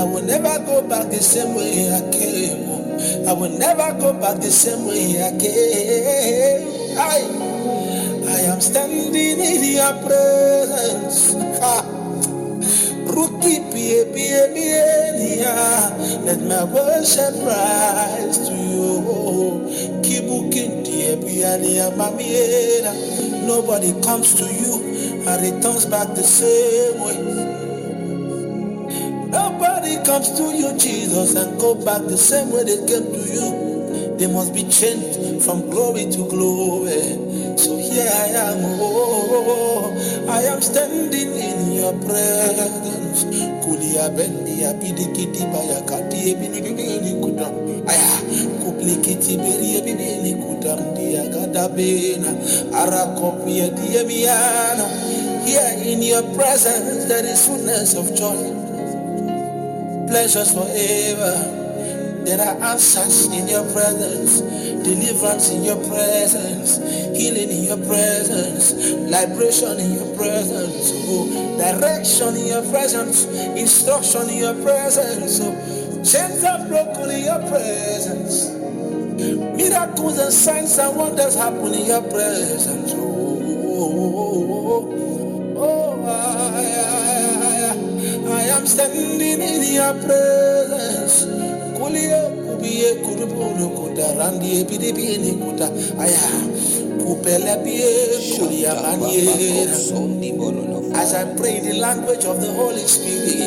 I 0.00 0.04
will 0.04 0.22
never 0.22 0.58
go 0.64 0.80
back 0.88 1.10
the 1.10 1.20
same 1.20 1.54
way 1.54 1.92
I 1.92 2.00
came 2.10 2.70
I 3.26 3.32
will 3.32 3.56
never 3.58 3.92
go 3.98 4.12
back 4.12 4.36
the 4.40 4.50
same 4.50 4.86
way 4.86 5.22
I 5.22 5.30
came. 5.38 6.98
I, 6.98 7.20
I 8.28 8.40
am 8.52 8.60
standing 8.60 9.14
in 9.14 9.76
your 9.76 9.92
presence. 10.04 11.34
Let 16.24 16.40
my 16.42 16.64
worship 16.64 17.34
rise 17.46 18.38
to 18.48 18.54
you. 18.54 19.00
Nobody 23.46 23.92
comes 24.02 24.34
to 24.34 24.44
you 24.44 25.24
and 25.26 25.42
returns 25.42 25.86
back 25.86 26.08
the 26.14 26.22
same 26.22 27.00
way. 27.00 27.39
Comes 30.10 30.34
to 30.42 30.42
you, 30.50 30.74
Jesus, 30.76 31.36
and 31.36 31.54
go 31.60 31.72
back 31.72 32.02
the 32.02 32.18
same 32.18 32.50
way 32.50 32.64
they 32.66 32.82
came 32.82 33.06
to 33.14 33.22
you. 33.30 34.18
They 34.18 34.26
must 34.26 34.52
be 34.52 34.66
changed 34.66 35.46
from 35.46 35.70
glory 35.70 36.10
to 36.10 36.26
glory. 36.26 37.14
So 37.54 37.78
here 37.78 38.10
I 38.10 38.34
am, 38.50 38.58
oh, 38.82 39.86
I 40.28 40.50
am 40.50 40.60
standing 40.62 41.30
in 41.30 41.78
your 41.78 41.94
presence. 42.02 43.22
Kulia 43.62 44.10
bendi 44.10 44.66
abidi 44.66 45.06
kiti 45.14 45.46
baya 45.46 45.78
kati 45.86 46.34
ebini 46.34 46.58
bibini 46.58 47.14
kudam. 47.22 47.54
Aya, 47.86 48.10
kupli 48.66 48.98
kiti 49.06 49.38
beri 49.38 49.78
ebini 49.78 50.34
kudam 50.42 50.90
dia 50.98 51.22
kadabena. 51.30 52.34
Ara 52.74 53.14
kopi 53.14 53.62
dia 53.78 54.02
miana. 54.02 54.90
Here 55.46 55.78
in 55.86 56.02
your 56.02 56.26
presence 56.34 57.04
there 57.06 57.24
is 57.24 57.46
fullness 57.46 57.94
of 57.94 58.12
joy 58.18 58.69
pleasures 60.10 60.52
forever. 60.52 61.34
There 62.26 62.40
are 62.40 62.56
answers 62.74 63.26
in 63.26 63.46
your 63.46 63.62
presence, 63.72 64.40
deliverance 64.82 65.50
in 65.50 65.62
your 65.62 65.76
presence, 65.86 66.78
healing 67.16 67.48
in 67.48 67.64
your 67.64 67.78
presence, 67.86 68.74
liberation 69.06 69.78
in 69.78 69.94
your 69.94 70.16
presence, 70.16 70.90
oh, 71.06 71.56
direction 71.58 72.36
in 72.36 72.46
your 72.48 72.62
presence, 72.70 73.24
instruction 73.56 74.28
in 74.28 74.38
your 74.38 74.54
presence, 74.62 75.38
oh, 75.40 75.54
chains 76.02 76.42
are 76.44 76.66
broken 76.66 77.10
in 77.10 77.24
your 77.24 77.40
presence, 77.48 78.50
miracles 79.56 80.18
and 80.18 80.32
signs 80.32 80.76
and 80.78 80.96
wonders 80.96 81.36
happen 81.36 81.72
in 81.72 81.86
your 81.86 82.02
presence. 82.02 82.92
Oh, 82.94 83.38
oh, 83.64 83.94
oh, 84.18 84.92
oh, 84.92 85.09
I, 88.60 88.62
I 88.62 88.66
am 88.66 88.66
standing 88.66 89.40
in 89.40 89.74
your 89.74 89.94
presence. 90.04 91.24
Kulie 91.78 92.20
kubie 92.44 92.94
kuda 93.68 94.14
randi 94.18 94.60
ebide 94.60 94.92
kuda. 95.32 95.66
Aya 95.98 96.20
kupele 97.00 97.56
bie 97.64 98.36
kulia. 98.36 98.72
As 100.94 101.14
I 101.14 101.24
pray 101.36 101.60
the 101.60 101.74
language 101.74 102.24
of 102.26 102.40
the 102.40 102.52
Holy 102.52 102.80
Spirit, 102.86 103.40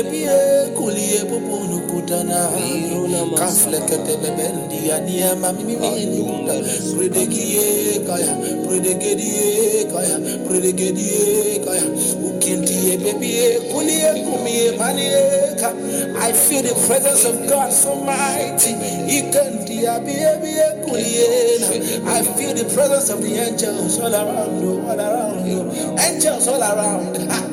ebie 0.00 0.28
kulie 0.74 1.24
bubunu 1.30 1.80
kuda 1.86 2.24
na. 2.24 2.50
Kafleke 3.38 3.96
tebe 4.06 4.30
bendi 4.36 4.90
ania 4.92 5.36
mami 5.36 5.64
mimi 5.64 6.22
kuda. 6.24 6.54
kaya. 8.06 8.34
Kaya. 9.92 10.18
Kaya 11.64 11.84
I 16.18 16.32
feel 16.32 16.62
the 16.62 16.74
presence 16.86 17.24
of 17.24 17.48
God 17.48 17.72
so 17.72 17.96
mighty. 18.04 18.74
I 22.06 22.22
feel 22.22 22.54
the 22.54 22.64
presence 22.72 23.10
of 23.10 23.22
the 23.22 23.34
angels 23.34 23.98
all 23.98 24.14
around 24.14 24.62
you, 24.62 24.80
all 24.82 25.00
around 25.00 25.46
you. 25.46 25.98
Angels 25.98 26.46
all 26.46 26.62
around. 26.62 27.42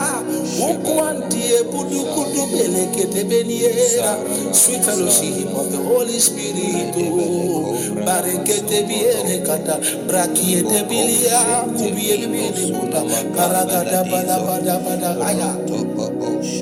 Sweet 4.53 4.83
fellowship 4.85 5.49
of 5.57 5.71
the 5.71 5.77
Holy 5.83 6.19
Spirit. 6.19 6.95
oh. 6.97 7.75
Barekete 8.05 8.83
biene 8.87 9.45
kata. 9.45 9.79
Brakiete 10.07 10.83
bilia. 10.89 11.65
Kubiye 11.77 12.17
biene 12.27 12.51
kuta. 12.73 13.01
Paragada 13.35 14.03
bada 14.05 14.37
bada 14.45 14.75
bada. 14.79 15.11
Aya. 15.25 15.57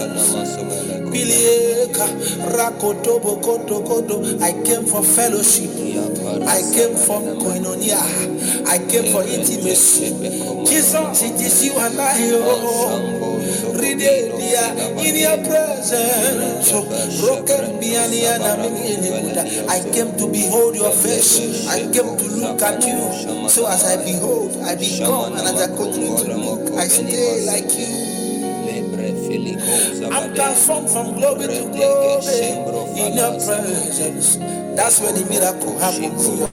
Bilieka, 1.11 2.07
rakotobo 2.57 3.43
koto 3.43 3.83
koto. 3.83 4.23
I 4.45 4.53
came 4.65 4.87
for 4.87 5.03
fellowship. 5.05 5.71
I 6.47 6.63
came 6.73 6.97
for 6.97 7.21
koinonia. 7.41 8.01
I 8.67 8.79
came 8.89 9.13
for 9.13 9.23
intimacy. 9.25 10.11
Jesus, 10.67 11.23
it 11.23 11.41
is 11.41 11.65
you 11.65 11.79
and 11.79 12.01
I. 12.01 12.31
Oh. 12.35 13.41
Ridelia 13.75 14.75
in 15.01 15.17
your 15.17 15.39
presence. 15.45 16.71
Oh, 16.73 16.85
broken 17.21 17.79
mimi 17.81 18.97
nikuta. 19.01 19.43
I 19.69 19.81
came 19.93 20.17
to 20.19 20.27
behold 20.31 20.77
your 20.77 20.93
face. 20.93 21.67
I 21.69 21.81
came 21.93 22.17
to 22.17 22.27
look 22.37 22.63
at 22.63 22.83
you. 22.87 23.49
So 23.49 23.67
as 23.67 23.85
I 23.85 24.05
behold, 24.05 24.57
I 24.65 24.77
become, 24.77 25.33
and 25.35 25.49
as 25.49 25.61
I 25.63 25.69
continue 25.77 26.17
to 26.19 26.37
look, 26.37 26.73
I 26.79 26.89
stay 26.89 27.47
like 27.47 27.73
you. 27.79 28.20
I'm 29.31 30.35
transformed 30.35 30.91
from 30.91 31.15
glory 31.15 31.47
to 31.49 31.71
glory 31.73 32.51
in 33.01 33.17
your 33.17 33.33
presence. 33.35 34.37
That's 34.77 35.01
where 35.01 35.13
the 35.13 35.27
miracle 35.31 35.79
happens. 35.79 36.50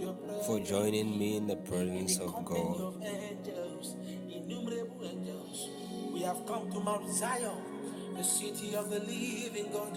Your 0.00 0.14
presence. 0.14 0.46
for 0.46 0.60
joining 0.60 1.18
me 1.18 1.36
in 1.36 1.46
the 1.46 1.56
presence 1.56 2.18
of 2.18 2.44
God. 2.44 3.02
angels, 3.04 3.96
innumerable 4.30 5.04
angels. 5.04 5.70
We 6.12 6.22
have 6.22 6.46
come 6.46 6.70
to 6.72 6.80
Mount 6.80 7.10
Zion, 7.12 8.14
the 8.16 8.22
city 8.24 8.76
of 8.76 8.90
the 8.90 9.00
living 9.00 9.72
God, 9.72 9.94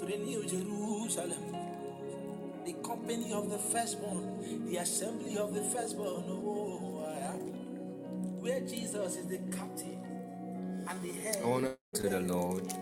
to 0.00 0.06
the 0.06 0.16
New 0.18 0.44
Jerusalem, 0.46 1.56
the 2.64 2.74
company 2.84 3.32
of 3.32 3.50
the 3.50 3.58
firstborn, 3.58 4.66
the 4.66 4.78
assembly 4.78 5.38
of 5.38 5.54
the 5.54 5.62
firstborn. 5.62 6.24
Oh, 6.28 7.04
I. 7.06 7.36
Where 8.40 8.60
Jesus 8.60 9.16
is 9.16 9.26
the 9.26 9.38
captain 9.56 10.00
and 10.88 11.02
the 11.02 11.12
head. 11.12 11.44
Want 11.44 11.76
to 11.94 12.08
the 12.08 12.20
Lord 12.20 12.72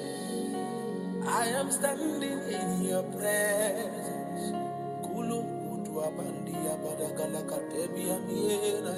I 1.28 1.46
am 1.48 1.72
standing 1.72 2.44
in 2.52 2.84
your 2.84 3.04
presence. 3.04 4.54
Kulum 5.04 5.48
kutu 5.64 6.04
abandi 6.04 6.54
abadagala 6.74 7.42
katebi 7.48 8.12
amiena. 8.12 8.96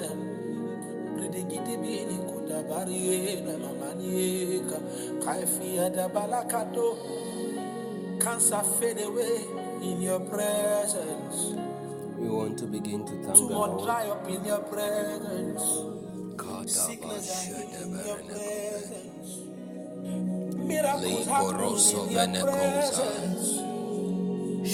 Predigiti 1.16 1.76
bini 1.78 2.18
kutabari 2.28 3.42
na 3.46 3.58
mamanieka. 3.58 4.78
Kaifia 5.24 5.90
da 5.90 6.08
balakato. 6.08 7.25
Cancer 8.26 8.58
fade 8.80 8.98
away 8.98 9.46
in 9.82 10.02
your 10.02 10.18
presence. 10.18 11.54
We 12.18 12.28
want 12.28 12.58
to 12.58 12.64
begin 12.66 13.06
to 13.06 13.12
thank 13.22 13.36
the 13.36 13.54
Lord. 13.54 13.84
dry 13.84 14.08
up 14.08 14.28
in 14.28 14.44
your 14.44 14.58
presence. 14.66 15.62
Kadaba 16.34 16.68
Sickness 16.68 17.46
in 17.54 17.70
your 17.70 18.18
presence. 18.26 19.30
Miracles 20.58 21.26
happen 21.28 21.54
in 22.18 22.34
your 22.34 22.42
presence. 22.42 23.62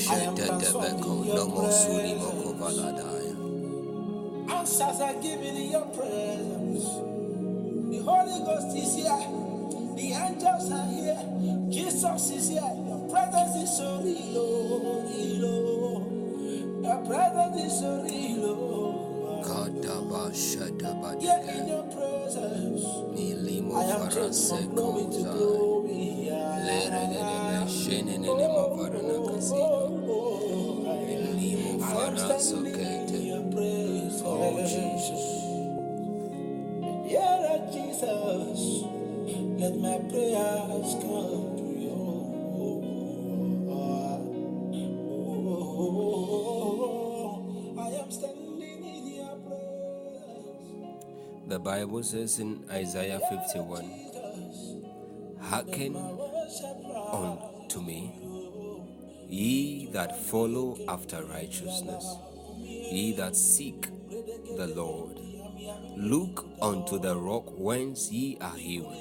I 0.09 0.17
am 0.17 0.35
transformed 0.35 1.05
in 1.05 1.25
your 1.37 1.45
presence. 1.53 2.25
Answers 4.49 5.01
are 5.03 5.17
given 5.21 5.57
in 5.61 5.71
your 5.73 5.87
presence. 5.93 6.85
The 7.93 7.99
Holy 8.01 8.39
Ghost 8.49 8.73
is 8.79 8.95
here. 8.97 9.23
The 9.95 10.09
angels 10.25 10.73
are 10.73 10.89
here. 10.89 11.21
Jesus 11.69 12.31
is 12.31 12.49
here. 12.49 12.82
Presence 13.13 13.57
is 13.57 13.77
so 13.77 14.01
real. 14.03 14.39
oh, 14.39 15.05
real. 15.07 16.83
Your 16.83 17.07
presence 17.07 17.63
is 17.63 17.81
so 17.81 18.03
real. 18.05 18.73
Here 21.21 21.43
in 21.49 21.69
your 21.69 21.85
presence, 21.93 22.85
Nilimo 23.15 23.77
I 23.77 23.85
am 23.85 24.11
changed 24.11 24.49
from 24.49 24.75
glory 24.75 25.05
to 25.13 25.23
glory. 25.25 26.31
Mavarana 28.49 29.13
Limo 29.13 29.37
Bible 51.73 52.03
says 52.03 52.39
in 52.39 52.63
Isaiah 52.71 53.19
51 53.31 53.91
Hearken 55.41 55.97
unto 57.11 57.81
me, 57.81 58.13
ye 59.27 59.87
that 59.87 60.21
follow 60.27 60.77
after 60.87 61.25
righteousness, 61.25 62.05
ye 62.59 63.15
that 63.17 63.35
seek 63.35 63.89
the 64.59 64.71
Lord. 64.77 65.19
Look 65.97 66.45
unto 66.61 66.99
the 66.99 67.17
rock 67.17 67.47
whence 67.57 68.13
ye 68.13 68.37
are 68.43 68.59
hewn, 68.59 68.93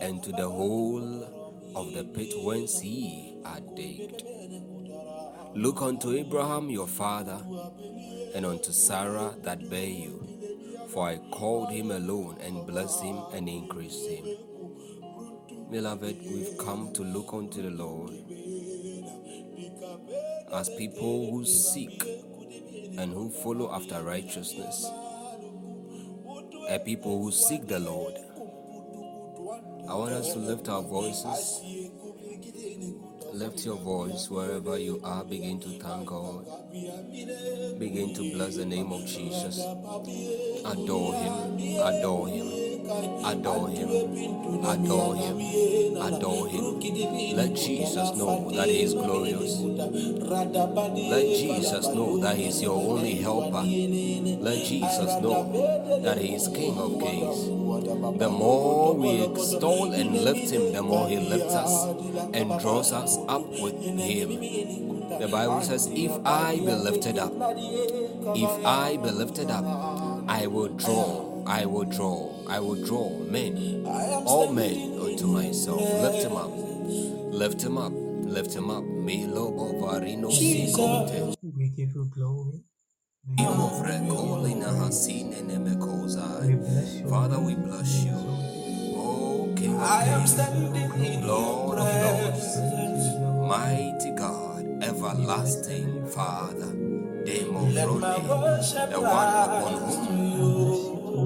and 0.00 0.22
to 0.22 0.30
the 0.30 0.48
hole 0.48 1.72
of 1.74 1.92
the 1.92 2.04
pit 2.04 2.32
whence 2.44 2.84
ye 2.84 3.36
are 3.44 3.58
digged. 3.74 4.22
Look 5.56 5.82
unto 5.82 6.12
Abraham 6.12 6.70
your 6.70 6.86
father, 6.86 7.42
and 8.36 8.46
unto 8.46 8.70
Sarah 8.70 9.34
that 9.42 9.68
bare 9.68 9.96
you. 10.04 10.29
For 10.92 11.08
I 11.08 11.18
called 11.30 11.70
him 11.70 11.90
alone 11.90 12.38
and 12.40 12.66
blessed 12.66 13.02
him 13.02 13.18
and 13.32 13.48
increased 13.48 14.08
him. 14.08 14.24
Beloved, 15.70 16.16
we've 16.22 16.58
come 16.58 16.92
to 16.94 17.02
look 17.02 17.32
unto 17.32 17.62
the 17.62 17.70
Lord 17.70 18.10
as 20.52 20.68
people 20.70 21.30
who 21.30 21.44
seek 21.44 22.02
and 22.98 23.12
who 23.12 23.30
follow 23.30 23.72
after 23.72 24.02
righteousness, 24.02 24.84
a 26.68 26.78
people 26.80 27.22
who 27.22 27.30
seek 27.30 27.68
the 27.68 27.78
Lord. 27.78 28.14
I 29.88 29.94
want 29.94 30.12
us 30.12 30.32
to 30.32 30.38
lift 30.40 30.68
our 30.68 30.82
voices. 30.82 31.79
Lift 33.32 33.64
your 33.64 33.76
voice 33.76 34.28
wherever 34.30 34.78
you 34.78 35.00
are. 35.04 35.24
Begin 35.24 35.60
to 35.60 35.68
thank 35.78 36.06
God. 36.06 36.46
Begin 37.78 38.14
to 38.14 38.32
bless 38.32 38.56
the 38.56 38.64
name 38.64 38.92
of 38.92 39.06
Jesus. 39.06 39.58
Adore 40.64 41.14
Him. 41.14 41.80
Adore 41.80 42.28
Him. 42.28 42.69
Adore 42.90 43.68
Him. 43.70 43.88
Adore 44.64 45.14
Him. 45.16 45.38
Adore 46.02 46.48
Him. 46.48 46.80
Let 47.36 47.54
Jesus 47.54 48.16
know 48.16 48.50
that 48.50 48.68
He 48.68 48.82
is 48.82 48.94
glorious. 48.94 49.58
Let 49.60 51.22
Jesus 51.22 51.86
know 51.88 52.18
that 52.18 52.36
He 52.36 52.46
is 52.48 52.62
your 52.62 52.76
only 52.76 53.14
helper. 53.14 53.62
Let 53.62 54.64
Jesus 54.64 55.20
know 55.22 56.00
that 56.02 56.18
He 56.18 56.34
is 56.34 56.48
King 56.48 56.78
of 56.78 57.00
Kings. 57.00 58.18
The 58.18 58.28
more 58.28 58.94
we 58.94 59.22
extol 59.24 59.92
and 59.92 60.12
lift 60.12 60.50
Him, 60.50 60.72
the 60.72 60.82
more 60.82 61.08
He 61.08 61.18
lifts 61.18 61.54
us 61.54 61.86
and 62.34 62.58
draws 62.60 62.92
us 62.92 63.16
up 63.28 63.46
with 63.48 63.80
Him. 63.80 64.90
The 65.20 65.28
Bible 65.28 65.60
says, 65.60 65.88
If 65.92 66.12
I 66.24 66.56
be 66.56 66.72
lifted 66.72 67.18
up, 67.18 67.32
if 68.34 68.64
I 68.64 68.96
be 68.96 69.10
lifted 69.10 69.50
up, 69.50 69.64
I 70.28 70.46
will 70.46 70.68
draw, 70.68 71.29
I 71.46 71.64
will 71.66 71.84
draw, 71.84 72.30
I 72.48 72.60
will 72.60 72.76
draw 72.84 73.08
men, 73.30 73.84
all 74.26 74.52
men 74.52 74.98
unto 75.00 75.26
myself. 75.26 75.80
Lift 75.80 76.22
him 76.24 76.36
up, 76.36 76.50
lift 77.32 77.62
him 77.62 77.78
up, 77.78 77.92
lift 77.94 78.54
him 78.54 78.70
up. 78.70 78.84
Milo 78.84 79.50
bovarino 79.50 80.30
sikonte. 80.30 81.36
We 81.42 81.68
give 81.70 81.94
you 81.94 82.04
glory. 82.10 82.62
We 83.28 83.44
Imovre 83.44 83.98
kolina 84.08 84.68
hasine 84.80 85.36
we 85.46 85.52
nemekozai. 85.52 86.58
bless 86.58 86.94
you. 86.96 87.08
Father, 87.08 87.38
we 87.38 87.54
bless 87.54 88.04
you. 88.04 88.12
Oh, 88.96 89.52
King 89.56 89.78
I 89.78 90.04
am 90.04 90.22
of 90.22 90.26
Kings, 90.26 90.32
standing 90.32 91.04
in 91.04 91.20
your 91.20 91.28
Lord 91.28 91.78
of 91.78 91.84
Lords, 92.02 93.48
mighty 93.48 94.10
God, 94.16 94.64
everlasting 94.82 96.06
Father, 96.06 96.72
Demo 97.24 97.60
Let 97.68 97.88
my 98.00 98.14
Frone, 98.18 98.40
worship 98.42 98.90
the 98.90 99.00
one 99.00 99.34
upon 99.44 99.74
whom 99.82 100.40
you. 100.40 100.79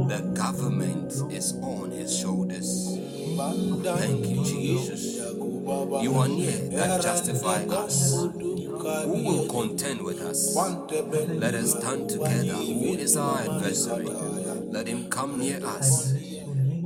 The 0.09 0.21
government 0.35 1.13
is 1.33 1.55
on 1.63 1.91
his 1.91 2.17
shoulders. 2.17 2.99
Thank 3.37 4.27
you, 4.27 4.45
Jesus. 4.45 5.17
You 6.03 6.15
are 6.19 6.29
near 6.29 6.69
that 6.71 7.03
justify 7.03 7.65
us. 7.65 8.13
Who 8.13 9.25
will 9.25 9.49
contend 9.49 10.03
with 10.03 10.21
us? 10.21 10.55
Let 10.57 11.55
us 11.55 11.71
stand 11.73 12.11
together. 12.11 12.55
Who 12.55 12.95
is 12.95 13.17
our 13.17 13.39
adversary? 13.41 14.07
Let 14.07 14.87
him 14.87 15.09
come 15.09 15.39
near 15.39 15.65
us. 15.65 16.13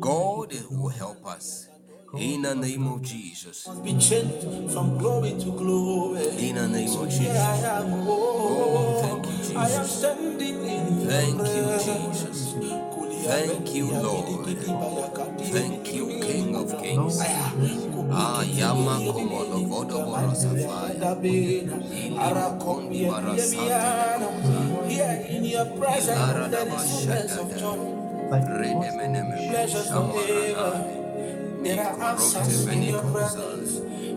God 0.00 0.52
will 0.70 0.88
help 0.88 1.26
us. 1.26 1.68
In 2.16 2.42
the 2.42 2.54
name 2.54 2.86
of 2.86 3.02
Jesus. 3.02 3.68
Be 3.84 3.92
changed 3.98 4.72
from 4.72 4.96
glory 4.96 5.32
to 5.32 5.52
glory. 5.52 6.26
In 6.38 6.54
the 6.54 6.68
name 6.68 6.96
of 6.98 7.08
Jesus. 7.10 7.36
I 7.36 7.56
am, 7.80 8.06
Oh, 8.08 9.00
thank 9.02 9.26
you, 9.26 9.38
Jesus. 9.38 10.04
in 10.04 11.06
Thank 11.06 11.38
you. 11.38 12.12
Jesus. 12.14 12.88
Thank 13.28 13.75
you, 13.75 13.90
Lord. 13.92 14.47
Thank 15.52 15.92
you, 15.92 16.06
King 16.20 16.56
of 16.56 16.70
Kings. 16.82 17.20
Ah, 18.11 18.40
Yama 18.42 18.99
Komolo 19.04 19.61
Vodo 19.68 19.99
Borosafaya. 20.08 21.12
Ilimo 22.16 22.49
Kondi 22.58 23.04
Barasate 23.04 24.88
Here 24.88 25.26
in 25.28 25.44
your 25.44 25.66
presence, 25.76 26.50
there 26.50 26.68
is 26.68 26.85
fullness 26.88 27.37
of 27.37 27.49
joy, 27.58 27.76
pleasures 29.50 29.88
forever. 29.88 30.73
Shamarana. 30.73 31.64
There 31.64 31.80
are 31.85 32.02
answers 32.12 32.66
in 32.66 32.82
your 32.82 33.02
presence, 33.12 33.70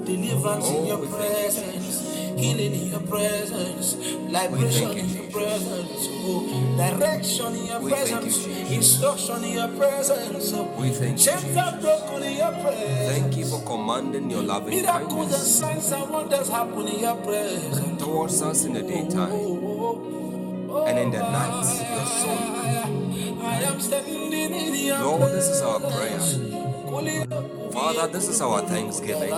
deliverance 0.08 0.70
in 0.70 0.86
your 0.86 1.00
Oh, 1.04 1.18
presence. 1.18 2.01
Healing 2.38 2.74
in 2.74 2.88
your 2.92 3.00
presence, 3.02 3.96
liberation 3.96 4.92
in 4.98 5.10
your 5.10 5.32
presence, 5.32 6.08
oh, 6.24 6.76
direction 6.78 7.56
in 7.56 7.66
your 7.66 7.80
We 7.82 7.92
thank 7.92 8.10
you, 8.10 8.18
presence, 8.20 8.72
instruction 8.72 9.44
in 9.44 9.54
your 9.54 9.68
presence. 9.70 10.52
oh, 10.54 10.64
We 10.80 10.90
thank 10.90 11.20
you, 11.20 11.26
Chains 11.26 11.82
broken 11.82 12.24
in 12.24 12.38
your 12.38 12.52
presence. 12.52 13.12
Thank 13.20 13.38
you 13.38 13.46
for 13.46 13.62
commanding 13.66 14.30
your 14.30 14.44
loving 14.44 14.70
Miracles 14.82 15.02
and 15.02 15.12
kindness 15.12 15.60
signs 15.60 15.92
and 15.92 16.10
wonders 16.12 16.50
happen 16.50 16.88
in 16.88 17.00
your 17.00 17.16
presence. 17.18 18.02
towards 18.02 18.42
us 18.42 18.66
in 18.66 18.74
the 18.74 18.82
daytime 18.82 19.32
oh, 19.32 19.60
oh, 19.64 20.70
oh, 20.72 20.86
and 20.86 21.00
in 21.00 21.12
the 21.12 21.20
night. 21.20 21.64
Your 21.92 22.06
son. 22.06 23.42
I 23.44 23.62
am 23.64 23.80
standing 23.80 24.32
in 24.34 24.76
your 24.86 25.00
Lord, 25.00 25.32
this 25.34 25.48
is 25.48 25.62
our 25.62 25.80
prayer. 25.80 26.61
Father, 26.92 28.08
this 28.12 28.28
is 28.28 28.42
our 28.42 28.62
thanksgiving. 28.68 29.32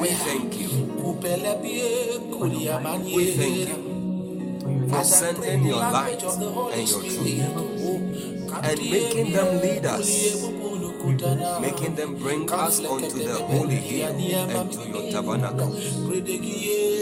We 0.00 0.08
thank 0.08 0.58
you. 0.58 0.68
We 3.14 3.24
thank 3.36 3.68
you 3.68 4.88
for 4.88 5.04
sending 5.04 5.66
your 5.66 5.76
light 5.76 6.22
and 6.22 6.88
your 6.88 7.02
truth 7.02 7.26
and 8.62 8.78
making 8.90 9.32
them 9.32 9.60
lead 9.60 9.84
us, 9.84 10.46
making 11.60 11.94
them 11.94 12.16
bring 12.16 12.50
us 12.52 12.80
onto 12.84 13.18
the 13.18 13.34
holy 13.34 13.76
hill 13.76 14.08
and 14.10 14.72
to 14.72 14.88
your 14.88 15.12
tabernacle. 15.12 15.70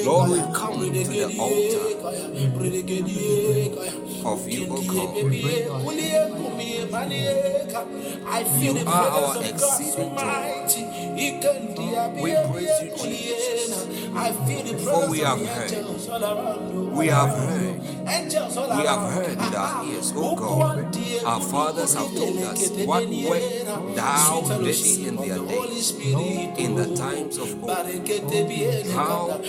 Lord, 0.04 0.30
we 0.30 0.38
come 0.52 0.80
to 0.80 0.90
the 1.04 1.24
altar 1.38 1.86
of 4.26 4.48
you, 4.48 4.66
O 4.70 4.82
God. 4.82 5.16
I 8.26 8.44
feel 8.44 8.74
You 8.76 8.84
the 8.84 8.90
are 8.90 9.08
our 9.08 9.34
presence 9.34 9.96
of 9.96 10.16
God 10.16 10.64
exceeding 10.64 11.74
joy. 11.76 12.22
We 12.22 12.30
praise 12.52 12.82
you, 12.82 12.90
Jesus. 12.96 14.03
For 14.24 15.10
we 15.10 15.18
have 15.18 15.38
heard. 15.38 15.72
angels. 15.72 16.08
We 16.08 17.06
have 17.08 17.28
heard. 17.28 17.80
We 18.04 18.86
have 18.86 19.12
heard 19.12 19.36
with 19.36 19.54
our 19.54 19.84
ears, 19.84 20.12
oh 20.16 20.32
O 20.32 20.36
God. 20.36 20.96
Our 21.26 21.40
fathers 21.42 21.94
have 21.94 22.08
told 22.14 22.38
us 22.38 22.70
what 22.86 23.06
work 23.08 23.94
thou 23.94 24.40
didst 24.62 24.98
in 25.00 25.16
their 25.16 25.38
days, 25.40 25.90
in 26.00 26.74
the 26.74 26.96
times 26.96 27.36
of 27.36 27.62
old. 27.62 27.70
How 28.94 29.40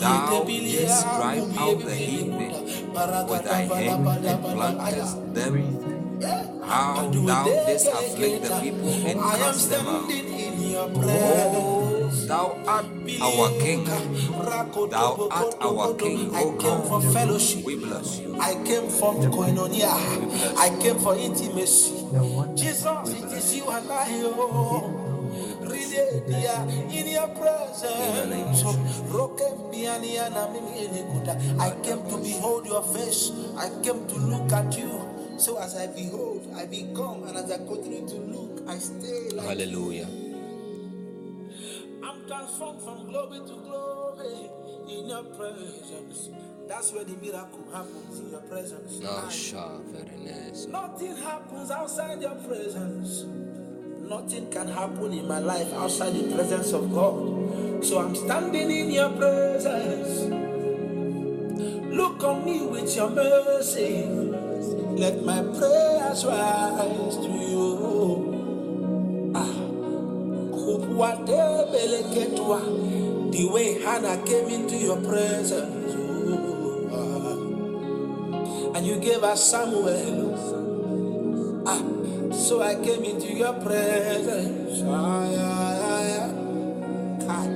thou 0.00 0.44
didst 0.44 1.04
drive 1.04 1.58
out 1.58 1.78
the 1.80 1.94
heathen 1.94 2.38
with 2.38 3.44
thy 3.44 3.62
hand 3.62 4.06
and 4.06 4.44
plantest 4.44 5.34
them. 5.34 6.60
How 6.66 7.08
thou 7.08 7.44
didst 7.44 7.86
afflict 7.88 8.42
the 8.44 8.60
people 8.60 8.90
and 8.90 9.20
I 9.20 9.32
am 9.32 9.38
cast 9.40 9.70
them 9.70 9.86
out. 9.86 10.04
standing 10.10 10.38
in 10.38 10.70
your 10.70 10.84
Oh, 10.84 11.00
presence. 11.00 11.79
Thou 12.30 12.54
art 12.66 12.86
our 13.20 13.50
King. 13.58 13.84
Thou 13.84 15.28
art 15.30 15.54
our 15.60 15.94
King, 15.94 16.30
I 16.32 16.44
O 16.44 16.52
came 16.62 16.82
for 16.86 17.00
fellowship. 17.12 17.64
We 17.64 17.74
bless 17.76 18.20
you. 18.20 18.38
I 18.38 18.54
came 18.62 18.86
for 18.88 19.14
koinonia. 19.34 19.90
I 20.56 20.70
came 20.80 20.98
for 20.98 21.16
intimacy. 21.16 21.90
The 22.14 22.22
one 22.22 22.56
Jesus, 22.56 22.86
it 23.10 23.32
is 23.34 23.56
you 23.56 23.66
and 23.68 23.90
I. 23.90 24.06
Oh. 24.22 25.06
Really, 25.60 26.22
dear, 26.26 26.58
in 26.94 27.06
your 27.10 27.28
presence. 27.34 28.62
Roke 29.10 29.42
piania 29.74 30.30
na 30.30 30.46
mimi 30.54 30.86
enikuta. 30.86 31.34
I 31.58 31.70
came 31.82 32.02
to 32.10 32.16
behold 32.22 32.66
your 32.66 32.82
face. 32.94 33.32
I 33.58 33.68
came 33.82 34.06
to 34.06 34.16
look 34.18 34.52
at 34.52 34.78
you. 34.78 34.90
So 35.36 35.58
as 35.58 35.74
I 35.74 35.86
behold, 35.88 36.46
I 36.54 36.66
become, 36.66 37.24
and 37.26 37.36
as 37.36 37.50
I 37.50 37.58
continue 37.58 38.06
to 38.06 38.16
look, 38.16 38.62
I 38.68 38.78
stay 38.78 39.30
like 39.32 39.46
Hallelujah. 39.46 40.29
I'm 42.02 42.26
transformed 42.26 42.82
from 42.82 43.06
glory 43.06 43.38
to 43.40 43.54
glory 43.54 44.50
in 44.88 45.08
your 45.08 45.24
presence. 45.24 46.30
That's 46.66 46.92
where 46.92 47.04
the 47.04 47.14
miracle 47.14 47.66
happens 47.72 48.20
in 48.20 48.30
your 48.30 48.40
presence. 48.42 49.00
Nasha 49.00 49.80
Verenes. 49.92 50.68
Nothing 50.68 51.16
happens 51.16 51.70
outside 51.70 52.22
your 52.22 52.36
presence. 52.36 53.24
Nothing 54.08 54.50
can 54.50 54.68
happen 54.68 55.12
in 55.12 55.28
my 55.28 55.38
life 55.40 55.72
outside 55.74 56.14
the 56.14 56.34
presence 56.34 56.72
of 56.72 56.92
God. 56.92 57.84
So 57.84 57.98
I'm 57.98 58.14
standing 58.14 58.70
in 58.70 58.90
your 58.90 59.10
presence. 59.10 60.30
Look 61.94 62.22
on 62.24 62.44
me 62.44 62.66
with 62.66 62.94
your 62.96 63.10
mercy. 63.10 64.04
Let 64.96 65.24
my 65.24 65.42
prayers 65.42 66.24
rise 66.24 67.16
to 67.16 67.28
you. 67.28 67.79
Kupwatebeleketwa. 71.00 72.60
The 73.32 73.44
way 73.48 73.80
Hannah 73.82 74.18
came 74.26 74.48
into 74.48 74.76
your 74.76 74.98
presence. 75.00 75.94
oh. 76.92 78.72
And 78.74 78.86
you 78.86 78.96
gave 79.00 79.22
us 79.24 79.50
Samuel. 79.50 80.36
Ah, 81.66 81.80
so 82.32 82.60
I 82.62 82.74
came 82.74 83.02
into 83.04 83.32
your 83.32 83.54
presence. 83.54 84.82
Ah, 84.84 85.24
yeah, 85.30 85.78
yeah, 85.80 86.02
yeah. 86.04 87.28
Ah. 87.30 87.46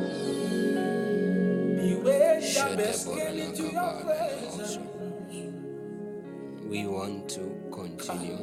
The 1.77 1.95
way 2.03 2.41
Jabez 2.41 3.05
came 3.05 3.39
into 3.41 3.63
your 3.65 3.93
presence. 4.05 4.79
We 6.67 6.87
want 6.87 7.29
to 7.37 7.41
continue. 7.71 8.39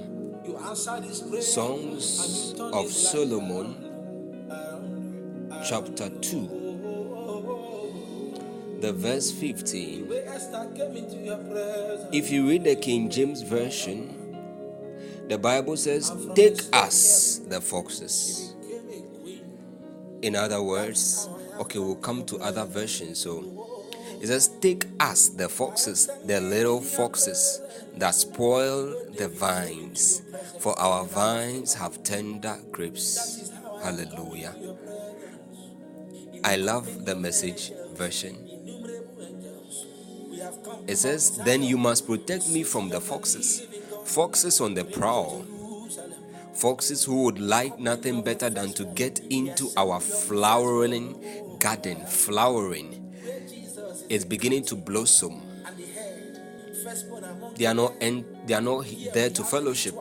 You 0.46 0.58
answered 0.58 1.04
his 1.06 1.22
prayer. 1.22 1.42
Songs 1.42 2.54
of 2.60 2.92
Solomon, 2.92 3.91
chapter 5.64 6.10
2, 6.10 8.80
the 8.82 8.94
verse 8.94 9.32
15. 9.32 10.08
The 10.08 10.14
way 10.14 10.24
Esther 10.26 10.70
came 10.76 10.98
into 10.98 11.18
your 11.18 11.38
presence. 11.38 12.10
If 12.12 12.32
you 12.32 12.50
read 12.50 12.64
the 12.64 12.76
King 12.76 13.10
James 13.10 13.42
Version, 13.42 14.18
the 15.28 15.38
Bible 15.38 15.78
says, 15.78 16.12
Take 16.36 16.62
us 16.74 17.40
the 17.48 17.62
foxes. 17.62 18.56
In 20.22 20.36
other 20.36 20.62
words, 20.62 21.30
okay, 21.60 21.80
we'll 21.80 21.96
come 21.96 22.26
to 22.26 22.38
other 22.38 22.66
versions. 22.66 23.20
So 23.20 23.44
it 24.20 24.28
says, 24.28 24.50
Take 24.62 24.86
us 25.00 25.30
the 25.30 25.50
foxes, 25.50 26.10
the 26.26 26.42
little 26.42 26.82
foxes 26.82 27.62
that 27.98 28.16
spoil 28.16 28.96
the 29.18 29.28
vines, 29.28 30.22
for 30.60 30.78
our 30.80 31.06
vines 31.06 31.74
have 31.76 32.02
tender 32.04 32.58
grapes. 32.72 33.52
Hallelujah. 33.84 34.56
I 36.44 36.56
love 36.56 37.06
the 37.06 37.16
message 37.16 37.72
version. 37.94 38.36
It 40.88 40.98
says, 40.98 41.38
Then 41.38 41.64
you 41.64 41.78
must 41.78 42.08
protect 42.08 42.50
me 42.50 42.64
from 42.64 42.90
the 42.90 43.00
foxes. 43.00 43.68
Foxes 44.06 44.60
on 44.60 44.74
the 44.74 44.84
prowl. 44.84 45.46
Foxes 46.54 47.04
who 47.04 47.24
would 47.24 47.40
like 47.40 47.80
nothing 47.80 48.24
better 48.24 48.50
than 48.50 48.74
to 48.74 48.86
get 48.86 49.20
into 49.30 49.70
our 49.78 50.00
flowering 50.00 51.58
garden. 51.60 52.06
Flowering 52.06 53.14
is 54.10 54.26
beginning 54.26 54.64
to 54.66 54.76
blossom. 54.76 55.42
They 57.56 57.66
are 57.66 57.74
not 57.74 58.00
they 58.00 58.54
are 58.54 58.62
not 58.62 58.86
there 59.14 59.30
to 59.30 59.44
fellowship. 59.44 59.96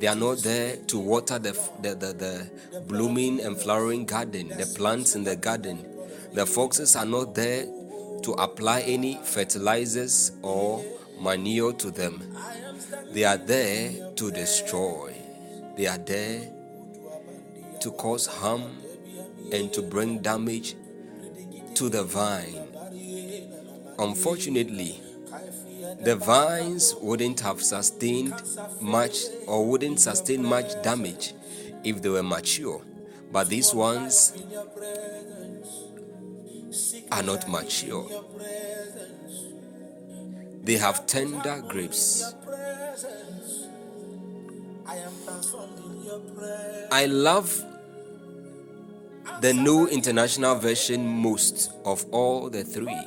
They 0.00 0.06
are 0.06 0.16
not 0.16 0.38
there 0.38 0.76
to 0.86 0.98
water 0.98 1.38
the, 1.38 1.52
the, 1.82 1.94
the, 1.94 2.12
the 2.14 2.80
blooming 2.80 3.38
and 3.40 3.54
flowering 3.54 4.06
garden, 4.06 4.48
the 4.48 4.64
plants 4.74 5.14
in 5.14 5.24
the 5.24 5.36
garden. 5.36 5.86
The 6.32 6.46
foxes 6.46 6.96
are 6.96 7.04
not 7.04 7.34
there 7.34 7.66
to 8.22 8.32
apply 8.38 8.80
any 8.80 9.20
fertilizers 9.22 10.32
or 10.40 10.82
manure 11.20 11.74
to 11.74 11.90
them. 11.90 12.34
They 13.12 13.24
are 13.24 13.36
there 13.36 14.12
to 14.16 14.30
destroy. 14.30 15.14
They 15.76 15.86
are 15.86 15.98
there 15.98 16.50
to 17.80 17.90
cause 17.92 18.24
harm 18.26 18.62
and 19.52 19.70
to 19.74 19.82
bring 19.82 20.20
damage 20.20 20.76
to 21.74 21.90
the 21.90 22.04
vine. 22.04 22.68
Unfortunately, 23.98 24.98
the 26.02 26.16
vines 26.16 26.94
wouldn't 27.00 27.40
have 27.40 27.62
sustained 27.62 28.34
much 28.80 29.18
or 29.46 29.66
wouldn't 29.66 30.00
sustain 30.00 30.42
much 30.42 30.80
damage 30.82 31.34
if 31.84 32.00
they 32.00 32.08
were 32.08 32.22
mature. 32.22 32.82
But 33.32 33.48
these 33.48 33.74
ones 33.74 34.32
are 37.12 37.22
not 37.22 37.48
mature. 37.48 38.08
They 40.62 40.76
have 40.76 41.06
tender 41.06 41.62
grapes. 41.68 42.34
I 46.92 47.06
love 47.06 47.64
the 49.40 49.54
New 49.54 49.86
International 49.86 50.54
Version 50.56 51.06
most 51.06 51.70
of 51.84 52.04
all 52.10 52.50
the 52.50 52.64
three. 52.64 52.98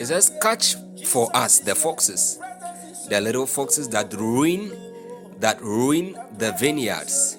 It 0.00 0.06
says, 0.06 0.32
Catch 0.40 0.76
for 1.04 1.28
us 1.36 1.58
the 1.58 1.74
foxes, 1.74 2.40
the 3.10 3.20
little 3.20 3.46
foxes 3.46 3.86
that 3.90 4.14
ruin 4.14 4.72
that 5.40 5.60
ruin 5.60 6.16
the 6.38 6.52
vineyards, 6.52 7.36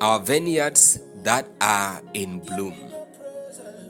our 0.00 0.18
vineyards 0.18 0.98
that 1.22 1.46
are 1.60 2.02
in 2.12 2.40
bloom. 2.40 2.74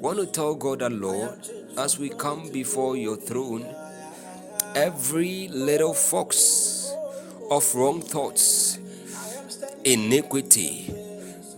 want 0.00 0.18
to 0.18 0.26
tell 0.26 0.54
God 0.54 0.80
that, 0.80 0.92
Lord, 0.92 1.38
as 1.78 1.98
we 1.98 2.10
come 2.10 2.50
before 2.50 2.94
your 2.94 3.16
throne, 3.16 3.66
every 4.74 5.48
little 5.48 5.94
fox 5.94 6.92
of 7.50 7.74
wrong 7.74 8.02
thoughts, 8.02 8.78
iniquity, 9.84 10.92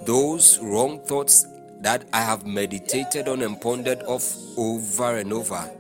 those 0.05 0.61
wrong 0.61 1.01
thoughts 1.01 1.45
that 1.81 2.05
I 2.13 2.21
have 2.21 2.47
meditated 2.47 3.27
on 3.27 3.43
and 3.43 3.61
pondered 3.61 4.03
off 4.05 4.37
over 4.57 5.17
and 5.19 5.33
over, 5.33 5.71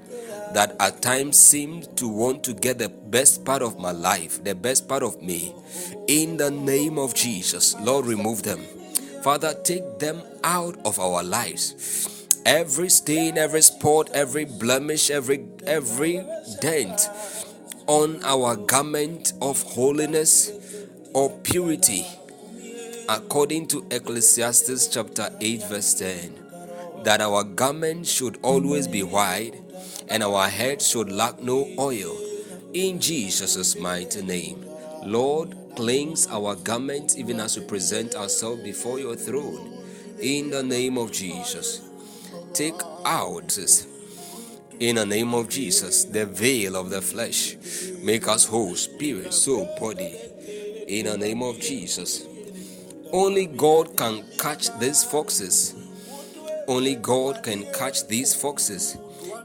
that 0.54 0.76
at 0.80 1.02
times 1.02 1.38
seem 1.38 1.82
to 1.96 2.08
want 2.08 2.42
to 2.44 2.54
get 2.54 2.78
the 2.78 2.88
best 2.88 3.44
part 3.44 3.62
of 3.62 3.78
my 3.78 3.92
life, 3.92 4.42
the 4.44 4.54
best 4.54 4.88
part 4.88 5.02
of 5.02 5.20
me, 5.22 5.54
in 6.06 6.36
the 6.36 6.50
name 6.50 6.98
of 6.98 7.14
Jesus, 7.14 7.74
Lord, 7.80 8.06
remove 8.06 8.42
them. 8.42 8.60
Father, 9.22 9.54
take 9.64 9.98
them 9.98 10.22
out 10.44 10.78
of 10.84 11.00
our 11.00 11.22
lives 11.22 12.16
every 12.46 12.88
stain, 12.88 13.36
every 13.36 13.60
spot, 13.60 14.08
every 14.14 14.44
blemish, 14.44 15.10
every 15.10 15.44
every 15.66 16.24
dent 16.60 17.10
on 17.88 18.22
our 18.24 18.56
garment 18.56 19.32
of 19.42 19.60
holiness 19.62 20.52
or 21.12 21.30
purity, 21.40 22.06
according 23.08 23.66
to 23.66 23.84
Ecclesiastes 23.90 24.88
chapter 24.88 25.28
8, 25.40 25.62
verse 25.64 25.94
10, 25.94 27.02
that 27.04 27.20
our 27.20 27.42
garment 27.42 28.06
should 28.06 28.38
always 28.42 28.86
be 28.86 29.02
white 29.02 29.54
and 30.08 30.22
our 30.22 30.48
head 30.48 30.80
should 30.82 31.10
lack 31.10 31.42
no 31.42 31.68
oil. 31.78 32.16
In 32.72 33.00
Jesus' 33.00 33.76
mighty 33.76 34.22
name, 34.22 34.64
Lord, 35.04 35.56
cleanse 35.76 36.26
our 36.28 36.54
garments 36.56 37.16
even 37.16 37.40
as 37.40 37.58
we 37.58 37.64
present 37.66 38.14
ourselves 38.14 38.62
before 38.62 38.98
your 38.98 39.16
throne. 39.16 39.82
In 40.20 40.50
the 40.50 40.62
name 40.62 40.96
of 40.98 41.12
Jesus 41.12 41.82
take 42.56 42.80
out 43.04 43.58
in 44.80 44.96
the 44.96 45.04
name 45.04 45.34
of 45.34 45.48
Jesus 45.48 46.04
the 46.04 46.24
veil 46.24 46.74
of 46.74 46.88
the 46.88 47.02
flesh. 47.02 47.56
Make 48.02 48.28
us 48.28 48.46
whole, 48.46 48.74
spirit, 48.74 49.32
soul, 49.32 49.68
body. 49.78 50.18
In 50.88 51.06
the 51.06 51.18
name 51.18 51.42
of 51.42 51.60
Jesus. 51.60 52.26
Only 53.12 53.46
God 53.46 53.96
can 53.96 54.24
catch 54.38 54.68
these 54.78 55.04
foxes. 55.04 55.74
Only 56.66 56.94
God 56.94 57.42
can 57.42 57.70
catch 57.72 58.06
these 58.06 58.34
foxes. 58.34 58.96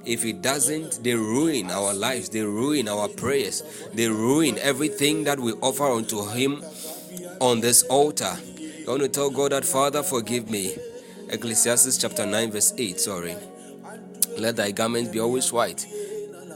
If 0.05 0.25
it 0.25 0.41
doesn't, 0.41 1.03
they 1.03 1.13
ruin 1.13 1.70
our 1.70 1.93
lives, 1.93 2.29
they 2.29 2.41
ruin 2.41 2.88
our 2.88 3.08
prayers, 3.08 3.63
they 3.93 4.08
ruin 4.08 4.58
everything 4.60 5.24
that 5.25 5.39
we 5.39 5.53
offer 5.53 5.86
unto 5.86 6.27
Him 6.27 6.63
on 7.39 7.60
this 7.62 7.84
altar. 7.84 8.36
I 8.36 8.84
want 8.88 9.01
to 9.01 9.10
tell 9.10 9.29
God 9.29 9.51
that, 9.51 9.63
Father, 9.65 10.01
forgive 10.01 10.50
me. 10.50 10.75
Ecclesiastes 11.29 11.98
chapter 11.98 12.25
9, 12.25 12.51
verse 12.51 12.74
8. 12.77 13.00
Sorry. 13.00 13.36
Let 14.38 14.55
thy 14.55 14.72
garments 14.72 15.12
be 15.12 15.20
always 15.20 15.51
white, 15.53 15.86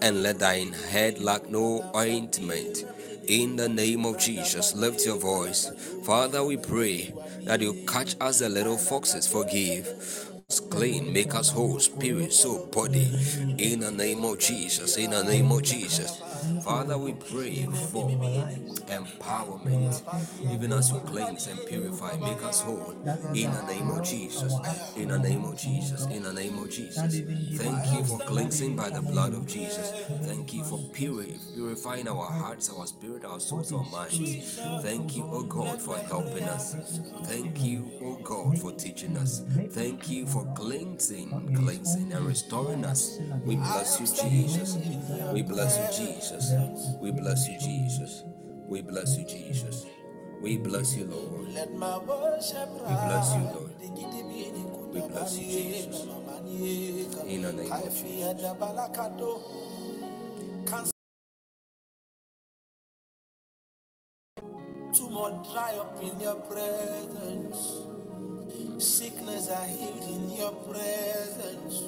and 0.02 0.24
let 0.24 0.40
thine 0.40 0.74
head 0.74 1.20
lack 1.20 1.50
no 1.50 1.90
ointment. 1.96 2.86
In 3.28 3.56
the 3.56 3.70
name 3.70 4.06
of 4.06 4.20
Jesus, 4.20 4.76
lift 4.76 5.06
your 5.06 5.18
voice. 5.18 5.72
Father, 6.04 6.44
we 6.44 6.58
pray 6.58 7.14
that 7.42 7.62
you 7.62 7.86
catch 7.88 8.16
us 8.20 8.40
the 8.40 8.50
little 8.50 8.78
foxes, 8.78 9.28
forgive 9.28 10.35
clean, 10.50 11.12
make 11.12 11.34
us 11.34 11.50
whole, 11.50 11.80
spirit, 11.80 12.32
soul, 12.32 12.68
body. 12.72 13.10
In 13.58 13.80
the 13.80 13.92
name 13.92 14.24
of 14.24 14.40
Jesus, 14.40 14.98
in 14.98 15.12
the 15.12 15.24
name 15.24 15.52
of 15.52 15.64
Jesus. 15.64 16.22
Father, 16.64 16.98
we 16.98 17.14
pray 17.14 17.66
for 17.92 18.10
empowerment, 18.88 20.02
even 20.52 20.74
as 20.74 20.92
you 20.92 21.00
cleanse 21.00 21.48
and 21.48 21.60
purify, 21.68 22.18
make 22.18 22.44
us 22.44 22.62
whole. 22.62 22.92
In 23.34 23.52
the 23.52 23.64
name 23.68 23.90
of 23.90 24.04
Jesus, 24.04 24.54
in 24.96 25.10
the 25.10 25.20
name 25.20 25.46
of 25.46 25.58
Jesus, 25.58 26.06
in 26.06 26.24
the 26.24 26.34
name 26.34 26.58
of 26.58 26.70
Jesus. 26.70 27.20
Thank 27.58 27.94
you 27.94 28.04
for 28.04 28.20
cleansing 28.20 28.76
by 28.76 28.90
the 28.90 29.02
blood 29.02 29.34
of 29.34 29.48
Jesus. 29.48 29.92
Thank 30.24 30.54
you 30.54 30.64
for 30.64 30.80
purifying 30.94 32.08
our 32.08 32.26
hearts, 32.26 32.70
our 32.70 32.86
spirit, 32.88 33.26
our 33.26 33.40
souls, 33.40 33.72
our 33.74 33.86
minds. 33.90 34.58
Thank 34.82 35.16
you, 35.16 35.24
oh 35.32 35.44
God, 35.44 35.82
for 35.82 35.98
helping 35.98 36.44
us. 36.44 36.76
Thank 37.26 37.64
you, 37.64 37.92
oh 38.04 38.16
God, 38.24 38.60
for 38.60 38.72
teaching 38.72 39.18
us. 39.18 39.44
Thank 39.72 40.10
you 40.10 40.26
for 40.26 40.46
cleansing, 40.56 41.30
cleansing, 41.56 42.14
and 42.14 42.26
restoring 42.26 42.86
us. 42.86 43.20
We 43.44 43.56
bless 43.56 44.00
you, 44.00 44.30
Jesus. 44.30 44.78
We 45.34 45.42
bless 45.42 45.78
you, 46.00 46.06
Jesus. 46.06 46.35
We 47.02 47.12
bless 47.12 47.48
you, 47.50 47.58
Jesus. 47.60 48.24
We 48.68 48.82
bless 48.82 49.18
you, 49.18 49.26
Jesus. 49.26 49.86
We 50.42 50.58
bless 50.58 50.96
you, 50.98 51.06
Lord. 51.06 51.48
We 51.48 52.96
bless 52.98 53.36
you, 53.36 53.44
Lord. 53.44 53.72
We 54.94 55.02
bless 55.02 55.40
you, 55.40 55.46
Jesus. 55.46 56.08
In 57.28 57.42
the 57.44 57.54
name 57.54 57.72
of 57.72 57.94
Jesus. 57.94 58.48
Two 64.94 65.10
more 65.10 65.32
dry 65.54 65.76
up 65.80 66.00
in 66.04 66.20
your 66.20 66.36
presence. 66.36 67.84
Sickness 68.80 69.50
are 69.50 69.66
healed 69.68 70.04
in 70.10 70.32
your 70.38 70.52
presence. 70.52 71.84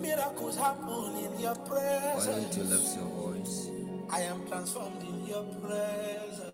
Miracles 0.00 0.56
happen 0.58 1.16
in 1.16 1.40
your 1.40 1.56
presence. 1.56 2.26
Why 2.26 2.32
don't 2.34 2.56
you 2.56 2.64
lift 2.64 2.96
your 2.96 3.06
voice? 3.06 3.70
I 4.10 4.22
am 4.22 4.46
transformed 4.48 5.02
in 5.02 5.26
your 5.26 5.44
presence. 5.62 6.52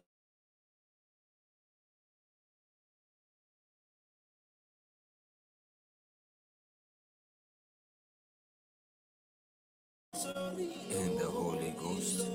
In 10.91 11.19
the 11.19 11.27
Holy 11.27 11.75
Ghost, 11.81 12.27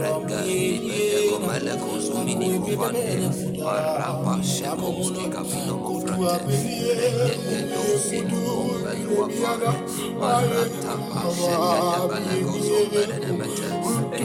Rega 0.00 0.38
dibede 0.46 1.18
gomele 1.30 1.74
konsumini 1.82 2.48
kovande. 2.58 3.16
Maraba 3.64 4.34
shekoski 4.42 5.24
kavino 5.34 5.76
mofrante. 5.82 6.58
Rege 6.98 7.60
dosi 7.72 8.18
kombelu 8.30 9.16
apare. 9.26 9.72
Marata 10.20 10.92
bashende 11.08 11.78
debele 11.92 12.34
kosombere 12.46 13.16
nemete. 13.22 13.68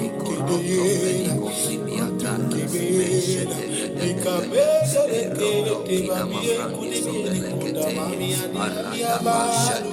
Eko 0.02 0.32
roto 0.48 0.84
beni 1.02 1.32
kosimiata. 1.42 2.32
Meshete 2.98 3.66
gede 3.76 4.08
gede. 4.24 4.64
Erodo 5.20 5.76
kina 5.88 6.26
mafrandi 6.32 6.98
sobelekete. 7.04 7.92
Arada 8.64 9.14
bashende 9.26 9.93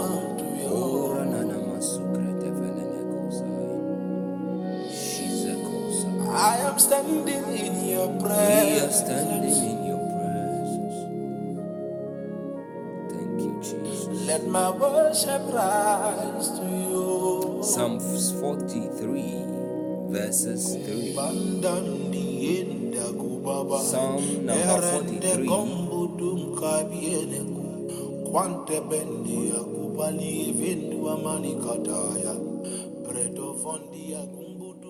I 6.41 6.57
am 6.65 6.79
standing 6.79 7.21
in 7.53 7.85
your 7.87 8.07
We 8.09 8.17
are 8.17 8.21
presence 8.25 8.95
standing 9.05 9.43
in 9.45 9.85
your 9.85 10.01
presence. 10.09 10.97
Thank 13.13 13.37
you, 13.45 13.53
Jesus. 13.61 14.25
let 14.25 14.47
my 14.47 14.71
worship 14.71 15.43
rise 15.53 16.49
to 16.57 16.65
you 16.65 17.61
Psalm 17.61 17.99
43, 18.01 20.09
verses 20.09 20.81
3. 20.81 21.13
Bandandi 21.13 22.57
enda 22.57 23.05
kubaba 23.13 23.77
Psalm 23.85 24.17
number 24.41 24.81
Erende 24.81 25.45
43. 25.45 25.45
kombudum 25.45 26.57
kabiene 26.57 27.37
ku 27.53 27.61
Kwante 28.33 28.81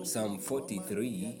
Psalm 0.02 0.38
43, 0.38 1.38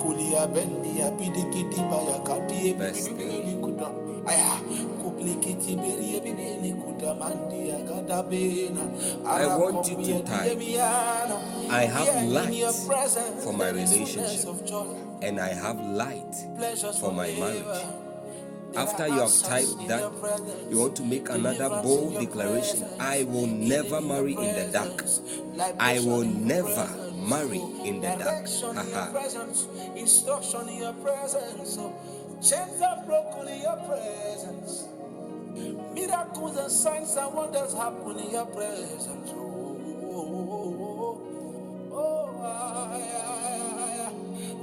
Kulia 0.00 0.46
bendi 0.46 1.02
abidikiti 1.02 1.80
baya 1.90 2.18
kati 2.24 2.72
Verse 2.76 3.10
ebidikiti 3.10 3.56
kuda 3.60 3.88
Aya 4.26 4.60
kuplikiti 5.02 5.76
beri 5.76 6.16
ebidini 6.16 6.72
kuda 6.76 7.14
mandi 7.14 7.72
agada 7.72 8.22
bena 8.28 8.84
I 9.24 9.46
want 9.56 9.88
you 9.88 9.96
to 9.96 10.20
Arakopi. 10.24 10.76
I 11.70 11.84
have 11.84 12.28
light 12.28 12.74
for 13.44 13.52
my 13.52 13.72
there 13.72 13.82
is 13.82 13.90
fullness 13.90 14.44
relationship. 14.44 15.22
and 15.22 15.40
I 15.40 15.52
have 15.54 15.80
light 15.80 16.34
for 17.00 17.12
my 17.12 17.32
marriage. 17.32 17.99
After 18.76 19.08
you 19.08 19.20
have 19.20 19.42
typed 19.42 19.88
that, 19.88 20.12
you 20.70 20.78
want 20.78 20.96
to 20.96 21.04
make 21.04 21.28
another 21.28 21.68
bold 21.82 22.20
declaration. 22.20 22.84
I 22.98 23.24
will 23.24 23.46
never 23.46 24.00
marry 24.00 24.34
in 24.34 24.54
the 24.54 24.70
dark. 24.72 25.04
I 25.80 25.98
will 26.00 26.24
never 26.24 26.88
marry 27.16 27.60
in 27.84 28.00
the 28.00 28.16
dark. 28.18 28.46
Instruction 29.96 30.68
in 30.68 30.78
your 30.78 30.92
presence. 30.94 31.78
Chains 32.42 32.80
are 32.80 33.04
broken 33.04 33.48
in 33.48 33.60
your 33.62 33.76
presence. 33.86 34.88
Miracles 35.94 36.56
and 36.56 36.70
signs 36.72 37.16
and 37.16 37.34
wonders 37.34 37.74
happen 37.74 38.18
in 38.18 38.30
your 38.30 38.46
presence. 38.46 39.30
Oh, 39.34 39.78
oh, 41.92 42.40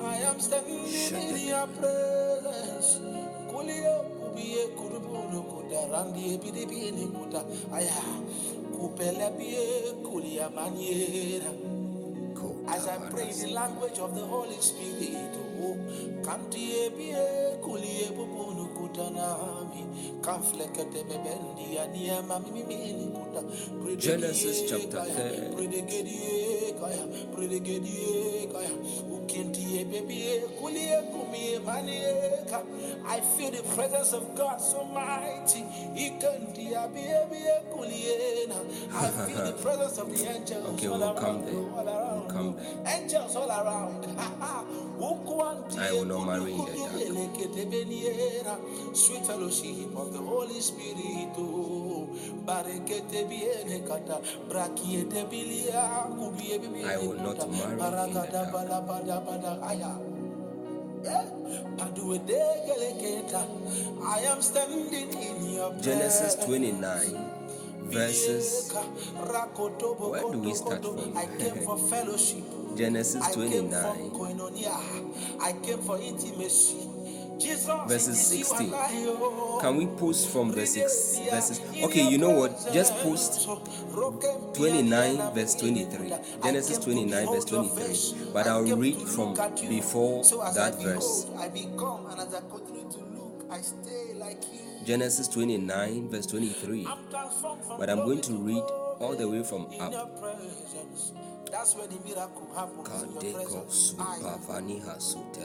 I 0.04 0.15
am 0.17 0.39
standing 0.39 0.86
in 0.86 1.48
your 1.48 1.67
presence. 1.67 3.00
Kubie 3.62 4.67
kurubunu 4.78 5.41
kuda 5.50 5.88
randi 5.91 6.34
ebide 6.36 6.65
bini 6.70 7.08
kuda 7.10 7.41
aya 7.74 8.02
kupele 8.78 9.32
bie 9.38 9.93
kulia 10.06 10.48
maniera. 10.54 11.50
As 12.70 12.86
I 12.86 12.98
pray 13.10 13.32
the 13.32 13.48
language 13.48 13.98
of 13.98 14.13
the 14.13 14.22
Holy 14.22 14.60
Spirit, 14.62 15.34
oh, 15.63 15.76
kanti 16.22 16.86
ebie 16.86 17.17
kulie 17.63 18.12
bubunu 18.13 18.67
kutanami, 18.78 20.22
kamflekete 20.22 21.04
bebendi 21.08 21.80
aniema 21.80 22.39
mimimini 22.39 23.10
kuta. 23.10 23.41
Genesis 23.98 24.70
chapter 24.70 25.02
Predegedie 25.02 25.10
kaya, 25.10 25.56
30. 25.56 25.56
predegedie 25.56 26.74
kaya, 26.80 27.04
predegedie 27.34 28.52
kaya. 28.54 28.70
Ukinti 29.38 29.80
ebebie 29.82 30.39
kulie 30.60 31.02
kumie 31.12 31.60
manieka. 31.60 32.62
I 33.08 33.19
feel 33.21 33.52
the 33.52 33.62
presence 33.76 34.13
of 34.13 34.36
God 34.36 34.58
so 34.60 34.84
mighty. 34.86 35.63
Ikanti 35.95 36.73
abie 36.76 37.62
kuliena. 37.71 38.58
I 38.93 39.10
feel 39.28 39.45
the 39.45 39.54
presence 39.62 39.97
of 40.00 40.10
the 40.10 40.30
angels 40.30 40.65
Okay, 40.73 40.88
all 40.88 41.00
we'll 41.00 41.13
come 41.13 41.36
around, 41.36 41.45
there. 41.45 41.56
all 41.56 42.19
We'll 42.19 42.30
come 42.32 42.56
there. 42.56 42.95
Angels 42.95 43.36
all 43.36 43.50
around. 43.50 44.08
I 45.00 45.92
will 45.94 46.06
not 46.06 46.26
marry 46.26 46.54
in 46.54 46.58
the 46.58 46.74
dark. 48.44 48.60
Sweet 48.94 49.26
fellowship 49.28 49.96
of 49.96 50.12
the 50.12 50.18
Holy 50.20 50.60
Spirit. 50.60 51.30
Oh. 51.38 52.10
Barekete 52.46 53.30
biene 53.30 53.86
kata, 53.88 54.18
brakiete 54.50 55.30
bilia, 55.30 56.10
kubie 56.18 56.58
bibi 56.58 56.84
I 56.84 56.98
will 56.98 57.14
not 57.14 57.38
marry 57.52 57.74
in 57.74 58.14
the 58.14 58.26
dark. 58.32 58.52
bala 58.52 58.82
bada 58.82 59.22
bada 59.22 59.62
aya. 59.70 59.94
Eh? 61.06 61.26
Paduedegeleketa. 61.78 63.46
I 64.04 64.20
am 64.22 64.42
standing 64.42 65.14
in 65.14 65.54
your 65.54 65.74
Genesis 65.80 66.36
29, 66.44 66.82
verses. 67.84 68.74
Where 68.74 70.22
do 70.32 70.40
we 70.40 70.54
start 70.56 70.82
from? 70.82 71.16
I 71.16 71.28
came 71.38 71.62
for 71.64 71.78
fellowship. 71.78 72.57
Genesis 72.78 73.24
I 73.24 73.34
came 73.34 73.70
for 73.70 73.82
29, 73.82 74.12
koinonia. 74.12 75.42
I 75.42 75.54
came 75.66 75.80
for 75.80 76.00
intimacy. 76.00 76.88
Jesus, 77.40 77.68
verses 77.88 78.32
it 78.32 78.40
is 78.40 78.40
you 78.40 78.44
16. 78.46 78.66
and 78.68 78.76
I, 78.76 79.06
oh. 79.08 79.60
Can 79.62 79.78
we 79.78 79.86
post 79.86 80.30
from 80.30 80.52
verse 80.52 80.74
6 80.74 81.20
verses? 81.32 81.62
Okay, 81.84 82.08
you 82.08 82.18
know 82.18 82.32
what? 82.32 82.70
Just 82.74 82.94
post 82.98 83.48
29 84.54 85.34
verse 85.34 85.56
23 85.56 86.13
genesis 86.44 86.78
29 86.80 87.28
verse 87.28 87.46
23 87.46 88.32
but 88.34 88.48
i'll 88.48 88.63
read 88.76 88.96
from 89.08 89.34
before 89.70 90.24
that 90.54 90.80
verse 90.82 91.28
i 91.40 91.48
become 91.50 92.06
and 92.12 92.20
as 92.22 92.34
i 92.34 92.40
continue 92.42 92.90
to 92.92 93.00
look 93.16 93.46
i 93.52 93.60
stay 93.62 94.13
like 94.16 94.42
you 94.54 94.86
genesis 94.86 95.28
29 95.28 96.10
verse 96.10 96.26
23 96.28 96.86
i'm 96.86 96.98
transformed 97.10 97.63
from 97.63 97.80
but 97.80 97.90
i'm 97.90 98.00
going 98.06 98.22
to 98.22 98.34
read 98.34 98.63
all 99.00 99.16
the 99.16 99.28
way 99.28 99.44
from 99.44 99.68
up 99.80 99.94
that's 101.52 101.76
where 101.76 101.88
the 101.88 102.00
miracle 102.06 102.48
happens 102.56 103.04
in 103.04 103.12
your 103.12 103.34
presence 103.34 103.94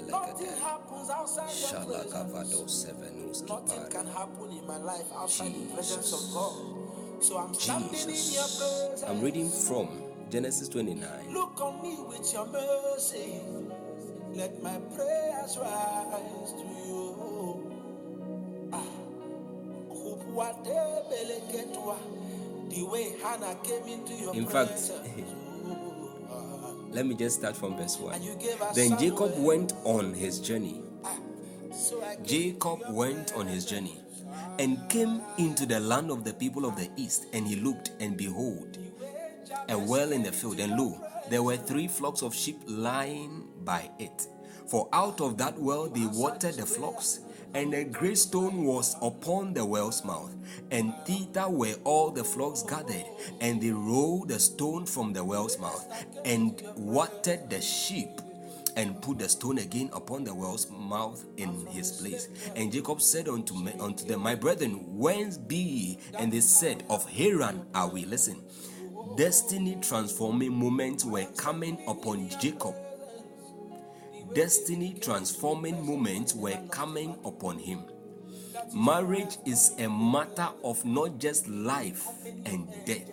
nothing 0.09 0.47
happens 0.61 1.11
outside 1.11 1.55
your 1.61 1.85
presence 2.27 3.43
Nothing 3.49 3.85
can 3.91 4.07
happen 4.07 4.51
in 4.51 4.67
my 4.67 4.77
life 4.79 5.07
outside 5.17 5.55
the 5.55 5.75
presence 5.75 6.13
of 6.13 6.21
Jesus. 6.21 6.35
God. 6.35 7.25
So 7.25 7.39
I'm 7.39 7.55
standing 7.55 8.01
in 8.01 8.33
your 8.33 8.49
presence. 8.59 9.03
i'm 9.07 9.21
reading 9.21 9.49
from 9.51 9.89
genesis 10.31 10.69
29 10.69 11.33
Look 11.33 11.61
on 11.61 11.83
me 11.83 11.97
with 12.09 12.33
your 12.33 12.47
mercy. 12.47 13.41
Let 14.35 14.63
my 14.63 14.79
prayers 14.97 15.59
rise 15.59 16.53
to 16.53 16.65
you. 16.87 17.71
Ah, 18.73 18.83
The 22.71 22.83
way 22.91 23.15
Hannah 23.23 23.57
came 23.63 23.85
into 23.87 24.15
your 24.15 24.35
In 24.35 24.47
fact, 24.47 24.71
presence. 24.71 24.91
Ah. 25.05 25.42
Let 26.93 27.07
me 27.07 27.15
just 27.15 27.37
start 27.39 27.57
from 27.57 27.77
verse 27.77 27.99
1 27.99 28.15
and 28.15 28.25
you 28.25 28.35
gave 28.37 28.61
us 28.63 28.75
then 28.77 28.99
jacob 28.99 29.33
went 29.39 29.73
on 29.85 30.13
his 30.15 30.41
journey. 30.41 30.81
Ah, 31.05 31.17
So 31.75 32.03
I 32.03 32.17
came 32.17 32.25
Jacob 32.25 32.81
went 32.91 33.33
on 33.35 33.47
his 33.47 33.65
journey 33.65 33.99
and 34.59 34.79
came 34.89 35.21
into 35.39 35.67
the 35.67 35.81
land 35.81 36.11
of 36.11 36.25
the 36.25 36.33
people 36.35 36.65
of 36.67 36.77
the 36.77 36.89
east, 36.97 37.27
and 37.33 37.47
he 37.47 37.57
looked, 37.57 37.91
and 38.01 38.17
behold, 38.17 38.79
a 39.69 39.79
well 39.79 40.13
in 40.13 40.23
the 40.23 40.33
field, 40.33 40.61
and 40.61 40.77
lo, 40.79 41.01
there 41.31 41.43
were 41.43 41.57
three 41.57 41.89
flocks 41.89 42.23
of 42.23 42.35
sheep 42.35 42.61
lying 42.67 43.49
by 43.65 43.91
it. 43.99 44.27
For 44.67 44.89
out 44.93 45.21
of 45.21 45.39
that 45.39 45.59
well 45.59 45.89
they 45.89 46.07
watered 46.07 46.55
the 46.55 46.67
flocks, 46.67 47.21
and 47.55 47.75
a 47.75 47.85
great 47.85 48.19
stone 48.19 48.65
was 48.65 48.97
upon 49.03 49.55
the 49.55 49.65
well's 49.65 50.05
mouth, 50.05 50.35
and 50.71 50.95
thither 51.07 51.49
were 51.49 51.75
all 51.85 52.11
the 52.11 52.25
flocks 52.25 52.63
gathered, 52.63 53.05
and 53.41 53.61
they 53.61 53.71
rolled 53.71 54.29
the 54.29 54.39
stone 54.39 54.87
from 54.87 55.13
the 55.13 55.25
well's 55.25 55.59
mouth, 55.59 55.87
and 56.25 56.63
watered 56.77 57.51
the 57.51 57.61
sheep 57.61 58.21
and 58.77 59.01
put 59.03 59.19
the 59.19 59.29
stone 59.29 59.59
again 59.59 59.91
upon 59.93 60.25
the 60.25 60.35
well's 60.35 60.71
mouth 60.71 61.25
in 61.37 61.67
his 61.67 61.93
place. 61.93 62.29
And 62.57 62.73
Jacob 62.73 63.01
said 63.01 63.29
unto, 63.29 63.55
me, 63.55 63.73
unto 63.79 64.05
them, 64.05 64.21
My 64.21 64.35
brethren, 64.35 64.99
whence 64.99 65.37
be 65.37 65.57
ye? 65.57 65.99
And 66.19 66.33
they 66.33 66.41
said, 66.41 66.85
Of 66.89 67.09
Haran 67.11 67.67
are 67.75 67.89
we. 67.89 68.05
Listen, 68.05 68.43
destiny 69.17 69.77
transforming 69.81 70.53
moments 70.53 71.05
were 71.05 71.27
coming 71.37 71.83
upon 71.87 72.29
Jacob. 72.41 72.75
Destiny 74.35 74.97
transforming 75.01 75.85
moments 75.87 76.35
were 76.35 76.59
coming 76.71 77.17
upon 77.25 77.59
him. 77.59 77.85
Marriage 78.75 79.37
is 79.47 79.73
a 79.79 79.89
matter 79.89 80.49
of 80.65 80.85
not 80.85 81.19
just 81.19 81.49
life 81.49 82.07
and 82.47 82.69
death. 82.87 83.11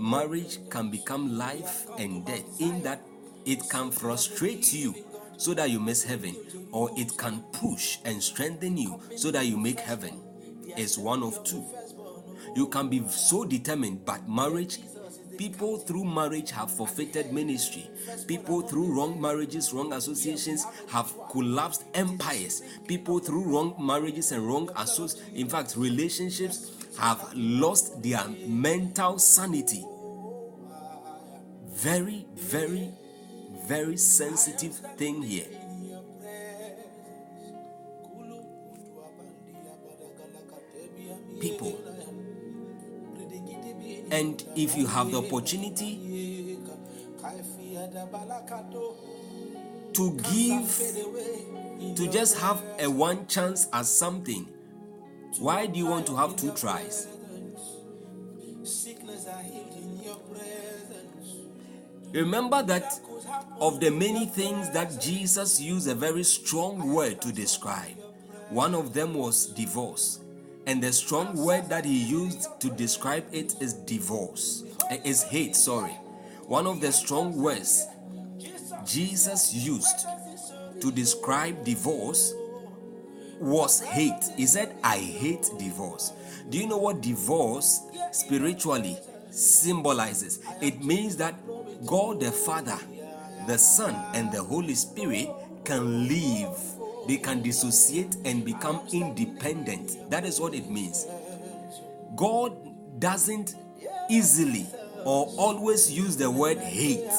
marriage 0.00 0.58
can 0.70 0.90
become 0.90 1.38
life 1.38 1.86
and 1.98 2.24
death 2.26 2.60
in 2.60 2.82
that 2.82 3.00
it 3.44 3.68
can 3.70 3.90
frustrate 3.90 4.72
you 4.72 4.94
so 5.36 5.54
that 5.54 5.70
you 5.70 5.78
miss 5.78 6.02
heaven, 6.02 6.34
or 6.72 6.90
it 6.96 7.16
can 7.16 7.42
push 7.52 7.98
and 8.04 8.22
strengthen 8.22 8.76
you 8.76 9.00
so 9.16 9.30
that 9.30 9.46
you 9.46 9.56
make 9.56 9.78
heaven. 9.78 10.20
It's 10.76 10.96
one 10.98 11.22
of 11.22 11.44
two. 11.44 11.64
You 12.54 12.68
can 12.68 12.88
be 12.88 13.06
so 13.08 13.44
determined, 13.44 14.04
but 14.04 14.28
marriage 14.28 14.78
People 15.36 15.78
through 15.78 16.04
marriage 16.04 16.50
have 16.50 16.70
forfeited 16.70 17.32
ministry. 17.32 17.90
People 18.26 18.62
through 18.62 18.94
wrong 18.94 19.20
marriages, 19.20 19.72
wrong 19.72 19.92
associations 19.92 20.66
have 20.90 21.12
collapsed 21.30 21.84
empires. 21.94 22.62
People 22.86 23.18
through 23.18 23.44
wrong 23.44 23.74
marriages 23.78 24.32
and 24.32 24.46
wrong 24.46 24.70
associations, 24.76 25.30
in 25.34 25.48
fact, 25.48 25.74
relationships 25.76 26.70
have 26.98 27.32
lost 27.34 28.02
their 28.02 28.24
mental 28.46 29.18
sanity. 29.18 29.84
Very, 31.68 32.26
very, 32.34 32.90
very 33.66 33.96
sensitive 33.96 34.74
thing 34.96 35.22
here. 35.22 35.46
People 41.40 41.78
and 44.10 44.44
if 44.54 44.76
you 44.76 44.86
have 44.86 45.10
the 45.10 45.18
opportunity 45.18 46.58
to 49.92 50.12
give, 50.32 51.96
to 51.96 52.08
just 52.10 52.38
have 52.38 52.62
a 52.78 52.88
one 52.88 53.26
chance 53.26 53.66
at 53.72 53.86
something, 53.86 54.46
why 55.38 55.66
do 55.66 55.78
you 55.78 55.86
want 55.86 56.06
to 56.06 56.16
have 56.16 56.36
two 56.36 56.52
tries? 56.52 57.08
Remember 62.12 62.62
that 62.62 63.00
of 63.60 63.80
the 63.80 63.90
many 63.90 64.26
things 64.26 64.70
that 64.70 65.00
Jesus 65.00 65.60
used 65.60 65.88
a 65.88 65.94
very 65.94 66.22
strong 66.22 66.92
word 66.92 67.20
to 67.22 67.32
describe, 67.32 67.96
one 68.50 68.74
of 68.74 68.94
them 68.94 69.14
was 69.14 69.46
divorce. 69.46 70.20
And 70.66 70.82
the 70.82 70.92
strong 70.92 71.36
word 71.36 71.68
that 71.68 71.84
he 71.84 71.96
used 72.04 72.60
to 72.60 72.70
describe 72.70 73.24
it 73.32 73.54
is 73.60 73.72
divorce, 73.72 74.64
eh, 74.90 74.98
is 75.04 75.22
hate, 75.22 75.54
sorry. 75.54 75.92
One 76.46 76.66
of 76.66 76.80
the 76.80 76.92
strong 76.92 77.36
words 77.40 77.86
Jesus 78.84 79.52
used 79.54 80.06
to 80.80 80.92
describe 80.92 81.64
divorce 81.64 82.34
was 83.40 83.80
hate. 83.80 84.24
He 84.36 84.46
said, 84.46 84.76
I 84.82 84.98
hate 84.98 85.50
divorce. 85.58 86.12
Do 86.48 86.58
you 86.58 86.66
know 86.66 86.78
what 86.78 87.00
divorce 87.00 87.82
spiritually 88.12 88.96
symbolizes? 89.30 90.40
It 90.60 90.82
means 90.82 91.16
that 91.16 91.34
God 91.86 92.20
the 92.20 92.30
Father, 92.30 92.78
the 93.46 93.58
Son, 93.58 93.94
and 94.14 94.32
the 94.32 94.42
Holy 94.42 94.74
Spirit 94.74 95.28
can 95.64 96.08
live 96.08 96.58
they 97.08 97.16
can 97.16 97.42
dissociate 97.42 98.16
and 98.24 98.44
become 98.44 98.80
independent. 98.92 100.10
That 100.10 100.24
is 100.24 100.40
what 100.40 100.54
it 100.54 100.68
means. 100.70 101.06
God 102.14 102.56
doesn't 102.98 103.54
easily 104.10 104.66
or 105.04 105.26
always 105.38 105.90
use 105.90 106.16
the 106.16 106.30
word 106.30 106.58
hate. 106.58 107.10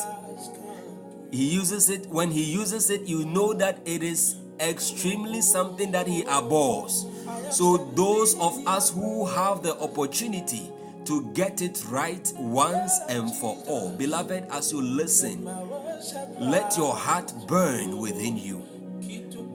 He 1.31 1.53
uses 1.53 1.89
it, 1.89 2.07
when 2.07 2.31
he 2.31 2.43
uses 2.43 2.89
it, 2.89 3.01
you 3.01 3.25
know 3.25 3.53
that 3.53 3.79
it 3.85 4.01
is 4.03 4.35
extremely 4.59 5.41
something 5.41 5.91
that 5.91 6.07
he 6.07 6.23
abhors. 6.23 7.05
So, 7.51 7.77
those 7.95 8.37
of 8.39 8.65
us 8.67 8.89
who 8.89 9.25
have 9.25 9.61
the 9.61 9.77
opportunity 9.79 10.71
to 11.05 11.31
get 11.33 11.61
it 11.61 11.83
right 11.89 12.31
once 12.37 12.99
and 13.09 13.33
for 13.35 13.57
all, 13.67 13.91
beloved, 13.91 14.45
as 14.51 14.71
you 14.71 14.81
listen, 14.81 15.45
let 16.39 16.75
your 16.77 16.93
heart 16.95 17.33
burn 17.47 17.97
within 17.97 18.37
you 18.37 18.63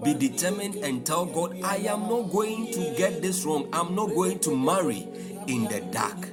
be 0.02 0.14
determined 0.14 0.76
and 0.76 1.06
tell 1.06 1.26
God, 1.26 1.60
I 1.62 1.76
am 1.76 2.02
not 2.02 2.32
going 2.32 2.72
to 2.72 2.94
get 2.96 3.22
this 3.22 3.44
wrong. 3.44 3.68
I'm 3.72 3.94
not 3.94 4.08
going 4.14 4.40
to 4.40 4.56
marry 4.56 5.06
in 5.46 5.64
the 5.64 5.80
dark. 5.92 6.28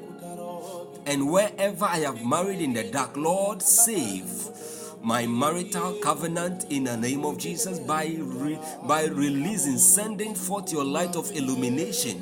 And 1.05 1.29
wherever 1.31 1.85
I 1.85 1.97
have 1.97 2.25
married 2.25 2.61
in 2.61 2.73
the 2.73 2.83
dark, 2.83 3.15
Lord, 3.17 3.61
save 3.61 4.29
my 5.01 5.25
marital 5.25 5.93
covenant 6.01 6.65
in 6.69 6.83
the 6.83 6.97
name 6.97 7.25
of 7.25 7.37
Jesus 7.37 7.79
by, 7.79 8.15
re- 8.19 8.59
by 8.83 9.05
releasing, 9.05 9.77
sending 9.77 10.35
forth 10.35 10.71
your 10.71 10.83
light 10.83 11.15
of 11.15 11.31
illumination. 11.31 12.21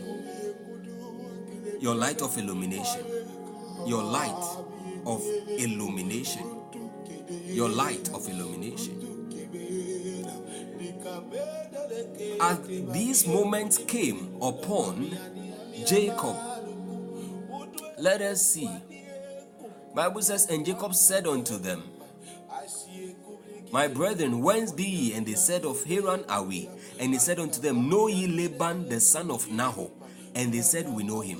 Your 1.79 1.95
light 1.95 2.21
of 2.21 2.37
illumination. 2.37 3.05
Your 3.85 4.03
light 4.03 4.57
of 5.05 5.23
illumination. 5.47 6.43
Your 7.45 7.69
light 7.69 8.09
of 8.13 8.27
illumination. 8.29 9.06
As 12.39 12.59
these 12.67 13.27
moments 13.27 13.77
came 13.79 14.35
upon 14.41 15.17
Jacob, 15.85 16.35
let 17.97 18.21
us 18.21 18.45
see. 18.45 18.69
Bible 19.95 20.21
says, 20.21 20.47
and 20.49 20.65
Jacob 20.65 20.93
said 20.93 21.25
unto 21.25 21.57
them, 21.57 21.83
My 23.71 23.87
brethren, 23.87 24.41
whence 24.41 24.71
be 24.71 24.83
ye? 24.83 25.13
And 25.13 25.25
they 25.25 25.33
said, 25.33 25.65
Of 25.65 25.83
Haran 25.83 26.23
are 26.29 26.43
we. 26.43 26.69
And 26.99 27.13
he 27.13 27.19
said 27.19 27.39
unto 27.39 27.59
them, 27.59 27.89
Know 27.89 28.07
ye 28.07 28.27
Laban 28.27 28.87
the 28.89 28.99
son 28.99 29.31
of 29.31 29.49
Nahor? 29.51 29.89
And 30.35 30.53
they 30.53 30.61
said, 30.61 30.87
We 30.87 31.03
know 31.03 31.21
him. 31.21 31.39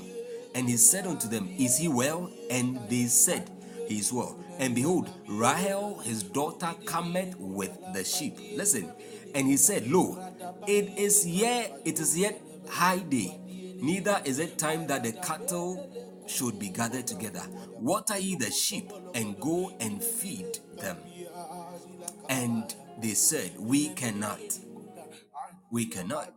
And 0.54 0.68
he 0.68 0.76
said 0.76 1.06
unto 1.06 1.28
them, 1.28 1.48
Is 1.56 1.78
he 1.78 1.88
well? 1.88 2.30
And 2.50 2.80
they 2.88 3.04
said, 3.04 3.48
He 3.86 3.98
is 3.98 4.12
well. 4.12 4.36
And 4.58 4.74
behold, 4.74 5.08
Rahel 5.28 6.00
his 6.00 6.24
daughter 6.24 6.74
cometh 6.84 7.36
with 7.38 7.78
the 7.94 8.02
sheep. 8.02 8.36
Listen, 8.56 8.92
and 9.34 9.46
he 9.46 9.56
said, 9.56 9.86
Lo, 9.90 10.18
it 10.66 10.98
is 10.98 11.26
yet 11.26 11.80
it 11.84 11.98
is 11.98 12.18
yet 12.18 12.40
high 12.68 12.98
day, 12.98 13.38
neither 13.80 14.20
is 14.24 14.38
it 14.38 14.58
time 14.58 14.86
that 14.88 15.02
the 15.04 15.12
cattle 15.12 15.88
should 16.26 16.58
be 16.58 16.68
gathered 16.68 17.06
together. 17.06 17.42
Water 17.78 18.18
ye 18.18 18.36
the 18.36 18.50
sheep, 18.50 18.92
and 19.14 19.38
go 19.40 19.72
and 19.80 20.02
feed 20.02 20.58
them. 20.78 20.96
And 22.28 22.74
they 23.00 23.14
said, 23.14 23.52
We 23.58 23.90
cannot. 23.90 24.40
We 25.70 25.86
cannot. 25.86 26.32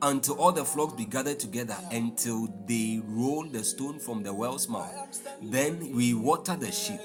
Until 0.00 0.34
all 0.40 0.52
the 0.52 0.64
flocks 0.64 0.94
be 0.94 1.04
gathered 1.04 1.38
together, 1.40 1.76
until 1.90 2.48
they 2.66 3.00
roll 3.04 3.44
the 3.48 3.64
stone 3.64 3.98
from 3.98 4.22
the 4.22 4.32
well's 4.32 4.68
mouth. 4.68 5.28
Then 5.42 5.94
we 5.94 6.14
water 6.14 6.56
the 6.56 6.70
sheep 6.70 7.00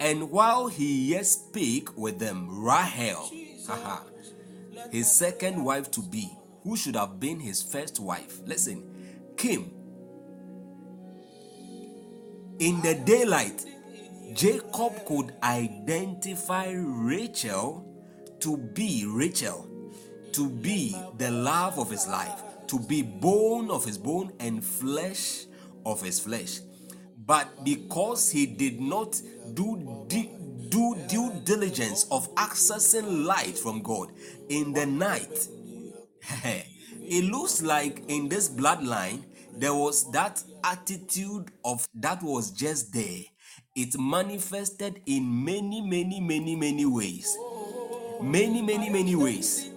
and 0.00 0.30
while 0.30 0.68
he 0.68 1.10
yet 1.12 1.26
spake 1.26 1.96
with 1.96 2.18
them, 2.18 2.48
Rahel, 2.64 3.30
his 4.90 5.10
second 5.10 5.64
wife 5.64 5.90
to 5.92 6.02
be, 6.02 6.30
who 6.62 6.76
should 6.76 6.96
have 6.96 7.20
been 7.20 7.40
his 7.40 7.62
first 7.62 8.00
wife, 8.00 8.40
listen, 8.44 8.82
came. 9.36 9.70
In 12.58 12.80
the 12.82 12.94
daylight, 12.94 13.64
Jacob 14.34 15.04
could 15.06 15.34
identify 15.42 16.72
Rachel 16.72 17.84
to 18.40 18.56
be 18.56 19.06
Rachel, 19.06 19.68
to 20.32 20.48
be 20.48 20.96
the 21.18 21.30
love 21.30 21.78
of 21.78 21.90
his 21.90 22.06
life, 22.06 22.42
to 22.66 22.78
be 22.80 23.02
bone 23.02 23.70
of 23.70 23.84
his 23.84 23.98
bone 23.98 24.32
and 24.40 24.64
flesh 24.64 25.44
of 25.86 26.02
his 26.02 26.18
flesh. 26.20 26.60
But 27.26 27.64
because 27.64 28.30
he 28.30 28.46
did 28.46 28.80
not 28.80 29.20
do, 29.54 30.06
do 30.68 30.96
due 31.08 31.32
diligence 31.44 32.06
of 32.10 32.32
accessing 32.34 33.24
light 33.24 33.56
from 33.56 33.82
God 33.82 34.12
in 34.48 34.72
the 34.72 34.86
night, 34.86 35.48
it 36.44 37.24
looks 37.24 37.62
like 37.62 38.02
in 38.08 38.28
this 38.28 38.48
bloodline 38.48 39.24
there 39.56 39.74
was 39.74 40.10
that 40.10 40.42
attitude 40.64 41.50
of 41.64 41.86
that 41.94 42.22
was 42.22 42.50
just 42.50 42.92
there. 42.92 43.20
It 43.74 43.98
manifested 43.98 45.00
in 45.06 45.44
many, 45.44 45.80
many, 45.80 46.20
many, 46.20 46.56
many 46.56 46.86
ways. 46.86 47.36
Many, 48.20 48.62
many, 48.62 48.90
many 48.90 49.16
ways 49.16 49.73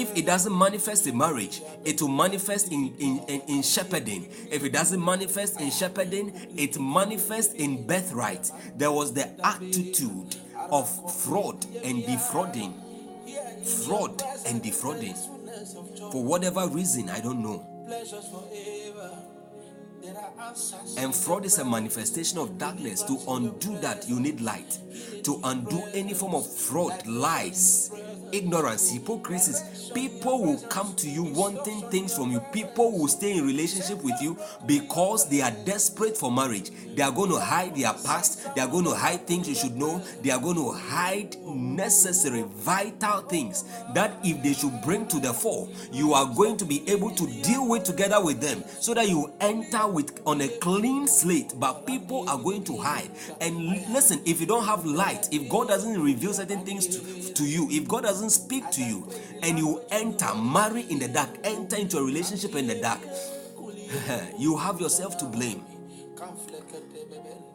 if 0.00 0.16
it 0.16 0.26
doesn't 0.26 0.56
manifest 0.56 1.06
in 1.06 1.16
marriage, 1.16 1.62
it 1.84 2.00
will 2.00 2.08
manifest 2.08 2.70
in, 2.70 2.94
in, 2.98 3.18
in, 3.28 3.40
in, 3.48 3.62
shepherding. 3.62 4.28
If 4.50 4.62
it 4.64 4.72
doesn't 4.72 5.02
manifest 5.02 5.60
in 5.60 5.70
shepherding, 5.70 6.32
it 6.56 6.78
manifests 6.78 7.54
in 7.54 7.86
birthright. 7.86 8.50
There 8.76 8.92
was 8.92 9.14
the 9.14 9.28
attitude 9.44 10.36
of 10.70 10.88
fraud 11.22 11.64
and 11.82 12.04
defrauding. 12.04 12.74
Fraud 13.86 14.22
and 14.46 14.62
defrauding. 14.62 15.14
For 16.12 16.22
whatever 16.22 16.66
reason, 16.68 17.08
I 17.08 17.20
don't 17.20 17.42
know. 17.42 17.72
And 20.98 21.14
fraud 21.14 21.44
is 21.44 21.58
a 21.58 21.64
manifestation 21.64 22.38
of 22.38 22.58
darkness. 22.58 23.02
To 23.02 23.18
undo 23.28 23.78
that, 23.78 24.08
you 24.08 24.20
need 24.20 24.40
light. 24.40 24.78
To 25.24 25.40
undo 25.44 25.82
any 25.94 26.14
form 26.14 26.34
of 26.34 26.46
fraud, 26.50 27.06
lies, 27.06 27.90
ignorance, 28.32 28.90
hypocrisy. 28.90 29.92
People 29.94 30.42
will 30.42 30.60
come 30.68 30.94
to 30.96 31.08
you 31.08 31.24
wanting 31.24 31.80
things 31.90 32.14
from 32.14 32.30
you. 32.30 32.40
People 32.52 32.92
will 32.98 33.08
stay 33.08 33.38
in 33.38 33.46
relationship 33.46 34.02
with 34.02 34.14
you 34.20 34.38
because 34.66 35.28
they 35.28 35.40
are 35.40 35.52
desperate 35.64 36.16
for 36.16 36.30
marriage. 36.30 36.70
They 36.94 37.02
are 37.02 37.12
going 37.12 37.30
to 37.30 37.38
hide 37.38 37.76
their 37.76 37.92
past. 37.92 38.54
They 38.54 38.60
are 38.60 38.68
going 38.68 38.84
to 38.84 38.94
hide 38.94 39.26
things 39.26 39.48
you 39.48 39.54
should 39.54 39.76
know. 39.76 40.02
They 40.22 40.30
are 40.30 40.40
going 40.40 40.56
to 40.56 40.72
hide 40.72 41.36
necessary, 41.44 42.44
vital 42.46 43.20
things 43.22 43.64
that 43.94 44.16
if 44.24 44.42
they 44.42 44.52
should 44.54 44.80
bring 44.82 45.06
to 45.08 45.20
the 45.20 45.32
fore, 45.32 45.68
you 45.92 46.14
are 46.14 46.26
going 46.34 46.56
to 46.56 46.64
be 46.64 46.88
able 46.88 47.10
to 47.10 47.26
deal 47.42 47.68
with 47.68 47.84
together 47.84 48.22
with 48.22 48.40
them 48.40 48.62
so 48.80 48.94
that 48.94 49.08
you 49.08 49.32
enter 49.40 49.86
with 49.88 50.20
on 50.26 50.40
a 50.40 50.48
clean 50.58 51.06
slate. 51.06 51.52
But 51.56 51.86
people 51.86 52.28
are 52.28 52.38
going 52.38 52.64
to 52.64 52.76
hide. 52.76 53.10
And 53.40 53.58
listen, 53.92 54.20
if 54.24 54.40
you 54.40 54.46
don't 54.46 54.64
have 54.64 54.84
light, 54.84 55.28
if 55.32 55.48
God 55.48 55.68
doesn't 55.68 56.00
reveal 56.00 56.32
certain 56.32 56.64
things 56.64 56.86
to, 56.86 57.34
to 57.34 57.44
you, 57.44 57.68
if 57.70 57.86
God 57.88 58.04
doesn't 58.04 58.15
speak 58.30 58.70
to 58.72 58.82
you, 58.84 59.08
and 59.42 59.58
you 59.58 59.82
enter, 59.90 60.34
marry 60.34 60.82
in 60.82 60.98
the 60.98 61.08
dark, 61.08 61.30
enter 61.44 61.76
into 61.76 61.98
a 61.98 62.04
relationship 62.04 62.54
in 62.54 62.66
the 62.66 62.80
dark, 62.80 63.00
you 64.38 64.56
have 64.56 64.80
yourself 64.80 65.16
to 65.18 65.24
blame. 65.26 65.64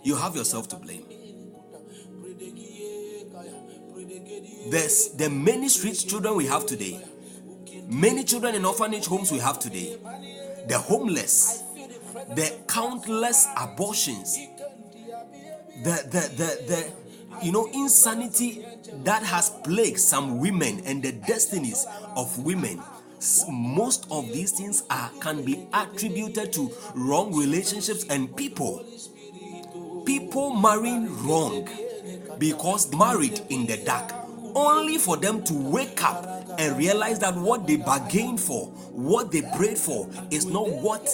You 0.04 0.16
have 0.16 0.36
yourself 0.36 0.68
to 0.70 0.76
blame. 0.78 1.06
There's 4.70 5.10
the 5.10 5.30
many 5.30 5.70
street 5.70 5.96
children 6.08 6.36
we 6.36 6.46
have 6.46 6.66
today, 6.66 7.04
many 7.88 8.24
children 8.24 8.56
in 8.56 8.64
orphanage 8.66 9.06
homes 9.06 9.32
we 9.32 9.40
have 9.40 9.60
today, 9.60 9.98
the 10.68 10.78
homeless, 10.78 11.64
the 12.36 12.54
countless 12.68 13.48
abortions, 13.58 14.38
the 15.84 16.04
the 16.10 16.32
the 16.38 16.66
the 16.68 17.01
you 17.42 17.52
know 17.52 17.70
insanity 17.74 18.66
that 19.04 19.24
has 19.24 19.50
plagued 19.64 20.00
some 20.00 20.40
women 20.40 20.82
and 20.86 21.02
the 21.04 21.12
destinies 21.12 21.86
of 22.16 22.38
women. 22.44 22.82
Most 23.50 24.08
of 24.10 24.26
these 24.34 24.52
things 24.52 24.84
are 24.90 25.10
can 25.20 25.44
be 25.44 25.68
attributed 25.74 26.52
to 26.54 26.72
wrong 26.96 27.36
relationships 27.36 28.06
and 28.10 28.36
people. 28.36 28.84
People 30.06 30.56
marrying 30.56 31.08
wrong 31.26 31.68
because 32.40 32.94
married 32.96 33.42
in 33.50 33.68
the 33.68 33.78
dark 33.78 34.12
only 34.56 34.98
for 34.98 35.18
them 35.18 35.44
to 35.44 35.54
wake 35.54 36.04
up 36.04 36.26
and 36.60 36.78
realize 36.78 37.20
that 37.20 37.36
what 37.36 37.68
they 37.68 37.78
bargained 37.78 38.40
for 38.40 38.66
what 38.92 39.32
they 39.32 39.42
prayed 39.56 39.78
for 39.78 40.10
is 40.32 40.46
not 40.46 40.68
what 40.68 41.06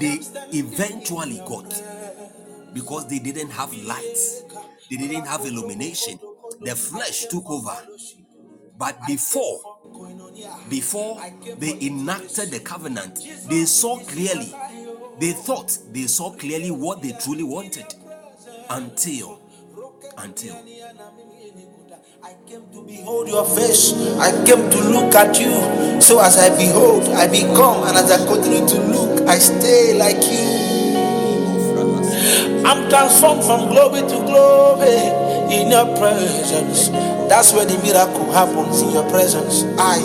they 0.00 0.18
eventually 0.52 1.38
got 1.46 1.82
because 2.72 3.06
they 3.08 3.18
didn't 3.18 3.50
have 3.50 3.72
light 3.84 4.16
they 4.96 5.08
didn't 5.08 5.26
have 5.26 5.44
illumination 5.44 6.18
the 6.60 6.74
flesh 6.74 7.26
took 7.26 7.48
over 7.50 7.76
but 8.78 8.98
before 9.06 9.60
before 10.68 11.20
they 11.58 11.78
enacted 11.80 12.50
the 12.50 12.60
covenant 12.60 13.18
they 13.48 13.64
saw 13.64 13.98
clearly 14.04 14.52
they 15.20 15.32
thought 15.32 15.78
they 15.92 16.06
saw 16.06 16.30
clearly 16.32 16.70
what 16.70 17.02
they 17.02 17.12
truly 17.12 17.44
wanted 17.44 17.86
until 18.70 19.40
until 20.18 20.54
I 22.24 22.32
came 22.48 22.62
to 22.72 22.82
behold 22.86 23.28
your 23.28 23.44
face. 23.44 23.92
I 24.18 24.30
came 24.46 24.70
to 24.70 24.78
look 24.88 25.14
at 25.14 25.38
you. 25.38 26.00
So 26.00 26.20
as 26.20 26.38
I 26.38 26.56
behold, 26.56 27.04
I 27.10 27.26
become, 27.28 27.86
and 27.86 27.98
as 27.98 28.10
I 28.10 28.16
continue 28.26 28.66
to 28.66 28.80
look, 28.80 29.28
I 29.28 29.36
stay 29.38 29.92
like 29.98 30.22
you. 30.32 30.73
I'm 32.66 32.88
transformed 32.90 33.44
from 33.44 33.68
glory 33.68 34.00
to 34.02 34.18
glory 34.26 34.96
in 35.54 35.70
your 35.70 35.86
presence. 35.98 36.88
That's 37.28 37.52
where 37.52 37.66
the 37.66 37.78
miracle 37.82 38.32
happens 38.32 38.82
in 38.82 38.90
your 38.90 39.08
presence. 39.10 39.64
I. 39.78 39.98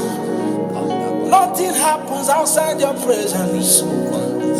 Nothing 1.29 1.73
happens 1.73 2.29
outside 2.29 2.79
your 2.79 2.93
presence. 3.05 3.83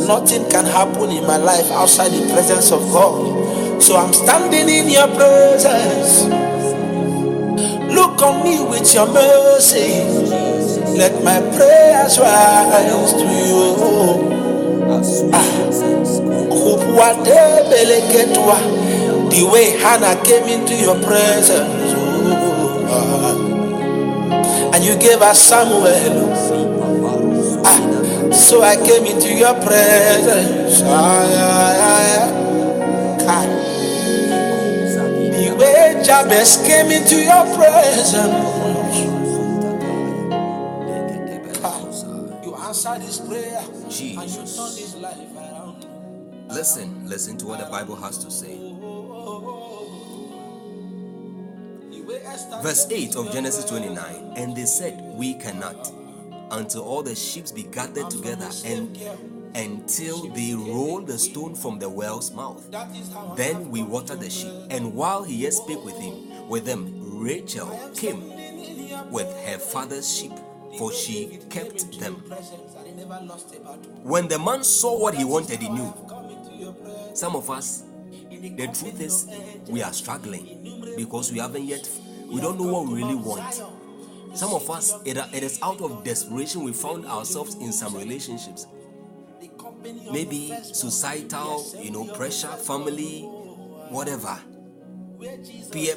Nothing 0.08 0.50
can 0.50 0.66
happen 0.66 1.12
in 1.12 1.26
my 1.28 1.38
life 1.38 1.70
outside 1.72 2.12
the 2.12 2.32
presence 2.34 2.72
of 2.72 2.82
God. 2.92 3.82
So 3.82 3.98
I'm 3.98 4.14
standing 4.14 4.70
in 4.70 4.90
your 4.90 5.08
presence. 5.16 6.26
Look 7.94 8.22
on 8.22 8.44
me 8.44 8.64
with 8.64 8.94
your 8.94 9.08
mercy. 9.12 10.04
Let 10.98 11.24
my 11.24 11.40
prayers 11.58 12.20
rise 12.20 13.14
to 13.14 13.26
you. 13.26 14.39
The 19.32 19.50
way 19.52 19.78
Hannah 19.80 20.22
came 20.24 20.46
into 20.50 20.76
your 20.76 20.96
presence. 21.04 21.94
And 24.60 24.84
you 24.86 24.98
gave 25.00 25.22
us 25.22 25.42
Samuel. 25.42 26.36
Ah, 27.66 28.32
so 28.34 28.64
I 28.64 28.76
came 28.78 29.06
into 29.06 29.34
your 29.34 29.56
presence. 29.56 30.82
The 35.22 35.56
way 35.60 36.04
Jabez 36.06 36.58
came 36.68 36.92
into 36.92 37.18
your 37.18 37.46
presence. 37.56 38.14
Ah, 41.64 41.78
You 42.44 42.56
answered 42.56 43.02
his 43.04 43.20
prayer. 43.20 43.64
And 44.02 44.10
you 44.10 44.16
turned 44.16 44.48
Jesus. 44.48 44.78
his 44.78 44.96
life 44.96 45.18
around. 45.36 45.86
Listen, 46.50 47.08
listen 47.08 47.38
to 47.38 47.46
what 47.46 47.60
the 47.60 47.66
Bible 47.66 47.96
has 47.96 48.18
to 48.20 48.32
say. 48.32 48.56
The 51.90 52.02
way 52.02 52.22
Esther 52.24 52.60
Verse 52.64 52.88
8 52.90 53.16
of 53.18 53.32
Genesis 53.32 53.66
29 53.66 54.34
And 54.36 54.56
they 54.56 54.66
said, 54.66 55.00
We 55.16 55.34
cannot, 55.36 55.92
until 56.52 56.84
all 56.84 57.04
the 57.04 57.16
sheep 57.16 57.46
be 57.54 57.64
gathered 57.64 58.10
together 58.10 58.50
and 58.66 58.98
until 59.56 60.28
they 60.30 60.54
roll 60.54 61.02
the 61.02 61.18
stone 61.18 61.56
from 61.56 61.80
the 61.80 61.90
well's 61.90 62.32
mouth. 62.32 62.70
That 62.72 62.96
is 62.96 63.12
how 63.12 63.34
Then 63.36 63.70
we 63.70 63.84
water 63.84 64.16
the 64.16 64.30
sheep. 64.30 64.54
And 64.70 64.94
while 64.94 65.24
he 65.24 65.36
yet 65.36 65.54
spake 65.54 65.84
with 65.84 65.98
him, 66.00 66.48
with 66.48 66.66
them, 66.66 67.20
Rachel 67.22 67.68
came 67.96 68.30
with 69.12 69.28
her 69.46 69.58
father's 69.58 70.10
sheep, 70.12 70.34
for 70.78 70.92
she 70.94 71.40
kept 71.50 72.00
them. 72.00 72.24
Presence 73.10 73.20
and 73.20 73.20
he 73.20 73.20
never 73.20 73.26
lost 73.26 73.56
a 73.56 73.60
battle. 73.60 73.92
When 74.04 74.28
the 74.28 74.40
man 74.40 74.64
saw 74.64 75.00
what 75.00 75.16
he 75.16 75.24
wanted, 75.24 75.60
he 75.60 75.70
knew. 75.70 75.94
Come 76.08 76.30
into 76.30 76.56
your 76.56 76.74
presence. 76.74 77.20
Some 77.20 77.36
of 77.36 77.50
us, 77.50 77.84
the 78.30 78.68
truth 78.68 79.02
is, 79.02 79.28
we 79.68 79.82
are 79.84 79.94
struggling 79.94 80.94
because 80.96 81.32
we 81.32 81.40
haven't 81.40 81.66
yet, 81.66 81.90
we 82.28 82.40
don't 82.42 82.58
know 82.60 82.72
what 82.72 82.88
we 82.88 83.02
really 83.02 83.16
want. 83.16 83.62
Some 84.36 84.54
of 84.54 84.70
us, 84.70 84.94
it, 85.06 85.18
it 85.34 85.44
is 85.44 85.60
out 85.62 85.82
of 85.82 86.04
desperation 86.04 86.64
we 86.64 86.72
found 86.72 87.06
ourselves 87.06 87.56
in 87.56 87.74
some 87.74 87.96
relationships. 87.96 88.68
The 89.42 89.48
company 89.50 90.08
of 90.08 90.14
Maybe 90.14 90.54
societal, 90.62 91.66
you 91.80 91.92
know, 91.92 92.06
pressure, 92.14 92.48
family, 92.48 93.22
whatever, 93.90 94.38
peer 95.72 95.96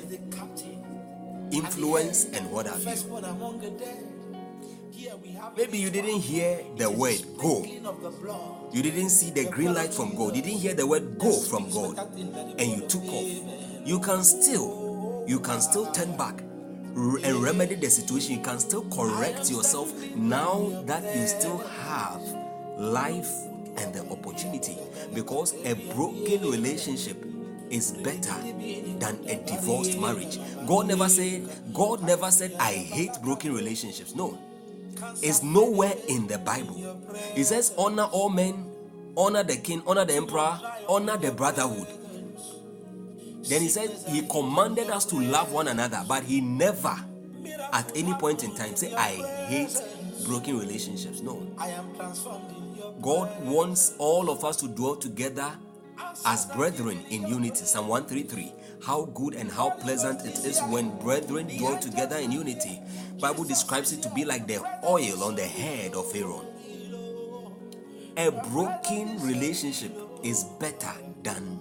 influence, 1.50 2.24
and 2.32 2.50
what 2.50 2.66
have 2.66 2.82
you. 2.82 4.11
Maybe 5.56 5.78
you 5.78 5.90
didn't 5.90 6.20
hear 6.20 6.60
the 6.76 6.90
word 6.90 7.20
go. 7.38 7.64
You 8.72 8.82
didn't 8.82 9.10
see 9.10 9.30
the 9.30 9.44
green 9.50 9.74
light 9.74 9.92
from 9.92 10.14
God. 10.14 10.36
You 10.36 10.42
didn't 10.42 10.60
hear 10.60 10.74
the 10.74 10.86
word 10.86 11.18
go 11.18 11.32
from 11.32 11.70
God. 11.70 11.98
And 12.58 12.60
you 12.60 12.86
took 12.88 13.04
off. 13.04 13.86
You 13.86 13.98
can 14.00 14.22
still, 14.22 15.24
you 15.26 15.40
can 15.40 15.60
still 15.60 15.90
turn 15.92 16.16
back 16.16 16.40
and 16.40 17.42
remedy 17.42 17.74
the 17.74 17.90
situation. 17.90 18.36
You 18.36 18.42
can 18.42 18.58
still 18.58 18.84
correct 18.90 19.50
yourself 19.50 19.92
now 20.14 20.82
that 20.86 21.16
you 21.16 21.26
still 21.26 21.58
have 21.58 22.20
life 22.78 23.30
and 23.76 23.94
the 23.94 24.06
opportunity. 24.10 24.76
Because 25.14 25.54
a 25.64 25.74
broken 25.94 26.50
relationship 26.50 27.16
is 27.70 27.92
better 27.92 28.34
than 28.98 29.18
a 29.26 29.42
divorced 29.46 29.98
marriage. 29.98 30.38
God 30.66 30.86
never 30.86 31.08
said, 31.08 31.48
God 31.72 32.02
never 32.02 32.30
said, 32.30 32.54
I 32.60 32.72
hate 32.72 33.12
broken 33.22 33.54
relationships. 33.54 34.14
No. 34.14 34.38
It's 35.22 35.42
nowhere 35.42 35.94
in 36.08 36.26
the 36.26 36.38
Bible. 36.38 37.00
It 37.36 37.44
says, 37.44 37.74
honor 37.78 38.04
all 38.04 38.28
men, 38.28 38.70
honor 39.16 39.42
the 39.42 39.56
king, 39.56 39.82
honor 39.86 40.04
the 40.04 40.14
emperor, 40.14 40.60
honor 40.88 41.16
the 41.16 41.32
brotherhood. 41.32 41.86
Then 43.44 43.62
he 43.62 43.68
said 43.68 43.90
he 44.08 44.22
commanded 44.22 44.88
us 44.90 45.04
to 45.06 45.16
love 45.20 45.52
one 45.52 45.68
another, 45.68 46.02
but 46.06 46.22
he 46.22 46.40
never 46.40 46.96
at 47.72 47.90
any 47.96 48.14
point 48.14 48.44
in 48.44 48.54
time 48.54 48.76
say, 48.76 48.94
I 48.94 49.10
hate 49.46 49.76
broken 50.26 50.58
relationships. 50.58 51.20
No. 51.20 51.40
God 53.00 53.44
wants 53.44 53.94
all 53.98 54.30
of 54.30 54.44
us 54.44 54.56
to 54.58 54.68
dwell 54.68 54.96
together 54.96 55.50
as 56.24 56.46
brethren 56.46 57.04
in 57.10 57.26
unity. 57.26 57.64
Psalm 57.64 57.88
133. 57.88 58.52
How 58.84 59.04
good 59.14 59.34
and 59.34 59.50
how 59.50 59.70
pleasant 59.70 60.26
it 60.26 60.44
is 60.44 60.60
when 60.62 60.90
brethren 60.98 61.46
dwell 61.56 61.78
together 61.78 62.16
in 62.16 62.32
unity. 62.32 62.80
Bible 63.20 63.44
describes 63.44 63.92
it 63.92 64.02
to 64.02 64.10
be 64.10 64.24
like 64.24 64.48
the 64.48 64.58
oil 64.84 65.22
on 65.22 65.36
the 65.36 65.46
head 65.46 65.94
of 65.94 66.10
Aaron. 66.14 66.46
A 68.16 68.30
broken 68.50 69.22
relationship 69.22 69.96
is 70.24 70.44
better 70.58 70.92
than 71.22 71.60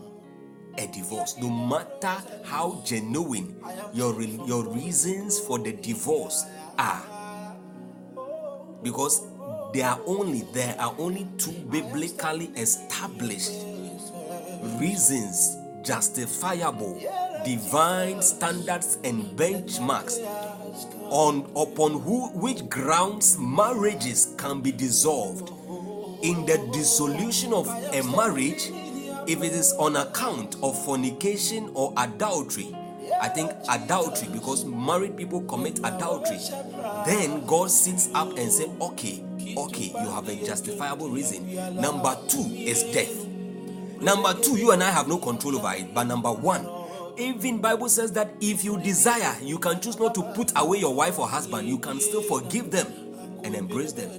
a 0.77 0.87
divorce, 0.87 1.37
no 1.37 1.49
matter 1.49 2.15
how 2.43 2.81
genuine 2.83 3.55
your, 3.93 4.19
your 4.21 4.67
reasons 4.69 5.39
for 5.39 5.59
the 5.59 5.73
divorce 5.73 6.45
are. 6.79 7.03
Because 8.81 9.21
there 9.73 9.85
are 9.85 9.99
only 10.07 10.41
there 10.53 10.75
are 10.79 10.95
only 10.97 11.27
two 11.37 11.51
biblically 11.69 12.47
established 12.55 13.51
reasons 14.79 15.60
justifiable 15.83 16.99
divine 17.45 18.21
standards 18.21 18.97
and 19.03 19.23
benchmarks 19.37 20.19
on 21.09 21.49
upon 21.55 21.99
who 22.01 22.29
which 22.29 22.67
grounds 22.69 23.37
marriages 23.39 24.33
can 24.37 24.61
be 24.61 24.71
dissolved. 24.71 25.49
In 26.23 26.45
the 26.45 26.57
dissolution 26.71 27.51
of 27.53 27.67
a 27.67 28.03
marriage 28.15 28.69
if 29.27 29.41
it 29.43 29.53
is 29.53 29.73
on 29.73 29.95
account 29.95 30.55
of 30.63 30.83
fornication 30.83 31.69
or 31.75 31.93
adultery 31.97 32.75
i 33.21 33.27
think 33.27 33.51
adultery 33.69 34.27
because 34.33 34.65
married 34.65 35.15
people 35.15 35.41
commit 35.41 35.77
adultery 35.83 36.39
then 37.05 37.45
god 37.45 37.69
sits 37.69 38.09
up 38.15 38.35
and 38.37 38.51
says 38.51 38.67
okay 38.81 39.23
okay 39.57 39.85
you 39.85 40.09
have 40.09 40.27
a 40.27 40.35
justifiable 40.45 41.09
reason. 41.09 41.55
Number 41.75 42.15
two 42.27 42.41
is 42.55 42.83
death 42.93 43.30
number 44.01 44.33
two 44.41 44.57
you 44.57 44.71
and 44.71 44.83
i 44.83 44.89
have 44.89 45.07
no 45.07 45.17
control 45.17 45.57
over 45.57 45.73
it. 45.75 45.93
But 45.93 46.03
number 46.05 46.31
one 46.31 46.67
even 47.17 47.59
bible 47.59 47.89
says 47.89 48.11
that 48.13 48.33
if 48.41 48.63
you 48.63 48.79
desire 48.79 49.35
you 49.41 49.59
can 49.59 49.79
choose 49.81 49.99
not 49.99 50.15
to 50.15 50.23
put 50.33 50.51
away 50.55 50.79
your 50.79 50.93
wife 50.93 51.19
or 51.19 51.27
husband. 51.27 51.67
You 51.67 51.77
can 51.77 51.99
still 51.99 52.21
forgive 52.21 52.71
them 52.71 52.87
and 53.43 53.55
embrace 53.55 53.91
them. 53.93 54.09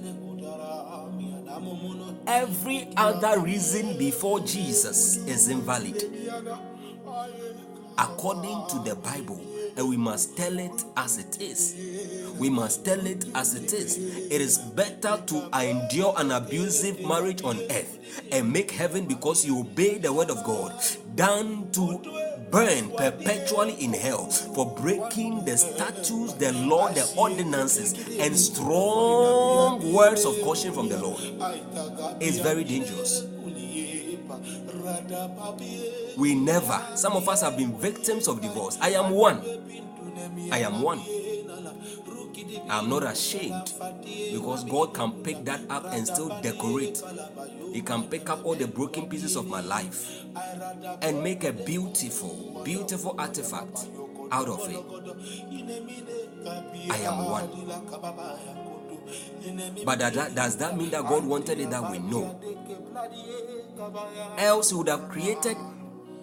Every 2.27 2.87
other 2.95 3.39
reason 3.39 3.97
before 3.97 4.39
jesus 4.41 5.17
is 5.27 5.47
invalid. 5.49 6.03
According 7.97 8.65
to 8.69 8.79
the 8.83 8.95
bible 8.95 9.41
and 9.77 9.87
we 9.89 9.97
must 9.97 10.35
tell 10.37 10.57
it 10.59 10.83
as 10.97 11.17
it 11.17 11.41
is 11.41 11.75
we 12.39 12.49
must 12.49 12.85
tell 12.85 13.05
it 13.05 13.25
as 13.35 13.55
it 13.55 13.73
is 13.73 13.97
it 14.31 14.41
is 14.41 14.57
better 14.57 15.21
to 15.25 15.49
endure 15.59 16.13
an 16.17 16.31
abusive 16.31 16.99
marriage 17.05 17.43
on 17.43 17.59
earth 17.71 17.99
and 18.31 18.51
make 18.51 18.71
heaven 18.71 19.05
because 19.05 19.45
you 19.45 19.59
obey 19.59 19.97
the 19.97 20.11
word 20.11 20.29
of 20.29 20.43
god 20.43 20.73
than 21.15 21.69
to 21.71 21.99
burn 22.53 22.89
perpetually 22.91 23.73
in 23.83 23.93
hell 23.93 24.27
for 24.27 24.75
breaking 24.75 25.43
the 25.43 25.57
statutes, 25.57 26.33
the 26.33 26.53
law, 26.53 26.87
the 26.89 27.03
ordinances, 27.17 27.93
and 28.19 28.37
strong 28.37 29.91
words 29.91 30.23
of 30.23 30.39
caution 30.41 30.71
from 30.71 30.87
the 30.87 30.99
Lord. 31.01 31.19
It's 32.21 32.37
very 32.37 32.63
dangerous. 32.63 33.25
We 36.17 36.35
never, 36.35 36.81
some 36.95 37.13
of 37.13 37.27
us 37.29 37.41
have 37.41 37.57
been 37.57 37.77
victims 37.77 38.27
of 38.27 38.41
divorce. 38.41 38.77
I 38.81 38.89
am 38.91 39.11
one. 39.11 39.41
I 40.51 40.59
am 40.59 40.81
one. 40.81 41.01
I'm 42.69 42.89
not 42.89 43.03
ashamed 43.03 43.73
because 44.31 44.63
God 44.63 44.93
can 44.93 45.11
pick 45.23 45.43
that 45.45 45.61
up 45.69 45.85
and 45.93 46.07
still 46.07 46.29
decorate. 46.41 47.01
He 47.73 47.81
can 47.81 48.03
pick 48.03 48.29
up 48.29 48.45
all 48.45 48.55
the 48.55 48.67
broken 48.67 49.09
pieces 49.09 49.35
of 49.35 49.47
my 49.47 49.61
life 49.61 50.23
and 51.01 51.23
make 51.23 51.43
a 51.43 51.51
beautiful, 51.53 52.61
beautiful 52.63 53.15
artifact 53.17 53.87
out 54.31 54.47
of 54.47 54.69
it. 54.69 54.83
I 56.91 56.97
am 56.97 57.25
one. 57.25 58.62
But 59.85 59.99
that, 59.99 60.35
does 60.35 60.57
that 60.57 60.77
mean 60.77 60.89
that 60.91 61.03
God 61.07 61.25
wanted 61.25 61.59
it 61.59 61.69
that 61.69 61.91
way? 61.91 61.99
No. 61.99 62.39
Else, 64.37 64.69
He 64.69 64.75
would 64.75 64.87
have 64.87 65.09
created 65.09 65.57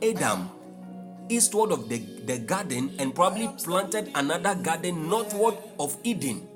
Adam 0.03 0.51
eastward 1.31 1.71
of 1.73 1.89
the, 1.89 1.99
the 2.27 2.39
garden 2.39 2.93
and 2.99 3.15
probably 3.15 3.49
planted 3.63 4.11
another 4.15 4.55
garden 4.55 5.09
northward 5.09 5.57
of 5.79 5.97
Eden. 6.03 6.47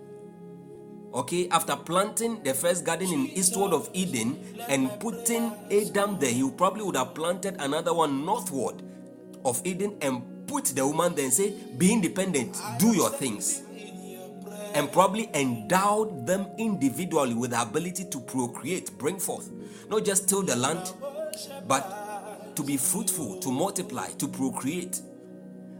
Okay, 1.14 1.48
after 1.50 1.76
planting 1.76 2.42
the 2.42 2.52
first 2.52 2.84
garden 2.84 3.12
in 3.12 3.26
eastward 3.28 3.72
of 3.72 3.88
Eden 3.92 4.36
and 4.68 4.90
putting 4.98 5.52
Adam 5.70 6.18
there, 6.18 6.32
he 6.32 6.48
probably 6.50 6.82
would 6.82 6.96
have 6.96 7.14
planted 7.14 7.54
another 7.60 7.94
one 7.94 8.24
northward 8.26 8.82
of 9.44 9.60
Eden 9.64 9.96
and 10.02 10.22
put 10.48 10.64
the 10.66 10.84
woman 10.84 11.14
there 11.14 11.24
and 11.26 11.32
say, 11.32 11.54
Be 11.78 11.92
independent, 11.92 12.58
do 12.78 12.88
your 12.96 13.10
things. 13.10 13.62
And 14.74 14.90
probably 14.92 15.30
endowed 15.34 16.26
them 16.26 16.46
individually 16.58 17.34
with 17.34 17.52
the 17.52 17.62
ability 17.62 18.06
to 18.10 18.20
procreate, 18.20 18.98
bring 18.98 19.18
forth, 19.18 19.50
not 19.88 20.04
just 20.04 20.28
till 20.28 20.42
the 20.42 20.56
land, 20.56 20.92
but 21.66 22.54
to 22.56 22.62
be 22.62 22.76
fruitful, 22.76 23.38
to 23.40 23.50
multiply, 23.50 24.08
to 24.18 24.28
procreate. 24.28 25.00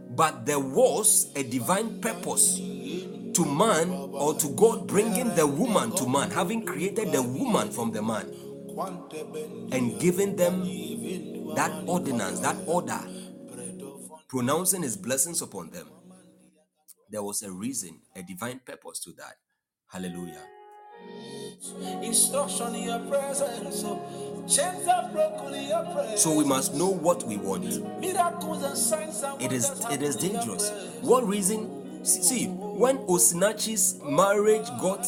But 0.09 0.45
there 0.45 0.59
was 0.59 1.31
a 1.35 1.43
divine 1.43 1.99
purpose 1.99 2.55
to 2.57 3.45
man 3.45 3.89
or 3.89 4.33
to 4.35 4.47
God 4.55 4.87
bringing 4.87 5.35
the 5.35 5.45
woman 5.45 5.91
to 5.97 6.07
man, 6.07 6.31
having 6.31 6.65
created 6.65 7.11
the 7.11 7.21
woman 7.21 7.71
from 7.71 7.91
the 7.91 8.01
man 8.01 8.33
and 9.73 9.99
giving 9.99 10.35
them 10.37 10.61
that 11.55 11.83
ordinance, 11.85 12.39
that 12.39 12.55
order, 12.65 12.99
pronouncing 14.29 14.83
his 14.83 14.95
blessings 14.95 15.41
upon 15.41 15.69
them. 15.71 15.87
There 17.09 17.23
was 17.23 17.43
a 17.43 17.51
reason, 17.51 17.99
a 18.15 18.23
divine 18.23 18.59
purpose 18.65 18.99
to 19.01 19.11
that. 19.13 19.37
Hallelujah. 19.87 20.41
Instruction 22.01 22.75
in 22.75 22.83
your 22.83 22.99
presence. 22.99 23.81
So 26.21 26.35
we 26.35 26.43
must 26.43 26.73
know 26.73 26.89
what 26.89 27.23
we 27.23 27.37
want. 27.37 27.65
It 29.41 29.51
is 29.51 29.69
it 29.91 30.01
is 30.01 30.15
dangerous. 30.15 30.71
One 31.01 31.27
reason? 31.27 32.03
See, 32.05 32.47
when 32.47 32.97
Osinachi's 33.07 33.99
marriage 34.03 34.67
got, 34.79 35.07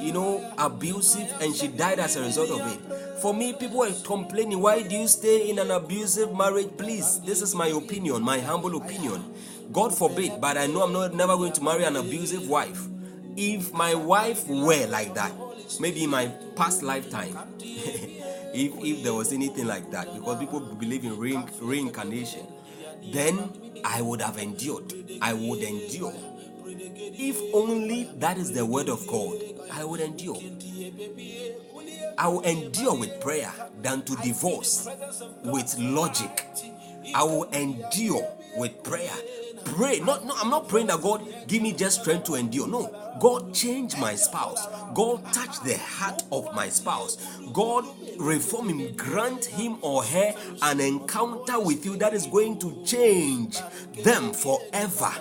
you 0.00 0.12
know, 0.12 0.52
abusive 0.58 1.32
and 1.40 1.54
she 1.54 1.68
died 1.68 1.98
as 2.00 2.16
a 2.16 2.22
result 2.22 2.50
of 2.50 2.72
it. 2.72 3.20
For 3.20 3.32
me, 3.32 3.52
people 3.52 3.78
were 3.78 3.92
complaining, 4.04 4.60
why 4.60 4.82
do 4.82 4.96
you 4.96 5.06
stay 5.06 5.48
in 5.48 5.60
an 5.60 5.70
abusive 5.70 6.36
marriage? 6.36 6.76
Please, 6.76 7.20
this 7.20 7.40
is 7.40 7.54
my 7.54 7.68
opinion, 7.68 8.22
my 8.22 8.40
humble 8.40 8.76
opinion. 8.76 9.22
God 9.72 9.96
forbid, 9.96 10.40
but 10.40 10.58
I 10.58 10.66
know 10.66 10.82
I'm 10.82 10.92
not 10.92 11.14
never 11.14 11.36
going 11.36 11.52
to 11.54 11.62
marry 11.62 11.84
an 11.84 11.96
abusive 11.96 12.48
wife. 12.48 12.86
If 13.36 13.72
my 13.72 13.94
wife 13.94 14.46
were 14.48 14.86
like 14.86 15.14
that, 15.14 15.32
maybe 15.80 16.04
in 16.04 16.10
my 16.10 16.26
past 16.56 16.82
lifetime, 16.82 17.36
if, 17.58 18.72
if 18.84 19.02
there 19.02 19.14
was 19.14 19.32
anything 19.32 19.66
like 19.66 19.90
that, 19.92 20.12
because 20.14 20.38
people 20.38 20.60
believe 20.60 21.04
in 21.04 21.18
re- 21.18 21.42
reincarnation, 21.60 22.46
then 23.12 23.80
I 23.84 24.02
would 24.02 24.20
have 24.20 24.38
endured. 24.38 24.92
I 25.22 25.32
would 25.32 25.60
endure. 25.60 26.14
If 26.66 27.40
only 27.54 28.10
that 28.16 28.36
is 28.36 28.52
the 28.52 28.66
word 28.66 28.88
of 28.88 29.06
God, 29.06 29.36
I 29.72 29.84
would 29.84 30.00
endure. 30.00 30.38
I 32.18 32.28
will 32.28 32.42
endure 32.42 32.94
with 32.98 33.20
prayer 33.20 33.52
than 33.80 34.02
to 34.02 34.16
divorce 34.16 34.86
with 35.44 35.78
logic. 35.78 36.46
I 37.14 37.22
will 37.24 37.44
endure 37.44 38.28
with 38.56 38.82
prayer. 38.82 39.12
Pray. 39.64 40.00
Not, 40.00 40.24
no, 40.26 40.34
I'm 40.36 40.50
not 40.50 40.68
praying 40.68 40.88
that 40.88 41.00
God 41.00 41.26
give 41.46 41.62
me 41.62 41.72
just 41.72 42.02
strength 42.02 42.24
to 42.24 42.34
endure. 42.34 42.68
No. 42.68 42.90
God 43.20 43.54
change 43.54 43.96
my 43.98 44.14
spouse. 44.14 44.66
God 44.94 45.24
touch 45.32 45.60
the 45.62 45.76
heart 45.76 46.22
of 46.32 46.54
my 46.54 46.68
spouse. 46.68 47.16
God 47.52 47.84
reform 48.18 48.68
him, 48.68 48.96
grant 48.96 49.44
him 49.44 49.78
or 49.80 50.02
her 50.02 50.34
an 50.62 50.80
encounter 50.80 51.60
with 51.60 51.84
you 51.84 51.96
that 51.96 52.14
is 52.14 52.26
going 52.26 52.58
to 52.60 52.82
change 52.84 53.58
them 54.02 54.32
forever. 54.32 55.12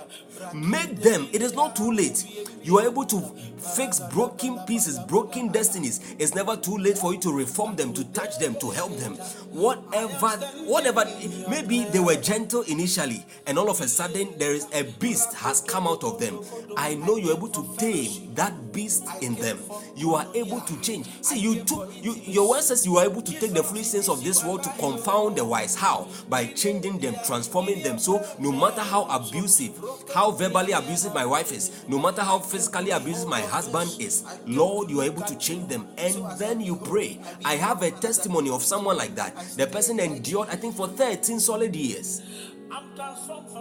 Make 0.54 0.98
them, 0.98 1.28
it 1.32 1.42
is 1.42 1.54
not 1.54 1.76
too 1.76 1.92
late. 1.92 2.26
You 2.64 2.80
are 2.80 2.86
able 2.86 3.06
to 3.06 3.32
fix 3.62 4.00
broken 4.00 4.60
pieces, 4.66 5.00
broken 5.00 5.50
destinies. 5.50 6.16
It's 6.20 6.36
never 6.36 6.56
too 6.56 6.78
late 6.78 6.98
for 6.98 7.14
you 7.14 7.20
to 7.22 7.32
reform 7.32 7.76
them, 7.76 7.94
to 7.94 8.04
touch 8.06 8.38
them, 8.40 8.56
to 8.56 8.70
help 8.70 8.98
them. 8.98 9.16
Whatever, 9.52 10.30
whatever, 10.66 11.06
maybe 11.50 11.86
they 11.86 12.00
were 12.00 12.16
gentle 12.16 12.62
initially, 12.64 13.26
and 13.48 13.58
all 13.58 13.70
of 13.70 13.82
a 13.82 13.88
sudden 13.88 14.34
there 14.38 14.54
is 14.54 14.68
a 14.74 14.84
beast 15.00 15.34
has 15.34 15.62
come 15.62 15.88
out 15.88 16.04
of 16.04 16.20
them. 16.20 16.40
I 16.78 16.96
know 16.96 17.18
you're 17.18 17.36
able 17.36 17.50
to 17.50 17.76
tame 17.78 18.34
that 18.36 18.74
beast 18.74 19.04
in 19.22 19.36
them. 19.36 19.60
You 19.96 20.16
are 20.16 20.26
able 20.34 20.62
to 20.62 20.82
change. 20.82 21.08
See, 21.22 21.40
you 21.40 21.64
took 21.64 21.92
you 22.04 22.16
your 22.26 22.50
word 22.50 22.64
says 22.64 22.86
you 22.86 22.98
are 22.98 23.06
able 23.06 23.22
to 23.22 23.40
take 23.40 23.52
the 23.52 23.64
foolish 23.64 23.90
things 23.90 24.10
of 24.10 24.24
this 24.24 24.44
world 24.44 24.64
to 24.64 24.70
confound 24.80 25.38
the 25.38 25.46
wise. 25.46 25.76
How? 25.76 26.08
By 26.30 26.48
changing 26.48 27.00
them, 27.00 27.16
transforming 27.26 27.84
them. 27.84 28.00
So 28.00 28.26
no 28.40 28.52
matter 28.52 28.82
how 28.82 29.04
abusive, 29.06 29.78
how 30.14 30.32
verbally 30.32 30.72
abusive 30.72 31.14
my 31.14 31.26
wife 31.26 31.52
is, 31.52 31.84
no 31.88 32.00
matter 32.00 32.22
how 32.22 32.40
physically 32.40 32.92
abusive 32.92 33.28
my 33.28 33.42
husband 33.52 33.92
is, 34.00 34.24
Lord, 34.48 34.90
you 34.90 35.02
are 35.02 35.06
able 35.06 35.22
to 35.24 35.36
change 35.38 35.68
them. 35.68 35.88
And 35.98 36.16
then 36.40 36.62
you 36.62 36.76
pray. 36.76 37.20
I 37.46 37.56
have 37.56 37.84
a 37.84 37.92
testimony 37.92 38.50
of 38.50 38.64
someone 38.64 38.98
like 38.98 39.16
that. 39.16 39.36
The 39.58 39.68
person 39.68 40.00
endured, 40.00 40.50
I 40.50 40.56
think, 40.56 40.76
for 40.76 40.88
13 40.88 41.40
solid 41.40 41.76
years. 41.76 42.22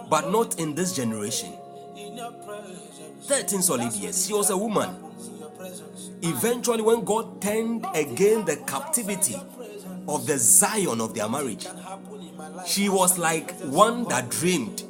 But 0.09 0.31
not 0.31 0.59
in 0.59 0.75
this 0.75 0.95
generation. 0.95 1.53
13 3.23 3.61
solid 3.61 3.93
years. 3.93 4.25
She 4.27 4.33
was 4.33 4.49
a 4.49 4.57
woman. 4.57 4.89
Eventually, 6.23 6.81
when 6.81 7.03
God 7.03 7.41
turned 7.41 7.85
again 7.93 8.45
the 8.45 8.57
captivity 8.57 9.35
of 10.07 10.25
the 10.25 10.37
Zion 10.37 11.01
of 11.01 11.13
their 11.13 11.29
marriage, 11.29 11.67
She 12.65 12.89
was 12.89 13.17
like 13.17 13.51
one 13.61 14.05
that 14.05 14.29
dreamed. 14.29 14.83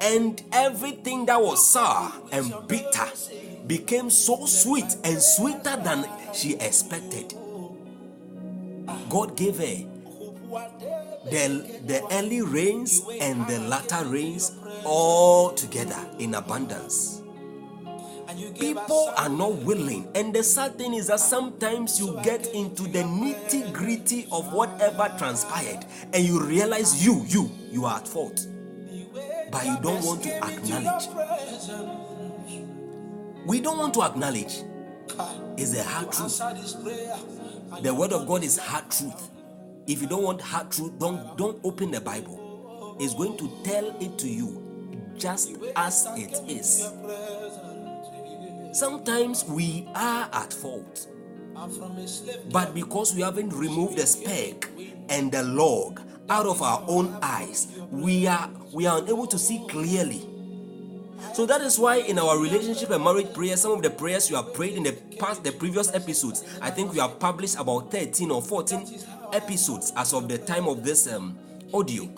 And 0.00 0.42
everything 0.52 1.26
that 1.26 1.40
was 1.40 1.66
sour 1.66 2.12
and 2.32 2.52
bitter 2.68 3.06
became 3.66 4.10
so 4.10 4.46
sweet 4.46 4.96
and 5.04 5.20
sweeter 5.20 5.76
than 5.76 6.06
she 6.32 6.54
expected. 6.54 7.34
God 9.08 9.36
gave 9.36 9.58
her 9.58 9.84
the, 11.30 11.80
the 11.86 12.06
early 12.12 12.42
rains 12.42 13.02
and 13.20 13.46
the 13.46 13.58
latter 13.60 14.04
rains 14.04 14.52
all 14.84 15.50
together 15.52 15.98
in 16.18 16.34
abundance. 16.34 17.22
People 18.58 19.12
are 19.16 19.28
not 19.28 19.52
willing, 19.62 20.06
and 20.14 20.34
the 20.34 20.42
sad 20.42 20.76
thing 20.76 20.94
is 20.94 21.06
that 21.06 21.20
sometimes 21.20 21.98
you 21.98 22.18
get 22.22 22.46
into 22.48 22.82
the 22.82 23.02
nitty 23.02 23.72
gritty 23.72 24.26
of 24.30 24.52
whatever 24.52 25.12
transpired, 25.16 25.86
and 26.12 26.24
you 26.24 26.42
realize 26.42 27.04
you, 27.04 27.24
you, 27.28 27.50
you 27.70 27.86
are 27.86 27.96
at 27.98 28.06
fault, 28.06 28.46
but 29.56 29.66
you 29.66 29.78
don't 29.80 30.04
want 30.04 30.22
to 30.22 30.36
acknowledge. 30.36 31.08
We 33.46 33.60
don't 33.60 33.78
want 33.78 33.94
to 33.94 34.02
acknowledge. 34.02 34.62
It's 35.56 35.74
a 35.74 35.82
hard 35.82 36.12
truth. 36.12 36.38
The 37.82 37.94
word 37.94 38.12
of 38.12 38.26
God 38.26 38.44
is 38.44 38.58
hard 38.58 38.90
truth. 38.90 39.30
If 39.86 40.02
you 40.02 40.08
don't 40.08 40.24
want 40.24 40.40
hard 40.40 40.70
truth, 40.70 40.98
don't 40.98 41.36
don't 41.38 41.58
open 41.64 41.90
the 41.90 42.00
Bible. 42.00 42.96
It's 43.00 43.14
going 43.14 43.36
to 43.38 43.50
tell 43.64 43.96
it 44.00 44.18
to 44.18 44.28
you 44.28 44.62
just 45.16 45.52
as 45.74 46.06
it 46.16 46.38
is. 46.48 46.90
Sometimes 48.72 49.44
we 49.44 49.88
are 49.94 50.28
at 50.32 50.52
fault, 50.52 51.06
but 52.52 52.74
because 52.74 53.14
we 53.14 53.22
haven't 53.22 53.54
removed 53.54 53.96
the 53.96 54.06
speck 54.06 54.68
and 55.08 55.32
the 55.32 55.42
log 55.44 56.00
out 56.28 56.46
of 56.46 56.60
our 56.60 56.84
own 56.88 57.16
eyes, 57.22 57.68
we 57.90 58.26
are 58.26 58.50
we 58.72 58.86
are 58.86 58.98
unable 58.98 59.26
to 59.26 59.38
see 59.38 59.64
clearly. 59.68 60.28
So 61.34 61.46
that 61.46 61.60
is 61.60 61.78
why 61.78 61.96
in 61.96 62.18
our 62.18 62.38
relationship 62.38 62.90
and 62.90 63.02
marriage 63.02 63.32
prayer, 63.32 63.56
some 63.56 63.72
of 63.72 63.82
the 63.82 63.90
prayers 63.90 64.30
you 64.30 64.36
have 64.36 64.52
prayed 64.54 64.74
in 64.74 64.82
the 64.82 64.92
past, 65.18 65.44
the 65.44 65.52
previous 65.52 65.92
episodes, 65.94 66.44
I 66.60 66.70
think 66.70 66.92
we 66.92 66.98
have 66.98 67.18
published 67.18 67.58
about 67.58 67.90
13 67.90 68.30
or 68.30 68.42
14 68.42 69.00
episodes 69.32 69.92
as 69.96 70.12
of 70.12 70.28
the 70.28 70.38
time 70.38 70.68
of 70.68 70.84
this 70.84 71.12
um, 71.12 71.38
audio. 71.72 72.08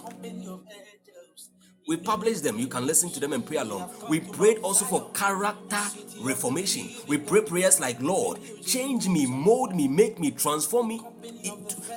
We 1.89 1.97
published 1.97 2.43
them. 2.43 2.59
You 2.59 2.69
can 2.69 2.87
listen 2.87 3.11
to 3.13 3.21
them 3.21 3.33
and 3.33 3.45
pray 3.45 3.57
along. 3.57 3.91
We 4.11 4.21
prayed 4.21 4.59
also 4.59 4.85
for 4.85 5.11
character 5.13 5.81
reformation. 6.21 6.91
We 7.07 7.17
pray 7.17 7.41
prayers 7.41 7.81
like, 7.81 8.01
Lord, 8.03 8.39
change 8.63 9.09
me, 9.09 9.25
mold 9.25 9.75
me, 9.75 9.89
make 9.89 10.21
me, 10.21 10.31
transform 10.31 10.89
me, 10.89 11.01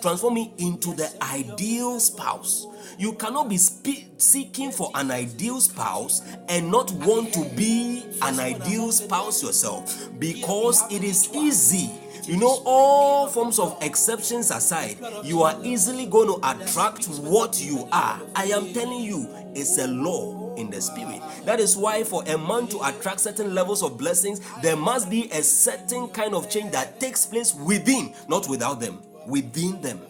transform 0.01 0.35
me 0.35 0.53
into 0.57 0.93
the 0.95 1.11
ideal 1.21 1.99
spouse. 1.99 2.65
You 3.01 3.13
cannot 3.13 3.49
be 3.49 3.57
spe- 3.57 4.21
seeking 4.21 4.69
for 4.69 4.91
an 4.93 5.09
ideal 5.09 5.59
spouse 5.59 6.21
and 6.47 6.69
not 6.69 6.91
want 6.91 7.33
to 7.33 7.43
be 7.55 8.05
an 8.21 8.39
ideal 8.39 8.91
spouse 8.91 9.41
yourself 9.41 10.07
because 10.19 10.83
it 10.91 11.03
is 11.03 11.27
easy 11.33 11.89
you 12.27 12.37
know, 12.37 12.61
all 12.63 13.25
forms 13.25 13.57
of 13.57 13.75
exceptions 13.81 14.51
aside, 14.51 14.97
you 15.23 15.41
are 15.41 15.57
easily 15.63 16.05
going 16.05 16.27
to 16.27 16.35
attract 16.47 17.07
what 17.07 17.59
you 17.59 17.87
are. 17.91 18.21
I 18.35 18.45
am 18.45 18.71
telling 18.73 19.01
you, 19.01 19.27
it's 19.55 19.79
a 19.79 19.87
law 19.87 20.53
in 20.53 20.69
the 20.69 20.79
spirit. 20.79 21.19
That 21.45 21.59
is 21.59 21.75
why, 21.75 22.03
for 22.03 22.23
a 22.27 22.37
man 22.37 22.67
to 22.67 22.81
attract 22.83 23.21
certain 23.21 23.55
levels 23.55 23.81
of 23.81 23.97
blessings, 23.97 24.39
there 24.61 24.75
must 24.75 25.09
be 25.09 25.31
a 25.31 25.41
certain 25.41 26.09
kind 26.09 26.35
of 26.35 26.47
change 26.47 26.71
that 26.73 26.99
takes 26.99 27.25
place 27.25 27.55
within, 27.55 28.13
not 28.29 28.47
without 28.47 28.79
them. 28.79 29.01
Within 29.25 29.81
them. 29.81 30.01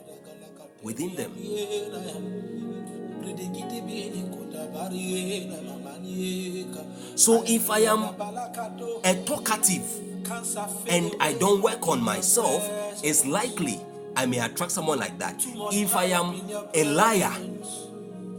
Within 0.83 1.15
them. 1.15 1.31
So 7.15 7.43
if 7.45 7.69
I 7.69 7.80
am 7.80 8.03
a 9.03 9.24
talkative, 9.26 9.84
and 10.88 11.11
I 11.19 11.34
don't 11.39 11.61
work 11.61 11.88
on 11.88 12.01
myself, 12.01 12.67
it's 13.03 13.26
likely 13.26 13.80
I 14.15 14.26
may 14.26 14.39
attract 14.39 14.72
someone 14.72 14.99
like 14.99 15.17
that. 15.19 15.43
If 15.72 15.95
I 15.95 16.05
am 16.05 16.41
a 16.74 16.84
liar 16.86 17.34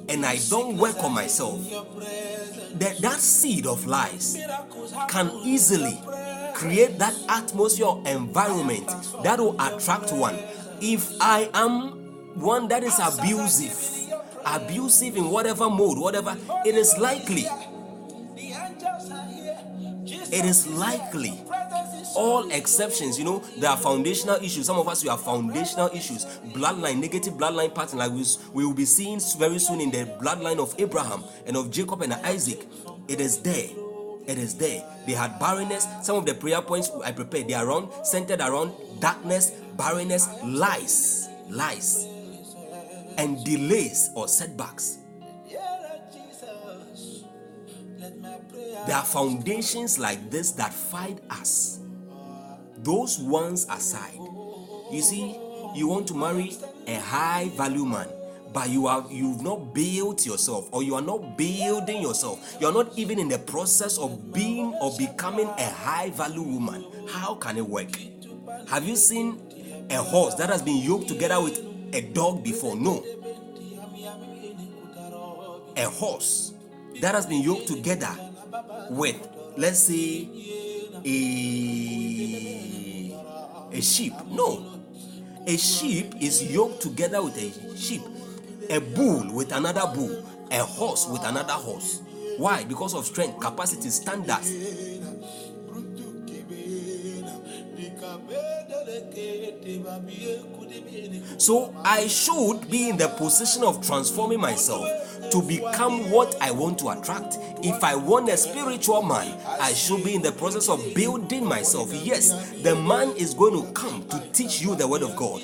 and 0.08 0.24
I 0.26 0.38
don't 0.48 0.76
work 0.78 1.02
on 1.02 1.12
myself, 1.12 1.60
that, 2.74 2.98
that 2.98 3.20
seed 3.20 3.66
of 3.66 3.86
lies 3.86 4.38
can 5.08 5.30
easily 5.44 5.98
create 6.54 6.98
that 6.98 7.14
atmosphere 7.28 7.86
or 7.86 8.02
environment 8.06 8.86
that 9.22 9.38
will 9.38 9.56
attract 9.60 10.12
one. 10.12 10.36
If 10.80 11.12
I 11.20 11.48
am 11.54 12.34
one 12.40 12.68
that 12.68 12.82
is 12.82 12.98
abusive, 12.98 14.01
abusive 14.44 15.16
in 15.16 15.30
whatever 15.30 15.68
mode, 15.70 15.98
whatever, 15.98 16.36
it 16.64 16.74
is 16.74 16.96
likely, 16.98 17.46
it 20.06 20.44
is 20.44 20.66
likely 20.68 21.42
all 22.14 22.50
exceptions 22.50 23.18
you 23.18 23.24
know 23.24 23.38
there 23.58 23.70
are 23.70 23.76
foundational 23.76 24.36
issues. 24.36 24.66
Some 24.66 24.78
of 24.78 24.88
us 24.88 25.02
we 25.02 25.10
have 25.10 25.20
foundational 25.22 25.88
issues. 25.88 26.24
Bloodline 26.52 27.00
negative 27.00 27.34
bloodline 27.34 27.74
pattern 27.74 27.98
like 27.98 28.12
we, 28.12 28.24
we 28.52 28.66
will 28.66 28.74
be 28.74 28.84
seeing 28.84 29.20
very 29.38 29.58
soon 29.58 29.80
in 29.80 29.90
the 29.90 30.04
bloodline 30.20 30.58
of 30.58 30.74
abraham 30.78 31.24
and 31.46 31.56
of 31.56 31.70
jacob 31.70 32.02
and 32.02 32.12
isaac. 32.14 32.66
It 33.08 33.20
is 33.20 33.38
there 33.38 33.68
it 34.26 34.38
is 34.38 34.54
there. 34.54 34.84
They 35.04 35.12
had 35.14 35.38
barrenness. 35.40 35.86
Some 36.02 36.16
of 36.16 36.26
the 36.26 36.34
prayer 36.34 36.62
points 36.62 36.90
i 37.04 37.12
prepared 37.12 37.48
they 37.48 37.54
are 37.54 37.66
around 37.66 37.90
centered 38.04 38.40
around 38.40 38.72
darkness 39.00 39.50
barrenness 39.76 40.28
lies 40.44 41.28
lies 41.48 42.06
and 43.18 43.44
delays 43.44 44.10
or 44.14 44.28
setbacks. 44.28 44.98
There 48.86 48.96
are 48.96 49.04
foundations 49.04 49.98
like 49.98 50.30
this 50.30 50.52
that 50.52 50.72
fight 50.74 51.18
us. 51.30 51.80
Those 52.78 53.18
ones 53.20 53.66
aside 53.70 54.18
you 54.92 55.00
see 55.00 55.38
you 55.74 55.88
want 55.88 56.06
to 56.08 56.14
marry 56.14 56.54
a 56.86 56.96
high 56.96 57.50
value 57.56 57.86
man 57.86 58.06
but 58.52 58.68
you 58.68 58.86
have 58.86 59.10
you've 59.10 59.40
not 59.40 59.72
built 59.72 60.26
yourself 60.26 60.68
or 60.70 60.82
you 60.82 60.94
are 60.94 61.00
not 61.00 61.38
building 61.38 62.02
yourself. 62.02 62.58
You 62.60 62.66
are 62.66 62.72
not 62.72 62.98
even 62.98 63.18
in 63.18 63.28
the 63.28 63.38
process 63.38 63.96
of 63.96 64.30
being 64.30 64.74
or 64.74 64.94
becoming 64.98 65.48
a 65.48 65.70
high 65.70 66.10
value 66.10 66.42
woman. 66.42 66.84
How 67.08 67.34
can 67.36 67.56
it 67.56 67.66
work? 67.66 67.88
Have 68.68 68.86
you 68.86 68.94
seen 68.96 69.86
a 69.88 69.96
horse 69.96 70.34
that 70.34 70.50
has 70.50 70.60
been 70.60 70.76
yoked 70.76 71.08
together 71.08 71.40
with 71.40 71.64
a 71.92 72.00
dog 72.00 72.42
before? 72.42 72.76
No. 72.76 73.04
A 75.76 75.84
horse 75.88 76.54
that 77.00 77.14
has 77.14 77.26
been 77.26 77.42
yoked 77.42 77.66
together 77.66 78.10
with 78.90 79.16
let's 79.56 79.80
say 79.84 80.28
a 81.04 81.68
a 83.72 83.80
sheep. 83.80 84.12
No. 84.30 84.80
A 85.46 85.56
sheep 85.56 86.14
is 86.20 86.52
yoked 86.52 86.82
together 86.82 87.22
with 87.22 87.36
a 87.36 87.76
sheep. 87.76 88.02
A 88.70 88.78
bull 88.78 89.32
with 89.32 89.52
another 89.52 89.90
bull. 89.94 90.24
A 90.50 90.58
horse 90.58 91.06
with 91.08 91.24
another 91.24 91.54
horse. 91.54 92.02
Why? 92.36 92.64
Because 92.64 92.94
of 92.94 93.06
strength 93.06 93.40
capacity 93.40 93.88
standards 93.90 94.52
so 101.38 101.74
i 101.84 102.06
should 102.06 102.70
be 102.70 102.88
in 102.90 102.96
the 102.96 103.08
position 103.08 103.62
of 103.62 103.84
transforming 103.86 104.40
myself 104.40 104.86
to 105.32 105.40
become 105.40 106.10
what 106.10 106.36
I 106.42 106.50
want 106.50 106.78
to 106.80 106.90
attract. 106.90 107.38
If 107.62 107.82
I 107.82 107.94
want 107.94 108.28
a 108.28 108.36
spiritual 108.36 109.02
man, 109.02 109.38
I 109.46 109.72
should 109.72 110.04
be 110.04 110.14
in 110.14 110.20
the 110.20 110.32
process 110.32 110.68
of 110.68 110.94
building 110.94 111.44
myself. 111.44 111.90
Yes, 111.92 112.50
the 112.62 112.74
man 112.74 113.14
is 113.16 113.32
going 113.32 113.54
to 113.64 113.72
come 113.72 114.06
to 114.08 114.20
teach 114.32 114.60
you 114.60 114.74
the 114.74 114.86
word 114.86 115.02
of 115.02 115.16
God. 115.16 115.42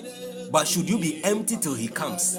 But 0.51 0.69
should 0.69 0.89
you 0.89 0.99
be 0.99 1.25
empty 1.25 1.57
till 1.57 1.75
he 1.75 1.89
comes? 1.89 2.35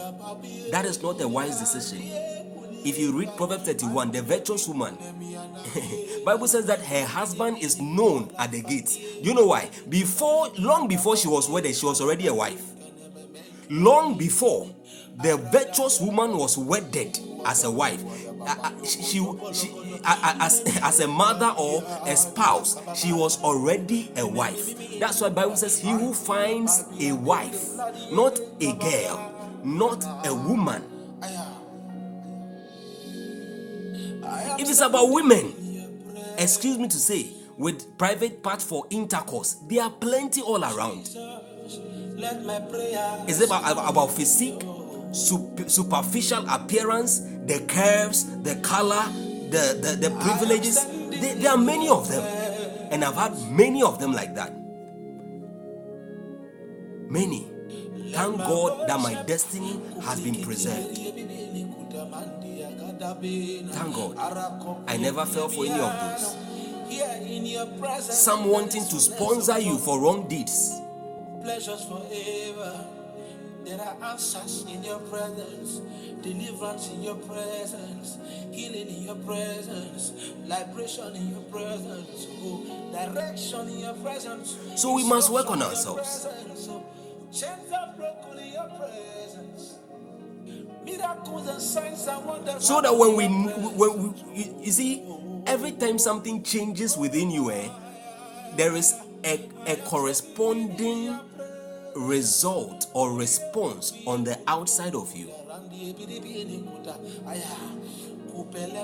That 0.72 0.86
is 0.86 1.02
not 1.02 1.20
a 1.22 1.28
wise 1.28 1.60
decision. 1.60 2.39
If 2.86 2.98
you 2.98 3.18
read 3.18 3.36
Proverbs 3.36 3.64
31, 3.64 4.12
the 4.12 4.22
virtuous 4.22 4.68
woman, 4.68 4.98
Bible 6.26 6.48
says 6.48 6.66
that 6.68 6.80
her 6.82 7.06
husband 7.06 7.58
is 7.60 7.80
known 7.80 8.32
at 8.38 8.52
the 8.52 8.62
gates. 8.62 8.98
You 9.22 9.34
know 9.34 9.48
why? 9.48 9.70
Before, 9.90 10.50
long 10.58 10.88
before 10.88 11.18
she 11.18 11.28
was 11.28 11.50
wedded, 11.50 11.76
she 11.76 11.86
was 11.86 12.02
already 12.02 12.28
a 12.28 12.34
wife. 12.34 12.64
Long 13.70 14.18
before 14.18 14.74
the 15.22 15.36
virtuous 15.52 16.00
woman 16.00 16.38
was 16.38 16.58
wedded 16.58 17.20
as 17.46 17.64
a 17.66 17.72
wife 17.72 18.02
she, 18.86 19.20
she, 19.54 20.00
as, 20.06 20.64
as 20.82 21.00
a 21.02 21.08
mother 21.08 21.54
or 21.58 21.84
a 22.08 22.16
spouse 22.16 22.78
she 22.96 23.12
was 23.12 23.42
already 23.44 24.12
a 24.16 24.26
wife 24.26 25.00
that's 25.00 25.20
why 25.20 25.28
bible 25.30 25.58
says 25.58 25.78
he 25.78 25.90
who 25.90 26.14
finds 26.14 26.86
a 27.02 27.12
wife 27.12 27.76
not 28.12 28.40
a 28.62 28.74
girl 28.74 29.52
not 29.64 30.06
a 30.26 30.34
woman 30.34 30.82
it 34.60 34.70
is 34.70 34.82
about 34.82 35.10
women 35.10 35.54
excuse 36.38 36.78
me 36.78 36.88
to 36.88 36.98
say 36.98 37.34
with 37.60 37.98
private 37.98 38.42
part 38.42 38.62
for 38.62 38.86
intercourse. 38.90 39.56
There 39.68 39.84
are 39.84 39.92
plenty 39.92 40.42
all 40.42 40.64
around. 40.64 41.10
Is 43.28 43.42
it 43.42 43.48
about, 43.48 43.90
about 43.92 44.12
physique, 44.12 44.64
sup- 45.12 45.70
superficial 45.70 46.48
appearance, 46.50 47.20
the 47.20 47.60
curves, 47.68 48.42
the 48.44 48.56
color, 48.58 49.04
the, 49.52 49.78
the, 49.82 50.10
the 50.10 50.16
privileges? 50.22 50.86
There, 50.86 51.36
there 51.36 51.52
are 51.52 51.58
many 51.58 51.90
of 51.90 52.08
them. 52.08 52.24
And 52.92 53.04
I've 53.04 53.16
had 53.16 53.38
many 53.52 53.84
of 53.84 54.00
them 54.00 54.14
like 54.14 54.36
that. 54.36 54.54
Many. 57.12 57.52
Thank 58.14 58.38
God 58.38 58.88
that 58.88 59.00
my 59.02 59.22
destiny 59.24 59.82
has 60.02 60.22
been 60.22 60.42
preserved. 60.42 60.98
Thank 63.00 63.96
God. 63.96 64.84
I 64.88 64.98
never 64.98 65.26
fell 65.26 65.48
for 65.48 65.66
any 65.66 65.80
of 65.80 66.20
those. 66.20 66.36
here 66.90 67.20
in 67.22 67.46
your 67.46 67.66
presence. 67.80 68.18
Some 68.20 68.50
wanting 68.50 68.84
to 68.86 69.00
sponsor 69.00 69.60
you 69.60 69.78
for 69.78 70.00
wrong 70.00 70.28
deeds. 70.28 70.80
pleasures 71.42 71.86
forever. 71.86 72.86
There 73.66 73.80
are 73.80 73.96
answers 74.12 74.66
in 74.70 74.84
your 74.84 75.00
presence, 75.00 75.82
deliverance 76.22 76.90
in 76.90 77.04
your 77.04 77.16
presence, 77.16 78.18
healing 78.52 78.88
in 78.88 79.04
your 79.04 79.16
presence, 79.16 80.34
liberation 80.46 81.16
in 81.16 81.32
your 81.32 81.42
presence, 81.44 82.28
oh, 82.42 82.64
direction 82.92 83.68
in 83.70 83.80
your 83.80 83.94
presence. 83.96 84.58
So 84.76 84.94
we 84.94 85.04
must 85.08 85.32
work 85.32 85.52
on 85.52 85.62
Instruction 85.62 86.32
in 86.32 86.48
your 86.48 86.50
ourselves. 86.56 86.68
oh, 86.70 86.84
Chains 87.32 87.72
are 87.72 87.94
broken 87.96 88.40
in 88.40 88.54
your 88.54 88.70
presence. 88.70 89.79
So 92.60 92.82
that 92.82 92.96
when 92.96 93.16
we, 93.16 93.28
when 93.28 94.14
we 94.34 94.44
you, 94.64 94.72
see, 94.72 95.04
every 95.46 95.72
time 95.72 95.98
something 96.00 96.44
changes 96.44 96.98
within 96.98 97.30
you, 97.32 97.52
eh, 97.52 97.70
there 98.56 98.76
is 98.76 98.94
a, 99.24 99.48
a 99.68 99.76
corresponding 99.78 101.20
result 101.96 102.88
or 102.94 103.14
response 103.14 103.94
on 104.06 104.24
the 104.24 104.40
outside 104.48 104.96
of 104.96 105.16
you. 105.16 105.28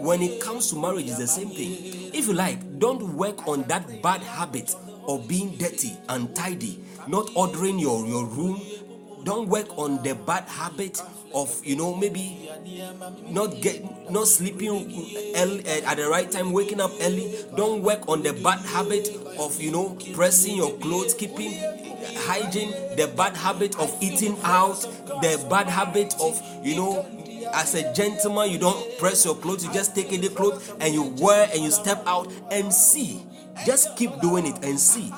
When 0.01 0.21
it 0.21 0.41
comes 0.41 0.69
to 0.71 0.75
marriage, 0.79 1.07
it's 1.07 1.17
the 1.17 1.27
same 1.27 1.49
thing. 1.49 2.11
If 2.13 2.27
you 2.27 2.33
like, 2.33 2.79
don't 2.79 3.15
work 3.15 3.47
on 3.47 3.63
that 3.63 4.01
bad 4.01 4.21
habit 4.21 4.75
of 5.07 5.27
being 5.27 5.55
dirty, 5.57 5.93
untidy, 6.09 6.79
not 7.07 7.29
ordering 7.35 7.79
your, 7.79 8.05
your 8.05 8.25
room. 8.25 8.61
Don't 9.25 9.49
work 9.49 9.75
on 9.75 10.03
the 10.03 10.13
bad 10.13 10.43
habit 10.43 11.01
of, 11.33 11.49
you 11.65 11.75
know, 11.75 11.95
maybe 11.95 12.47
not 13.27 13.59
get 13.59 14.11
not 14.11 14.27
sleeping 14.27 14.69
early, 15.35 15.65
uh, 15.65 15.91
at 15.91 15.97
the 15.97 16.07
right 16.07 16.31
time, 16.31 16.53
waking 16.53 16.79
up 16.79 16.91
early. 17.01 17.33
Don't 17.57 17.81
work 17.81 18.07
on 18.07 18.21
the 18.21 18.33
bad 18.33 18.59
habit 18.59 19.09
of, 19.39 19.59
you 19.59 19.71
know, 19.71 19.97
pressing 20.13 20.55
your 20.55 20.77
clothes, 20.77 21.15
keeping 21.15 21.53
hygiene, 22.27 22.69
the 22.97 23.11
bad 23.17 23.35
habit 23.35 23.75
of 23.79 23.91
eating 23.99 24.37
out, 24.43 24.79
the 25.23 25.43
bad 25.49 25.67
habit 25.69 26.13
of, 26.21 26.39
you 26.63 26.75
know, 26.75 27.03
as 27.55 27.73
a 27.73 27.91
gentleman, 27.93 28.51
you 28.51 28.59
don't 28.59 28.99
press 28.99 29.25
your 29.25 29.35
clothes, 29.35 29.65
you 29.65 29.73
just 29.73 29.95
take 29.95 30.13
any 30.13 30.29
clothes 30.29 30.71
and 30.79 30.93
you 30.93 31.15
wear 31.19 31.49
and 31.51 31.63
you 31.63 31.71
step 31.71 32.03
out 32.05 32.31
and 32.51 32.71
see. 32.71 33.25
Just 33.65 33.97
keep 33.97 34.21
doing 34.21 34.45
it 34.45 34.63
and 34.63 34.79
see 34.79 35.11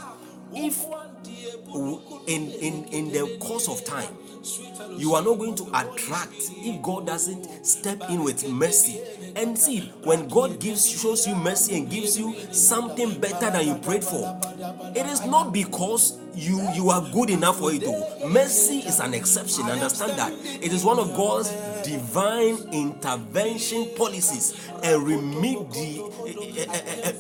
if 0.54 0.86
in 2.28 2.52
in 2.52 2.84
in 2.86 3.12
the 3.12 3.38
course 3.40 3.68
of 3.68 3.84
time 3.86 4.14
you 4.98 5.14
are 5.14 5.22
not 5.24 5.38
going 5.38 5.56
to 5.56 5.64
attract 5.74 6.34
if 6.38 6.82
God 6.82 7.06
doesn't 7.06 7.66
step 7.66 8.02
in 8.10 8.24
with 8.24 8.48
mercy. 8.50 9.02
And 9.38 9.56
see, 9.58 9.82
when 10.04 10.28
God 10.30 10.60
gives 10.60 10.90
shows 10.90 11.28
you 11.28 11.36
mercy 11.36 11.78
and 11.78 11.90
gives 11.90 12.18
you 12.18 12.34
something 12.52 13.20
better 13.20 13.52
than 13.52 13.68
you 13.68 13.76
prayed 13.76 14.04
for, 14.04 14.40
it 14.96 15.06
is 15.06 15.24
not 15.26 15.54
because 15.54 16.18
you 16.34 16.60
you 16.74 16.90
are 16.90 17.02
good 17.12 17.30
enough 17.30 17.60
for 17.60 17.72
it. 17.72 17.84
oh. 17.86 18.28
Mercy 18.28 18.80
is 18.80 19.00
an 19.00 19.14
exception. 19.14 19.66
Understand 19.66 20.14
that 20.14 20.32
it 20.34 20.74
is 20.74 20.84
one 20.84 20.98
of 20.98 21.16
God's 21.16 21.52
divine 21.84 22.58
intervention 22.74 23.90
policies 23.96 24.56
and 24.84 25.04
remedy. 25.08 26.00
Um, 26.02 26.12
eh, 26.26 26.66
eh, 26.68 27.12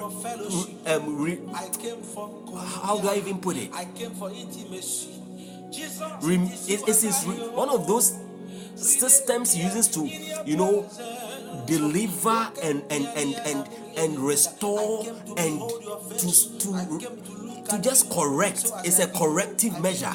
eh, 0.88 0.99
re- 1.05 1.39
I 1.53 1.70
came 1.70 2.01
how 2.57 2.97
do 2.99 3.09
I 3.09 3.18
even 3.18 3.38
put 3.39 3.57
it? 3.57 3.70
I 3.74 3.86
came 3.86 4.11
for 4.11 4.32
intimacy. 4.32 5.13
Jesus, 5.70 6.01
Rem- 6.24 6.45
it 6.45 6.70
it, 6.70 6.82
it 6.82 7.03
is 7.03 7.26
re- 7.28 7.49
one 7.49 7.70
of 7.70 7.86
those 7.88 8.18
systems 8.76 9.53
he 9.53 9.63
uses 9.63 9.88
to 9.89 10.05
you 10.45 10.55
know 10.55 10.89
deliver 11.65 12.51
and 12.63 12.83
and 12.89 13.05
and 13.15 13.35
and 13.45 13.69
and 13.97 14.19
restore 14.19 15.05
and 15.37 15.59
to 16.17 16.59
to 16.59 17.17
to 17.69 17.81
just 17.81 18.09
correct. 18.09 18.71
It's 18.83 18.99
a 18.99 19.07
corrective 19.07 19.79
measure. 19.81 20.13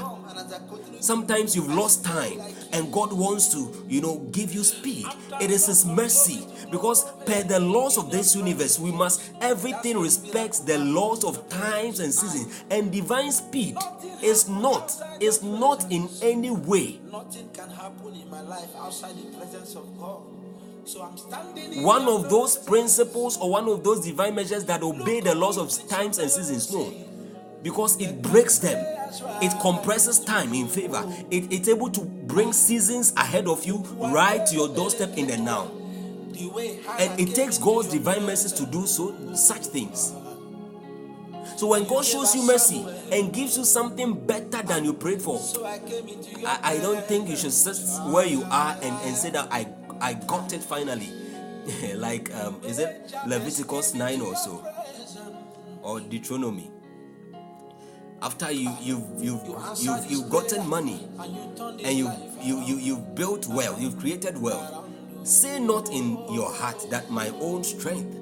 Sometimes 1.01 1.55
you've 1.57 1.69
lost 1.75 2.05
time 2.05 2.41
and 2.73 2.93
god 2.93 3.13
wants 3.13 3.53
to 3.53 3.85
you 3.89 4.01
know 4.01 4.19
give 4.33 4.55
you 4.55 4.65
speed. 4.65 5.07
It 5.41 5.51
is 5.51 5.67
his 5.67 5.85
mercy 5.85 6.47
because 6.71 7.05
per 7.27 7.43
the 7.43 7.61
laws 7.61 7.99
of 7.99 8.11
this 8.11 8.35
universe 8.35 8.79
we 8.79 8.93
must 8.93 9.33
everything 9.41 9.99
respects 9.99 10.61
the 10.61 10.79
laws 10.79 11.25
of 11.25 11.49
times 11.49 12.01
and 12.01 12.13
seasons. 12.13 12.65
And 12.71 12.93
divine 12.93 13.33
speed 13.33 13.77
is 14.23 14.49
not 14.49 14.93
is 15.21 15.43
not 15.43 15.91
in 15.91 16.09
any 16.23 16.51
way 16.51 17.01
nothing 17.11 17.49
can 17.51 17.69
happen 17.69 18.15
in 18.15 18.31
my 18.31 18.41
life 18.41 18.75
outside 18.77 19.15
the 19.17 19.37
presence 19.37 19.75
of 19.75 19.99
God. 19.99 20.42
So 20.85 21.03
I'm 21.03 21.17
standing 21.17 21.75
in 21.75 21.83
one 21.85 22.09
of 22.09 22.29
those 22.29 22.57
principles 22.57 23.37
or 23.39 23.51
one 23.51 23.69
of 23.69 23.85
those 23.85 24.05
divine 24.05 24.35
measures 24.35 24.65
that 24.65 24.83
obey 24.83 25.21
the 25.21 25.35
laws 25.35 25.57
of 25.57 25.71
times 25.89 26.19
and 26.19 26.29
seasons. 26.29 26.73
No. 26.73 26.93
Because 27.63 28.01
it 28.01 28.21
breaks 28.21 28.59
them. 28.59 28.85
It 29.41 29.53
compresses 29.61 30.19
time 30.19 30.53
in 30.53 30.67
favor. 30.67 31.05
It, 31.31 31.53
it's 31.53 31.69
able 31.69 31.91
to 31.91 32.01
bring 32.01 32.53
seasons 32.53 33.13
ahead 33.17 33.47
of 33.47 33.65
you 33.65 33.77
right 33.99 34.45
to 34.45 34.55
your 34.55 34.69
doorstep 34.75 35.17
in 35.17 35.29
the 35.29 35.37
now. 35.37 35.71
The 36.33 36.49
way 36.49 36.81
high 36.83 37.03
and 37.05 37.21
it 37.21 37.35
takes 37.35 37.59
god's 37.59 37.89
divine 37.89 38.25
mercies 38.25 38.53
to 38.53 38.67
do 38.67 38.87
so 38.87 39.35
such 39.35 39.67
things. 39.67 40.13
So 41.57 41.69
when 41.69 41.85
god 41.85 42.05
shows 42.05 42.35
you 42.35 42.45
mercy 42.45 42.85
and 43.13 43.33
gives 43.33 43.57
you 43.57 43.65
something 43.65 44.15
better 44.27 44.63
than 44.63 44.85
you 44.85 44.95
prayed 44.95 45.23
for 45.23 45.39
I 45.65 45.79
came 45.79 46.09
into 46.09 46.41
your 46.41 46.49
I, 46.49 46.59
I 46.63 46.79
don't 46.79 47.05
think 47.05 47.29
you 47.29 47.37
should 47.37 47.53
sit 47.53 47.77
where 48.11 48.27
you 48.27 48.43
are 48.51 48.77
and, 48.83 48.97
and 49.07 49.15
say 49.15 49.31
that 49.31 49.49
I 49.53 49.65
I 50.03 50.15
got 50.15 50.53
it 50.53 50.63
finally. 50.63 51.09
like 51.95 52.35
um 52.35 52.61
is 52.67 52.81
it 52.81 53.15
Leviticus 53.27 53.95
9 53.95 54.21
or 54.21 54.35
so? 54.35 54.67
Or 55.83 56.01
Deuteronomy. 56.01 56.71
After 58.21 58.51
you 58.51 58.71
you've 58.81 59.07
you've 59.23 59.43
you've, 59.81 60.11
you've 60.11 60.29
gotten 60.31 60.67
money 60.69 61.09
and 61.21 61.97
you 61.97 62.11
you 62.43 62.59
you 62.59 62.61
you 62.61 62.77
you've 62.79 63.15
built 63.15 63.47
wealth, 63.47 63.81
you've 63.81 63.99
created 63.99 64.37
wealth. 64.41 64.89
Say 65.23 65.61
not 65.61 65.89
in 65.91 66.19
your 66.33 66.53
heart 66.53 66.85
that 66.91 67.09
my 67.11 67.29
own 67.41 67.63
strength 67.63 68.19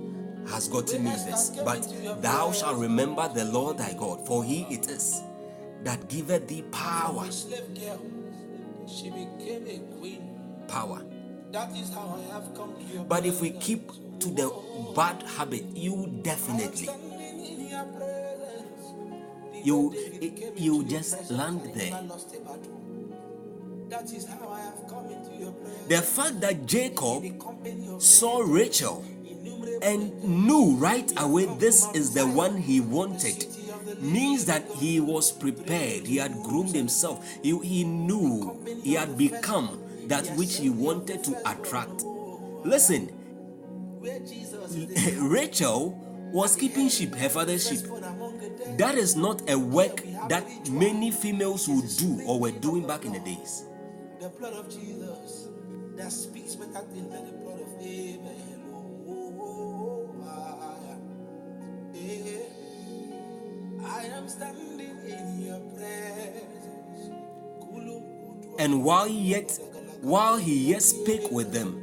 has 0.51 0.69
gotten 0.69 1.05
me 1.05 1.11
this, 1.11 1.51
but 1.65 1.87
thou 2.21 2.53
shalt 2.53 2.77
remember 2.79 3.27
the 3.33 3.47
Lord 3.47 3.79
thy 3.79 3.95
God, 3.95 4.27
for 4.27 4.45
he 4.45 4.63
it 4.71 4.89
is 4.91 5.23
that 5.85 6.09
giveth 6.09 6.47
thee 6.47 6.63
power. 6.71 7.25
a 7.27 7.33
slave 7.33 7.75
girl. 7.75 8.01
She 8.87 9.09
became 9.11 9.67
a 9.67 9.79
queen. 9.99 10.27
Power. 10.69 11.03
That 11.53 11.77
is 11.77 11.93
how 11.93 12.17
I 12.17 12.33
have 12.33 12.55
come 12.55 12.75
to 12.77 12.95
your 12.95 13.05
But 13.05 13.27
if 13.27 13.41
we 13.41 13.51
keep 13.51 13.91
to 14.21 14.29
the 14.29 14.53
bad 14.95 15.23
habit, 15.23 15.65
you 15.75 16.21
definitely 16.23 16.85
standing 16.87 17.45
in 17.45 17.69
your 17.69 17.85
presence. 17.85 19.65
you 19.65 19.93
you 20.57 20.85
just 20.85 21.31
land 21.31 21.63
there. 21.75 21.91
lost 22.03 22.35
a 22.37 22.41
battle. 22.41 22.81
That 23.89 24.13
is 24.13 24.27
how 24.29 24.49
I 24.49 24.61
have 24.61 24.87
come 24.89 25.07
into 25.11 25.35
your 25.43 25.53
presence. 25.53 25.89
The 25.89 26.03
fact 26.03 26.41
that 26.43 26.67
Jacob 26.67 27.23
The 27.23 27.31
company 27.31 27.89
of 27.89 28.01
saw 28.03 28.43
Rachel 28.47 29.05
and 29.83 30.23
knew 30.23 30.77
right 30.77 31.11
away 31.19 31.47
this 31.59 31.89
is 31.95 32.15
the 32.15 32.27
one 32.27 32.59
he 32.59 32.81
wanted 32.81 33.45
means 34.01 34.45
that 34.45 34.65
he 34.79 35.01
was 35.01 35.33
prepared. 35.33 36.07
He 36.07 36.19
had 36.19 36.33
groomed 36.45 36.75
himself. 36.77 37.27
He, 37.43 37.59
he 37.59 37.83
knew 37.83 38.57
he 38.85 38.95
had 38.95 39.19
become 39.19 39.81
that 40.11 40.27
which 40.37 40.57
he 40.57 40.69
wanted 40.69 41.23
to 41.25 41.37
attract. 41.51 42.03
Listen, 42.65 43.07
where 44.01 44.19
Jesus 44.19 44.75
is 44.75 45.17
Rachel 45.17 45.97
was 46.33 46.57
keeping 46.57 46.89
sheep, 46.89 47.15
her 47.15 47.29
father's 47.29 47.69
sheep. 47.69 47.87
born 47.89 48.03
among 48.05 48.39
the 48.39 48.49
dead. 48.51 48.77
That 48.77 48.97
is 48.97 49.15
not 49.15 49.49
a 49.49 49.57
work 49.59 50.03
that 50.29 50.45
many 50.69 51.13
females 51.13 51.69
would 51.69 51.89
do 51.97 52.21
or 52.27 52.41
were 52.41 52.51
doing 52.51 52.87
back 52.87 53.05
in 53.05 53.13
the 53.13 53.21
days. 53.21 53.65
The 54.21 54.29
blood 54.31 54.53
of 54.55 54.69
Jesus 54.69 55.49
that 55.97 56.11
speaks 56.13 56.57
better 56.57 56.85
than 56.87 57.11
the 57.11 57.33
blood 57.39 57.61
of 57.61 57.69
Abel. 57.81 58.35
Oh, 59.09 60.11
I 63.85 64.05
am 64.05 64.29
standing 64.29 64.81
in 65.07 65.43
your 65.47 65.61
presence. 65.77 66.51
And 68.61 68.85
while 68.85 69.09
yet 69.09 69.59
while 70.03 70.37
he 70.37 70.71
yet 70.71 70.83
spake 70.83 71.31
with 71.31 71.53
them, 71.53 71.83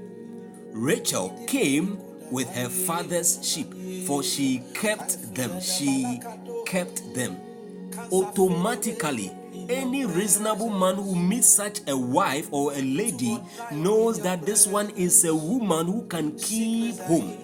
Rachel 0.71 1.29
came 1.47 1.99
with 2.31 2.49
her 2.55 2.69
father's 2.69 3.39
sheep, 3.41 3.73
for 4.05 4.23
she 4.23 4.63
kept 4.73 5.33
them. 5.35 5.59
She 5.61 6.19
kept 6.65 7.13
them. 7.13 7.37
Automatically, 8.11 9.31
any 9.69 10.05
reasonable 10.05 10.69
man 10.69 10.95
who 10.95 11.15
meets 11.15 11.47
such 11.47 11.79
a 11.87 11.97
wife 11.97 12.47
or 12.51 12.73
a 12.73 12.81
lady 12.81 13.39
knows 13.71 14.21
that 14.21 14.45
this 14.45 14.67
one 14.67 14.89
is 14.91 15.23
a 15.25 15.35
woman 15.35 15.87
who 15.87 16.05
can 16.07 16.37
keep 16.37 16.97
home. 16.99 17.37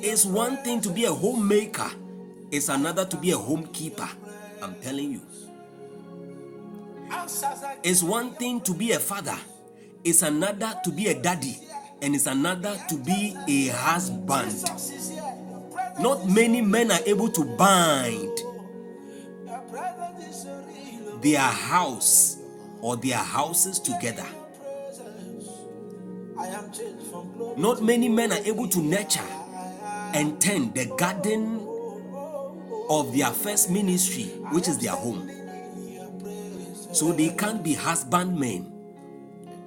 It's 0.00 0.24
one 0.24 0.58
thing 0.58 0.80
to 0.82 0.90
be 0.90 1.04
a 1.04 1.12
homemaker, 1.12 1.90
it's 2.50 2.68
another 2.68 3.04
to 3.06 3.16
be 3.16 3.32
a 3.32 3.36
homekeeper. 3.36 4.08
I'm 4.62 4.74
telling 4.80 5.12
you. 5.12 5.22
It's 7.82 8.02
one 8.02 8.32
thing 8.32 8.60
to 8.62 8.74
be 8.74 8.92
a 8.92 8.98
father, 8.98 9.36
it's 10.04 10.22
another 10.22 10.74
to 10.84 10.90
be 10.90 11.08
a 11.08 11.20
daddy, 11.20 11.58
and 12.02 12.14
it's 12.14 12.26
another 12.26 12.76
to 12.88 12.96
be 12.96 13.36
a 13.48 13.68
husband. 13.68 14.64
Not 15.98 16.28
many 16.28 16.60
men 16.60 16.90
are 16.90 17.00
able 17.06 17.28
to 17.30 17.44
bind 17.56 18.38
their 21.22 21.38
house 21.40 22.38
or 22.80 22.96
their 22.96 23.16
houses 23.16 23.78
together. 23.80 24.26
Not 27.56 27.82
many 27.82 28.08
men 28.08 28.32
are 28.32 28.44
able 28.44 28.68
to 28.68 28.80
nurture 28.80 29.20
and 30.12 30.40
tend 30.40 30.74
the 30.74 30.86
garden 30.98 31.66
of 32.88 33.16
their 33.16 33.30
first 33.30 33.70
ministry, 33.70 34.24
which 34.52 34.68
is 34.68 34.78
their 34.78 34.92
home. 34.92 35.30
So 36.96 37.12
they 37.12 37.28
can't 37.28 37.62
be 37.62 37.74
husbandmen. 37.74 38.72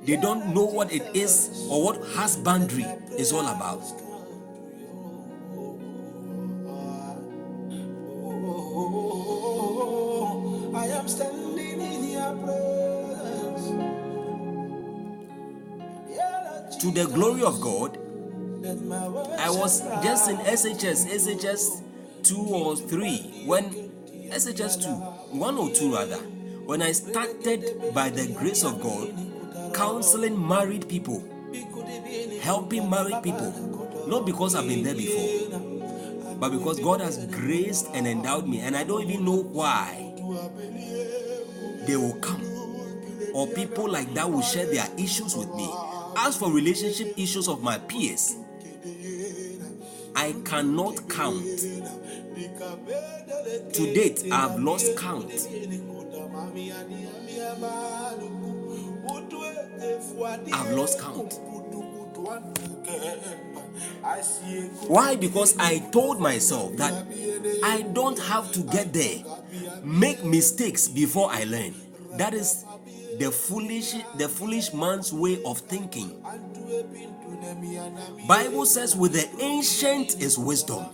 They 0.01 0.15
don't 0.15 0.51
know 0.51 0.65
what 0.65 0.91
it 0.91 1.15
is 1.15 1.67
or 1.69 1.83
what 1.83 2.01
husbandry 2.17 2.85
is 3.19 3.31
all 3.31 3.45
about. 3.45 3.83
I 10.73 10.87
am 10.87 11.07
standing 11.07 11.81
in. 11.81 11.99
To 16.79 16.91
the 16.91 17.05
glory 17.13 17.43
of 17.43 17.61
God, 17.61 17.97
Let 18.61 18.81
my 18.81 19.07
words 19.07 19.29
I 19.37 19.49
was 19.51 19.81
just 20.01 20.31
in 20.31 20.37
SHS, 20.37 21.05
SHS 21.05 21.83
2 22.23 22.37
or 22.37 22.75
3, 22.75 23.43
when 23.45 23.65
SHS 24.31 24.81
2, 24.81 24.89
1 25.37 25.57
or 25.57 25.69
2 25.69 25.93
rather, 25.93 26.19
when 26.69 26.83
I 26.83 26.91
started 26.91 27.95
by 27.95 28.09
the 28.09 28.27
grace 28.27 28.63
of 28.63 28.79
God 28.79 29.11
counseling 29.73 30.37
married 30.47 30.87
people, 30.87 31.23
helping 32.43 32.87
married 32.87 33.23
people, 33.23 34.05
not 34.07 34.23
because 34.23 34.53
I've 34.53 34.67
been 34.67 34.83
there 34.83 34.93
before, 34.93 35.59
but 36.35 36.51
because 36.51 36.79
God 36.79 37.01
has 37.01 37.25
graced 37.25 37.87
and 37.95 38.05
endowed 38.05 38.47
me, 38.47 38.59
and 38.59 38.77
I 38.77 38.83
don't 38.83 39.01
even 39.01 39.25
know 39.25 39.37
why 39.37 40.13
they 41.87 41.97
will 41.97 42.19
come, 42.21 42.45
or 43.33 43.47
people 43.47 43.89
like 43.89 44.13
that 44.13 44.29
will 44.29 44.43
share 44.43 44.67
their 44.67 44.87
issues 44.95 45.35
with 45.35 45.51
me. 45.55 45.67
As 46.17 46.37
for 46.37 46.51
relationship 46.51 47.15
issues 47.17 47.47
of 47.47 47.63
my 47.63 47.79
peers, 47.79 48.35
I 50.15 50.35
cannot 50.45 51.09
count. 51.09 51.43
To 53.73 53.93
date, 53.95 54.25
I've 54.31 54.59
lost 54.59 54.95
count. 54.97 55.31
I've 60.53 60.71
lost 60.71 60.99
count. 60.99 61.33
Why? 64.87 65.15
Because 65.15 65.55
I 65.57 65.79
told 65.91 66.19
myself 66.19 66.75
that 66.77 67.05
I 67.63 67.81
don't 67.93 68.19
have 68.19 68.51
to 68.53 68.61
get 68.61 68.93
there, 68.93 69.23
make 69.83 70.23
mistakes 70.23 70.87
before 70.87 71.29
I 71.31 71.43
learn. 71.43 71.73
That 72.17 72.33
is 72.33 72.65
the 73.19 73.31
foolish, 73.31 73.95
the 74.17 74.29
foolish 74.29 74.73
man's 74.73 75.13
way 75.13 75.41
of 75.43 75.59
thinking. 75.59 76.23
Bible 78.27 78.65
says, 78.65 78.95
"With 78.95 79.13
the 79.13 79.27
ancient 79.41 80.21
is 80.21 80.37
wisdom." 80.37 80.85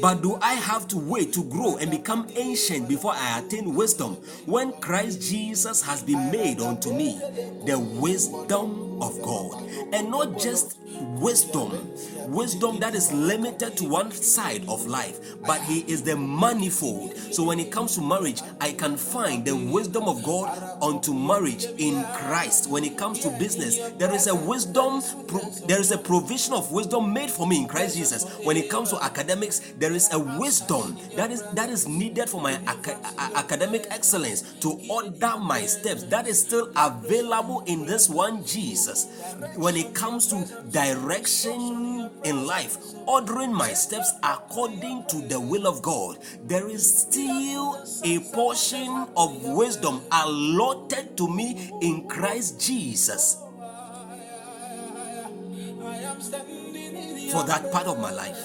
But 0.00 0.22
do 0.22 0.38
I 0.40 0.54
have 0.54 0.88
to 0.88 0.98
wait 0.98 1.32
to 1.34 1.44
grow 1.44 1.76
and 1.76 1.90
become 1.90 2.26
ancient 2.34 2.88
before 2.88 3.12
I 3.14 3.38
attain 3.38 3.74
wisdom 3.74 4.16
when 4.46 4.72
Christ 4.72 5.20
Jesus 5.20 5.82
has 5.82 6.02
been 6.02 6.30
made 6.30 6.60
unto 6.60 6.92
me 6.92 7.20
the 7.66 7.78
wisdom 7.78 9.00
of 9.02 9.20
God? 9.22 9.62
And 9.92 10.10
not 10.10 10.38
just 10.38 10.76
wisdom, 11.20 11.72
wisdom 12.28 12.78
that 12.80 12.94
is 12.94 13.12
limited 13.12 13.76
to 13.78 13.84
one 13.88 14.10
side 14.12 14.64
of 14.68 14.86
life, 14.86 15.18
but 15.46 15.60
He 15.62 15.80
is 15.80 16.02
the 16.02 16.16
manifold. 16.16 17.16
So 17.32 17.44
when 17.44 17.58
it 17.60 17.70
comes 17.72 17.94
to 17.96 18.02
marriage, 18.02 18.40
I 18.60 18.72
can 18.72 18.96
find 18.96 19.44
the 19.44 19.56
wisdom 19.56 20.04
of 20.04 20.22
God 20.22 20.48
unto 20.82 21.14
marriage 21.14 21.64
in 21.78 22.02
Christ. 22.14 22.68
When 22.68 22.84
it 22.84 22.96
comes 22.98 23.20
to 23.20 23.30
business, 23.30 23.78
there 23.98 24.12
is 24.14 24.26
a 24.26 24.34
wisdom, 24.34 25.02
there 25.66 25.80
is 25.80 25.90
a 25.92 25.98
provision 25.98 26.54
of 26.54 26.70
wisdom 26.72 27.12
made 27.12 27.30
for 27.30 27.46
me 27.46 27.58
in 27.58 27.68
Christ 27.68 27.96
Jesus. 27.96 28.24
When 28.44 28.56
it 28.56 28.68
comes 28.70 28.90
to 28.90 29.02
academics, 29.02 29.60
there 29.78 29.92
is 29.92 30.12
a 30.12 30.18
wisdom 30.18 30.96
that 31.16 31.30
is 31.30 31.42
that 31.54 31.70
is 31.70 31.86
needed 31.88 32.28
for 32.28 32.40
my 32.40 32.54
aca- 32.66 32.98
a- 33.18 33.38
academic 33.38 33.86
excellence 33.90 34.42
to 34.60 34.80
order 34.88 35.34
my 35.38 35.62
steps. 35.66 36.02
That 36.04 36.26
is 36.26 36.40
still 36.40 36.70
available 36.76 37.62
in 37.66 37.86
this 37.86 38.08
one 38.08 38.44
Jesus. 38.44 39.06
When 39.56 39.76
it 39.76 39.94
comes 39.94 40.26
to 40.28 40.44
direction 40.70 42.10
in 42.24 42.46
life, 42.46 42.78
ordering 43.06 43.52
my 43.52 43.72
steps 43.72 44.12
according 44.22 45.04
to 45.08 45.16
the 45.22 45.40
will 45.40 45.66
of 45.66 45.82
God, 45.82 46.18
there 46.44 46.68
is 46.68 47.00
still 47.02 47.84
a 48.04 48.18
portion 48.32 49.06
of 49.16 49.42
wisdom 49.44 50.00
allotted 50.12 51.16
to 51.16 51.28
me 51.28 51.70
in 51.80 52.08
Christ 52.08 52.60
Jesus 52.60 53.38
for 57.32 57.44
that 57.44 57.70
part 57.72 57.86
of 57.86 57.98
my 57.98 58.12
life. 58.12 58.38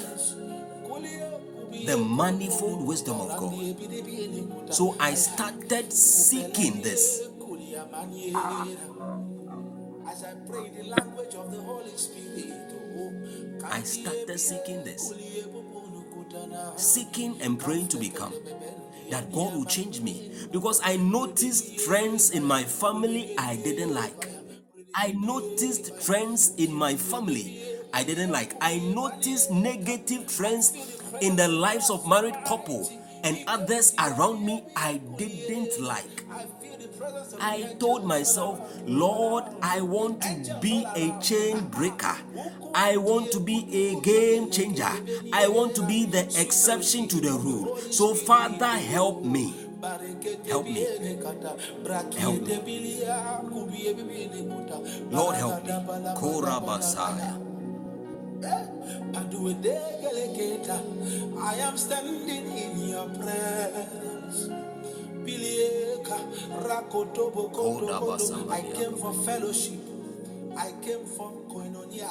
The 1.85 1.97
manifold 1.97 2.87
wisdom 2.87 3.19
of 3.21 3.37
God. 3.37 4.73
So 4.73 4.95
I 4.99 5.13
started 5.13 5.91
seeking 5.93 6.81
this. 6.81 7.27
As 10.07 10.23
I 10.23 10.33
pray 10.49 10.69
the 10.69 10.83
language 10.83 11.35
of 11.35 11.51
the 11.51 11.61
Holy 11.61 11.95
Spirit. 11.95 12.66
I 13.65 13.81
started 13.81 14.39
seeking 14.39 14.83
this. 14.83 15.13
Seeking 16.77 17.41
and 17.41 17.59
praying 17.59 17.87
to 17.89 17.97
become. 17.97 18.33
That 19.11 19.31
God 19.31 19.53
will 19.53 19.65
change 19.65 20.01
me. 20.01 20.31
Because 20.51 20.81
I 20.83 20.97
noticed 20.97 21.85
trends 21.85 22.31
in 22.31 22.43
my 22.43 22.63
family 22.63 23.35
I 23.37 23.55
didn't 23.57 23.93
like. 23.93 24.29
I 24.95 25.11
noticed 25.11 26.05
trends 26.05 26.55
in 26.55 26.73
my 26.73 26.95
family 26.95 27.63
I 27.93 28.03
didn't 28.03 28.31
like. 28.31 28.53
I 28.61 28.79
noticed 28.79 29.51
negative 29.51 30.27
trends 30.27 30.73
in 31.21 31.35
the 31.35 31.47
lives 31.47 31.89
of 31.89 32.07
married 32.07 32.35
couple 32.45 32.89
and 33.23 33.37
others 33.47 33.93
around 33.99 34.45
me 34.45 34.63
I 34.75 34.97
didn't 35.17 35.79
like. 35.81 36.23
I 37.39 37.75
told 37.79 38.05
myself, 38.05 38.59
Lord, 38.85 39.43
I 39.61 39.81
want 39.81 40.21
to 40.21 40.57
be 40.61 40.85
a 40.95 41.19
chain 41.21 41.67
breaker. 41.67 42.15
I 42.73 42.97
want 42.97 43.31
to 43.31 43.39
be 43.39 43.67
a 43.71 43.99
game 44.01 44.49
changer. 44.51 44.91
I 45.33 45.47
want 45.47 45.75
to 45.75 45.85
be 45.85 46.05
the 46.05 46.23
exception 46.39 47.07
to 47.09 47.21
the 47.21 47.31
rule. 47.31 47.77
So, 47.77 48.13
Father, 48.13 48.65
help 48.65 49.23
me. 49.23 49.53
Help 50.47 50.65
me. 50.65 50.85
Help 52.17 52.41
me. 52.41 53.03
Lord, 55.11 55.35
help 55.35 55.63
me. 55.63 55.71
Korabasaya. 56.17 57.43
I 61.39 61.55
am 61.55 61.77
standing 61.77 62.47
in 62.57 62.89
your 62.89 63.09
presence. 63.09 64.66
Bilieka, 65.27 66.17
rakotobo, 66.63 67.49
kotokoto. 67.51 68.49
I 68.49 68.61
came 68.61 68.95
for 68.95 69.13
fellowship. 69.25 69.79
I 70.57 70.71
came 70.81 71.05
for 71.05 71.31
koinonia. 71.49 72.09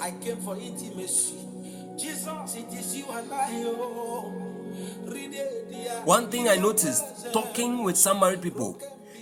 I 0.00 0.10
came 0.20 0.36
for 0.38 0.56
intimacy. 0.56 1.36
Jesus, 1.96 2.56
it 2.56 2.72
is 2.72 2.96
you 2.96 3.04
and 3.10 3.32
I. 3.32 3.62
Oh. 3.66 4.32
Read 5.04 5.32
it, 5.32 5.70
dear. 5.70 6.02
One 6.04 6.28
thing 6.28 6.48
I 6.48 6.56
noticed 6.56 7.32
talking 7.32 7.84
with 7.84 7.96
some 7.96 8.18
married 8.18 8.42
people 8.42 8.76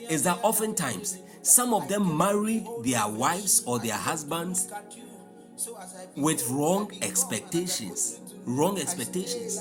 is 0.08 0.22
that 0.22 0.38
oftentimes 0.42 1.18
some 1.42 1.74
of 1.74 1.86
them 1.88 2.16
marry 2.16 2.66
their 2.82 3.06
wives 3.08 3.62
or 3.66 3.78
their 3.78 3.96
husbands 3.96 4.72
with 6.16 6.48
wrong 6.48 6.90
expectations. 7.02 8.20
Wrong 8.46 8.78
expectations. 8.78 9.58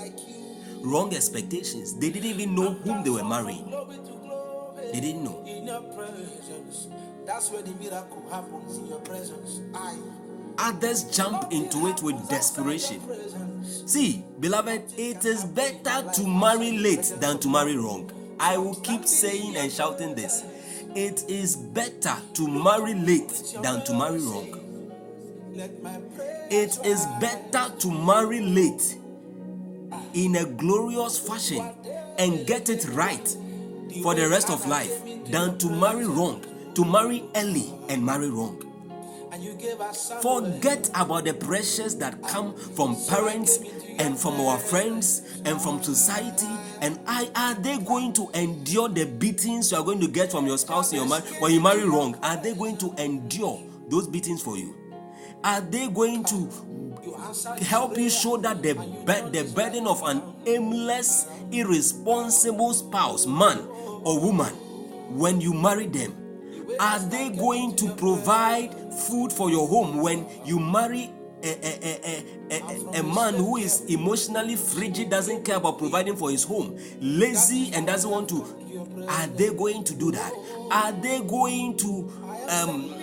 Wrong 0.84 1.14
expectations. 1.14 1.96
They 1.96 2.10
didn't 2.10 2.30
even 2.30 2.56
know 2.56 2.72
whom 2.74 3.04
they 3.04 3.10
were 3.10 3.24
marrying. 3.24 3.66
They 4.94 5.00
didn't 5.00 5.24
know. 5.24 5.44
in 5.46 5.66
your 5.68 5.82
presence. 5.82 6.88
That's 7.26 7.52
where 7.52 7.62
the 7.62 7.72
miracle 7.72 8.26
happens 8.32 8.78
in 8.78 8.88
your 8.88 9.00
presence. 9.00 9.60
I 9.76 9.96
Others 10.60 11.16
jump 11.16 11.52
into 11.52 11.88
it 11.88 12.02
with 12.02 12.16
desperation. 12.30 13.00
See, 13.86 14.24
beloved, 14.40 14.82
it 14.98 15.24
is 15.24 15.44
better 15.46 16.10
to 16.14 16.28
marry 16.28 16.78
late 16.80 17.14
than 17.20 17.38
to 17.40 17.50
marry 17.50 17.78
wrong. 17.78 18.12
I 18.40 18.58
will 18.58 18.76
keep 18.76 19.06
saying 19.06 19.56
and 19.56 19.72
shouting 19.72 20.16
this. 20.16 20.44
It 20.96 21.24
is 21.30 21.56
better 21.56 22.16
to 22.36 22.48
marry 22.48 22.96
late 22.96 23.30
than 23.62 23.84
to 23.86 23.94
marry 23.94 24.20
wrong. 24.20 24.64
Let 25.54 25.82
my 25.84 25.98
prayer 26.16 26.48
It 26.50 26.80
is 26.86 27.06
better 27.20 27.72
to 27.80 27.92
marry 27.92 28.40
late 28.42 28.98
in 30.14 30.36
a 30.36 30.46
glorious 30.46 31.20
fashion 31.20 31.64
and 32.18 32.46
get 32.48 32.70
it 32.70 32.88
right 32.90 33.36
for 34.02 34.16
the 34.16 34.28
rest 34.30 34.50
of 34.50 34.66
life 34.68 35.04
than 35.26 35.58
to 35.58 35.70
marry 35.70 36.06
wrong, 36.06 36.44
to 36.76 36.86
marry 36.86 37.24
early 37.36 37.74
and 37.90 38.06
marry 38.06 38.30
wrong. 38.30 38.64
Forget 40.22 40.90
about 40.96 41.26
the 41.26 41.34
pressures 41.34 41.96
that 41.98 42.22
come 42.24 42.56
from 42.56 42.96
parents 43.08 43.60
and 44.00 44.18
from 44.18 44.40
our 44.42 44.58
friends 44.58 45.40
and 45.46 45.62
from 45.62 45.82
society. 45.84 46.48
And 46.82 47.00
I, 47.08 47.30
are 47.36 47.54
they 47.56 47.78
going 47.78 48.14
to 48.14 48.30
endure 48.34 48.90
the 48.90 49.06
beatings 49.06 49.72
you 49.72 49.78
are 49.78 49.84
going 49.84 50.00
to 50.02 50.08
get 50.08 50.32
from 50.32 50.48
your 50.48 50.58
spouse 50.58 50.92
in 50.92 51.00
your 51.00 51.08
marriage 51.08 51.26
when 51.40 51.52
you 51.52 51.62
marry 51.62 51.86
wrong? 51.88 52.16
Are 52.24 52.42
they 52.42 52.54
going 52.54 52.78
to 52.78 52.94
endure 52.98 53.62
those 53.90 54.08
beatings 54.08 54.42
for 54.42 54.58
you? 54.58 54.76
Are 55.48 55.62
they 55.62 55.88
going 55.88 56.26
to 56.26 56.50
help 57.62 57.98
you 57.98 58.10
show 58.10 58.36
that 58.36 58.62
the, 58.62 58.74
bur- 58.74 59.30
the 59.30 59.50
burden 59.56 59.88
of 59.88 60.04
an 60.04 60.22
aimless, 60.46 61.26
irresponsible 61.54 62.74
spouse, 62.74 63.26
man 63.26 63.60
or 63.60 64.20
woman, 64.20 64.54
when 65.18 65.40
you 65.40 65.54
marry 65.54 65.88
them, 65.88 66.14
are 66.82 67.00
they 67.00 67.30
going 67.30 67.78
to 67.78 67.96
provide 67.96 68.76
food 68.94 69.32
for 69.32 69.50
your 69.50 69.70
home 69.70 70.02
when 70.02 70.28
you 70.44 70.60
marry 70.60 71.12
a, 71.42 71.56
a, 71.66 72.26
a, 72.52 73.00
a 73.00 73.04
man 73.04 73.36
who 73.36 73.56
is 73.56 73.86
emotionally 73.86 74.58
frigid, 74.58 75.10
doesn't 75.10 75.46
care 75.46 75.56
about 75.56 75.78
providing 75.78 76.18
for 76.18 76.30
his 76.30 76.44
home, 76.44 76.78
lazy, 77.00 77.72
and 77.74 77.88
doesn't 77.88 78.12
want 78.12 78.28
to? 78.28 79.06
Are 79.08 79.28
they 79.28 79.54
going 79.54 79.86
to 79.86 79.96
do 79.96 80.12
that? 80.12 80.34
Are 80.72 80.92
they 80.92 81.22
going 81.22 81.78
to 81.78 82.12
um, 82.50 82.94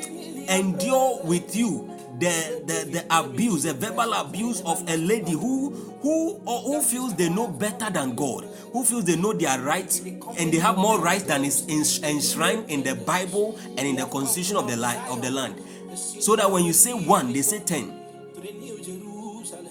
endure 0.51 1.21
with 1.25 1.57
you 1.57 1.94
the, 2.19 2.63
the 2.67 2.91
the 2.91 3.05
abuse, 3.11 3.63
the 3.65 3.75
verbal 3.75 4.13
abuse 4.15 4.61
of 4.63 4.83
a 4.89 4.97
lady 4.97 5.33
who 5.33 5.71
who 6.03 6.41
or 6.47 6.61
who 6.61 6.83
feels 6.83 7.15
they 7.15 7.29
know 7.29 7.49
better 7.49 7.91
than 7.91 8.15
God, 8.15 8.45
who 8.73 8.85
feels 8.85 9.05
they 9.05 9.17
know 9.17 9.33
their 9.33 9.61
rights 9.61 10.01
and 10.01 10.53
they 10.53 10.59
have 10.59 10.77
more 10.77 11.01
rights 11.01 11.25
than 11.25 11.45
is 11.45 11.67
enshrined 12.03 12.71
in 12.71 12.83
the 12.83 12.95
Bible 12.95 13.59
and 13.77 13.81
in 13.87 13.97
the 13.97 14.07
constitution 14.07 14.57
of 14.57 14.69
the 14.69 14.77
land 14.77 15.01
of 15.11 15.23
the 15.23 15.31
land. 15.31 15.61
So 15.97 16.37
that 16.37 16.51
when 16.51 16.65
you 16.65 16.73
say 16.73 16.93
one, 16.93 17.33
they 17.33 17.43
say 17.43 17.61
ten. 17.61 17.89
to 18.35 18.41
the 18.41 18.53
new 18.53 18.79
Jerusalem. 18.83 19.69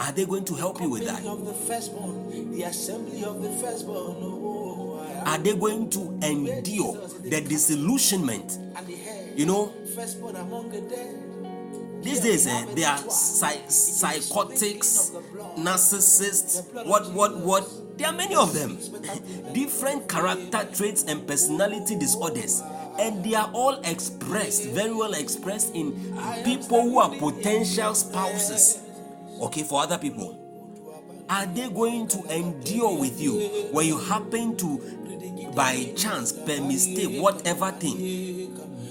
Are 0.00 0.12
they 0.12 0.24
going 0.24 0.44
to 0.46 0.54
help 0.54 0.80
you 0.80 0.88
with 0.88 1.04
that? 1.06 1.24
Of 1.26 1.44
the 1.44 1.52
firstborn, 1.52 2.50
the 2.52 2.62
assembly 2.62 3.22
of 3.24 3.42
the 3.42 3.50
firstborn. 3.50 4.16
Oh, 4.20 5.22
Are 5.26 5.38
they 5.38 5.54
going 5.54 5.90
to 5.90 6.18
endure 6.22 6.96
the 7.22 7.40
disillusionment? 7.42 8.56
and 8.76 8.86
the 8.86 8.94
head. 8.96 9.32
You 9.38 9.44
know, 9.46 9.72
These 12.02 12.20
days, 12.20 12.46
eh, 12.46 12.64
they 12.74 12.84
are 12.84 12.98
psy- 13.10 13.66
psychotics, 13.68 15.10
narcissists, 15.56 16.86
what, 16.86 17.10
what, 17.12 17.36
what. 17.38 17.98
There 17.98 18.08
are 18.08 18.14
many 18.14 18.34
of 18.34 18.54
them. 18.54 18.78
Different 19.52 20.08
character 20.08 20.66
traits 20.72 21.04
and 21.04 21.26
personality 21.26 21.98
disorders. 21.98 22.62
And 22.98 23.22
they 23.24 23.34
are 23.34 23.50
all 23.52 23.80
expressed, 23.84 24.64
very 24.70 24.92
well 24.94 25.12
expressed 25.14 25.74
in 25.74 25.92
people 26.44 26.80
who 26.82 26.98
are 26.98 27.10
potential 27.10 27.94
spouses. 27.94 28.80
Okay, 29.42 29.62
for 29.62 29.82
other 29.82 29.98
people. 29.98 30.36
Are 31.28 31.46
they 31.46 31.68
going 31.68 32.08
to 32.08 32.34
endure 32.34 32.98
with 32.98 33.20
you 33.20 33.38
when 33.72 33.86
you 33.86 33.98
happen 33.98 34.56
to, 34.56 35.52
by 35.54 35.92
chance, 35.96 36.32
per 36.32 36.60
mistake, 36.60 37.20
whatever 37.22 37.70
thing, 37.72 37.98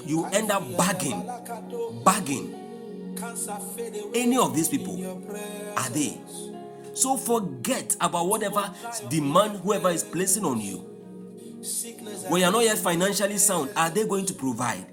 you 0.06 0.26
end 0.32 0.52
up 0.52 0.64
fade 0.64 1.12
away. 1.12 2.69
Any 4.14 4.38
of 4.38 4.56
these 4.56 4.68
people 4.70 4.96
are 5.78 5.90
they? 5.90 6.18
So 6.94 7.18
forget 7.18 7.96
about 8.02 8.28
whatever 8.28 8.74
demand 9.10 9.60
whoever 9.60 9.90
is 9.90 10.04
placing 10.04 10.46
on 10.46 10.60
you. 10.60 10.78
When 12.30 12.42
you're 12.42 12.52
not 12.52 12.64
yet 12.64 12.78
financially 12.78 13.38
sound 13.38 13.72
are 13.76 13.90
they 13.90 14.06
going 14.08 14.26
to 14.28 14.34
provide? 14.34 14.86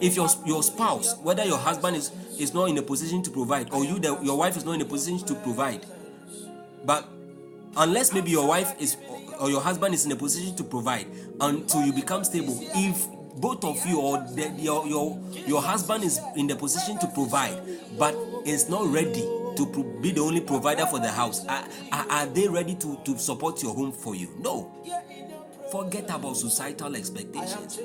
If 0.00 0.16
your, 0.16 0.28
your 0.44 0.62
spouse 0.62 1.16
whether 1.18 1.44
your 1.44 1.58
husband 1.58 1.96
is, 1.96 2.10
is 2.38 2.52
not 2.52 2.68
in 2.68 2.78
a 2.78 2.82
position 2.82 3.22
to 3.22 3.30
provide 3.30 3.72
or 3.72 3.84
you 3.84 3.98
the, 3.98 4.18
your 4.22 4.36
wife 4.36 4.56
is 4.56 4.64
not 4.64 4.74
in 4.74 4.80
a 4.80 4.84
position 4.84 5.24
to 5.26 5.34
provide 5.36 5.86
but 6.84 7.08
unless 7.76 8.12
maybe 8.12 8.30
your 8.30 8.46
wife 8.48 8.74
is 8.80 8.96
or 9.40 9.50
your 9.50 9.60
husband 9.60 9.94
is 9.94 10.04
in 10.04 10.12
a 10.12 10.16
position 10.16 10.54
to 10.56 10.64
provide 10.64 11.06
until 11.40 11.84
you 11.84 11.92
become 11.92 12.24
stable 12.24 12.58
if 12.74 13.06
both 13.36 13.64
of 13.64 13.84
you 13.86 14.00
or 14.00 14.18
the, 14.18 14.50
your, 14.58 14.86
your 14.86 15.18
your 15.46 15.62
husband 15.62 16.04
is 16.04 16.20
in 16.36 16.46
the 16.46 16.54
position 16.56 16.98
to 16.98 17.06
provide 17.08 17.60
but 17.98 18.14
is 18.44 18.68
not 18.68 18.86
ready 18.92 19.22
to 19.56 19.66
pro- 19.72 19.82
be 20.00 20.10
the 20.12 20.20
only 20.20 20.40
provider 20.40 20.86
for 20.86 20.98
the 20.98 21.10
house. 21.10 21.44
Are, 21.46 21.64
are, 21.92 22.06
are 22.10 22.26
they 22.26 22.48
ready 22.48 22.74
to, 22.76 22.98
to 23.04 23.18
support 23.18 23.62
your 23.62 23.74
home 23.74 23.92
for 23.92 24.14
you? 24.14 24.28
No. 24.38 24.72
Forget 25.70 26.04
about 26.10 26.36
societal 26.36 26.96
expectations. 26.96 27.78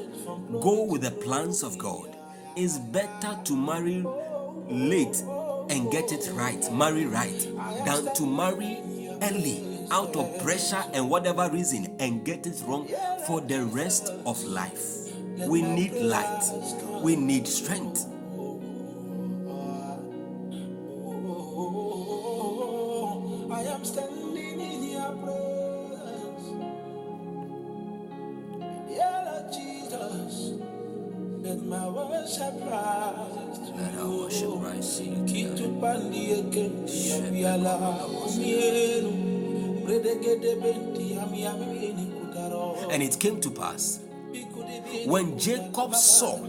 Go 0.61 0.83
with 0.83 1.01
the 1.01 1.11
plans 1.11 1.63
of 1.63 1.77
god. 1.77 2.15
It's 2.55 2.77
better 2.79 3.37
to 3.45 3.55
marry 3.55 4.03
late 4.69 5.23
and 5.69 5.91
get 5.91 6.11
it 6.11 6.29
right 6.33 6.71
marry 6.73 7.05
right 7.05 7.47
than 7.85 8.13
to 8.15 8.25
marry 8.25 8.79
early 9.21 9.87
out 9.91 10.15
of 10.15 10.41
pressure 10.41 10.83
and 10.93 11.09
whatever 11.09 11.49
reason 11.49 11.95
and 11.99 12.25
get 12.25 12.45
it 12.47 12.61
wrong 12.65 12.87
for 13.25 13.41
the 13.41 13.63
rest 13.65 14.09
of 14.25 14.43
life 14.43 14.96
we 15.47 15.61
need 15.61 15.93
light 15.93 16.43
we 17.03 17.15
need 17.15 17.47
strength 17.47 18.05
I 23.49 23.61
am 23.61 23.83
standing 23.85 24.59
in 24.59 24.83
your 24.91 25.11
presence. 25.23 26.45
Yeah, 28.89 29.23
Lord 29.25 29.53
Jesus, 29.53 30.59
let 31.41 31.61
my 31.63 31.87
worship 31.87 32.53
rise. 32.69 33.57
to 33.57 33.73
let 33.77 33.95
our 33.99 34.09
worship 34.09 34.51
rise 34.61 35.01
Kitu 35.25 35.79
pandi 35.81 36.31
eke 36.37 36.69
ya 37.09 37.17
biala 37.31 37.73
umienu. 38.05 39.11
Bredegede 39.85 40.55
benti 40.61 41.11
ya 41.13 41.25
miamini 41.25 42.05
kutaro. 42.11 42.75
and 42.91 43.01
it 43.03 43.17
came 43.19 43.39
to 43.39 43.49
pass 43.49 43.99
when 45.05 45.37
Jacob 45.37 45.95
saw, 45.95 46.43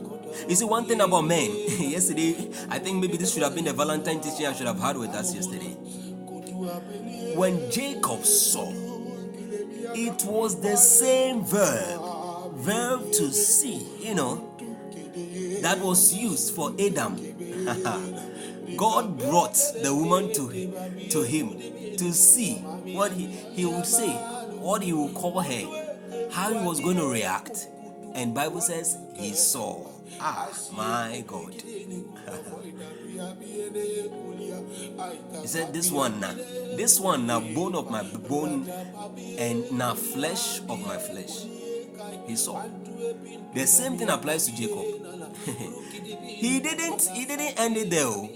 you 0.49 0.55
see 0.55 0.65
one 0.65 0.85
thing 0.85 1.01
about 1.01 1.23
men. 1.23 1.51
yesterday, 1.79 2.51
I 2.71 2.79
think 2.79 3.01
maybe 3.01 3.17
this 3.17 3.33
should 3.33 3.43
have 3.43 3.55
been 3.55 3.65
the 3.65 3.73
Valentine 3.73 4.21
teaching 4.21 4.47
I 4.47 4.53
should 4.53 4.67
have 4.67 4.81
had 4.81 4.97
with 4.97 5.11
us 5.11 5.35
yesterday. 5.35 5.75
When 7.35 7.71
Jacob 7.71 8.25
saw, 8.25 8.71
it 9.95 10.25
was 10.25 10.61
the 10.61 10.77
same 10.77 11.45
verb, 11.45 12.01
verb 12.57 13.13
to 13.13 13.33
see, 13.33 13.87
you 14.01 14.15
know, 14.15 14.55
that 15.63 15.79
was 15.81 16.15
used 16.15 16.55
for 16.55 16.75
Adam. 16.79 17.17
God 18.77 19.19
brought 19.19 19.55
the 19.83 19.95
woman 19.95 20.33
to, 20.35 20.49
him, 20.49 20.73
to 21.11 21.23
him 21.23 21.97
to 21.97 22.13
see 22.13 22.57
what 22.95 23.13
he, 23.13 23.27
he 23.27 23.65
would 23.65 23.87
say, 23.87 24.11
what 24.11 24.83
he 24.83 24.93
would 24.93 25.15
call 25.15 25.41
her, 25.41 26.29
how 26.31 26.53
he 26.53 26.65
was 26.65 26.81
going 26.81 26.97
to 26.97 27.07
react. 27.07 27.69
And 28.19 28.35
Bible 28.35 28.61
says 28.61 28.99
he 29.15 29.33
saw. 29.33 29.87
Ah, 30.21 30.51
my 30.77 31.23
God. 31.25 31.55
He 35.41 35.47
said, 35.47 35.73
This 35.73 35.91
one 35.91 36.19
now, 36.21 36.33
this 36.77 36.99
one 37.01 37.27
now, 37.27 37.39
bone 37.41 37.75
of 37.77 37.91
my 37.91 38.03
bone 38.03 38.69
and 39.39 39.71
now 39.73 39.95
flesh 39.95 40.59
of 40.69 40.81
my 40.87 40.99
flesh. 40.99 41.45
He 42.27 42.35
saw. 42.37 42.65
The 43.55 43.67
same 43.67 43.97
thing 43.99 44.09
applies 44.09 44.47
to 44.47 44.57
Jacob. 44.57 44.85
he 46.25 46.59
didn't 46.61 47.03
he 47.15 47.25
didn't 47.25 47.59
end 47.59 47.77
it 47.77 47.91
there. 47.91 48.07
oh. 48.07 48.29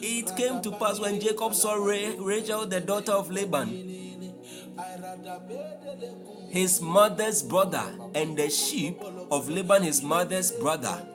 It 0.00 0.36
came 0.36 0.60
to 0.62 0.70
pass 0.72 0.98
when 1.00 1.20
Jacob 1.20 1.54
saw 1.54 1.74
Rachel, 1.74 2.66
the 2.66 2.80
daughter 2.80 3.12
of 3.12 3.30
Laban, 3.30 3.68
his 6.50 6.80
mother's 6.80 7.42
brother, 7.42 7.84
and 8.14 8.36
the 8.36 8.50
sheep 8.50 9.00
of 9.30 9.48
Laban, 9.48 9.82
his 9.82 10.02
mother's 10.02 10.50
brother. 10.52 11.06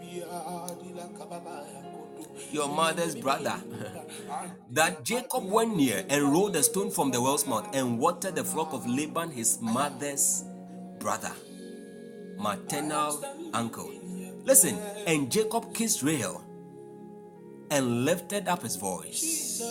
Your 2.52 2.68
mother's 2.70 3.16
brother. 3.16 3.62
that 4.72 5.04
Jacob 5.04 5.46
went 5.46 5.76
near 5.76 6.06
and 6.10 6.32
rolled 6.32 6.56
a 6.56 6.64
stone 6.64 6.90
from 6.90 7.12
the 7.12 7.22
well's 7.22 7.46
mouth 7.46 7.70
and 7.76 8.00
watered 8.00 8.36
the 8.36 8.44
flock 8.44 8.74
of 8.74 8.88
Laban, 8.88 9.32
his 9.32 9.60
mother's 9.62 10.44
brother. 11.00 11.32
maternal 12.40 13.24
uncle. 13.54 13.92
Listen, 14.46 14.78
and 15.06 15.32
Jacob 15.32 15.74
kissed 15.74 16.02
Rachel 16.02 16.42
and 17.70 18.06
lifted 18.06 18.48
up 18.48 18.64
his 18.64 18.78
voice. 18.78 19.62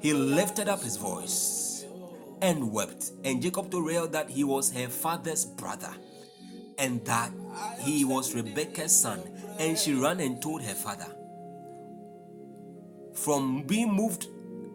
He 0.00 0.12
lifted 0.14 0.68
up 0.68 0.82
his 0.82 0.96
voice 0.96 1.67
and 2.42 2.72
wept. 2.72 3.12
And 3.24 3.42
Jacob 3.42 3.70
told 3.70 3.86
Rachel 3.86 4.08
that 4.08 4.30
he 4.30 4.44
was 4.44 4.72
her 4.72 4.88
father's 4.88 5.44
brother 5.44 5.92
and 6.78 7.04
that 7.04 7.32
he 7.80 8.04
was 8.04 8.34
Rebekah's 8.34 8.98
son. 8.98 9.20
And 9.58 9.76
she 9.76 9.94
ran 9.94 10.20
and 10.20 10.40
told 10.40 10.62
her 10.62 10.74
father. 10.74 11.06
From 13.14 13.64
being 13.64 13.92
moved 13.92 14.26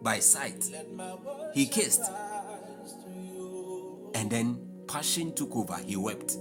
by 0.02 0.18
sight, 0.18 0.64
he 1.54 1.66
kissed. 1.66 2.02
And 4.14 4.30
then 4.30 4.58
passion 4.86 5.34
took 5.34 5.56
over. 5.56 5.76
He 5.78 5.96
wept. 5.96 6.36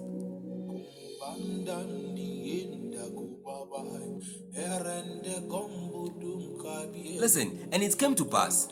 Listen, 7.20 7.70
and 7.72 7.84
it 7.84 7.98
came 7.98 8.16
to 8.16 8.26
pass. 8.26 8.68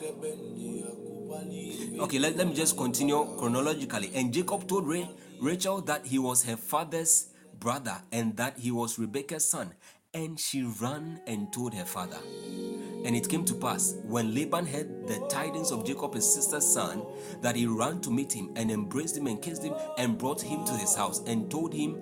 Okay, 2.00 2.18
let, 2.18 2.36
let 2.36 2.48
me 2.48 2.54
just 2.54 2.76
continue 2.76 3.36
chronologically. 3.38 4.10
And 4.14 4.32
Jacob 4.32 4.66
told 4.66 4.86
Ray, 4.86 5.08
Rachel 5.40 5.80
that 5.82 6.06
he 6.06 6.18
was 6.18 6.44
her 6.44 6.56
father's 6.56 7.28
brother 7.58 7.96
and 8.10 8.36
that 8.36 8.58
he 8.58 8.70
was 8.70 8.98
Rebekah's 8.98 9.48
son. 9.48 9.72
And 10.14 10.38
she 10.38 10.62
ran 10.62 11.20
and 11.26 11.52
told 11.52 11.74
her 11.74 11.84
father. 11.84 12.18
And 13.04 13.16
it 13.16 13.28
came 13.28 13.44
to 13.46 13.54
pass, 13.54 13.94
when 14.04 14.34
Laban 14.34 14.66
heard 14.66 15.08
the 15.08 15.26
tidings 15.28 15.72
of 15.72 15.84
Jacob 15.84 16.14
his 16.14 16.32
sister's 16.32 16.66
son, 16.66 17.02
that 17.40 17.56
he 17.56 17.66
ran 17.66 18.00
to 18.02 18.10
meet 18.10 18.32
him 18.32 18.50
and 18.54 18.70
embraced 18.70 19.16
him 19.16 19.26
and 19.26 19.40
kissed 19.40 19.62
him 19.62 19.74
and 19.98 20.18
brought 20.18 20.40
him 20.42 20.64
to 20.66 20.72
his 20.72 20.94
house 20.94 21.20
and 21.26 21.50
told 21.50 21.72
him, 21.72 21.96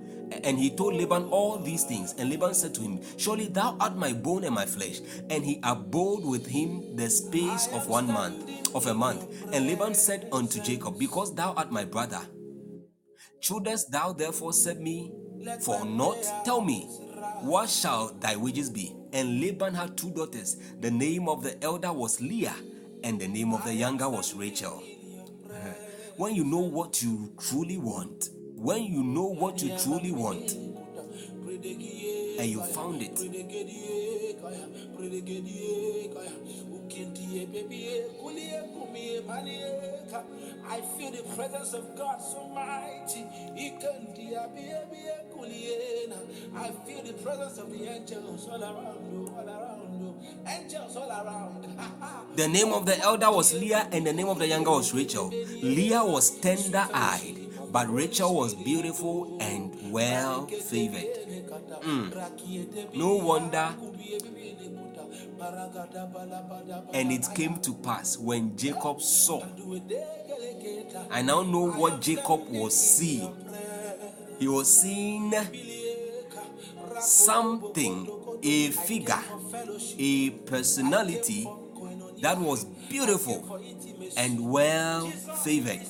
and 0.44 0.58
he 0.58 0.70
told 0.70 0.94
Laban 0.94 1.24
all 1.24 1.58
these 1.58 1.84
things. 1.84 2.14
And 2.18 2.30
Laban 2.30 2.54
said 2.54 2.74
to 2.74 2.80
him, 2.80 3.00
Surely 3.16 3.46
thou 3.48 3.76
art 3.80 3.96
my 3.96 4.12
bone 4.12 4.44
and 4.44 4.54
my 4.54 4.66
flesh. 4.66 5.00
And 5.28 5.44
he 5.44 5.60
abode 5.62 6.24
with 6.24 6.46
him 6.46 6.96
the 6.96 7.10
space 7.10 7.68
of 7.72 7.88
one 7.88 8.06
month, 8.06 8.74
of 8.74 8.86
a 8.86 8.94
month. 8.94 9.26
And 9.52 9.66
Laban 9.66 9.94
said 9.94 10.28
unto 10.32 10.60
Jacob, 10.62 10.98
Because 10.98 11.34
thou 11.34 11.52
art 11.54 11.70
my 11.70 11.84
brother, 11.84 12.20
shouldest 13.40 13.90
thou 13.90 14.12
therefore 14.12 14.52
serve 14.52 14.80
me 14.80 15.12
for 15.62 15.84
naught? 15.84 16.24
Tell 16.44 16.60
me, 16.60 16.82
what 17.40 17.68
shall 17.68 18.12
thy 18.14 18.36
wages 18.36 18.70
be? 18.70 18.94
And 19.12 19.40
Laban 19.40 19.74
had 19.74 19.96
two 19.96 20.10
daughters. 20.10 20.56
The 20.80 20.90
name 20.90 21.28
of 21.28 21.42
the 21.42 21.62
elder 21.62 21.92
was 21.92 22.20
Leah, 22.20 22.54
and 23.02 23.20
the 23.20 23.28
name 23.28 23.52
of 23.52 23.64
the 23.64 23.74
younger 23.74 24.08
was 24.08 24.34
Rachel. 24.34 24.82
Uh-huh. 25.50 25.68
When 26.16 26.34
you 26.34 26.44
know 26.44 26.60
what 26.60 27.02
you 27.02 27.32
truly 27.38 27.78
want, 27.78 28.28
when 28.60 28.84
you 28.84 29.02
know 29.02 29.26
what 29.26 29.62
you 29.62 29.76
truly 29.78 30.12
want, 30.12 30.52
and 30.52 32.50
you 32.50 32.62
found 32.62 33.02
it, 33.02 33.18
I 40.68 40.80
feel 40.96 41.10
the 41.10 41.22
presence 41.34 41.72
of 41.74 41.96
God 41.96 42.20
so 42.20 42.48
mighty. 42.48 43.24
I 46.54 46.70
feel 46.86 47.02
the 47.02 47.12
presence 47.22 47.58
of 47.58 47.70
the 47.72 47.88
angels 47.88 48.48
all 48.48 48.62
around 48.62 49.12
you, 49.12 49.32
all 49.36 49.48
around 49.48 50.00
you. 50.00 50.14
Angels 50.46 50.96
all 50.96 51.10
around. 51.10 51.66
the 52.36 52.48
name 52.48 52.72
of 52.72 52.84
the 52.86 52.98
elder 52.98 53.30
was 53.30 53.54
Leah, 53.54 53.88
and 53.90 54.06
the 54.06 54.12
name 54.12 54.28
of 54.28 54.38
the 54.38 54.46
younger 54.46 54.70
was 54.70 54.92
Rachel. 54.94 55.28
Leah 55.62 56.04
was 56.04 56.30
tender 56.40 56.86
eyed, 56.92 57.39
but 57.72 57.92
Rachel 57.92 58.34
was 58.34 58.54
beautiful 58.54 59.38
and 59.40 59.92
well 59.92 60.46
favored. 60.46 61.06
Mm. 61.82 62.94
No 62.96 63.14
wonder 63.16 63.74
and 66.92 67.12
it 67.12 67.26
came 67.34 67.58
to 67.60 67.74
pass 67.74 68.18
when 68.18 68.56
Jacob 68.56 69.00
saw. 69.00 69.42
I 71.10 71.22
now 71.22 71.42
know 71.42 71.70
what 71.70 72.00
Jacob 72.00 72.48
was 72.48 72.76
seeing. 72.76 73.34
He 74.38 74.48
was 74.48 74.80
seeing 74.80 75.32
something, 77.00 78.08
a 78.42 78.70
figure, 78.70 79.22
a 79.98 80.30
personality 80.30 81.46
that 82.20 82.38
was 82.38 82.64
beautiful 82.64 83.60
and 84.16 84.50
well 84.50 85.06
favored. 85.10 85.80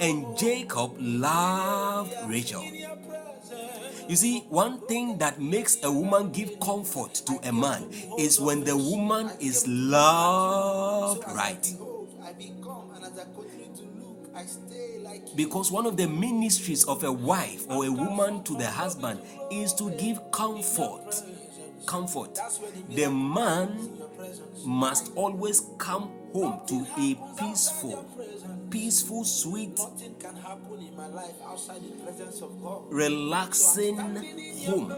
And 0.00 0.36
Jacob 0.36 0.96
loved 0.98 2.14
Rachel. 2.26 2.64
You 4.08 4.16
see, 4.16 4.40
one 4.50 4.80
thing 4.80 5.18
that 5.18 5.40
makes 5.40 5.82
a 5.82 5.90
woman 5.90 6.30
give 6.30 6.60
comfort 6.60 7.14
to 7.26 7.38
a 7.48 7.52
man 7.52 7.88
is 8.18 8.38
when 8.38 8.64
the 8.64 8.76
woman 8.76 9.30
is 9.40 9.66
loved 9.66 11.24
right. 11.28 11.74
Because 15.36 15.70
one 15.70 15.86
of 15.86 15.96
the 15.96 16.06
ministries 16.06 16.84
of 16.84 17.02
a 17.02 17.12
wife 17.12 17.64
or 17.70 17.86
a 17.86 17.90
woman 17.90 18.42
to 18.44 18.56
the 18.56 18.66
husband 18.66 19.20
is 19.50 19.72
to 19.74 19.90
give 19.92 20.20
comfort. 20.30 21.22
Comfort. 21.86 22.38
The 22.90 23.10
man 23.10 23.90
must 24.64 25.12
always 25.16 25.62
come 25.78 26.10
home 26.34 26.60
to 26.66 26.84
a 26.98 27.14
peaceful, 27.38 28.04
peaceful, 28.68 29.24
sweet, 29.24 29.78
relaxing 32.90 33.96
home. 34.66 34.92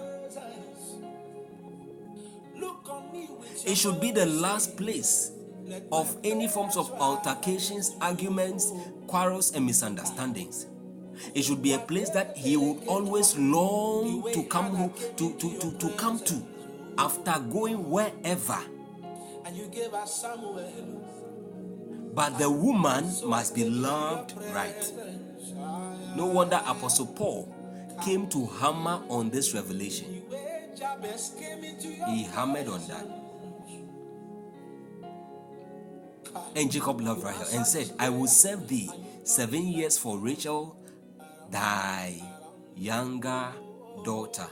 It 3.66 3.76
should 3.76 4.00
be 4.00 4.10
the 4.12 4.24
last 4.26 4.76
place 4.78 5.32
of 5.92 6.16
any 6.24 6.48
forms 6.48 6.76
of 6.76 6.90
altercations, 6.92 7.94
arguments, 8.00 8.72
quarrels, 9.06 9.52
and 9.54 9.66
misunderstandings. 9.66 10.66
It 11.34 11.42
should 11.42 11.62
be 11.62 11.74
a 11.74 11.78
place 11.78 12.08
that 12.10 12.36
he 12.36 12.56
would 12.56 12.86
always 12.86 13.36
long 13.36 14.32
to 14.32 14.42
come 14.44 14.90
to, 15.16 15.32
to, 15.34 15.58
to, 15.58 15.72
to 15.78 15.90
come 15.96 16.18
to 16.20 16.42
after 16.96 17.38
going 17.40 17.90
wherever. 17.90 18.58
But 22.14 22.38
the 22.38 22.50
woman 22.50 23.12
must 23.26 23.54
be 23.54 23.68
loved 23.68 24.34
right. 24.54 24.92
No 26.16 26.26
wonder 26.26 26.60
Apostle 26.66 27.06
Paul 27.06 27.54
came 28.02 28.28
to 28.28 28.46
hammer 28.46 29.02
on 29.08 29.30
this 29.30 29.54
revelation. 29.54 30.22
He 32.08 32.24
hammered 32.24 32.68
on 32.68 32.86
that. 32.88 33.06
And 36.54 36.70
Jacob 36.70 37.00
loved 37.00 37.22
Rachel 37.24 37.46
and 37.52 37.66
said, 37.66 37.92
I 37.98 38.08
will 38.08 38.26
serve 38.26 38.68
thee 38.68 38.90
seven 39.24 39.66
years 39.66 39.98
for 39.98 40.18
Rachel, 40.18 40.76
thy 41.50 42.20
younger 42.74 43.52
daughter. 44.04 44.46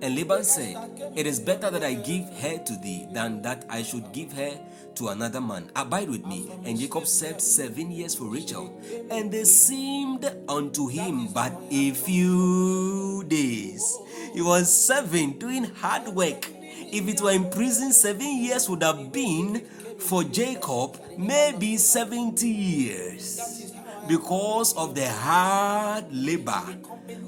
And 0.00 0.14
Laban 0.14 0.44
said, 0.44 0.76
It 1.16 1.26
is 1.26 1.40
better 1.40 1.70
that 1.70 1.82
I 1.82 1.94
give 1.94 2.24
her 2.38 2.58
to 2.58 2.76
thee 2.76 3.08
than 3.12 3.42
that 3.42 3.64
I 3.68 3.82
should 3.82 4.12
give 4.12 4.32
her 4.32 4.52
to 4.96 5.08
another 5.08 5.40
man. 5.40 5.70
Abide 5.74 6.08
with 6.08 6.24
me. 6.26 6.50
And 6.64 6.78
Jacob 6.78 7.06
served 7.06 7.40
seven 7.40 7.90
years 7.90 8.14
for 8.14 8.24
Rachel. 8.24 8.80
And 9.10 9.32
they 9.32 9.44
seemed 9.44 10.30
unto 10.48 10.88
him 10.88 11.28
but 11.32 11.52
a 11.70 11.90
few 11.92 13.24
days. 13.26 13.98
He 14.34 14.42
was 14.42 14.72
serving, 14.72 15.38
doing 15.38 15.64
hard 15.64 16.08
work. 16.08 16.48
If 16.90 17.08
it 17.08 17.20
were 17.20 17.32
in 17.32 17.50
prison, 17.50 17.92
seven 17.92 18.42
years 18.42 18.68
would 18.68 18.82
have 18.82 19.12
been 19.12 19.66
for 19.98 20.22
Jacob 20.24 20.98
maybe 21.18 21.76
70 21.76 22.48
years 22.48 23.74
because 24.08 24.74
of 24.76 24.94
the 24.94 25.08
hard 25.08 26.06
labor 26.12 26.62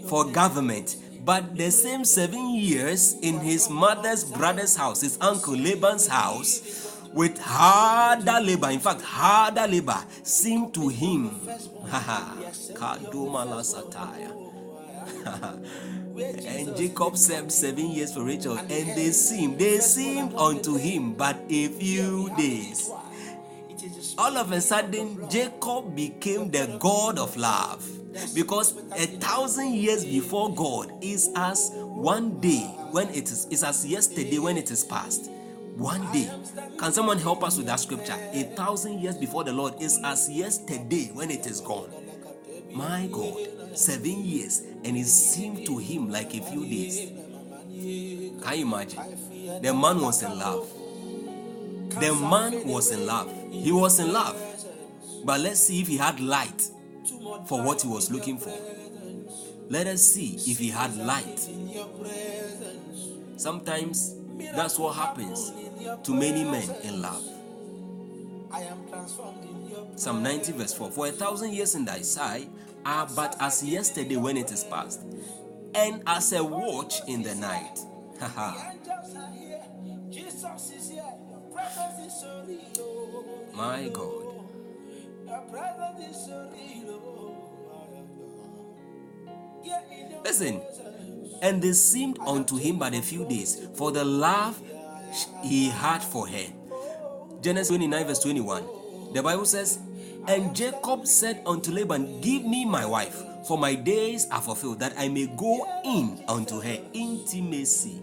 for 0.08 0.24
government 0.30 0.96
but 1.24 1.56
the 1.56 1.70
same 1.70 2.04
seven 2.04 2.54
years 2.54 3.14
in 3.20 3.40
his 3.40 3.68
mother's 3.68 4.24
brother's 4.24 4.76
house, 4.76 5.02
his 5.02 5.18
uncle 5.20 5.56
Laban's 5.56 6.06
house, 6.06 6.96
with 7.12 7.38
harder 7.38 8.40
labor, 8.40 8.70
in 8.70 8.80
fact, 8.80 9.02
harder 9.02 9.66
labor, 9.66 9.98
seemed 10.22 10.72
to 10.74 10.88
him. 10.88 11.30
and 16.46 16.76
Jacob 16.76 17.16
served 17.16 17.52
seven 17.52 17.90
years 17.90 18.14
for 18.14 18.24
Rachel, 18.24 18.56
and 18.56 18.68
they 18.68 19.10
seemed, 19.10 19.58
they 19.58 19.78
seemed 19.78 20.34
unto 20.34 20.76
him 20.76 21.14
but 21.14 21.36
a 21.48 21.68
few 21.68 22.30
days. 22.36 22.90
All 24.16 24.36
of 24.36 24.52
a 24.52 24.60
sudden, 24.60 25.28
Jacob 25.28 25.94
became 25.94 26.50
the 26.50 26.76
God 26.78 27.18
of 27.18 27.36
love 27.36 27.99
because 28.34 28.76
a 28.92 29.06
thousand 29.18 29.74
years 29.74 30.04
before 30.04 30.54
God 30.54 30.92
is 31.02 31.30
as 31.36 31.70
one 31.74 32.40
day 32.40 32.62
when 32.90 33.08
it 33.10 33.30
is, 33.30 33.46
is 33.50 33.62
as 33.62 33.86
yesterday 33.86 34.38
when 34.38 34.56
it 34.56 34.70
is 34.70 34.84
past. 34.84 35.30
One 35.76 36.10
day. 36.12 36.30
Can 36.78 36.92
someone 36.92 37.18
help 37.18 37.42
us 37.44 37.56
with 37.56 37.66
that 37.66 37.80
scripture? 37.80 38.16
A 38.32 38.42
thousand 38.54 38.98
years 39.00 39.16
before 39.16 39.44
the 39.44 39.52
Lord 39.52 39.80
is 39.80 39.98
as 40.04 40.28
yesterday 40.28 41.10
when 41.14 41.30
it 41.30 41.46
is 41.46 41.60
gone. 41.60 41.90
My 42.72 43.08
God. 43.10 43.60
seven 43.74 44.24
years, 44.24 44.60
and 44.84 44.96
it 44.96 45.06
seemed 45.06 45.66
to 45.66 45.78
him 45.78 46.10
like 46.10 46.34
a 46.34 46.42
few 46.42 46.64
days. 46.66 47.10
Can 48.42 48.58
you 48.58 48.66
imagine? 48.66 49.00
The 49.62 49.72
man 49.72 50.00
was 50.00 50.22
in 50.22 50.38
love. 50.38 50.68
The 52.00 52.14
man 52.14 52.66
was 52.66 52.90
in 52.90 53.06
love. 53.06 53.32
He 53.50 53.72
was 53.72 53.98
in 53.98 54.12
love. 54.12 54.36
But 55.24 55.40
let's 55.40 55.60
see 55.60 55.80
if 55.80 55.88
he 55.88 55.96
had 55.96 56.20
light 56.20 56.70
for 57.46 57.62
what 57.62 57.82
he 57.82 57.88
was 57.88 58.10
looking 58.10 58.38
for. 58.38 58.52
Let 59.68 59.86
us 59.86 60.02
see 60.02 60.36
if 60.50 60.58
he 60.58 60.68
had 60.68 60.96
light. 60.96 61.48
Sometimes 63.36 64.16
that's 64.54 64.78
what 64.78 64.96
happens 64.96 65.52
to 66.04 66.14
many 66.14 66.44
men 66.44 66.68
in 66.82 67.00
love. 67.00 67.22
Psalm 69.96 70.22
90, 70.22 70.52
verse 70.52 70.74
4 70.74 70.90
For 70.90 71.06
a 71.06 71.12
thousand 71.12 71.52
years 71.52 71.74
in 71.74 71.84
thy 71.84 72.00
sight 72.00 72.50
are 72.84 73.06
but 73.14 73.36
as 73.40 73.62
yesterday 73.62 74.16
when 74.16 74.36
it 74.36 74.50
is 74.50 74.64
past, 74.64 75.00
and 75.74 76.02
as 76.06 76.32
a 76.32 76.42
watch 76.42 77.00
in 77.06 77.22
the 77.22 77.34
night. 77.34 77.78
My 83.54 83.88
God. 83.92 84.30
Listen, 90.24 90.60
and 91.42 91.62
they 91.62 91.72
seemed 91.72 92.18
unto 92.20 92.56
him 92.56 92.78
but 92.78 92.94
a 92.94 93.02
few 93.02 93.26
days 93.26 93.66
for 93.74 93.90
the 93.92 94.04
love 94.04 94.60
he 95.42 95.68
had 95.68 96.02
for 96.02 96.26
her. 96.28 96.46
Genesis 97.40 97.68
29, 97.68 98.06
verse 98.06 98.18
21. 98.20 98.64
The 99.14 99.22
Bible 99.22 99.46
says, 99.46 99.78
And 100.28 100.54
Jacob 100.54 101.06
said 101.06 101.42
unto 101.46 101.72
Laban, 101.72 102.20
Give 102.20 102.44
me 102.44 102.64
my 102.64 102.84
wife, 102.84 103.22
for 103.48 103.56
my 103.56 103.74
days 103.74 104.28
are 104.30 104.42
fulfilled, 104.42 104.80
that 104.80 104.94
I 104.98 105.08
may 105.08 105.26
go 105.26 105.66
in 105.84 106.22
unto 106.28 106.60
her 106.60 106.78
intimacy. 106.92 108.00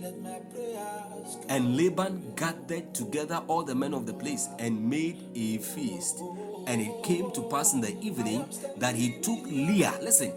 And 1.49 1.78
Laban 1.78 2.34
gathered 2.36 2.93
together 2.93 3.41
all 3.47 3.64
the 3.64 3.76
men 3.76 3.93
of 3.93 4.05
the 4.05 4.14
place 4.14 4.47
and 4.60 4.89
made 4.89 5.18
a 5.36 5.60
feast. 5.60 6.22
And 6.66 6.82
it 6.82 7.03
came 7.03 7.32
to 7.32 7.41
pass 7.43 7.74
in 7.74 7.82
the 7.82 7.97
evening 8.01 8.45
that 8.78 8.95
he 8.95 9.22
took 9.22 9.45
Leah. 9.45 9.99
Listen, 10.01 10.34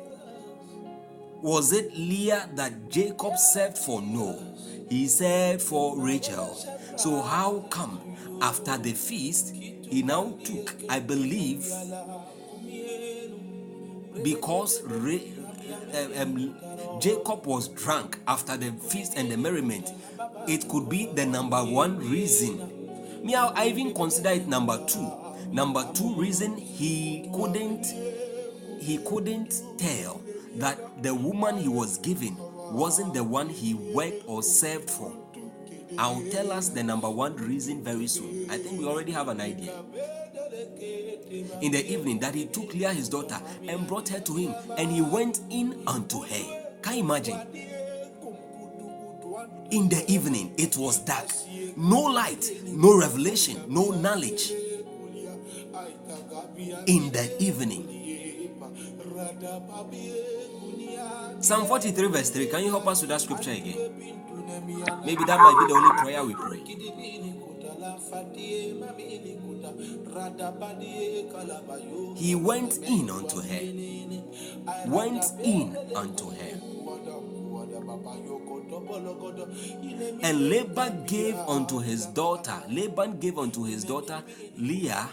was 1.42 1.72
it 1.72 1.96
Leah 1.96 2.48
that 2.54 2.90
Jacob 2.90 3.36
served 3.38 3.78
for? 3.78 4.02
No, 4.02 4.38
he 4.88 5.06
served 5.06 5.62
for 5.62 5.98
Rachel. 5.98 6.54
So, 6.96 7.22
how 7.22 7.60
come 7.70 8.00
after 8.42 8.76
the 8.76 8.92
feast 8.92 9.54
he 9.54 10.02
now 10.02 10.38
took, 10.44 10.74
I 10.88 11.00
believe, 11.00 11.66
because 14.22 14.82
Re- 14.84 15.32
uh, 15.94 16.22
um, 16.22 16.56
Jacob 17.00 17.46
was 17.46 17.68
drunk 17.68 18.18
after 18.28 18.56
the 18.56 18.72
feast 18.72 19.14
and 19.16 19.30
the 19.30 19.36
merriment, 19.36 19.90
it 20.46 20.68
could 20.68 20.88
be 20.88 21.06
the 21.06 21.26
number 21.26 21.58
one 21.58 21.98
reason. 22.10 22.58
Me, 23.24 23.34
I 23.34 23.66
even 23.66 23.94
consider 23.94 24.30
it 24.30 24.46
number 24.46 24.82
two. 24.86 25.10
Number 25.50 25.88
two 25.94 26.14
reason 26.14 26.56
he 26.56 27.28
couldn't 27.34 27.84
he 28.80 28.98
couldn't 28.98 29.62
tell 29.76 30.20
that 30.56 31.02
the 31.02 31.14
woman 31.14 31.56
he 31.58 31.68
was 31.68 31.98
given 31.98 32.36
wasn't 32.72 33.14
the 33.14 33.24
one 33.24 33.48
he 33.48 33.74
worked 33.74 34.22
or 34.26 34.42
served 34.42 34.90
for. 34.90 35.12
I'll 35.98 36.22
tell 36.30 36.52
us 36.52 36.68
the 36.68 36.82
number 36.82 37.10
one 37.10 37.36
reason 37.36 37.82
very 37.82 38.06
soon. 38.06 38.48
I 38.50 38.58
think 38.58 38.78
we 38.78 38.86
already 38.86 39.12
have 39.12 39.28
an 39.28 39.40
idea. 39.40 39.74
In 41.60 41.72
the 41.72 41.84
evening, 41.92 42.20
that 42.20 42.34
he 42.34 42.46
took 42.46 42.72
Leah, 42.74 42.92
his 42.92 43.08
daughter, 43.08 43.40
and 43.66 43.86
brought 43.86 44.08
her 44.08 44.20
to 44.20 44.36
him, 44.36 44.54
and 44.76 44.90
he 44.90 45.02
went 45.02 45.40
in 45.50 45.82
unto 45.86 46.22
her. 46.22 46.62
Can 46.82 46.96
you 46.96 47.04
imagine? 47.04 47.40
In 49.70 49.88
the 49.88 50.04
evening, 50.08 50.52
it 50.56 50.76
was 50.76 50.98
dark. 50.98 51.28
No 51.76 52.00
light, 52.00 52.50
no 52.66 52.98
revelation, 52.98 53.62
no 53.68 53.90
knowledge. 53.90 54.52
In 56.86 57.10
the 57.10 57.36
evening. 57.40 57.86
Psalm 61.40 61.66
43, 61.66 62.08
verse 62.08 62.30
3. 62.30 62.46
Can 62.46 62.64
you 62.64 62.70
help 62.70 62.86
us 62.86 63.00
with 63.00 63.10
that 63.10 63.20
scripture 63.20 63.52
again? 63.52 63.76
Maybe 65.04 65.24
that 65.24 65.38
might 65.38 65.56
be 65.58 65.72
the 65.72 65.78
only 65.78 65.96
prayer 66.02 66.24
we 66.24 66.34
pray. 66.34 66.60
He 72.16 72.34
went 72.34 72.78
in 72.78 73.08
unto 73.10 73.40
her. 73.40 73.60
Went 74.86 75.24
in 75.42 75.76
unto 75.96 76.30
her. 76.30 76.60
And 80.22 80.50
Laban 80.50 81.06
gave 81.06 81.36
unto 81.36 81.78
his 81.78 82.06
daughter, 82.06 82.62
Laban 82.68 83.18
gave 83.18 83.38
unto 83.38 83.64
his 83.64 83.84
daughter 83.84 84.22
Leah 84.58 85.08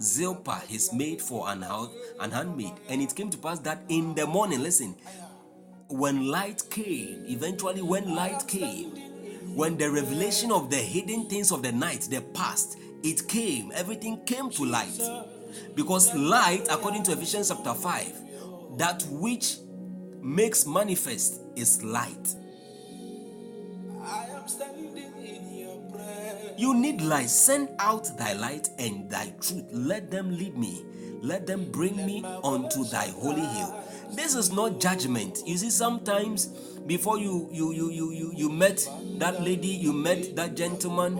Zilpah, 0.00 0.62
his 0.68 0.92
maid 0.92 1.20
for 1.22 1.48
an, 1.48 1.62
house, 1.62 1.90
an 2.20 2.30
handmaid. 2.30 2.72
And 2.88 3.02
it 3.02 3.14
came 3.14 3.30
to 3.30 3.38
pass 3.38 3.58
that 3.60 3.82
in 3.88 4.14
the 4.14 4.26
morning, 4.26 4.62
listen, 4.62 4.94
when 5.88 6.28
light 6.28 6.62
came, 6.70 7.24
eventually 7.26 7.82
when 7.82 8.14
light 8.14 8.46
came, 8.48 8.90
when 9.54 9.76
the 9.76 9.90
revelation 9.90 10.50
of 10.50 10.70
the 10.70 10.76
hidden 10.76 11.28
things 11.28 11.52
of 11.52 11.62
the 11.62 11.72
night, 11.72 12.02
the 12.10 12.20
past, 12.34 12.78
it 13.02 13.26
came, 13.28 13.72
everything 13.74 14.24
came 14.24 14.50
to 14.50 14.64
light. 14.64 15.00
Because 15.74 16.12
light, 16.14 16.66
according 16.70 17.02
to 17.04 17.12
Ephesians 17.12 17.48
chapter 17.48 17.74
5, 17.74 18.78
that 18.78 19.04
which 19.10 19.56
makes 20.20 20.66
manifest 20.66 21.40
is 21.54 21.82
light. 21.82 22.34
You 26.58 26.74
need 26.74 27.00
light. 27.00 27.28
Send 27.28 27.68
out 27.78 28.16
thy 28.16 28.32
light 28.32 28.68
and 28.78 29.08
thy 29.10 29.32
truth. 29.40 29.64
Let 29.72 30.10
them 30.10 30.36
lead 30.36 30.56
me. 30.56 30.84
Let 31.22 31.46
them 31.46 31.70
bring 31.70 31.96
me 31.96 32.24
unto 32.44 32.84
thy 32.84 33.08
holy 33.08 33.40
hill. 33.44 33.84
This 34.12 34.34
is 34.34 34.52
not 34.52 34.80
judgment. 34.80 35.42
You 35.46 35.56
see, 35.56 35.70
sometimes 35.70 36.46
before 36.86 37.18
you 37.18 37.48
you 37.52 37.72
you 37.72 37.90
you 37.90 38.10
you, 38.12 38.32
you 38.34 38.48
met 38.48 38.88
that 39.18 39.42
lady, 39.42 39.68
you 39.68 39.92
met 39.92 40.36
that 40.36 40.54
gentleman, 40.56 41.18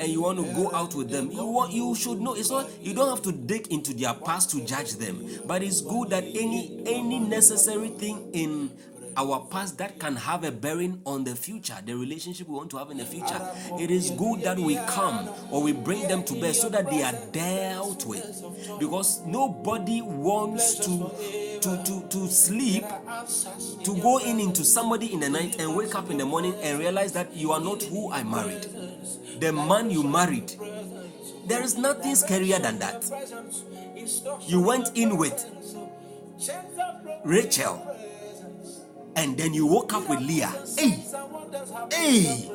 and 0.00 0.08
you 0.08 0.22
want 0.22 0.38
to 0.38 0.44
go 0.54 0.72
out 0.72 0.94
with 0.94 1.10
them, 1.10 1.30
you 1.30 1.44
want 1.44 1.72
you 1.72 1.94
should 1.94 2.20
know 2.20 2.34
it's 2.34 2.50
not 2.50 2.68
you 2.80 2.94
don't 2.94 3.08
have 3.08 3.22
to 3.22 3.32
dig 3.32 3.68
into 3.68 3.92
their 3.94 4.14
past 4.14 4.50
to 4.50 4.64
judge 4.64 4.94
them. 4.94 5.26
But 5.46 5.62
it's 5.62 5.80
good 5.80 6.10
that 6.10 6.24
any 6.24 6.82
any 6.86 7.18
necessary 7.18 7.88
thing 7.88 8.30
in 8.32 8.70
our 9.16 9.46
past 9.50 9.78
that 9.78 9.98
can 9.98 10.16
have 10.16 10.44
a 10.44 10.50
bearing 10.52 11.00
on 11.04 11.24
the 11.24 11.34
future, 11.34 11.76
the 11.84 11.94
relationship 11.94 12.48
we 12.48 12.54
want 12.54 12.70
to 12.70 12.78
have 12.78 12.90
in 12.90 12.98
the 12.98 13.04
future. 13.04 13.40
It 13.78 13.90
is 13.90 14.10
good 14.10 14.42
that 14.42 14.58
we 14.58 14.76
come 14.88 15.28
or 15.50 15.62
we 15.62 15.72
bring 15.72 16.08
them 16.08 16.24
to 16.24 16.40
bear 16.40 16.54
so 16.54 16.68
that 16.68 16.90
they 16.90 17.02
are 17.02 17.14
dealt 17.32 18.06
with. 18.06 18.42
Because 18.78 19.20
nobody 19.26 20.02
wants 20.02 20.76
to 20.86 21.10
to, 21.64 21.82
to, 21.82 22.08
to 22.08 22.28
sleep, 22.28 22.84
to 23.84 23.96
go 24.02 24.18
in 24.18 24.38
into 24.38 24.62
somebody 24.64 25.12
in 25.14 25.20
the 25.20 25.30
night 25.30 25.58
and 25.58 25.74
wake 25.74 25.94
up 25.94 26.10
in 26.10 26.18
the 26.18 26.26
morning 26.26 26.54
and 26.62 26.78
realize 26.78 27.12
that 27.12 27.34
you 27.34 27.52
are 27.52 27.60
not 27.60 27.82
who 27.84 28.12
I 28.12 28.22
married. 28.22 28.68
The 29.40 29.50
man 29.52 29.90
you 29.90 30.02
married. 30.02 30.52
There 31.46 31.62
is 31.62 31.76
nothing 31.78 32.12
scarier 32.12 32.60
than 32.60 32.78
that. 32.80 33.04
You 34.46 34.60
went 34.60 34.90
in 34.94 35.16
with 35.16 35.44
Rachel 37.24 37.94
and 39.16 39.36
then 39.36 39.54
you 39.54 39.66
woke 39.66 39.92
up 39.92 40.08
with 40.08 40.20
Leah. 40.20 40.52
Hey, 40.76 41.04
hey. 41.92 42.50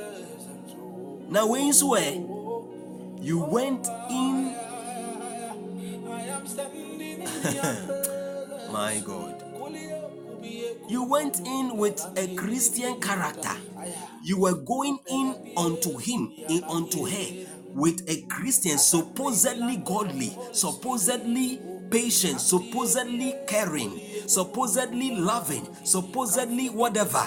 Now 1.30 1.48
when 1.48 1.66
you 1.68 1.74
swear, 1.74 2.14
you 3.22 3.40
went 3.40 3.88
in. 4.10 4.56
My 8.72 9.02
God. 9.06 9.44
You 10.90 11.04
went 11.04 11.40
in 11.42 11.78
with 11.78 12.04
a 12.18 12.36
Christian 12.36 13.00
character. 13.00 13.56
You 14.24 14.40
were 14.40 14.56
going 14.56 15.00
in 15.10 15.54
unto 15.58 15.98
him, 15.98 16.34
in 16.50 16.64
unto 16.66 17.06
her, 17.06 17.46
with 17.74 18.04
a 18.10 18.22
Christian, 18.24 18.78
supposedly 18.78 19.78
godly, 19.78 20.38
supposedly 20.52 21.62
patient, 21.90 22.42
supposedly 22.42 23.36
caring, 23.48 24.00
supposedly 24.28 25.16
loving, 25.16 25.68
supposedly 25.84 26.68
whatever. 26.70 27.24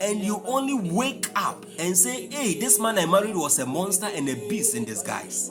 And 0.00 0.20
you 0.20 0.42
only 0.46 0.74
wake 0.92 1.26
up 1.34 1.66
and 1.78 1.96
say, 1.96 2.28
Hey, 2.28 2.54
this 2.54 2.78
man 2.78 2.98
I 2.98 3.06
married 3.06 3.34
was 3.34 3.58
a 3.58 3.66
monster 3.66 4.06
and 4.06 4.28
a 4.28 4.34
beast 4.48 4.76
in 4.76 4.84
disguise. 4.84 5.50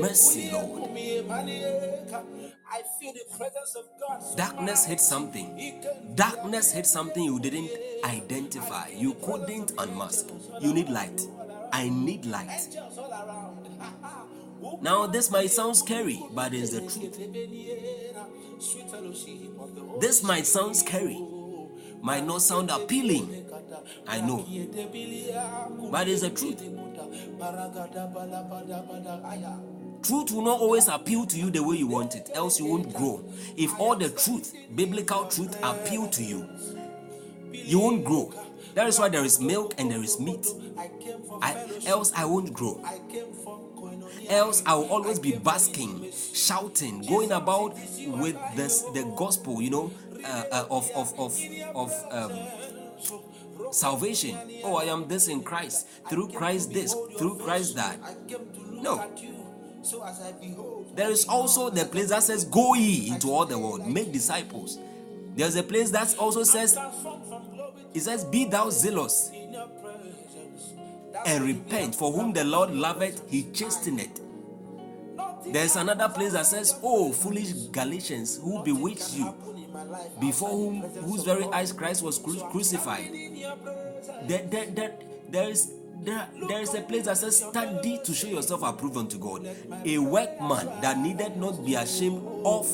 Mercy, 0.00 0.50
Lord. 0.52 0.90
I 2.70 2.82
feel 3.00 3.12
the 3.12 3.24
presence 3.36 3.76
of 3.76 3.84
God. 4.00 4.22
Darkness 4.36 4.84
hit 4.86 5.00
something. 5.00 5.82
Darkness 6.14 6.72
hit 6.72 6.86
something 6.86 7.22
you 7.22 7.38
didn't 7.38 7.70
identify. 8.04 8.88
You 8.88 9.14
couldn't 9.14 9.72
unmask. 9.78 10.26
You 10.60 10.74
need 10.74 10.88
light. 10.88 11.20
I 11.72 11.88
need 11.88 12.24
light. 12.26 12.48
Angels 12.50 12.98
all 12.98 13.10
around. 13.10 13.68
Now, 14.82 15.06
this 15.06 15.30
might 15.30 15.50
sound 15.50 15.76
scary, 15.76 16.20
but 16.32 16.52
it's 16.54 16.70
the 16.70 16.80
truth. 16.80 17.20
This 20.00 20.22
might 20.22 20.46
sound 20.46 20.76
scary, 20.76 21.22
might 22.00 22.26
not 22.26 22.42
sound 22.42 22.70
appealing. 22.70 23.46
I 24.08 24.20
know, 24.22 24.44
but 25.90 26.08
it's 26.08 26.22
the 26.22 26.30
truth. 26.30 26.62
Truth 30.06 30.30
will 30.30 30.42
not 30.42 30.60
always 30.60 30.86
appeal 30.86 31.26
to 31.26 31.36
you 31.36 31.50
the 31.50 31.60
way 31.64 31.78
you 31.78 31.88
want 31.88 32.14
it, 32.14 32.30
else 32.32 32.60
you 32.60 32.66
won't 32.66 32.94
grow. 32.94 33.24
If 33.56 33.76
all 33.80 33.96
the 33.96 34.08
truth, 34.08 34.54
biblical 34.76 35.24
truth, 35.24 35.58
appeal 35.64 36.06
to 36.06 36.22
you, 36.22 36.48
you 37.50 37.80
won't 37.80 38.04
grow. 38.04 38.32
That 38.74 38.86
is 38.86 39.00
why 39.00 39.08
there 39.08 39.24
is 39.24 39.40
milk 39.40 39.74
and 39.78 39.90
there 39.90 40.00
is 40.00 40.20
meat. 40.20 40.46
I, 41.42 41.56
else 41.86 42.12
I 42.14 42.24
won't 42.24 42.52
grow. 42.52 42.80
Else 44.28 44.62
I 44.64 44.76
will 44.76 44.88
always 44.90 45.18
be 45.18 45.32
basking, 45.32 46.12
shouting, 46.12 47.02
going 47.02 47.32
about 47.32 47.74
with 48.06 48.36
this 48.54 48.82
the 48.82 49.12
gospel, 49.16 49.60
you 49.60 49.70
know, 49.70 49.90
uh, 50.24 50.44
uh, 50.52 50.66
of 50.70 50.88
of 50.94 51.18
of 51.18 51.40
of 51.74 51.92
um, 52.12 53.72
salvation. 53.72 54.38
Oh, 54.62 54.76
I 54.76 54.84
am 54.84 55.08
this 55.08 55.26
in 55.26 55.42
Christ. 55.42 55.88
Through 56.08 56.28
Christ 56.28 56.72
this, 56.72 56.94
through 57.18 57.38
Christ 57.38 57.74
that. 57.74 57.98
No. 58.70 59.04
There 60.94 61.10
is 61.10 61.26
also 61.26 61.70
the 61.70 61.84
place 61.84 62.10
that 62.10 62.22
says, 62.22 62.44
Go 62.44 62.74
ye 62.74 63.08
into 63.08 63.30
all 63.30 63.46
the 63.46 63.58
world, 63.58 63.86
make 63.86 64.12
disciples. 64.12 64.78
There's 65.34 65.56
a 65.56 65.62
place 65.62 65.90
that 65.90 66.16
also 66.18 66.42
says, 66.42 66.78
It 67.94 68.00
says, 68.00 68.24
Be 68.24 68.46
thou 68.46 68.70
zealous 68.70 69.30
and 71.26 71.44
repent, 71.44 71.94
for 71.94 72.12
whom 72.12 72.32
the 72.32 72.44
Lord 72.44 72.70
loveth, 72.70 73.28
he 73.30 73.44
chasteneth. 73.44 74.20
There's 75.46 75.76
another 75.76 76.08
place 76.08 76.32
that 76.32 76.46
says, 76.46 76.78
Oh, 76.82 77.12
foolish 77.12 77.52
Galatians, 77.70 78.38
who 78.42 78.62
bewitched 78.64 79.14
you, 79.14 79.34
before 80.20 80.50
whom 80.50 80.80
whose 80.80 81.22
very 81.22 81.44
eyes 81.52 81.72
Christ 81.72 82.02
was 82.02 82.18
cru- 82.18 82.40
crucified. 82.50 83.10
That, 84.28 84.50
there, 84.50 84.66
there, 84.66 84.94
there 85.28 85.48
is 85.50 85.72
there, 86.02 86.28
there 86.48 86.60
is 86.60 86.74
a 86.74 86.82
place 86.82 87.06
that 87.06 87.16
says, 87.18 87.38
Study 87.38 88.00
to 88.04 88.14
show 88.14 88.28
yourself 88.28 88.62
approved 88.62 88.96
unto 88.96 89.18
God, 89.18 89.48
a 89.84 89.98
workman 89.98 90.66
that 90.80 90.98
needed 90.98 91.36
not 91.36 91.64
be 91.64 91.74
ashamed 91.74 92.22
of. 92.44 92.66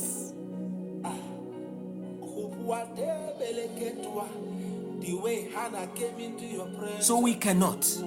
So 7.00 7.18
we 7.18 7.34
cannot. 7.34 8.02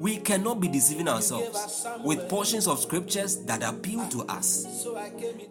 We 0.00 0.18
cannot 0.18 0.60
be 0.60 0.68
deceiving 0.68 1.08
ourselves 1.08 1.86
with 2.04 2.28
portions 2.28 2.66
of 2.66 2.80
scriptures 2.80 3.44
that 3.44 3.62
appeal 3.62 4.06
to 4.08 4.22
us. 4.24 4.86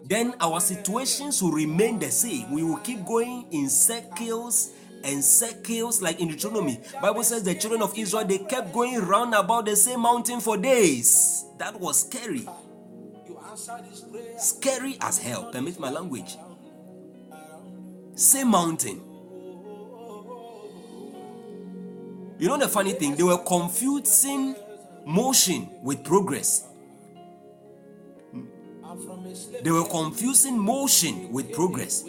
Then 0.04 0.34
our 0.40 0.60
situations 0.60 1.42
will 1.42 1.52
remain 1.52 1.98
the 1.98 2.10
same. 2.10 2.52
We 2.52 2.62
will 2.62 2.76
keep 2.76 3.04
going 3.04 3.46
in 3.50 3.68
circles 3.68 4.72
and 5.04 5.22
circles 5.22 6.02
like 6.02 6.20
in 6.20 6.28
Deuteronomy. 6.28 6.80
Bible 7.00 7.22
says 7.22 7.44
the 7.44 7.54
children 7.54 7.82
of 7.82 7.96
Israel 7.96 8.24
they 8.24 8.38
kept 8.38 8.72
going 8.72 8.98
round 9.00 9.34
about 9.34 9.66
the 9.66 9.76
same 9.76 10.00
mountain 10.00 10.40
for 10.40 10.56
days. 10.56 11.44
That 11.58 11.78
was 11.78 12.00
scary. 12.00 12.48
Scary 14.38 14.96
as 15.00 15.18
hell. 15.18 15.50
Permit 15.52 15.78
my 15.78 15.90
language. 15.90 16.36
Same 18.14 18.48
mountain. 18.48 19.00
You 22.38 22.48
know 22.48 22.58
the 22.58 22.68
funny 22.68 22.92
thing? 22.92 23.14
They 23.14 23.22
were 23.22 23.38
confusing 23.38 24.56
motion 25.06 25.68
with 25.82 26.02
progress. 26.04 26.66
They 29.62 29.70
were 29.70 29.88
confusing 29.88 30.58
motion 30.58 31.30
with 31.32 31.52
progress. 31.52 32.04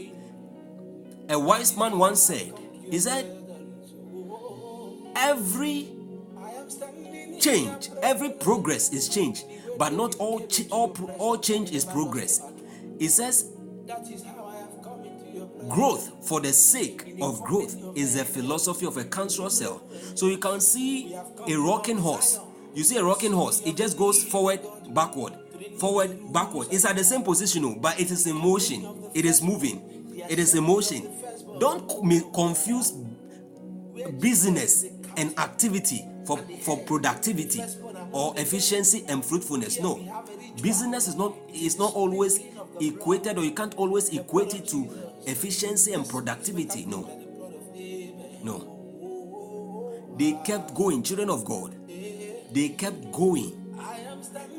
A 1.30 1.40
wise 1.40 1.76
man 1.78 1.98
once 1.98 2.22
said, 2.22 2.54
He 2.90 3.00
said, 3.00 3.26
Every 5.16 5.90
change, 7.40 7.90
every 8.02 8.30
progress 8.32 8.92
is 8.92 9.10
change, 9.10 9.44
but 9.78 9.94
not 9.94 10.16
all, 10.18 10.46
ch- 10.48 10.70
all, 10.70 10.96
all 11.18 11.38
change 11.38 11.72
is 11.72 11.86
progress. 11.86 12.42
He 13.00 13.08
says, 13.08 13.52
Growth 15.70 16.28
for 16.28 16.40
the 16.42 16.54
sake 16.54 17.18
of 17.22 17.42
growth 17.44 17.76
is 17.96 18.16
the 18.16 18.24
philosophy 18.26 18.86
of 18.86 18.98
a 18.98 19.04
cancer 19.04 19.50
cell. 19.50 19.82
So 20.16 20.28
you 20.28 20.38
can 20.38 20.60
see 20.62 21.16
a 21.48 21.56
rocking 21.56 21.98
horse. 21.98 22.40
You 22.74 22.84
see 22.84 22.98
a 22.98 23.04
rocking 23.04 23.32
horse, 23.32 23.62
it 23.66 23.78
just 23.78 23.98
goes 23.98 24.24
forward, 24.24 24.60
backward, 24.90 25.34
forward, 25.80 26.18
backward. 26.34 26.68
It's 26.72 26.86
at 26.86 26.96
the 26.98 27.04
same 27.04 27.24
position, 27.24 27.64
oh, 27.66 27.76
but 27.80 28.00
it 28.00 28.12
is 28.12 28.28
in 28.28 28.36
motion. 28.36 29.10
It 29.14 29.26
is 29.26 29.42
moving. 29.42 30.14
It 30.30 30.40
is 30.40 30.54
in 30.56 30.64
motion. 30.64 31.08
Don't 31.60 32.34
confuse 32.34 32.92
business 34.20 34.86
and 35.18 35.38
activity 35.40 36.06
for, 36.26 36.38
for 36.62 36.78
productivity 36.80 37.62
or 38.12 38.34
efficiency 38.38 39.06
and 39.08 39.24
fruitfulness. 39.24 39.80
No, 39.80 40.24
business 40.62 41.08
is 41.08 41.16
not 41.16 41.36
is 41.54 41.78
not 41.78 41.94
always 41.94 42.40
equated, 42.80 43.38
or 43.38 43.44
you 43.44 43.52
can't 43.52 43.76
always 43.76 44.10
equate 44.10 44.54
it 44.56 44.68
to 44.70 44.90
efficiency 45.28 45.94
and 45.94 46.08
productivity. 46.08 46.86
No, 46.86 47.02
no. 48.44 48.72
They 50.18 50.34
kept 50.46 50.74
going, 50.74 51.04
children 51.04 51.30
of 51.30 51.44
God. 51.46 51.76
They 51.88 52.70
kept 52.70 53.12
going. 53.12 53.62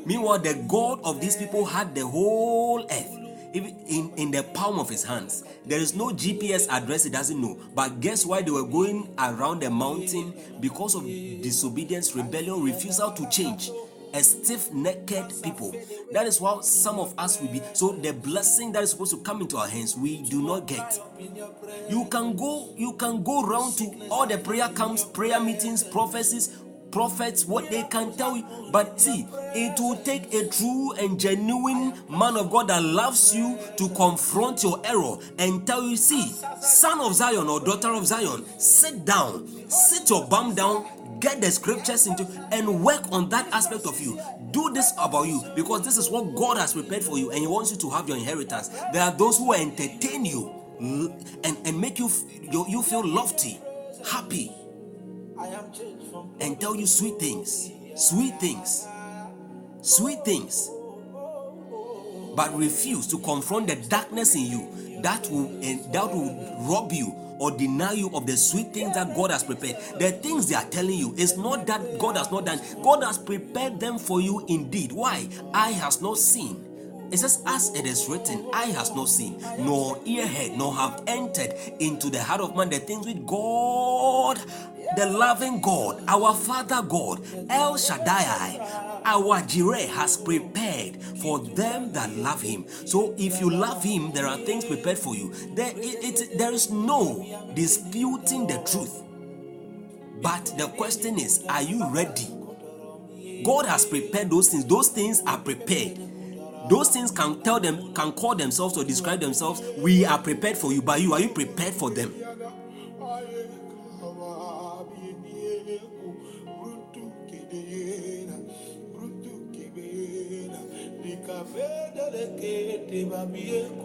Meanwhile, 0.05 0.39
the 0.39 0.53
God 0.67 1.01
of 1.03 1.19
these 1.19 1.35
people 1.35 1.65
had 1.65 1.95
the 1.95 2.05
whole 2.05 2.85
earth 2.89 3.26
even 3.57 3.75
in, 3.87 4.11
in 4.17 4.31
the 4.31 4.43
palm 4.43 4.79
of 4.79 4.89
his 4.89 5.03
hands. 5.03 5.43
There 5.65 5.79
is 5.79 5.95
no 5.95 6.07
GPS 6.09 6.67
address, 6.69 7.03
he 7.03 7.09
doesn't 7.09 7.39
know. 7.39 7.57
But 7.73 7.99
guess 7.99 8.25
why 8.25 8.41
they 8.41 8.51
were 8.51 8.63
going 8.63 9.13
around 9.17 9.61
the 9.61 9.69
mountain? 9.69 10.33
Because 10.59 10.95
of 10.95 11.03
disobedience, 11.03 12.15
rebellion, 12.15 12.63
refusal 12.63 13.11
to 13.11 13.29
change. 13.29 13.69
A 14.13 14.23
stiff 14.23 14.71
necked 14.71 15.43
people. 15.43 15.75
That 16.13 16.27
is 16.27 16.39
why 16.39 16.61
some 16.61 16.97
of 16.97 17.13
us 17.17 17.41
will 17.41 17.49
be. 17.49 17.61
So, 17.73 17.91
the 17.91 18.13
blessing 18.13 18.71
that 18.71 18.81
is 18.83 18.91
supposed 18.91 19.11
to 19.11 19.21
come 19.21 19.41
into 19.41 19.57
our 19.57 19.67
hands, 19.67 19.97
we 19.97 20.21
do 20.23 20.41
not 20.41 20.65
get. 20.65 20.97
You 21.89 22.05
can 22.05 22.35
go, 22.37 22.73
you 22.77 22.93
can 22.93 23.21
go 23.21 23.45
around 23.45 23.73
to 23.73 24.07
all 24.09 24.25
the 24.25 24.37
prayer 24.37 24.69
camps, 24.69 25.03
prayer 25.03 25.41
meetings, 25.41 25.83
prophecies, 25.83 26.57
prophets 26.97 27.45
what 27.45 27.69
they 27.69 27.83
can 27.83 28.11
tell 28.17 28.35
you. 28.35 28.43
But 28.71 28.99
see 28.99 29.27
it 29.53 29.79
will 29.79 29.97
take 29.97 30.33
a 30.33 30.47
true 30.47 30.93
and 30.93 31.19
genuine 31.19 31.93
man 32.09 32.35
of 32.35 32.49
god 32.49 32.69
that 32.69 32.81
loves 32.83 33.35
you 33.35 33.59
to 33.77 33.87
confront 33.89 34.63
your 34.63 34.81
error 34.83 35.17
and 35.37 35.65
tell 35.67 35.83
you 35.83 35.95
see 35.95 36.33
son 36.59 36.99
of 37.01 37.13
zion 37.13 37.47
or 37.47 37.59
daughter 37.59 37.93
of 37.93 38.07
zion 38.07 38.43
sit 38.59 39.05
down. 39.05 39.47
Sit 39.69 40.09
your 40.09 40.25
bum 40.27 40.55
down. 40.55 40.87
Get 41.19 41.39
the 41.39 41.51
scriptures 41.51 42.07
into 42.07 42.25
and 42.51 42.83
work 42.83 43.03
on 43.11 43.29
that 43.29 43.47
aspect 43.53 43.85
of 43.85 43.99
you. 44.01 44.19
Do 44.49 44.71
this 44.73 44.91
about 44.99 45.27
you 45.27 45.43
because 45.55 45.85
this 45.85 45.97
is 45.97 46.09
what 46.09 46.33
god 46.33 46.57
has 46.57 46.73
prepared 46.73 47.03
for 47.03 47.19
you 47.19 47.29
and 47.29 47.39
he 47.39 47.45
wants 47.47 47.69
you 47.69 47.77
to 47.77 47.91
have 47.91 48.07
your 48.07 48.17
inheritance. 48.17 48.69
There 48.91 49.03
are 49.03 49.11
those 49.11 49.37
who 49.37 49.53
entertain 49.53 50.25
you 50.25 50.51
and, 50.79 51.57
and 51.63 51.79
make 51.79 51.99
you, 51.99 52.09
you 52.41 52.65
you 52.67 52.81
feel 52.81 53.05
lofty 53.05 53.59
happy 54.09 54.51
and 56.39 56.59
tell 56.59 56.75
you 56.75 56.85
sweet 56.85 57.19
things, 57.19 57.71
sweet 57.95 58.39
things, 58.39 58.87
sweet 59.81 60.23
things, 60.25 60.69
but 62.35 62.55
refuse 62.55 63.07
to 63.07 63.17
confront 63.19 63.67
the 63.67 63.75
darkness 63.89 64.35
in 64.35 64.43
you 64.43 65.01
that 65.01 65.29
will 65.29 65.47
that 65.91 66.13
will 66.13 66.57
rob 66.69 66.91
you 66.91 67.13
or 67.39 67.51
deny 67.51 67.91
you 67.93 68.09
of 68.13 68.25
the 68.25 68.35
sweet 68.35 68.73
things 68.73 68.95
that 68.95 69.15
God 69.15 69.31
has 69.31 69.43
prepared. 69.43 69.77
The 69.99 70.11
things 70.11 70.49
they 70.49 70.55
are 70.55 70.65
telling 70.65 70.97
you 70.97 71.13
is 71.17 71.37
not 71.37 71.67
that 71.67 71.99
God 71.99 72.17
has 72.17 72.31
not 72.31 72.45
done. 72.45 72.59
God 72.83 73.03
has 73.03 73.17
prepared 73.17 73.79
them 73.79 73.99
for 73.99 74.21
you 74.21 74.45
indeed. 74.47 74.91
Why? 74.91 75.27
Eye 75.53 75.71
has 75.71 76.01
not 76.01 76.17
seen. 76.17 76.63
It 77.11 77.19
says, 77.19 77.41
as 77.45 77.73
it 77.73 77.85
is 77.85 78.07
written, 78.09 78.49
Eye 78.51 78.65
has 78.65 78.93
not 78.93 79.07
seen, 79.07 79.41
nor 79.59 79.97
ear 80.05 80.27
heard, 80.27 80.57
nor 80.57 80.73
have 80.75 81.03
entered 81.07 81.53
into 81.79 82.09
the 82.09 82.21
heart 82.21 82.41
of 82.41 82.55
man 82.55 82.69
the 82.69 82.79
things 82.79 83.05
which 83.05 83.25
God 83.25 84.39
the 84.95 85.05
loving 85.05 85.61
God, 85.61 86.03
our 86.07 86.33
Father 86.33 86.81
God, 86.81 87.21
El 87.49 87.77
Shaddai, 87.77 89.01
our 89.03 89.41
Jireh 89.41 89.87
has 89.87 90.17
prepared 90.17 91.01
for 91.21 91.39
them 91.39 91.91
that 91.93 92.15
love 92.15 92.41
Him. 92.41 92.65
So 92.85 93.13
if 93.17 93.39
you 93.41 93.49
love 93.49 93.83
Him, 93.83 94.11
there 94.11 94.27
are 94.27 94.37
things 94.37 94.65
prepared 94.65 94.97
for 94.97 95.15
you. 95.15 95.33
There, 95.55 95.71
it, 95.75 96.21
it, 96.21 96.37
there 96.37 96.51
is 96.51 96.69
no 96.71 97.51
disputing 97.53 98.47
the 98.47 98.57
truth. 98.69 99.03
But 100.21 100.53
the 100.57 100.67
question 100.69 101.19
is, 101.19 101.45
are 101.47 101.61
you 101.61 101.89
ready? 101.91 102.27
God 103.43 103.65
has 103.65 103.85
prepared 103.85 104.29
those 104.29 104.49
things. 104.49 104.65
Those 104.65 104.89
things 104.89 105.21
are 105.25 105.37
prepared. 105.37 105.99
Those 106.69 106.89
things 106.89 107.11
can 107.11 107.41
tell 107.43 107.59
them, 107.59 107.93
can 107.93 108.11
call 108.11 108.35
themselves 108.35 108.77
or 108.77 108.83
describe 108.83 109.19
themselves. 109.19 109.61
We 109.77 110.05
are 110.05 110.17
prepared 110.17 110.57
for 110.57 110.73
you. 110.73 110.81
But 110.81 111.01
you, 111.01 111.13
are 111.13 111.19
you 111.19 111.29
prepared 111.29 111.73
for 111.73 111.89
them? 111.89 112.13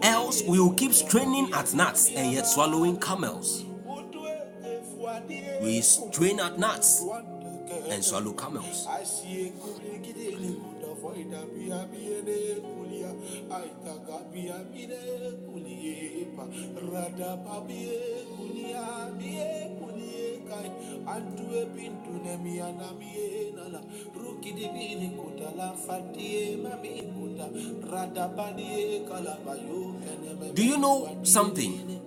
Else, 0.01 0.43
we 0.43 0.59
will 0.59 0.73
keep 0.73 0.93
straining 0.93 1.51
at 1.53 1.73
nuts 1.73 2.09
and 2.09 2.31
yet 2.33 2.47
swallowing 2.47 2.99
camels. 2.99 3.65
We 5.61 5.81
strain 5.81 6.39
at 6.39 6.57
nuts 6.57 7.03
and 7.89 8.03
swallow 8.03 8.33
camels. 8.33 8.87
Nemiana 22.23 22.91
mienala 22.99 23.81
ruki 24.15 24.51
divini 24.51 25.09
kuta 25.09 25.51
la 25.57 25.73
fatie 25.73 26.57
mami 26.57 27.01
kuta 27.01 27.45
radabani 27.91 29.01
kalabayo 29.07 29.95
keneme 30.03 30.55
Do 30.55 30.63
you 30.63 30.77
know 30.77 31.19
something? 31.23 32.01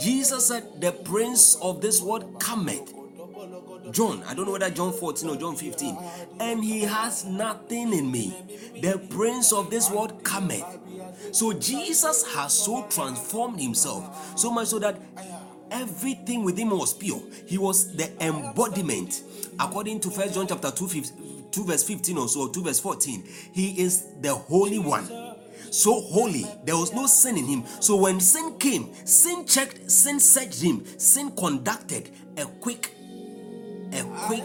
Jesus 0.00 0.48
said, 0.48 0.80
The 0.80 0.92
prince 0.92 1.56
of 1.56 1.80
this 1.80 2.00
world 2.00 2.40
cometh. 2.40 2.92
John, 3.90 4.22
I 4.26 4.34
don't 4.34 4.46
know 4.46 4.52
whether 4.52 4.70
John 4.70 4.92
14 4.92 5.28
or 5.28 5.36
John 5.36 5.56
15, 5.56 5.98
and 6.40 6.64
he 6.64 6.82
has 6.82 7.24
nothing 7.24 7.92
in 7.92 8.10
me. 8.10 8.34
The 8.80 8.98
prince 9.10 9.52
of 9.52 9.70
this 9.70 9.90
world 9.90 10.24
cometh. 10.24 10.64
So 11.32 11.52
Jesus 11.52 12.24
has 12.34 12.52
so 12.52 12.86
transformed 12.88 13.60
himself, 13.60 14.38
so 14.38 14.50
much 14.50 14.68
so 14.68 14.78
that 14.78 14.96
everything 15.72 16.44
within 16.44 16.68
him 16.68 16.78
was 16.78 16.94
pure. 16.94 17.20
He 17.46 17.58
was 17.58 17.96
the 17.96 18.10
embodiment. 18.24 19.22
According 19.58 20.00
to 20.00 20.10
First 20.10 20.34
John 20.34 20.46
chapter 20.46 20.70
2, 20.70 20.86
15, 20.86 21.44
2 21.50 21.64
verse 21.64 21.82
15 21.82 22.18
or 22.18 22.28
so, 22.28 22.48
2 22.48 22.62
verse 22.62 22.78
14, 22.80 23.24
he 23.52 23.80
is 23.82 24.06
the 24.20 24.34
holy 24.34 24.78
one 24.78 25.08
so 25.70 26.02
holy 26.02 26.44
there 26.64 26.76
was 26.76 26.92
no 26.92 27.06
sin 27.06 27.38
in 27.38 27.46
him 27.46 27.64
so 27.80 27.96
when 27.96 28.20
sin 28.20 28.58
came 28.58 28.92
sin 29.06 29.46
checked 29.46 29.90
sin 29.90 30.20
searched 30.20 30.60
him 30.60 30.84
sin 30.98 31.34
conducted 31.34 32.10
a 32.36 32.44
quick 32.44 32.94
a 33.92 34.02
quick 34.26 34.44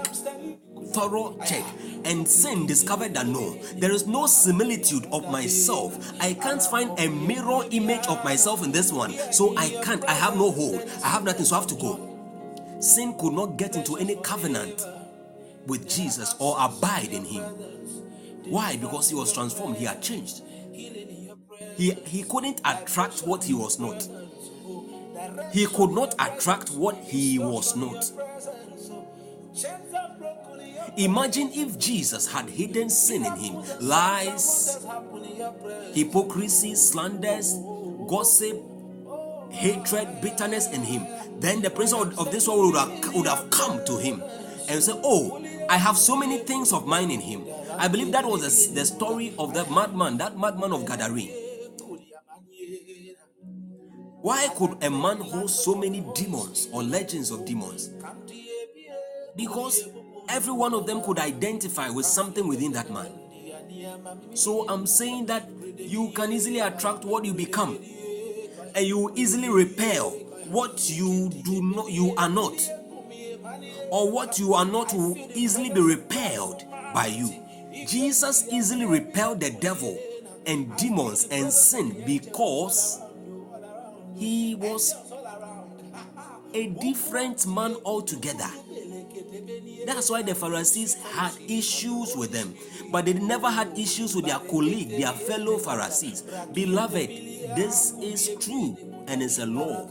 thorough 0.93 1.37
check 1.45 1.63
and 2.05 2.27
sin 2.27 2.65
discovered 2.65 3.13
that 3.13 3.27
no 3.27 3.55
there 3.75 3.91
is 3.91 4.07
no 4.07 4.25
similitude 4.27 5.05
of 5.11 5.29
myself. 5.31 6.13
I 6.21 6.33
can't 6.33 6.61
find 6.61 6.97
a 6.99 7.09
mirror 7.09 7.63
image 7.71 8.05
of 8.07 8.23
myself 8.23 8.63
in 8.63 8.71
this 8.71 8.91
one 8.91 9.13
so 9.31 9.55
i 9.57 9.69
can't 9.83 10.03
i 10.05 10.13
have 10.13 10.35
no 10.35 10.51
hold. 10.51 10.81
I 11.03 11.09
have 11.09 11.23
nothing 11.23 11.45
so 11.45 11.55
i 11.55 11.59
have 11.59 11.67
to 11.69 11.75
go. 11.75 12.77
Sin 12.79 13.15
could 13.19 13.33
not 13.33 13.57
get 13.57 13.75
into 13.75 13.97
any 13.97 14.15
covenant 14.17 14.85
with 15.65 15.87
jesus 15.87 16.35
or 16.39 16.55
abide 16.59 17.09
in 17.11 17.25
him. 17.25 17.43
Why? 18.45 18.77
Because 18.77 19.09
he 19.09 19.15
was 19.15 19.33
transformed 19.33 19.77
he 19.77 19.85
had 19.85 20.01
changed. 20.01 20.41
He, 21.75 21.91
he 22.05 22.23
couldn't 22.23 22.61
attract 22.65 23.19
what 23.19 23.43
he 23.43 23.53
was 23.53 23.79
not. 23.79 24.07
He 25.51 25.65
could 25.67 25.91
not 25.91 26.15
attract 26.19 26.71
what 26.71 26.95
he 26.95 27.37
was 27.37 27.75
not 27.75 28.11
Imagine 30.97 31.51
if 31.53 31.77
Jesus 31.77 32.25
had 32.31 32.49
hidden 32.49 32.89
sin 32.89 33.23
in 33.23 33.35
him 33.35 33.63
lies, 33.79 34.83
hypocrisy, 35.93 36.73
slanders, 36.73 37.53
gossip, 38.07 38.57
hatred, 39.51 40.21
bitterness 40.21 40.71
in 40.71 40.81
him. 40.81 41.05
Then 41.39 41.61
the 41.61 41.69
prince 41.69 41.93
of, 41.93 42.31
this 42.31 42.47
world 42.47 42.73
would 42.73 42.79
have, 42.79 43.13
would 43.13 43.27
have 43.27 43.49
come 43.51 43.85
to 43.85 43.97
him 43.97 44.23
and 44.67 44.81
said, 44.81 44.95
Oh, 45.03 45.43
I 45.69 45.77
have 45.77 45.97
so 45.97 46.15
many 46.15 46.39
things 46.39 46.73
of 46.73 46.87
mine 46.87 47.11
in 47.11 47.19
him. 47.21 47.45
I 47.77 47.87
believe 47.87 48.11
that 48.13 48.25
was 48.25 48.41
the, 48.69 48.73
the 48.79 48.85
story 48.85 49.33
of 49.37 49.53
that 49.53 49.69
madman, 49.69 50.17
that 50.17 50.35
madman 50.37 50.71
of 50.73 50.83
Gadarene. 50.85 51.31
Why 54.21 54.47
could 54.55 54.83
a 54.83 54.89
man 54.89 55.17
hold 55.17 55.51
so 55.51 55.75
many 55.75 56.03
demons 56.15 56.67
or 56.71 56.81
legends 56.81 57.29
of 57.29 57.45
demons? 57.45 57.91
Because 59.35 59.87
every 60.29 60.53
one 60.53 60.73
of 60.73 60.85
them 60.85 61.01
could 61.01 61.19
identify 61.19 61.89
with 61.89 62.05
something 62.05 62.47
within 62.47 62.71
that 62.73 62.91
man. 62.91 63.09
So 64.33 64.67
I'm 64.67 64.85
saying 64.85 65.27
that 65.27 65.49
you 65.77 66.11
can 66.11 66.31
easily 66.31 66.59
attract 66.59 67.05
what 67.05 67.25
you 67.25 67.33
become, 67.33 67.77
and 68.75 68.85
you 68.85 69.11
easily 69.15 69.49
repel 69.49 70.11
what 70.49 70.89
you 70.89 71.29
do 71.29 71.61
not, 71.61 71.91
you 71.91 72.13
are 72.15 72.29
not, 72.29 72.69
or 73.91 74.11
what 74.11 74.39
you 74.39 74.53
are 74.53 74.65
not 74.65 74.93
will 74.93 75.17
easily 75.33 75.69
be 75.69 75.81
repelled 75.81 76.63
by 76.93 77.07
you. 77.07 77.43
Jesus 77.87 78.47
easily 78.51 78.85
repelled 78.85 79.39
the 79.39 79.49
devil 79.49 79.97
and 80.45 80.75
demons 80.77 81.27
and 81.29 81.51
sin 81.51 82.03
because 82.05 82.99
he 84.15 84.55
was 84.55 84.93
a 86.53 86.67
different 86.67 87.45
man 87.45 87.75
altogether. 87.85 88.49
That's 89.87 90.09
why 90.09 90.21
the 90.21 90.35
Pharisees 90.35 90.95
had 91.15 91.31
issues 91.47 92.13
with 92.13 92.33
them, 92.33 92.53
but 92.91 93.05
they 93.05 93.13
never 93.13 93.49
had 93.49 93.69
issues 93.79 94.13
with 94.13 94.25
their 94.25 94.37
colleague, 94.39 94.89
their 94.89 95.13
fellow 95.13 95.57
Pharisees. 95.57 96.23
Beloved, 96.53 97.07
this 97.55 97.93
is 98.01 98.35
true 98.37 98.75
and 99.07 99.23
it's 99.23 99.39
a 99.39 99.45
law. 99.45 99.87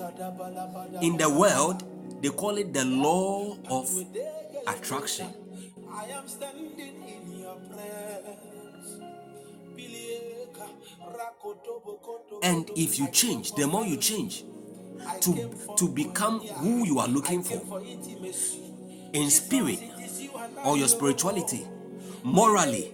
In 1.01 1.17
the 1.17 1.31
world, 1.31 1.83
they 2.23 2.29
call 2.29 2.59
it 2.59 2.75
the 2.75 2.85
law 2.85 3.57
of 3.71 3.89
attraction. 4.67 5.29
I 5.91 6.05
am 6.11 6.29
standing 6.29 6.77
in 7.09 7.39
your 7.41 7.57
presence. 7.57 9.01
Bilieka, 9.75 10.69
rakotobo 11.01 12.03
koto 12.03 12.41
And 12.43 12.71
if 12.77 12.99
you 12.99 13.09
change, 13.11 13.53
the 13.55 13.67
more 13.67 13.87
you 13.87 13.97
change 13.97 14.45
to, 15.23 15.51
to 15.79 15.89
become 15.89 16.41
who 16.41 16.85
you 16.85 16.99
are 16.99 17.09
looking 17.09 17.43
for. 17.43 17.63
In 19.17 19.31
spirit 19.31 19.81
or 20.65 20.77
your 20.77 20.89
spirituality, 20.89 21.67
morally, 22.23 22.93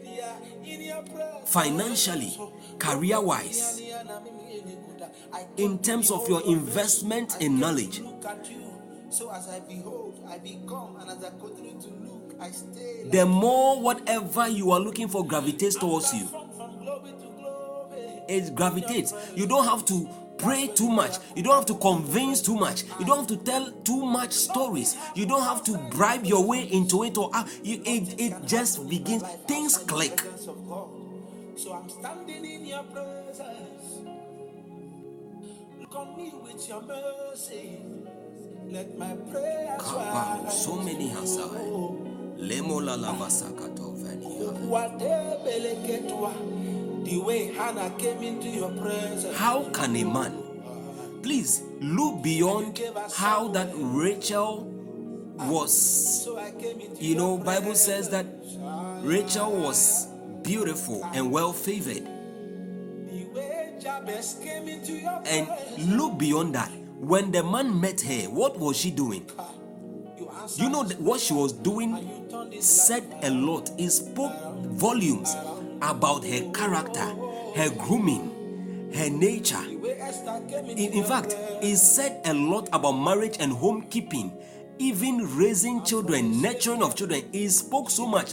financially, 1.47 2.39
career 2.79 3.21
wise, 3.21 3.83
in 5.57 5.79
terms 5.81 6.11
of 6.11 6.29
your 6.29 6.43
investment 6.47 7.37
in 7.41 7.59
knowledge. 7.59 8.01
So 9.11 9.31
as 9.31 9.49
I 9.49 9.61
behold, 9.61 10.25
I 10.29 10.39
become, 10.39 10.97
and 11.01 11.11
as 11.11 11.23
I 11.25 11.31
continue 11.39 11.79
to 11.81 11.89
look, 11.89 12.35
I 12.41 12.51
stay 12.51 13.05
The 13.11 13.27
more 13.27 13.81
whatever 13.81 14.49
you 14.49 14.71
are 14.71 14.81
looking 14.81 15.09
for 15.09 15.27
gravitates 15.27 15.77
towards 15.77 16.15
you, 16.15 16.27
it 18.29 18.55
gravitates. 18.55 19.13
You 19.35 19.47
don't 19.47 19.65
have 19.65 19.85
to 19.87 20.09
pray 20.43 20.67
too 20.69 20.89
much. 20.89 21.17
You 21.37 21.43
don't 21.43 21.55
have 21.55 21.67
to 21.67 21.75
convince 21.75 22.43
too 22.43 22.57
much. 22.57 22.85
You 22.99 23.07
don't 23.07 23.19
have 23.19 23.27
to 23.29 23.37
tell 23.37 23.71
too 23.85 24.05
much 24.05 24.33
stories. 24.33 24.97
You 25.15 25.27
don't 25.27 25.43
have 25.43 25.63
to 25.65 25.79
bribe 25.91 26.25
your 26.25 26.45
way 26.47 26.65
into 26.65 27.05
it 27.05 27.17
or 27.17 27.31
ah, 27.33 27.47
you, 27.63 27.81
it, 27.85 28.21
it 28.21 28.47
just 28.47 28.89
begins. 28.89 29.23
Things 29.47 29.77
click. 29.79 30.17
presence 30.17 30.47
of 30.49 30.69
God. 30.69 30.89
So 31.57 31.73
I'm 31.75 31.89
standing 31.89 32.45
in 32.45 32.67
your 32.67 32.83
presence. 32.85 34.01
Look 35.81 35.95
on 35.95 36.17
me 36.17 36.33
with 36.43 36.69
your 36.69 36.83
mercy. 36.83 37.79
Let 38.71 38.97
my 38.99 39.15
prayers 39.31 39.83
so 40.53 40.77
many 40.77 41.11
hasai. 41.11 42.39
Lemo 42.39 42.81
la 42.85 42.95
lava 42.95 43.27
sakato 43.27 43.95
venia. 43.95 44.51
Wadebeleketwa. 44.71 46.33
The 47.05 47.19
way 47.19 47.53
Hannah 47.53 47.91
came 47.99 48.23
into 48.23 48.49
your 48.49 48.71
presence. 48.71 49.37
How 49.37 49.65
can 49.71 49.97
a 49.97 50.05
man, 50.05 51.21
please 51.23 51.63
look 51.81 52.23
beyond 52.23 52.81
how 53.15 53.49
that 53.49 53.71
Rachel 53.75 54.65
was 55.37 55.73
So 56.25 56.39
I 56.39 56.53
came 56.53 56.81
into 56.81 57.03
You 57.03 57.17
know, 57.17 57.39
Bible 57.39 57.75
says 57.75 58.09
that 58.11 58.27
Rachel 59.03 59.51
was 59.53 60.07
beautiful 60.43 61.05
and 61.13 61.33
well 61.33 61.53
favored. 61.53 62.05
the 63.09 63.25
way 63.35 63.75
Jabez 63.81 64.39
came 64.43 64.69
into 64.69 64.93
your 64.93 65.21
And 65.27 65.49
look 65.97 66.19
beyond 66.19 66.55
that. 66.55 66.71
When 66.99 67.33
the 67.33 67.43
man 67.43 67.81
met 67.81 68.01
her, 68.03 68.31
what 68.31 68.59
was 68.59 68.77
she 68.77 68.93
doing? 68.93 69.29
Ah, 69.39 69.49
you 70.57 70.69
know 70.71 70.85
what 70.99 71.21
she 71.21 71.35
was 71.35 71.53
doing 71.53 71.97
you 71.97 72.27
turned 72.31 72.53
it 72.55 72.63
said 72.63 73.03
a 73.23 73.31
lot. 73.31 73.71
It 73.79 73.91
spoke 73.91 74.33
volumes 74.67 75.35
about 75.83 76.25
her 76.25 76.51
character, 76.53 77.05
her 77.57 77.69
grooming, 77.77 78.91
her 78.95 79.11
nature. 79.11 79.63
In, 79.67 80.93
in 80.93 81.05
fact, 81.05 81.35
it 81.63 81.77
said 81.77 82.21
a 82.25 82.33
lot 82.35 82.69
about 82.73 82.93
marriage 82.93 83.37
and 83.41 83.53
homekeeping, 83.53 84.33
even 84.79 85.37
raising 85.37 85.83
children, 85.85 86.41
nurturing 86.41 86.83
of 86.83 86.95
children. 86.95 87.23
It 87.33 87.51
spoke 87.51 87.91
so 87.91 88.07
much. 88.07 88.33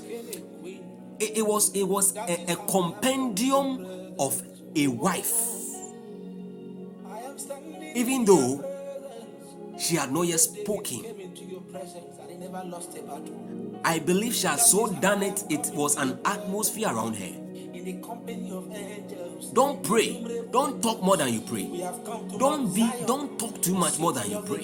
It, 1.20 1.38
it 1.40 1.46
was 1.46 1.76
it 1.76 1.84
was 1.84 2.16
a, 2.16 2.54
a 2.54 2.56
compendium 2.56 4.14
of 4.18 4.42
a 4.76 4.88
wife, 4.88 5.34
even 7.96 8.24
though 8.26 8.64
she 9.78 9.96
had 9.96 10.12
not 10.12 10.24
yet 10.28 10.40
spoken. 10.40 11.04
I 13.84 14.00
believe 14.00 14.34
she 14.36 14.48
had 14.48 14.60
so 14.60 14.88
done 14.88 15.24
it, 15.24 15.44
it 15.50 15.72
was 15.74 15.96
an 15.96 16.20
atmosphere 16.26 16.88
around 16.90 17.16
her. 17.16 17.32
Don't 19.54 19.84
pray. 19.84 20.46
Don't 20.52 20.82
talk 20.82 21.02
more 21.02 21.18
than 21.18 21.34
you 21.34 21.42
pray. 21.42 21.68
Don't 22.38 22.74
be 22.74 22.88
don't 23.06 23.38
talk 23.40 23.62
too 23.62 23.74
much 23.74 23.98
more 24.00 24.14
than 24.14 24.30
you 24.30 24.42
pray. 24.42 24.64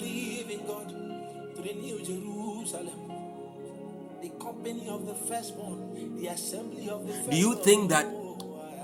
Do 7.30 7.38
you 7.38 7.56
think 7.56 7.90
that 7.90 8.06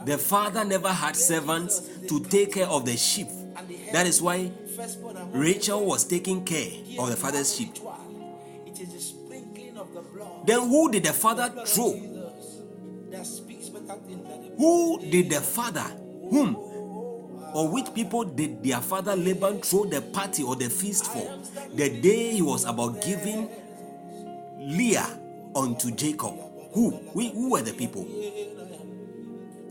the 0.06 0.18
father 0.18 0.64
never 0.64 0.90
had 0.90 1.16
servants 1.16 1.82
to 2.08 2.20
take 2.24 2.54
care 2.54 2.68
of 2.68 2.86
the 2.86 2.98
sheep? 2.98 3.28
That 3.92 4.08
is 4.08 4.22
why 4.22 4.52
Rachel 5.32 5.86
was 5.86 6.04
taking 6.06 6.44
care 6.46 6.72
of 7.00 7.10
the 7.10 7.16
father's 7.16 7.56
sheep. 7.56 7.76
Then 10.46 10.68
who 10.70 10.92
did 10.92 11.04
the 11.04 11.14
father 11.14 11.50
throw? 11.66 11.92
Who 14.58 15.00
did 15.00 15.30
the 15.30 15.42
father, 15.42 15.86
whom 16.30 16.56
or 17.54 17.68
which 17.70 17.94
people 17.94 18.24
did 18.24 18.64
their 18.64 18.80
father 18.82 19.16
Laban 19.16 19.62
throw 19.62 19.86
the 19.86 20.02
party 20.02 20.44
or 20.44 20.56
the 20.56 20.70
feast 20.70 21.08
for? 21.08 21.38
The 21.74 21.90
day 22.02 22.32
he 22.32 22.42
was 22.42 22.66
about 22.66 23.02
giving 23.04 23.50
Leah 24.58 25.20
unto 25.56 25.92
Jacob. 25.92 26.34
Who? 26.74 26.98
We, 27.14 27.30
who 27.30 27.52
were 27.52 27.62
the 27.62 27.74
people? 27.74 28.06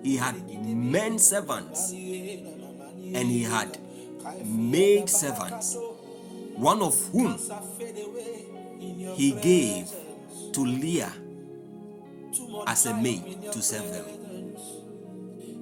He 0.02 0.16
had 0.16 0.34
men 0.76 1.18
servants 1.18 1.90
and 1.92 3.28
he 3.28 3.42
had 3.42 3.78
maid 4.44 5.08
servants, 5.08 5.76
one 6.56 6.82
of 6.82 6.94
whom 7.12 7.38
he 9.16 9.32
gave 9.32 9.90
to 10.52 10.60
Leah 10.64 11.12
as 12.66 12.86
a 12.86 12.94
maid 12.94 13.42
to 13.52 13.62
serve 13.62 13.92
them. 13.92 14.04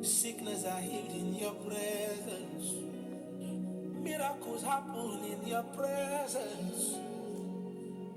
Sickness 0.02 0.64
are 0.64 0.80
healed 0.80 1.10
in 1.10 1.34
your 1.34 1.52
presence. 1.54 2.74
Miracles 4.02 4.62
happen 4.62 5.20
in 5.24 5.46
your 5.46 5.62
presence. 5.64 6.96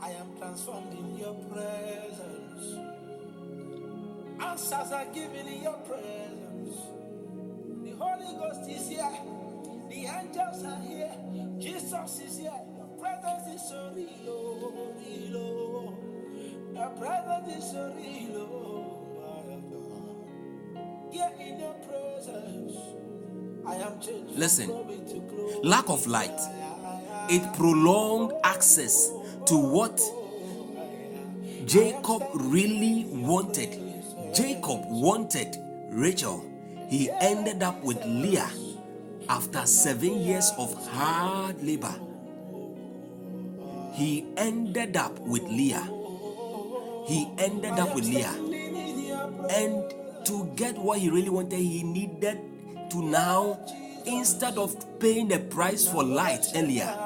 I 0.01 0.11
am 0.11 0.37
transformed 0.37 0.93
in 0.97 1.17
your 1.17 1.33
presence. 1.51 2.77
Answers 4.41 4.91
are 4.91 5.05
given 5.13 5.47
in 5.47 5.63
your 5.63 5.77
presence. 5.85 6.77
The 7.83 7.91
Holy 7.99 8.37
Ghost 8.39 8.69
is 8.69 8.87
here. 8.87 9.11
The 9.89 10.05
angels 10.05 10.63
are 10.65 10.81
here. 10.81 11.11
Jesus 11.59 12.19
is 12.21 12.37
here. 12.39 12.61
Your 12.77 12.87
presence 12.99 13.61
is 13.61 13.69
so 13.69 13.91
real, 13.95 14.95
real. 15.05 16.00
Your 16.73 16.89
presence 16.89 17.57
is 17.57 17.71
so 17.71 17.93
real. 17.97 18.71
In 21.39 21.59
your 21.59 21.73
presence, 21.73 22.77
I 23.65 23.75
am 23.75 23.99
changed. 23.99 24.37
Listen. 24.37 24.67
glory 24.67 24.97
to 25.09 25.19
glory. 25.19 25.59
Lack 25.63 25.89
of 25.89 26.05
light. 26.07 26.39
It 27.29 27.41
prolonged 27.53 28.33
access 28.43 29.09
to 29.47 29.55
what 29.57 29.99
Jacob 31.65 32.23
really 32.33 33.05
wanted. 33.09 33.77
Jacob 34.33 34.81
wanted 34.87 35.57
Rachel. 35.89 36.43
He 36.89 37.09
ended 37.19 37.63
up 37.63 37.81
with 37.83 38.03
Leah 38.05 38.49
after 39.29 39.65
seven 39.65 40.19
years 40.21 40.51
of 40.57 40.73
hard 40.89 41.61
labor. 41.63 41.95
He 43.93 44.25
ended 44.37 44.95
up 44.97 45.17
with 45.19 45.43
Leah. 45.43 45.87
He 47.07 47.29
ended 47.37 47.71
up 47.73 47.95
with 47.95 48.05
Leah. 48.05 48.35
And 49.49 49.93
to 50.25 50.51
get 50.55 50.77
what 50.77 50.99
he 50.99 51.09
really 51.09 51.29
wanted, 51.29 51.59
he 51.59 51.83
needed 51.83 52.39
to 52.91 53.01
now, 53.01 53.59
instead 54.05 54.57
of 54.57 54.99
paying 54.99 55.27
the 55.27 55.39
price 55.39 55.87
for 55.87 56.03
light 56.03 56.45
earlier, 56.55 56.97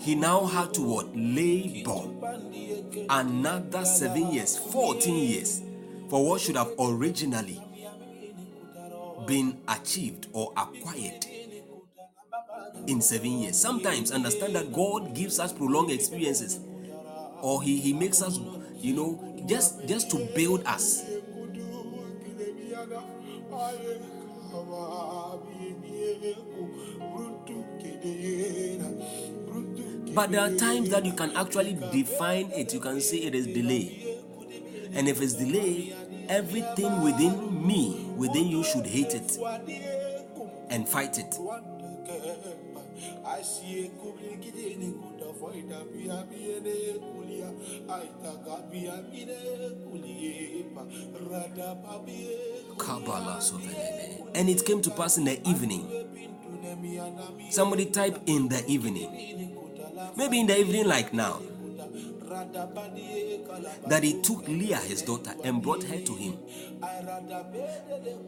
he 0.00 0.14
now 0.14 0.44
had 0.46 0.72
to 0.74 0.82
what? 0.82 1.16
Labor 1.16 2.16
another 3.10 3.84
seven 3.84 4.32
years, 4.32 4.56
14 4.56 5.14
years 5.14 5.62
for 6.08 6.24
what 6.24 6.40
should 6.40 6.56
have 6.56 6.72
originally 6.78 7.60
been 9.26 9.58
achieved 9.68 10.28
or 10.32 10.52
acquired 10.56 11.26
in 12.86 13.00
seven 13.00 13.38
years. 13.38 13.60
Sometimes 13.60 14.12
understand 14.12 14.54
that 14.54 14.72
God 14.72 15.14
gives 15.14 15.40
us 15.40 15.52
prolonged 15.52 15.90
experiences 15.90 16.60
or 17.42 17.62
he, 17.62 17.80
he 17.80 17.92
makes 17.92 18.22
us, 18.22 18.38
you 18.76 18.94
know, 18.94 19.42
just 19.46 19.86
just 19.86 20.10
to 20.10 20.18
build 20.34 20.64
us. 20.66 21.04
But 30.14 30.30
there 30.30 30.40
are 30.40 30.50
times 30.56 30.88
that 30.90 31.04
you 31.04 31.12
can 31.12 31.36
actually 31.36 31.74
define 31.92 32.50
it. 32.52 32.72
You 32.72 32.80
can 32.80 33.00
say 33.00 33.18
it 33.18 33.34
is 33.34 33.46
delay. 33.46 34.18
And 34.94 35.08
if 35.08 35.20
it's 35.20 35.34
delay, 35.34 35.94
everything 36.28 37.02
within 37.02 37.66
me, 37.66 38.10
within 38.16 38.46
you, 38.48 38.64
should 38.64 38.86
hate 38.86 39.14
it 39.14 39.38
and 40.70 40.88
fight 40.88 41.18
it. 41.18 41.34
I 43.28 43.42
see 43.42 43.86
a 43.86 43.88
kubli 43.98 44.36
gidene 44.40 44.92
kuda 44.92 45.32
biene 46.30 46.74
kulia 47.02 47.50
aita 47.88 48.32
gabia 48.44 49.02
bine 49.10 49.36
kuliepa 49.84 50.86
rada 51.30 51.74
sovelele. 53.40 54.30
And 54.34 54.48
it 54.48 54.64
came 54.64 54.80
to 54.82 54.90
pass 54.90 55.18
in 55.18 55.24
the 55.24 55.40
evening. 55.48 55.82
pintu 56.14 56.62
nemi 56.62 56.98
anami 56.98 57.52
Somebody 57.52 57.86
type 57.86 58.20
in 58.26 58.48
the 58.48 58.64
evening. 58.66 59.10
Maybe 60.16 60.40
in 60.40 60.46
the 60.46 60.58
evening, 60.58 60.86
like 60.86 61.12
now, 61.12 61.40
rada 61.40 61.42
badie 61.42 61.42
kala 61.42 61.55
that 63.88 64.02
he 64.02 64.20
took 64.20 64.46
Leah, 64.48 64.76
his 64.78 65.02
daughter, 65.02 65.34
and 65.44 65.62
brought 65.62 65.82
her 65.84 65.98
to 65.98 66.14
him. 66.14 66.38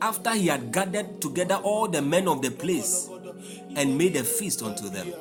After 0.01 0.35
he 0.35 0.47
had 0.49 0.73
gathered 0.73 1.21
together 1.21 1.57
all 1.57 1.89
the 1.89 2.03
men 2.03 2.29
of 2.29 2.43
the 2.43 2.51
place 2.51 3.09
and 3.77 3.97
made 3.99 4.17
a 4.17 4.25
feast 4.25 4.63
unto 4.63 4.89
them. 4.89 5.13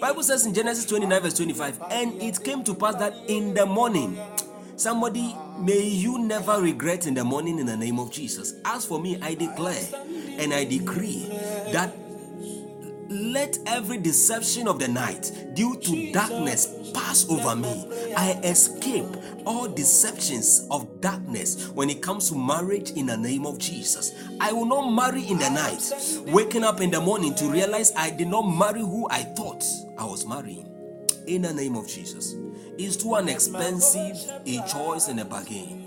Bible 0.00 0.22
says 0.22 0.46
in 0.46 0.54
Genesis 0.54 0.84
29, 0.86 1.22
verse 1.22 1.34
25, 1.34 1.82
and 1.90 2.22
it 2.22 2.42
came 2.42 2.64
to 2.64 2.74
pass 2.74 2.96
that 2.96 3.14
in 3.28 3.54
the 3.54 3.64
morning, 3.66 4.18
somebody 4.76 5.34
may 5.60 5.80
you 5.80 6.18
never 6.18 6.60
regret 6.60 7.06
in 7.06 7.14
the 7.14 7.24
morning 7.24 7.58
in 7.58 7.66
the 7.66 7.76
name 7.76 7.98
of 7.98 8.10
Jesus. 8.10 8.54
As 8.64 8.84
for 8.84 9.00
me, 9.00 9.18
I 9.22 9.34
declare 9.34 9.82
and 10.38 10.52
I 10.52 10.64
decree 10.64 11.26
that 11.72 11.94
let 13.08 13.58
every 13.66 13.98
deception 13.98 14.68
of 14.68 14.78
the 14.78 14.88
night 14.88 15.32
due 15.54 15.76
to 15.76 16.12
darkness 16.12 16.90
pass 16.92 17.28
over 17.28 17.56
me. 17.56 18.14
I 18.16 18.32
escape 18.44 19.06
all 19.44 19.68
deceptions 19.68 20.66
of 20.70 21.00
darkness 21.00 21.68
when 21.70 21.88
it 21.90 22.02
comes 22.02 22.28
to 22.30 22.36
marriage 22.36 22.90
in 22.90 23.06
the 23.06 23.16
name 23.16 23.46
of 23.46 23.58
Jesus. 23.58 24.14
I 24.40 24.52
will 24.52 24.66
not 24.66 24.90
marry 24.90 25.26
in 25.26 25.38
the 25.38 25.48
night, 25.50 26.32
waking 26.32 26.64
up 26.64 26.80
in 26.80 26.90
the 26.90 27.00
morning 27.00 27.34
to 27.36 27.46
realize 27.46 27.92
I 27.96 28.10
did 28.10 28.28
not 28.28 28.42
marry 28.42 28.80
who 28.80 29.08
I 29.10 29.22
thought 29.22 29.64
I 29.96 30.04
was 30.04 30.26
marrying. 30.26 30.66
In 31.26 31.42
the 31.42 31.52
name 31.52 31.76
of 31.76 31.88
Jesus. 31.88 32.34
It's 32.78 32.96
too 32.96 33.16
expensive 33.16 34.16
a 34.46 34.68
choice 34.68 35.08
and 35.08 35.20
a 35.20 35.24
bargain. 35.24 35.84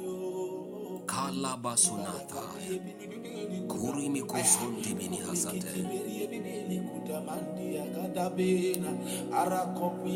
Kurimikosunti 3.67 4.93
bini 4.97 5.17
hasate. 5.17 5.65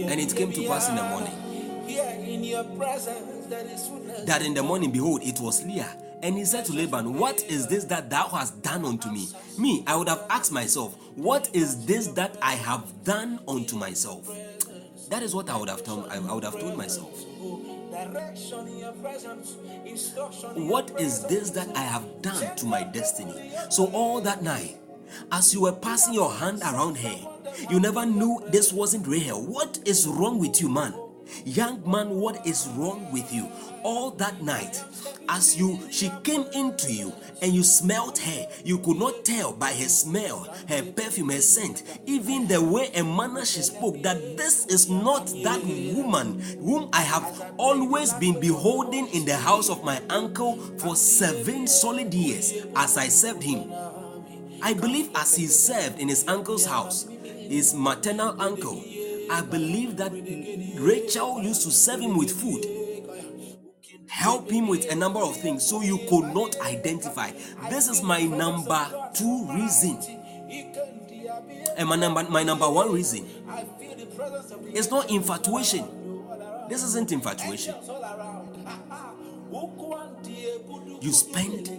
and 0.07 0.19
it 0.19 0.35
came 0.35 0.51
to 0.51 0.67
pass 0.67 0.89
in 0.89 0.95
the 0.95 1.03
morning. 1.03 1.33
That 4.25 4.41
in 4.43 4.53
the 4.53 4.63
morning, 4.63 4.91
behold, 4.91 5.21
it 5.23 5.39
was 5.39 5.63
Leah. 5.65 5.89
And 6.23 6.37
he 6.37 6.45
said 6.45 6.65
to 6.65 6.73
Laban, 6.73 7.13
What 7.19 7.43
is 7.43 7.67
this 7.67 7.83
that 7.85 8.09
thou 8.09 8.27
hast 8.29 8.61
done 8.63 8.85
unto 8.85 9.11
me? 9.11 9.27
Me, 9.59 9.83
I 9.85 9.95
would 9.95 10.09
have 10.09 10.25
asked 10.29 10.51
myself, 10.51 10.95
What 11.15 11.49
is 11.53 11.85
this 11.85 12.07
that 12.07 12.37
I 12.41 12.53
have 12.53 13.03
done 13.03 13.39
unto 13.47 13.75
myself? 13.75 14.27
That 15.09 15.21
is 15.21 15.35
what 15.35 15.49
I 15.49 15.57
would 15.57 15.69
have 15.69 15.83
told 15.83 16.07
I 16.09 16.17
would 16.19 16.43
have 16.43 16.59
told 16.59 16.75
myself. 16.77 17.23
What 20.55 20.99
your 20.99 20.99
is 20.99 21.23
this 21.25 21.49
that 21.51 21.69
I 21.75 21.81
have 21.81 22.21
done 22.21 22.55
to 22.57 22.65
my 22.65 22.83
destiny? 22.83 23.51
So 23.69 23.85
all 23.93 24.19
that 24.21 24.43
night, 24.43 24.77
as 25.31 25.53
you 25.53 25.61
were 25.61 25.71
passing 25.71 26.13
your 26.13 26.31
hand 26.31 26.61
around 26.61 26.97
her, 26.97 27.15
you 27.69 27.79
never 27.79 28.05
knew 28.05 28.43
this 28.49 28.73
wasn't 28.73 29.07
Rahel. 29.07 29.41
What 29.41 29.79
is 29.85 30.07
wrong 30.07 30.39
with 30.39 30.59
you, 30.59 30.67
man? 30.67 30.93
Young 31.43 31.81
man, 31.89 32.09
what 32.09 32.45
is 32.45 32.67
wrong 32.75 33.11
with 33.11 33.33
you? 33.33 33.47
All 33.83 34.11
that 34.11 34.41
night, 34.41 34.83
as 35.29 35.55
you 35.57 35.79
she 35.91 36.11
came 36.23 36.45
into 36.53 36.91
you 36.91 37.13
and 37.41 37.53
you 37.53 37.63
smelled 37.63 38.17
her, 38.17 38.47
you 38.63 38.79
could 38.79 38.97
not 38.97 39.23
tell 39.23 39.53
by 39.53 39.73
her 39.73 39.89
smell, 39.89 40.47
her 40.67 40.81
perfume, 40.83 41.29
her 41.29 41.41
scent, 41.41 41.83
even 42.05 42.47
the 42.47 42.61
way 42.61 42.89
and 42.95 43.15
manner 43.15 43.45
she 43.45 43.61
spoke, 43.61 44.01
that 44.01 44.37
this 44.37 44.65
is 44.67 44.89
not 44.89 45.27
that 45.43 45.63
woman 45.95 46.39
whom 46.59 46.89
I 46.93 47.01
have 47.01 47.53
always 47.57 48.13
been 48.13 48.39
beholding 48.39 49.07
in 49.09 49.25
the 49.25 49.35
house 49.35 49.69
of 49.69 49.83
my 49.83 50.01
uncle 50.09 50.55
for 50.79 50.95
seven 50.95 51.67
solid 51.67 52.13
years 52.13 52.53
as 52.75 52.97
I 52.97 53.07
served 53.07 53.43
him. 53.43 53.71
I 54.61 54.73
believe 54.73 55.09
as 55.15 55.35
he 55.35 55.45
served 55.47 55.99
in 55.99 56.07
his 56.07 56.27
uncle's 56.27 56.65
house, 56.65 57.07
his 57.23 57.73
maternal 57.75 58.39
uncle, 58.41 58.81
I 59.29 59.41
believe 59.41 59.97
that 59.97 60.11
Rachel 60.79 61.41
used 61.41 61.63
to 61.63 61.71
serve 61.71 62.01
him 62.01 62.17
with 62.17 62.31
food, 62.31 62.65
help 64.07 64.49
him 64.51 64.67
with 64.67 64.91
a 64.91 64.95
number 64.95 65.19
of 65.19 65.35
things, 65.37 65.65
so 65.67 65.81
you 65.81 65.97
could 66.09 66.33
not 66.33 66.59
identify. 66.61 67.31
This 67.69 67.87
is 67.87 68.01
my 68.01 68.23
number 68.23 69.09
two 69.13 69.47
reason. 69.53 69.99
And 71.77 71.89
my 71.89 71.95
number, 71.95 72.23
my 72.29 72.43
number 72.43 72.69
one 72.69 72.91
reason 72.93 73.25
it's 74.73 74.89
not 74.89 75.09
infatuation. 75.09 75.87
This 76.69 76.83
isn't 76.83 77.11
infatuation. 77.11 77.75
You 81.01 81.11
spend. 81.11 81.69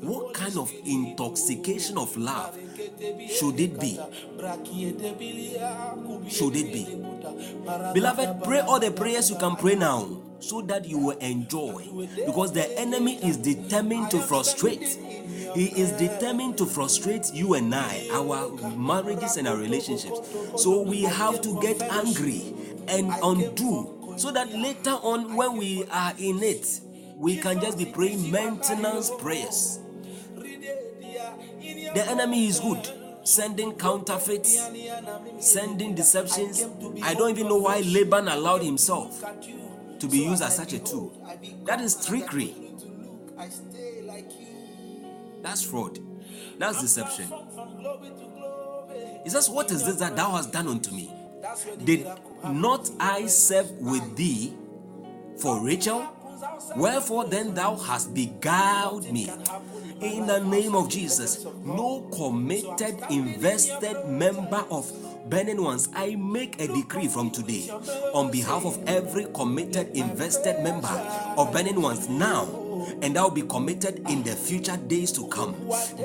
What 0.00 0.34
kind 0.34 0.56
of 0.56 0.72
intoxication 0.84 1.98
of 1.98 2.16
love 2.16 2.58
should 3.28 3.60
it 3.60 3.78
be? 3.80 3.98
Should 6.28 6.56
it 6.56 6.72
be? 6.72 6.84
Beloved, 7.94 8.42
pray 8.44 8.60
all 8.60 8.80
the 8.80 8.90
prayers 8.90 9.30
you 9.30 9.36
can 9.36 9.56
pray 9.56 9.74
now 9.74 10.22
so 10.40 10.62
that 10.62 10.86
you 10.86 10.98
will 10.98 11.18
enjoy. 11.18 11.84
Because 12.26 12.52
the 12.52 12.78
enemy 12.78 13.16
is 13.16 13.36
determined 13.36 14.10
to 14.10 14.18
frustrate. 14.20 14.98
He 15.54 15.66
is 15.80 15.92
determined 15.92 16.56
to 16.58 16.66
frustrate 16.66 17.34
you 17.34 17.54
and 17.54 17.74
I, 17.74 18.08
our 18.12 18.50
marriages 18.76 19.36
and 19.36 19.48
our 19.48 19.56
relationships. 19.56 20.20
So 20.56 20.82
we 20.82 21.02
have 21.02 21.40
to 21.42 21.60
get 21.60 21.82
angry 21.82 22.54
and 22.88 23.12
undo 23.22 24.14
so 24.16 24.30
that 24.30 24.52
later 24.52 24.90
on, 24.90 25.36
when 25.36 25.56
we 25.56 25.84
are 25.90 26.12
in 26.18 26.42
it, 26.42 26.80
we 27.20 27.36
can 27.36 27.60
just 27.60 27.76
be 27.76 27.84
praying 27.84 28.30
maintenance 28.30 29.10
prayers. 29.18 29.78
The 30.38 32.04
enemy 32.08 32.46
is 32.46 32.60
good, 32.60 32.88
sending 33.24 33.74
counterfeits, 33.74 34.58
sending 35.38 35.94
deceptions. 35.94 36.64
I 37.02 37.12
don't 37.12 37.30
even 37.30 37.48
know 37.48 37.58
why 37.58 37.80
Laban 37.80 38.26
allowed 38.28 38.62
himself 38.62 39.22
to 39.98 40.08
be 40.08 40.20
used 40.20 40.42
as 40.42 40.56
such 40.56 40.72
a 40.72 40.78
tool. 40.78 41.12
That 41.66 41.82
is 41.82 42.06
trickery. 42.06 42.54
That's 45.42 45.62
fraud. 45.62 45.98
That's 46.58 46.80
deception. 46.80 47.30
He 49.24 49.28
says, 49.28 49.50
What 49.50 49.70
is 49.70 49.84
this 49.84 49.96
that 49.96 50.16
thou 50.16 50.30
hast 50.30 50.52
done 50.52 50.68
unto 50.68 50.90
me? 50.94 51.12
Did 51.84 52.06
not 52.44 52.90
I 52.98 53.26
serve 53.26 53.70
with 53.72 54.16
thee 54.16 54.54
for 55.36 55.62
Rachel? 55.62 56.16
Wherefore 56.76 57.24
then 57.24 57.54
thou 57.54 57.76
hast 57.76 58.14
beguiled 58.14 59.10
me. 59.12 59.30
In 60.00 60.26
the 60.26 60.40
name 60.40 60.74
of 60.74 60.88
Jesus, 60.88 61.44
no 61.64 62.08
committed, 62.14 63.02
invested 63.10 64.08
member 64.08 64.64
of 64.70 64.90
burning 65.28 65.62
ones, 65.62 65.88
I 65.94 66.16
make 66.16 66.60
a 66.60 66.66
decree 66.66 67.08
from 67.08 67.30
today 67.30 67.68
on 68.14 68.30
behalf 68.30 68.64
of 68.64 68.82
every 68.86 69.26
committed, 69.34 69.96
invested 69.96 70.62
member 70.62 70.88
of 71.36 71.52
burning 71.52 71.80
ones 71.80 72.08
now 72.08 72.46
and 73.02 73.16
that 73.16 73.22
will 73.22 73.30
be 73.30 73.42
committed 73.42 74.08
in 74.08 74.22
the 74.22 74.32
future 74.32 74.76
days 74.76 75.12
to 75.12 75.26
come. 75.28 75.54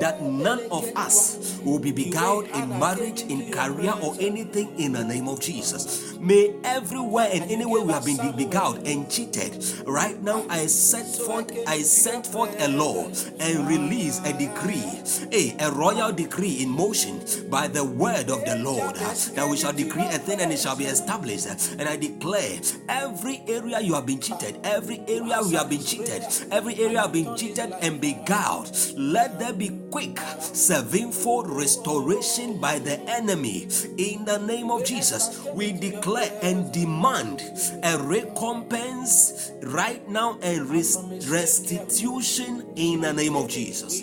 That 0.00 0.22
none 0.22 0.60
of 0.70 0.90
us 0.96 1.60
will 1.64 1.78
be 1.78 1.92
beguiled 1.92 2.48
in 2.48 2.68
marriage, 2.78 3.22
in 3.22 3.50
career, 3.50 3.94
or 4.02 4.14
anything 4.20 4.78
in 4.78 4.92
the 4.92 5.04
name 5.04 5.28
of 5.28 5.40
Jesus. 5.40 6.14
May 6.18 6.54
everywhere 6.64 7.28
and 7.32 7.50
anywhere 7.50 7.82
we 7.82 7.92
have 7.92 8.04
been 8.04 8.36
beguiled 8.36 8.86
and 8.86 9.10
cheated, 9.10 9.64
right 9.86 10.20
now 10.22 10.44
I 10.48 10.66
set 10.66 11.06
forth, 11.06 11.52
I 11.66 11.82
sent 11.82 12.26
forth 12.26 12.54
a 12.60 12.68
law 12.68 13.06
and 13.40 13.68
release 13.68 14.20
a 14.24 14.32
decree, 14.32 14.84
a, 15.32 15.56
a 15.60 15.70
royal 15.72 16.12
decree 16.12 16.62
in 16.62 16.68
motion 16.68 17.20
by 17.50 17.68
the 17.68 17.84
word 17.84 18.30
of 18.30 18.44
the 18.44 18.58
Lord 18.58 18.96
that 18.96 19.46
we 19.48 19.56
shall 19.56 19.72
decree 19.72 20.04
a 20.04 20.18
thing 20.18 20.40
and 20.40 20.52
it 20.52 20.58
shall 20.58 20.76
be 20.76 20.84
established. 20.84 21.46
And 21.78 21.88
I 21.88 21.96
declare 21.96 22.58
every 22.88 23.42
area 23.46 23.80
you 23.80 23.94
have 23.94 24.06
been 24.06 24.20
cheated, 24.20 24.58
every 24.64 25.00
area 25.06 25.40
we 25.42 25.54
have 25.54 25.70
been 25.70 25.82
cheated, 25.82 26.24
every 26.50 26.65
area 26.74 27.02
have 27.02 27.12
been 27.12 27.36
cheated 27.36 27.72
and 27.80 28.00
beguiled, 28.00 28.76
let 28.96 29.38
there 29.38 29.52
be 29.52 29.70
quick 29.90 30.18
sevenfold 30.40 31.48
restoration 31.48 32.58
by 32.58 32.78
the 32.78 32.98
enemy. 33.08 33.68
In 33.98 34.24
the 34.24 34.38
name 34.38 34.70
of 34.70 34.84
Jesus, 34.84 35.46
we 35.54 35.72
declare 35.72 36.30
and 36.42 36.72
demand 36.72 37.42
a 37.82 37.98
recompense 37.98 39.52
right 39.62 40.06
now 40.08 40.38
and 40.42 40.68
restitution 40.70 42.66
in 42.76 43.00
the 43.00 43.12
name 43.12 43.36
of 43.36 43.48
Jesus. 43.48 44.02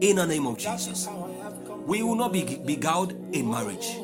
In 0.00 0.16
the 0.16 0.26
name 0.26 0.46
of 0.46 0.58
Jesus, 0.58 1.08
we 1.86 2.02
will 2.02 2.14
not 2.14 2.32
be 2.32 2.56
beguiled 2.64 3.12
in 3.32 3.50
marriage. 3.50 3.96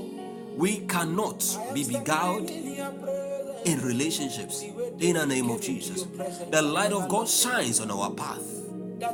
We 0.57 0.79
cannot 0.87 1.45
be 1.75 1.85
beguiled 1.85 2.51
in 2.51 3.81
relationships 3.81 4.65
in 5.01 5.17
the 5.17 5.27
name 5.27 5.51
of 5.51 5.61
Jesus. 5.61 6.05
The 6.51 6.63
light 6.63 6.93
of 6.93 7.09
God 7.09 7.29
shines 7.29 7.81
on 7.81 7.91
our 7.91 8.11
path 8.11 8.43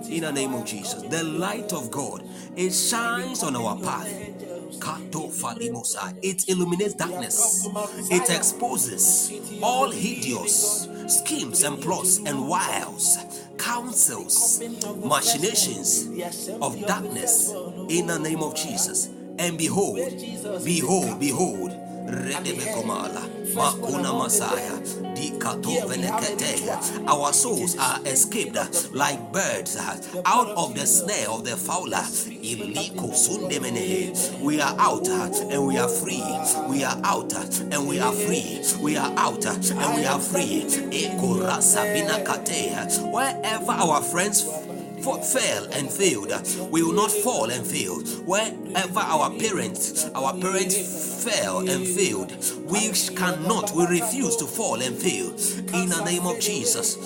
in 0.09 0.23
the 0.23 0.33
name 0.33 0.55
of 0.55 0.65
Jesus. 0.65 1.03
The 1.03 1.23
light 1.25 1.73
of 1.73 1.91
God 1.91 2.23
it 2.57 2.73
shines 2.73 3.43
on 3.43 3.57
our 3.57 3.79
path. 3.79 4.09
It 6.23 6.49
illuminates 6.49 6.95
darkness. 6.95 7.69
It 8.11 8.31
exposes 8.31 9.33
all 9.63 9.91
hideous 9.91 10.89
schemes 11.07 11.63
and 11.63 11.81
plots 11.81 12.19
and 12.19 12.49
wiles, 12.49 13.19
counsels, 13.59 14.63
machinations 15.05 16.09
of 16.61 16.81
darkness 16.87 17.53
in 17.89 18.07
the 18.07 18.19
name 18.19 18.43
of 18.43 18.55
Jesus. 18.55 19.11
And 19.39 19.57
behold, 19.57 19.99
behold, 20.65 21.19
behold, 21.19 21.80
Makuna 23.55 24.17
Messiah, 24.17 24.79
Our 27.09 27.33
souls 27.33 27.77
are 27.79 27.99
escaped 28.07 28.57
like 28.95 29.33
birds 29.33 29.77
uh, 29.77 29.97
out 30.25 30.49
of 30.49 30.75
the 30.75 30.87
snare 30.87 31.29
of 31.29 31.45
the 31.45 31.57
fowler. 31.57 32.03
We 34.43 34.61
are 34.61 34.75
out 34.79 35.09
uh, 35.09 35.31
and 35.51 35.67
we 35.67 35.79
are 35.79 35.89
free. 35.89 36.23
We 36.69 36.85
are 36.85 36.99
out 37.05 37.35
uh, 37.35 37.45
and 37.71 37.89
we 37.89 37.99
are 37.99 38.13
free. 38.13 38.63
We 38.81 38.97
are 38.97 39.13
out 39.17 39.45
and 39.47 39.97
we 39.97 40.05
are 40.07 40.21
free. 40.21 40.63
Wherever 43.13 43.73
our 43.73 44.03
friends 44.03 44.45
fell 45.03 45.65
and 45.73 45.91
failed, 45.91 46.33
we 46.71 46.83
will 46.83 46.93
not 46.93 47.11
fall 47.11 47.51
and 47.51 47.67
fail. 47.67 48.01
Wherever 48.25 49.01
our 49.01 49.31
parents, 49.31 50.09
our 50.15 50.33
parents 50.35 51.25
fell 51.25 51.59
and 51.69 51.87
failed, 51.87 52.33
we 52.65 52.91
cannot, 53.17 53.73
we 53.75 53.87
refuse 53.87 54.37
to 54.37 54.47
fall 54.47 54.81
and 54.81 54.97
fail. 54.97 55.31
In 55.75 55.89
the 55.89 56.03
name 56.05 56.27
of 56.27 56.39
Jesus. 56.41 56.97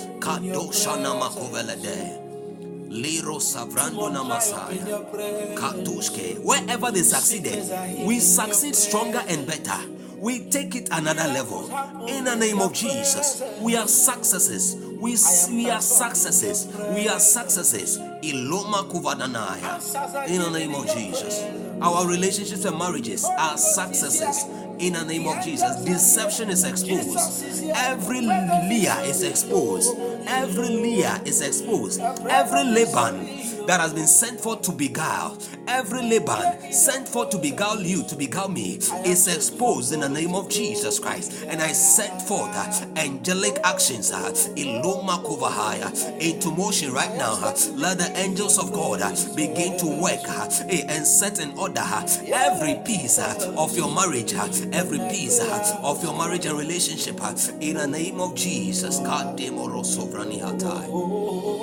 Katushke. 5.55 6.39
Wherever 6.43 6.91
they 6.91 7.01
succeeded, 7.01 8.05
we 8.05 8.19
succeed 8.19 8.75
stronger 8.75 9.23
and 9.27 9.45
better. 9.45 9.77
We 10.17 10.49
take 10.49 10.75
it 10.75 10.89
another 10.91 11.27
level. 11.27 11.69
In 12.07 12.23
the 12.23 12.35
name 12.35 12.59
of 12.59 12.73
Jesus, 12.73 13.43
we 13.59 13.75
are 13.75 13.87
successes. 13.87 14.75
We, 14.97 15.17
we 15.51 15.69
are 15.69 15.81
successes. 15.81 16.67
We 16.93 17.07
are 17.07 17.19
successes. 17.19 17.97
Iloma 18.23 18.89
Kuvadanaya. 18.89 20.27
In 20.29 20.41
the 20.41 20.49
name 20.59 20.73
of 20.75 20.87
Jesus. 20.93 21.43
Our 21.81 22.07
relationships 22.07 22.65
and 22.65 22.77
marriages 22.77 23.25
are 23.25 23.57
successes. 23.57 24.45
In 24.79 24.93
the 24.93 25.03
name 25.05 25.27
of 25.27 25.43
Jesus. 25.43 25.75
Deception 25.83 26.49
is 26.49 26.63
exposed. 26.63 27.43
Every 27.75 28.21
Leah 28.21 29.01
is 29.01 29.23
exposed. 29.23 29.97
Every 30.27 30.69
Leah 30.69 31.21
is 31.25 31.41
exposed. 31.41 31.99
Every 32.01 32.63
Laban 32.63 33.44
that 33.67 33.79
has 33.79 33.93
been 33.93 34.07
sent 34.07 34.39
forth 34.39 34.61
to 34.63 34.71
beguile, 34.71 35.37
every 35.67 36.01
Laban 36.01 36.71
sent 36.71 37.07
forth 37.07 37.29
to 37.31 37.37
beguile 37.37 37.81
you, 37.81 38.03
to 38.07 38.15
beguile 38.15 38.49
me, 38.49 38.75
is 39.05 39.27
exposed 39.27 39.93
in 39.93 39.99
the 40.01 40.09
name 40.09 40.35
of 40.35 40.49
Jesus 40.49 40.99
Christ. 40.99 41.45
And 41.47 41.61
I 41.61 41.71
sent 41.71 42.21
forth 42.21 42.55
uh, 42.55 42.85
angelic 42.95 43.59
actions 43.63 44.11
uh, 44.11 44.33
into 44.55 46.51
motion 46.51 46.91
right 46.93 47.15
now. 47.15 47.33
Uh, 47.41 47.55
let 47.75 47.97
the 47.97 48.11
angels 48.17 48.57
of 48.59 48.71
God 48.73 49.01
uh, 49.01 49.13
begin 49.35 49.77
to 49.79 49.87
work 50.01 50.21
uh, 50.27 50.49
and 50.69 51.05
set 51.05 51.39
in 51.39 51.57
order 51.57 51.81
uh, 51.81 52.07
every 52.27 52.75
piece 52.85 53.19
uh, 53.19 53.53
of 53.57 53.75
your 53.75 53.93
marriage, 53.93 54.33
uh, 54.33 54.47
every 54.71 54.99
piece 55.09 55.39
uh, 55.39 55.79
of 55.83 56.03
your 56.03 56.13
marriage 56.17 56.45
and 56.45 56.57
relationship 56.57 57.21
uh, 57.21 57.35
in 57.61 57.75
the 57.77 57.87
name 57.87 58.19
of 58.19 58.35
Jesus. 58.35 58.99
God, 58.99 59.37
demoro 59.37 59.83
sovrani 59.83 60.39
hatai. 60.41 60.87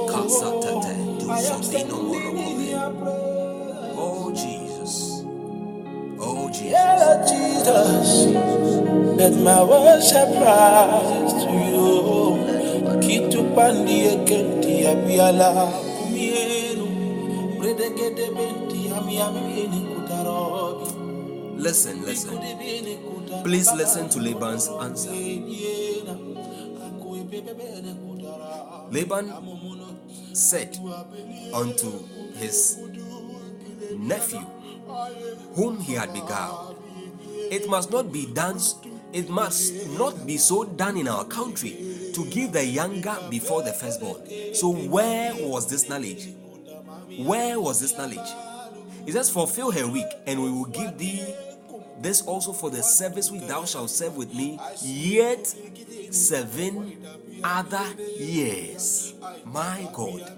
Kasatete, 0.08 1.11
tu 1.22 1.28
sodino 1.38 1.96
morokobe. 2.02 2.74
Oh, 3.96 4.32
Jesus. 4.34 5.24
Oh, 6.18 6.48
Jesus. 6.50 6.72
Yeah, 6.72 7.22
Jesus, 7.26 8.26
let 9.18 9.34
my 9.38 9.62
worship 9.62 10.28
rise 10.42 11.32
to 11.44 11.50
you. 11.70 13.00
Keep 13.00 13.30
Kitu 13.30 13.44
pandi 13.54 14.00
ekenti 14.12 14.86
abiala 14.86 15.68
kumienu, 15.98 16.86
bredegede 17.58 18.26
benti 18.36 18.90
amiamini 18.98 19.80
kutarobi. 19.94 20.90
Listen, 21.56 22.02
listen. 22.04 22.38
Please 23.44 23.72
listen 23.74 24.08
to 24.08 24.18
Laban's 24.18 24.68
answer. 24.80 25.12
Laban 28.92 29.26
said 30.34 30.78
unto 31.54 32.06
his 32.34 32.78
nephew, 33.98 34.40
whom 35.54 35.80
he 35.80 35.94
had 35.94 36.12
beguiled, 36.12 36.76
It 37.50 37.68
must 37.68 37.90
not 37.90 38.12
be 38.12 38.26
done, 38.26 38.58
it 39.12 39.28
must 39.28 39.88
not 39.98 40.26
be 40.26 40.36
so 40.36 40.64
done 40.64 40.96
in 40.96 41.08
our 41.08 41.24
country 41.24 42.10
to 42.14 42.24
give 42.26 42.52
the 42.52 42.64
younger 42.64 43.16
before 43.30 43.62
the 43.62 43.72
firstborn. 43.72 44.22
So, 44.54 44.72
where 44.72 45.34
was 45.34 45.68
this 45.68 45.88
knowledge? 45.88 46.28
Where 47.18 47.60
was 47.60 47.80
this 47.80 47.96
knowledge? 47.96 48.30
It 49.06 49.12
says, 49.12 49.30
Fulfill 49.30 49.70
her 49.70 49.86
week, 49.86 50.06
and 50.26 50.42
we 50.42 50.50
will 50.50 50.66
give 50.66 50.96
thee 50.98 51.24
this 52.00 52.22
also 52.22 52.52
for 52.52 52.70
the 52.70 52.82
service 52.82 53.30
which 53.30 53.42
thou 53.42 53.64
shalt 53.64 53.90
serve 53.90 54.16
with 54.16 54.34
me, 54.34 54.58
yet 54.82 55.46
seven 56.10 56.96
other 57.44 57.84
years. 58.18 59.14
My 59.44 59.88
God. 59.92 60.30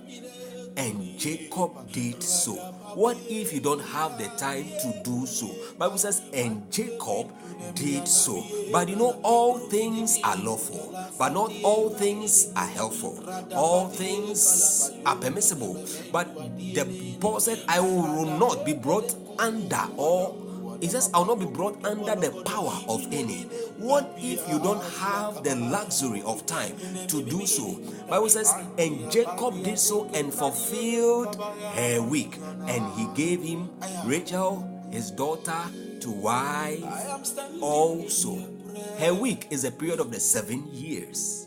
And 0.77 1.19
Jacob 1.19 1.93
did 1.93 2.23
so. 2.23 2.55
What 2.95 3.17
if 3.29 3.53
you 3.53 3.61
don't 3.61 3.81
have 3.81 4.19
the 4.19 4.27
time 4.37 4.65
to 4.65 5.01
do 5.05 5.27
so? 5.27 5.51
Bible 5.79 5.99
says, 5.99 6.23
and 6.33 6.71
Jacob 6.71 7.31
did 7.75 8.09
so. 8.09 8.45
But 8.73 8.89
you 8.89 8.97
know, 8.97 9.21
all 9.23 9.59
things 9.59 10.19
are 10.25 10.37
lawful, 10.37 10.99
but 11.19 11.31
not 11.33 11.53
all 11.63 11.91
things 11.91 12.53
are 12.57 12.67
helpful. 12.67 13.23
All 13.55 13.89
things 13.89 14.91
are 15.07 15.17
permissible. 15.17 15.85
But 16.13 16.35
the 16.59 17.17
Paul 17.21 17.41
said, 17.41 17.63
I 17.69 17.81
will 17.81 18.27
not 18.27 18.65
be 18.65 18.75
brought 18.75 19.15
under 19.39 19.87
or 19.97 20.35
it 20.81 20.91
says, 20.91 21.11
I'll 21.15 21.25
not 21.25 21.39
be 21.39 21.47
brought 21.47 21.85
under 21.85 22.15
the 22.15 22.43
power 22.43 22.73
of 22.89 23.07
any. 23.13 23.43
What 23.79 24.15
if 24.19 24.49
you 24.49 24.59
don't 24.59 24.83
have 24.99 25.43
the 25.45 25.57
luxury 25.57 26.23
of 26.23 26.47
time 26.47 26.77
to 27.09 27.23
do 27.23 27.47
so? 27.47 27.81
Bible 28.09 28.29
says, 28.29 28.53
and 28.79 29.11
Jacob 29.11 29.63
did 29.63 29.79
so 29.79 30.11
and 30.15 30.33
fulfilled 30.33 31.37
her 31.75 32.01
week, 32.03 32.39
and 32.67 32.93
he 32.95 33.09
gave 33.15 33.43
him 33.43 33.71
Rachel, 34.05 34.89
his 34.91 35.11
daughter, 35.11 35.63
to 36.01 36.11
wife 36.11 36.83
also. 37.61 38.39
Her 38.99 39.15
week 39.15 39.47
is 39.51 39.65
a 39.65 39.71
period 39.71 40.01
of 40.01 40.11
the 40.11 40.21
seven 40.21 40.69
years. 40.73 41.47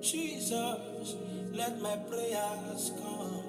Jesus, 0.00 1.16
let 1.52 1.80
my 1.80 1.96
prayers 1.96 2.92
come. 3.00 3.41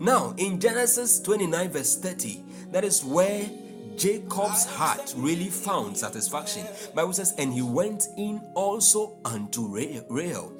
Now, 0.00 0.34
in 0.36 0.60
Genesis 0.60 1.20
29, 1.20 1.70
verse 1.70 1.96
30, 1.96 2.44
that 2.70 2.84
is 2.84 3.04
where 3.04 3.48
Jacob's 3.96 4.64
heart 4.64 5.12
really 5.16 5.48
found 5.48 5.96
satisfaction. 5.96 6.64
Bible 6.94 7.12
says, 7.12 7.34
and 7.36 7.52
he 7.52 7.62
went 7.62 8.04
in 8.16 8.40
also 8.54 9.18
unto 9.24 9.66
Rachel, 9.66 10.52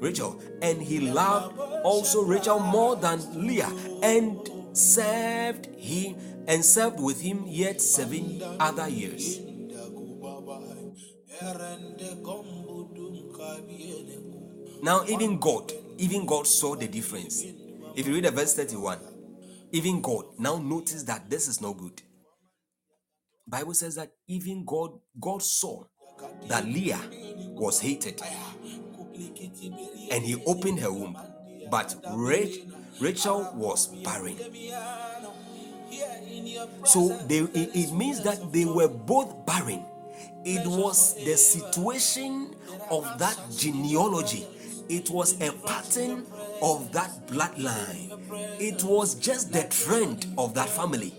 Rachel, 0.00 0.42
and 0.60 0.82
he 0.82 1.00
loved 1.00 1.58
also 1.82 2.22
Rachel 2.22 2.60
more 2.60 2.94
than 2.94 3.46
Leah, 3.46 3.72
and 4.02 4.50
served 4.76 5.66
him 5.76 6.16
and 6.46 6.62
served 6.62 7.00
with 7.00 7.20
him 7.20 7.44
yet 7.46 7.80
seven 7.80 8.42
other 8.60 8.88
years. 8.88 9.40
Now, 14.82 15.04
even 15.08 15.38
God, 15.38 15.72
even 15.96 16.26
God 16.26 16.46
saw 16.46 16.76
the 16.76 16.86
difference. 16.86 17.44
If 17.98 18.06
you 18.06 18.14
read 18.14 18.26
the 18.26 18.30
verse 18.30 18.54
31, 18.54 19.00
even 19.72 20.00
God 20.00 20.26
now 20.38 20.56
notice 20.56 21.02
that 21.02 21.28
this 21.28 21.48
is 21.48 21.60
not 21.60 21.78
good. 21.78 22.00
Bible 23.44 23.74
says 23.74 23.96
that 23.96 24.12
even 24.28 24.64
God, 24.64 24.92
God 25.18 25.42
saw 25.42 25.82
that 26.46 26.64
Leah 26.64 27.00
was 27.56 27.80
hated, 27.80 28.22
and 30.12 30.24
He 30.24 30.40
opened 30.46 30.78
her 30.78 30.92
womb, 30.92 31.18
but 31.72 31.96
Rachel 33.00 33.50
was 33.56 33.88
barren. 34.04 34.36
So 36.84 37.08
they, 37.26 37.38
it, 37.38 37.70
it 37.74 37.92
means 37.92 38.22
that 38.22 38.52
they 38.52 38.64
were 38.64 38.86
both 38.86 39.44
barren. 39.44 39.84
It 40.44 40.64
was 40.68 41.16
the 41.16 41.36
situation 41.36 42.54
of 42.92 43.18
that 43.18 43.36
genealogy. 43.56 44.46
It 44.88 45.10
was 45.10 45.40
a 45.40 45.50
pattern 45.66 46.24
of 46.62 46.92
that 46.92 47.26
bloodline. 47.26 48.10
It 48.60 48.82
was 48.82 49.14
just 49.14 49.52
the 49.52 49.64
trend 49.64 50.26
of 50.36 50.54
that 50.54 50.68
family. 50.68 51.14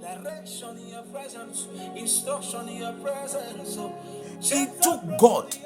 Direction 0.00 0.78
in 0.78 0.88
your 0.88 1.02
presence, 1.02 1.68
instruction 1.96 2.68
in 2.68 2.76
your 2.76 2.92
presence. 2.94 3.78
It 4.52 4.82
took 4.82 5.18
God 5.18 5.56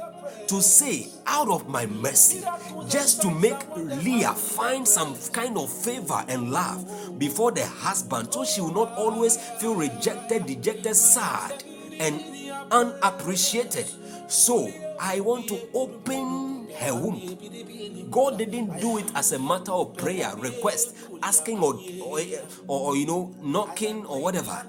to 0.46 0.62
say, 0.62 1.08
out 1.26 1.48
of 1.48 1.68
my 1.68 1.86
mercy, 1.86 2.44
just 2.88 3.20
to 3.22 3.30
make 3.30 3.56
Leah 3.76 4.34
find 4.34 4.86
some 4.86 5.16
kind 5.32 5.56
of 5.58 5.70
favor 5.70 6.24
and 6.28 6.50
love 6.50 7.18
before 7.18 7.50
the 7.52 7.66
husband, 7.66 8.32
so 8.32 8.44
she 8.44 8.60
will 8.60 8.74
not 8.74 8.92
always 8.96 9.36
feel 9.36 9.74
rejected, 9.74 10.46
dejected, 10.46 10.94
sad, 10.96 11.64
and 11.98 12.22
unappreciated. 12.70 13.86
So 14.28 14.70
I 15.00 15.20
want 15.20 15.48
to 15.48 15.60
open 15.74 16.68
her 16.76 16.94
womb. 16.94 18.08
God 18.10 18.38
didn't 18.38 18.80
do 18.80 18.98
it 18.98 19.10
as 19.14 19.32
a 19.32 19.38
matter 19.38 19.72
of 19.72 19.96
prayer, 19.96 20.32
request, 20.36 20.96
asking, 21.22 21.58
or, 21.58 21.74
or, 22.02 22.20
or 22.66 22.96
you 22.96 23.06
know, 23.06 23.34
knocking 23.42 24.04
or 24.06 24.22
whatever. 24.22 24.64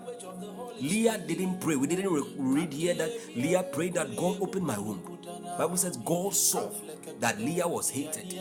Leah 0.81 1.17
didn't 1.17 1.59
pray. 1.59 1.75
We 1.75 1.87
didn't 1.87 2.11
re- 2.11 2.33
read 2.37 2.73
here 2.73 2.93
that 2.95 3.11
Leah 3.35 3.63
prayed 3.63 3.95
that 3.95 4.15
God 4.15 4.41
opened 4.41 4.65
my 4.65 4.77
womb. 4.79 5.17
Bible 5.57 5.77
says 5.77 5.97
God 5.97 6.33
saw 6.33 6.69
that 7.19 7.39
Leah 7.39 7.67
was 7.67 7.89
hated. 7.89 8.33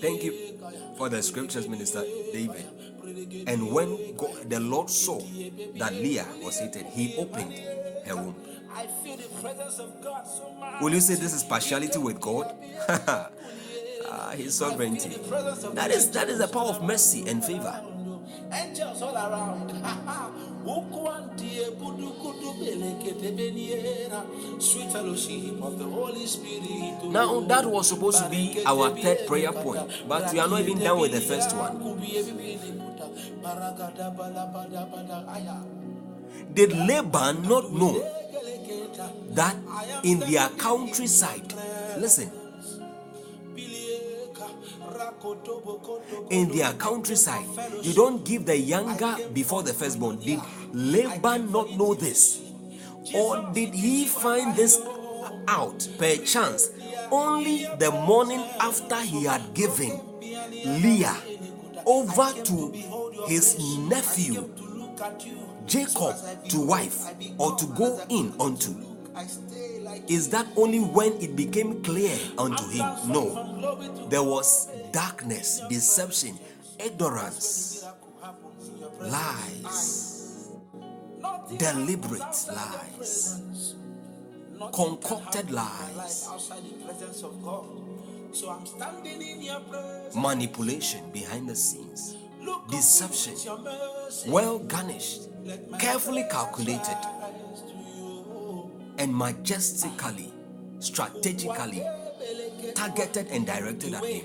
Thank 0.00 0.24
you 0.24 0.58
for 0.96 1.08
the 1.08 1.22
scriptures, 1.22 1.68
Minister 1.68 2.02
David. 2.32 2.64
And 3.46 3.72
when 3.72 4.16
God, 4.16 4.48
the 4.48 4.60
Lord 4.60 4.90
saw 4.90 5.18
that 5.78 5.92
Leah 5.92 6.26
was 6.42 6.58
hated, 6.58 6.86
He 6.86 7.14
opened 7.16 7.52
her 8.06 8.16
womb. 8.16 8.34
I 8.76 8.86
feel 9.02 9.16
the 9.16 9.28
presence 9.40 9.78
of 9.78 10.02
God 10.04 10.26
so 10.28 10.52
much. 10.60 10.82
Will 10.82 10.92
you 10.92 11.00
say 11.00 11.14
this 11.14 11.32
is 11.32 11.42
partiality 11.42 11.98
with 11.98 12.20
God? 12.20 12.52
ah, 12.88 14.32
his 14.36 14.54
sovereignty. 14.54 15.16
That 15.72 15.90
is 15.90 16.10
that 16.10 16.28
is 16.28 16.38
the 16.38 16.48
power 16.48 16.76
of 16.76 16.82
mercy 16.84 17.24
and 17.26 17.42
favor. 17.42 17.72
Angels 18.52 19.00
all 19.00 19.16
around. 19.16 19.72
Ukwantie 20.66 21.70
budu 21.80 22.10
kudu 22.20 22.52
belekete 22.60 23.32
beniera. 23.32 24.20
Sweet 24.60 24.92
fellowship 24.92 25.62
of 25.62 25.78
the 25.78 25.84
Holy 25.88 26.26
Spirit. 26.26 27.00
Now 27.08 27.40
that 27.48 27.64
was 27.64 27.88
supposed 27.88 28.22
to 28.24 28.28
be 28.28 28.60
our 28.66 28.90
third 28.90 29.26
prayer 29.26 29.52
point, 29.52 29.88
but 30.06 30.30
we 30.34 30.38
are 30.38 30.48
not 30.48 30.60
even 30.60 30.80
done 30.80 31.00
with 31.00 31.12
the 31.12 31.22
first 31.22 31.56
one. 31.56 31.80
Did 36.52 36.72
Laban 36.72 37.42
not 37.48 37.72
know 37.72 38.04
that 39.30 39.56
in 40.02 40.20
their 40.20 40.48
countryside, 40.50 41.52
listen, 41.98 42.30
in 46.30 46.48
their 46.50 46.72
countryside, 46.74 47.44
you 47.82 47.94
don't 47.94 48.24
give 48.24 48.46
the 48.46 48.56
younger 48.56 49.16
before 49.32 49.62
the 49.62 49.72
firstborn. 49.72 50.18
Did 50.18 50.40
Laban 50.72 51.50
not 51.52 51.70
know 51.72 51.94
this? 51.94 52.42
Or 53.14 53.50
did 53.52 53.72
he 53.74 54.06
find 54.06 54.56
this 54.56 54.80
out 55.48 55.88
per 55.98 56.16
chance 56.16 56.70
only 57.10 57.66
the 57.78 57.90
morning 57.90 58.42
after 58.60 59.00
he 59.00 59.24
had 59.24 59.54
given 59.54 60.00
Leah 60.82 61.16
over 61.86 62.32
to 62.42 62.72
his 63.28 63.56
nephew 63.78 64.48
Jacob 65.66 66.16
to 66.48 66.60
wife 66.60 67.06
or 67.38 67.54
to 67.56 67.66
go 67.66 68.00
in 68.08 68.32
unto. 68.40 68.95
Is 70.08 70.28
that 70.30 70.46
only 70.56 70.78
when 70.80 71.12
it 71.22 71.34
became 71.36 71.82
clear 71.82 72.16
unto 72.38 72.68
him? 72.68 72.84
No. 73.08 74.08
There 74.10 74.22
was 74.22 74.68
darkness, 74.92 75.62
deception, 75.70 76.38
ignorance, 76.78 77.84
lies, 79.00 80.50
deliberate 81.56 82.46
lies, 82.52 83.74
concocted 84.74 85.50
lies, 85.50 86.28
manipulation 90.14 91.10
behind 91.10 91.48
the 91.48 91.56
scenes, 91.56 92.16
deception, 92.70 93.34
well 94.28 94.58
garnished, 94.58 95.28
carefully 95.78 96.24
calculated, 96.30 96.98
and 98.98 99.14
majestically, 99.14 100.32
strategically 100.78 101.82
targeted 102.74 103.28
and 103.28 103.46
directed 103.46 103.94
at 103.94 104.04
him. 104.04 104.24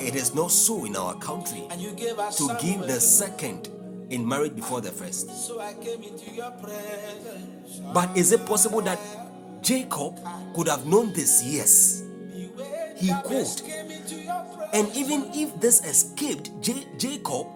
It 0.00 0.14
is 0.14 0.34
not 0.34 0.50
so 0.50 0.84
in 0.84 0.96
our 0.96 1.14
country 1.18 1.62
to 1.68 2.56
give 2.60 2.80
the 2.80 3.00
second 3.00 3.68
in 4.10 4.26
marriage 4.26 4.54
before 4.54 4.80
the 4.80 4.90
first. 4.90 5.28
But 7.92 8.16
is 8.16 8.32
it 8.32 8.44
possible 8.46 8.80
that 8.82 8.98
Jacob 9.62 10.18
could 10.54 10.68
have 10.68 10.86
known 10.86 11.12
this? 11.12 11.42
Yes, 11.44 12.02
he 12.96 13.12
could. 13.24 13.46
And 14.72 14.94
even 14.96 15.30
if 15.32 15.58
this 15.60 15.84
escaped 15.84 16.50
J- 16.60 16.86
Jacob, 16.98 17.46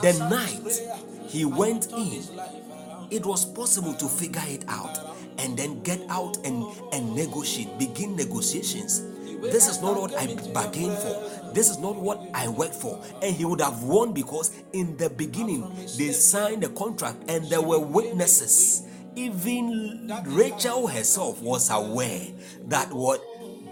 the 0.00 0.12
night 0.30 0.62
he 1.32 1.46
went 1.46 1.90
in, 1.92 2.22
it 3.10 3.24
was 3.24 3.46
possible 3.46 3.94
to 3.94 4.06
figure 4.06 4.42
it 4.46 4.66
out 4.68 4.98
and 5.38 5.56
then 5.56 5.82
get 5.82 5.98
out 6.10 6.36
and, 6.44 6.62
and 6.92 7.16
negotiate, 7.16 7.78
begin 7.78 8.14
negotiations. 8.14 9.02
This 9.40 9.66
is 9.66 9.80
not 9.80 9.98
what 9.98 10.14
I 10.14 10.26
bargained 10.52 10.98
for. 10.98 11.50
This 11.54 11.70
is 11.70 11.78
not 11.78 11.96
what 11.96 12.20
I 12.34 12.48
worked 12.48 12.74
for. 12.74 13.02
And 13.22 13.34
he 13.34 13.46
would 13.46 13.62
have 13.62 13.82
won 13.82 14.12
because 14.12 14.52
in 14.74 14.94
the 14.98 15.08
beginning 15.08 15.62
they 15.96 16.12
signed 16.12 16.64
a 16.64 16.68
contract 16.68 17.16
and 17.28 17.48
there 17.48 17.62
were 17.62 17.80
witnesses. 17.80 18.82
Even 19.16 20.12
Rachel 20.26 20.86
herself 20.86 21.40
was 21.40 21.70
aware 21.70 22.26
that 22.68 22.92
what 22.92 23.22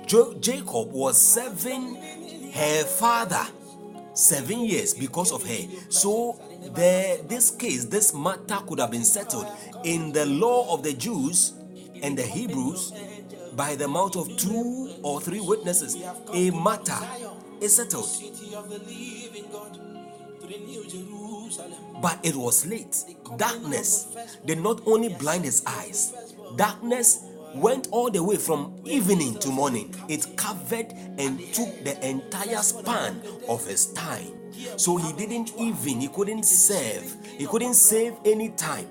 jo- 0.06 0.34
Jacob 0.40 0.92
was 0.92 1.20
serving 1.20 1.96
her 2.52 2.84
father 2.84 3.46
seven 4.14 4.60
years 4.60 4.94
because 4.94 5.30
of 5.30 5.42
her. 5.46 5.66
So 5.88 6.40
the 6.74 7.20
this 7.28 7.51
case, 7.51 7.84
this 7.86 8.14
matter 8.14 8.59
could 8.66 8.78
have 8.80 8.90
been 8.90 9.05
settled 9.05 9.47
in 9.84 10.12
the 10.12 10.26
law 10.26 10.72
of 10.72 10.82
the 10.82 10.92
Jews 10.92 11.52
and 12.02 12.16
the 12.16 12.22
Hebrews 12.22 12.92
by 13.56 13.74
the 13.76 13.88
mouth 13.88 14.16
of 14.16 14.36
two 14.36 14.94
or 15.02 15.20
three 15.20 15.40
witnesses. 15.40 15.97
A 16.32 16.51
matter 16.51 16.98
is 17.60 17.76
settled. 17.76 18.09
But 22.01 22.18
it 22.22 22.34
was 22.34 22.66
late. 22.66 22.97
Darkness 23.36 24.16
did 24.47 24.60
not 24.60 24.80
only 24.86 25.09
blind 25.09 25.44
his 25.44 25.62
eyes, 25.66 26.34
darkness 26.56 27.24
went 27.55 27.88
all 27.90 28.10
the 28.10 28.22
way 28.22 28.36
from 28.36 28.80
evening 28.84 29.38
to 29.40 29.48
morning. 29.51 29.94
It 30.09 30.36
covered 30.36 30.92
and 31.18 31.40
took 31.52 31.84
the 31.84 31.98
entire 32.06 32.62
span 32.62 33.20
of 33.48 33.66
his 33.66 33.92
time. 33.92 34.39
So 34.77 34.97
he 34.97 35.12
didn't 35.12 35.52
even, 35.59 36.01
he 36.01 36.09
couldn't 36.09 36.44
serve, 36.44 37.16
he 37.39 37.47
couldn't 37.47 37.74
save 37.74 38.14
any 38.24 38.51
time 38.51 38.86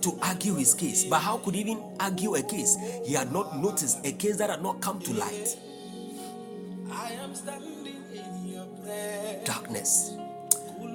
to 0.00 0.18
argue 0.22 0.54
his 0.54 0.74
case. 0.74 1.04
But 1.04 1.20
how 1.20 1.38
could 1.38 1.54
he 1.54 1.60
even 1.60 1.82
argue 2.00 2.34
a 2.34 2.42
case? 2.42 2.76
He 3.04 3.14
had 3.14 3.32
not 3.32 3.58
noticed 3.58 4.04
a 4.04 4.12
case 4.12 4.36
that 4.38 4.50
had 4.50 4.62
not 4.62 4.80
come 4.80 5.00
to 5.00 5.12
light. 5.14 5.56
Darkness. 9.44 10.14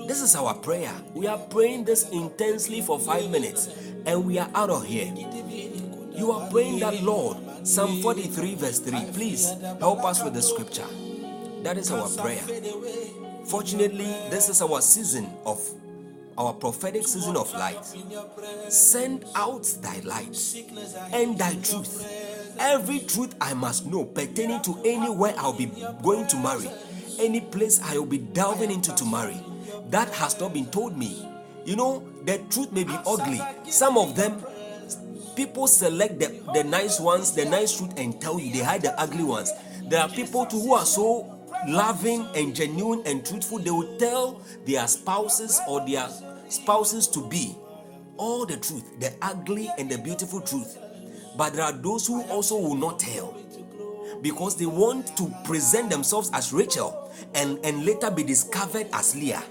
This 0.08 0.22
is 0.22 0.36
our 0.36 0.54
prayer. 0.56 0.94
We 1.14 1.28
are 1.28 1.38
praying 1.38 1.86
this 1.86 2.10
intensely 2.10 2.82
for 2.82 3.00
five 3.00 3.30
minutes 3.30 3.70
and 4.06 4.26
we 4.26 4.40
are 4.40 4.50
out 4.56 4.70
of 4.70 4.86
here. 4.86 5.06
You 6.16 6.32
are 6.32 6.50
praying 6.50 6.80
that, 6.80 7.02
Lord, 7.04 7.38
Psalm 7.64 8.02
43, 8.02 8.56
verse 8.56 8.80
3. 8.80 9.12
Please 9.14 9.54
help 9.80 10.04
us 10.04 10.24
with 10.24 10.34
the 10.34 10.42
scripture. 10.42 10.88
That 11.64 11.78
is 11.78 11.92
our 11.92 12.08
prayer. 12.10 12.42
Fortunately, 13.46 14.06
this 14.30 14.50
is 14.50 14.62
our 14.62 14.82
season 14.82 15.30
of 15.46 15.60
our 16.38 16.54
prophetic 16.54 17.06
season 17.06 17.36
of 17.36 17.52
light. 17.54 17.84
Send 18.70 19.26
out 19.36 19.64
thy 19.82 20.00
light 20.00 20.38
and 21.12 21.38
thy 21.38 21.56
truth. 21.56 22.56
Every 22.60 23.00
truth 23.00 23.36
I 23.42 23.54
must 23.54 23.86
know 23.86 24.06
pertaining 24.06 24.62
to 24.64 24.82
anywhere 24.86 25.34
I'll 25.38 25.54
be 25.54 25.72
going 26.02 26.28
to 26.28 26.38
marry, 26.38 26.70
any 27.20 27.42
place 27.42 27.82
I 27.84 27.98
will 27.98 28.06
be 28.06 28.20
delving 28.20 28.72
into 28.72 28.94
to 28.96 29.06
marry. 29.06 29.38
That 29.90 30.10
has 30.16 30.40
not 30.40 30.54
been 30.54 30.68
told 30.68 30.98
me. 30.98 31.28
You 31.66 31.76
know, 31.76 32.04
the 32.24 32.38
truth 32.50 32.72
may 32.72 32.84
be 32.84 32.96
ugly. 33.06 33.42
Some 33.70 33.98
of 33.98 34.16
them, 34.16 34.44
people 35.36 35.68
select 35.68 36.20
the, 36.20 36.42
the 36.54 36.64
nice 36.64 37.00
ones, 37.00 37.34
the 37.34 37.46
nice 37.46 37.78
truth, 37.78 37.94
and 37.98 38.20
tell 38.22 38.40
you 38.40 38.52
they 38.54 38.60
hide 38.60 38.82
the 38.82 38.98
ugly 39.00 39.24
ones. 39.24 39.52
There 39.84 40.00
are 40.00 40.10
people 40.10 40.46
too 40.46 40.60
who 40.60 40.74
are 40.74 40.86
so 40.86 41.39
loving 41.68 42.28
and 42.36 42.56
genuine 42.56 43.02
and 43.06 43.26
truthful, 43.26 43.60
they 43.60 43.72
will 43.72 43.98
tell 43.98 44.42
their 44.66 44.88
spouses 44.88 45.60
or 45.68 45.86
their 45.86 46.08
spouses 46.50 47.08
to 47.08 47.28
be 47.28 47.56
all 48.18 48.46
the 48.46 48.58
truth, 48.58 49.00
the 49.00 49.14
ugly 49.22 49.70
and 49.78 49.90
the 49.90 49.98
beautiful 49.98 50.42
truth. 50.42 50.78
But 51.38 51.54
there 51.54 51.64
are 51.64 51.72
those 51.72 52.08
who 52.08 52.24
also 52.24 52.58
will 52.58 52.76
not 52.76 53.00
tell 53.00 53.38
because 54.22 54.56
they 54.58 54.66
want 54.66 55.16
to 55.18 55.34
present 55.46 55.90
themselves 55.90 56.30
as 56.34 56.52
Rachel 56.52 57.12
and, 57.34 57.60
and 57.64 57.86
later 57.86 58.12
be 58.12 58.24
discovered 58.24 58.88
as 58.94 59.16
Leah. 59.16 59.44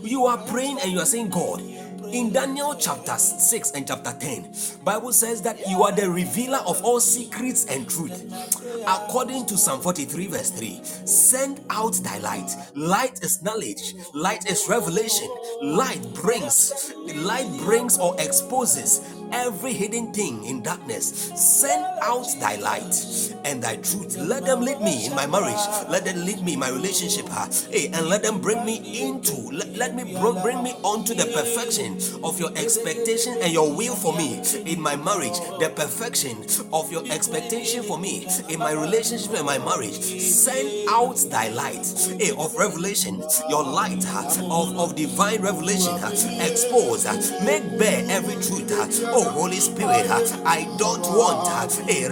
You 0.00 0.26
are 0.26 0.38
praying 0.48 0.78
and 0.82 0.92
you 0.92 0.98
are 0.98 1.06
saying, 1.06 1.28
God, 1.30 1.60
in 2.12 2.32
Daniel 2.32 2.74
chapter 2.74 3.16
6 3.16 3.72
and 3.72 3.86
chapter 3.86 4.14
10, 4.18 4.52
Bible 4.84 5.12
says 5.12 5.42
that 5.42 5.58
you 5.68 5.82
are 5.82 5.92
the 5.92 6.08
revealer 6.10 6.58
of 6.66 6.82
all 6.84 7.00
secrets 7.00 7.66
and 7.66 7.88
truth. 7.88 8.32
According 8.86 9.46
to 9.46 9.56
Psalm 9.56 9.80
43 9.80 10.26
verse 10.28 10.50
3, 10.50 10.80
send 10.84 11.60
out 11.70 11.94
thy 12.02 12.18
light. 12.18 12.50
Light 12.74 13.22
is 13.22 13.42
knowledge, 13.42 13.94
light 14.14 14.50
is 14.50 14.68
revelation. 14.68 15.28
Light 15.62 16.02
brings, 16.14 16.92
light 17.16 17.48
brings 17.58 17.98
or 17.98 18.14
exposes 18.20 19.00
every 19.32 19.72
hidden 19.72 20.12
thing 20.12 20.44
in 20.44 20.62
darkness. 20.62 21.32
Send 21.34 21.84
out 22.02 22.26
thy 22.40 22.56
light 22.56 22.94
and 23.44 23.62
thy 23.62 23.76
truth. 23.76 24.16
Let 24.16 24.44
them 24.44 24.60
lead 24.60 24.80
me 24.80 25.06
in 25.06 25.14
my 25.14 25.26
marriage. 25.26 25.60
Let 25.88 26.04
them 26.04 26.24
lead 26.24 26.42
me 26.42 26.54
in 26.54 26.58
my 26.58 26.70
relationship. 26.70 27.26
Hey, 27.70 27.88
and 27.92 28.06
let 28.06 28.22
them 28.22 28.40
bring 28.40 28.64
me 28.64 28.76
into, 29.02 29.36
let, 29.52 29.74
let 29.76 29.94
me 29.94 30.04
bring, 30.18 30.40
bring 30.42 30.62
me 30.62 30.72
onto 30.82 31.14
the 31.14 31.26
perfection 31.26 31.98
of 32.24 32.38
your 32.40 32.50
expectation 32.56 33.36
and 33.42 33.52
your 33.52 33.74
will 33.74 33.94
for 33.94 34.16
me 34.16 34.42
in 34.64 34.80
my 34.80 34.96
marriage. 34.96 35.38
The 35.60 35.72
perfection 35.74 36.44
of 36.72 36.90
your 36.90 37.04
expectation 37.10 37.82
for 37.82 37.98
me 37.98 38.26
in 38.48 38.58
my 38.58 38.72
relationship 38.72 39.32
and 39.34 39.46
my 39.46 39.58
marriage. 39.58 40.00
Send 40.00 40.88
out 40.90 41.16
thy 41.30 41.48
light 41.48 41.86
hey, 42.18 42.32
of 42.38 42.54
revelation, 42.56 43.22
your 43.48 43.64
light 43.64 44.04
of, 44.14 44.78
of 44.78 44.96
divine 44.96 45.40
revelation. 45.42 45.94
Expose, 46.40 47.04
make 47.42 47.78
bare 47.78 48.04
every 48.08 48.34
truth. 48.34 48.66
Oh, 49.18 49.30
Holy 49.30 49.56
Spirit, 49.56 50.10
uh, 50.10 50.20
I 50.44 50.68
don't 50.76 51.00
want 51.00 51.48
uh, 51.48 51.66
a 51.88 52.08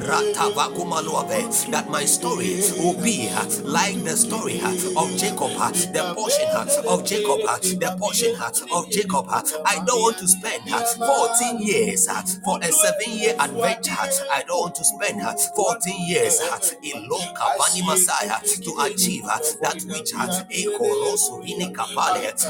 that 1.71 1.87
my 1.91 2.03
story 2.07 2.63
will 2.79 2.99
be 2.99 3.29
uh, 3.29 3.45
like 3.63 4.03
the 4.05 4.17
story 4.17 4.57
of 4.63 5.13
Jacob, 5.21 5.53
the 5.93 6.15
portion 6.17 6.49
of 6.89 7.05
Jacob, 7.05 7.41
the 7.79 7.95
portion 8.01 8.35
of 8.73 8.89
Jacob. 8.91 9.27
I 9.29 9.85
don't 9.85 10.01
want 10.01 10.17
to 10.17 10.27
spend 10.27 10.63
14 10.65 11.61
years 11.61 12.09
for 12.43 12.59
a 12.63 12.73
seven 12.73 13.13
year 13.13 13.37
adventure. 13.39 13.93
I 14.33 14.43
don't 14.49 14.61
want 14.73 14.75
to 14.77 14.85
spend 14.85 15.21
14 15.21 16.09
years 16.09 16.41
in 16.81 17.05
Lokavani 17.05 17.85
Messiah 17.85 18.41
to 18.41 18.71
achieve 18.81 19.25
that 19.61 19.85
which 19.93 20.15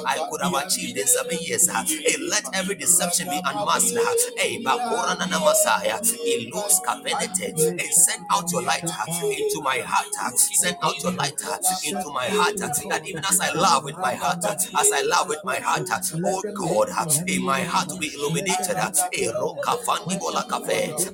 I 0.07 0.17
could 0.31 0.43
have 0.43 0.55
achieved 0.55 0.97
in 0.97 1.07
seven 1.09 1.39
years. 1.41 1.67
And 1.67 1.89
Let 2.31 2.45
every 2.55 2.77
deception 2.77 3.27
be 3.31 3.41
unmasked 3.45 3.99
Masaya, 5.45 5.99
Ilus 6.01 6.81
Kabenete, 6.85 7.49
and 7.51 7.81
send 7.93 8.25
out 8.31 8.51
your 8.53 8.62
light 8.62 8.83
into 8.83 9.61
my 9.62 9.79
heart. 9.85 10.35
Send 10.37 10.77
out 10.83 11.03
your 11.03 11.12
light 11.12 11.33
into 11.85 12.11
my 12.12 12.27
heart. 12.27 12.57
That 12.59 13.03
even 13.07 13.25
as 13.25 13.41
I 13.41 13.53
love 13.55 13.85
with 13.85 13.97
my 13.99 14.15
heart, 14.15 14.45
as 14.45 14.93
I 14.93 15.03
love 15.03 15.29
with 15.29 15.41
my 15.45 15.57
heart, 15.57 15.89
oh 16.25 16.43
God, 16.55 16.89
in 17.29 17.45
my 17.45 17.61
heart 17.62 17.91
be 18.01 18.12
illuminated. 18.15 18.77
eh, 18.77 19.31
Roka 19.41 19.77
Fandi 19.87 20.19
Bola 20.19 20.45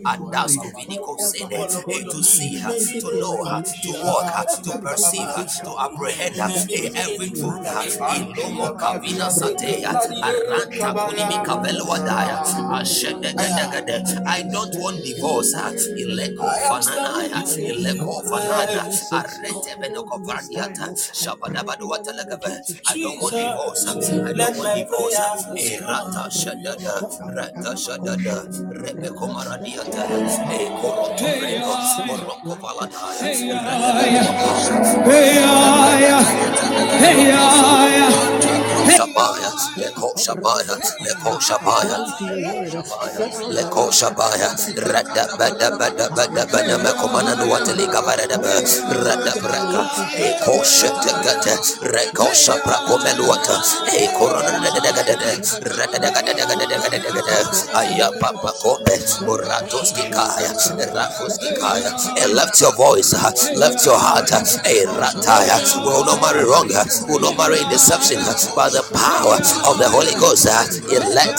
and 0.07 0.33
that's 0.33 0.57
to 0.57 0.69
Vinico 0.77 1.19
Sene, 1.19 1.53
eh, 1.55 2.05
to 2.11 2.23
see, 2.23 2.59
to 3.01 3.19
know, 3.21 3.63
to 3.83 3.93
walk, 4.05 4.49
to 4.65 4.79
perceive, 4.79 5.35
to 5.65 5.71
apprehend 5.79 6.37
eh, 6.71 6.91
every 6.97 7.31
truth. 7.31 7.67
uh, 7.67 8.15
In 8.17 8.33
Lomo 8.35 8.77
Kavina 8.79 9.29
Satea, 9.31 9.93
Aranta 10.23 10.95
Kunimi 10.97 11.45
Kavelo 11.45 11.87
Wadaya, 11.89 12.39
Ashedegedegede. 12.81 13.20
I 13.23 14.43
don't 14.51 14.75
want 14.81 15.03
divorce. 15.05 15.55
Ileko 15.55 16.49
Fananaya, 16.69 17.41
Ileko 17.45 18.23
Fanana, 18.25 18.85
Arete 19.13 19.73
Benoko 19.81 20.17
Vardiata, 20.25 20.87
Shabadabadu 21.13 21.85
Watalagabe. 21.91 22.53
I 22.89 22.99
don't 22.99 23.21
want 23.21 23.35
divorce. 23.35 23.87
I 23.87 24.33
don't 24.33 24.57
want 24.57 24.75
divorce. 24.77 25.21
Erata 25.57 26.25
eh, 26.25 26.31
Shadada, 26.31 26.95
Rata 27.37 27.73
Shadada, 27.77 28.37
Rebeko 28.73 29.27
Maradiata, 29.29 30.03
Ekoroto 30.51 31.27
eh, 31.27 31.41
Reno, 31.41 31.73
Morocco 32.07 32.57
Leko 39.79 40.15
Shabaya, 40.17 40.81
and 62.23 62.35
your 62.61 62.75
voice, 62.77 63.15
left 63.57 63.87
your 63.87 63.99
heart, 63.99 64.31
a 64.33 64.87
will 65.85 66.07
not 66.07 66.23
marry 66.23 66.45
wrong, 66.45 66.71
will 67.09 67.21
not 67.21 67.39
marry 67.39 67.59
deception, 67.71 68.19
uh, 68.21 68.70
the 68.73 68.85
power 68.95 69.37
of 69.69 69.79
the 69.79 69.89
Holy 69.91 70.15
Ghost. 70.19 70.47
uh, 70.49 70.65
Let 71.15 71.39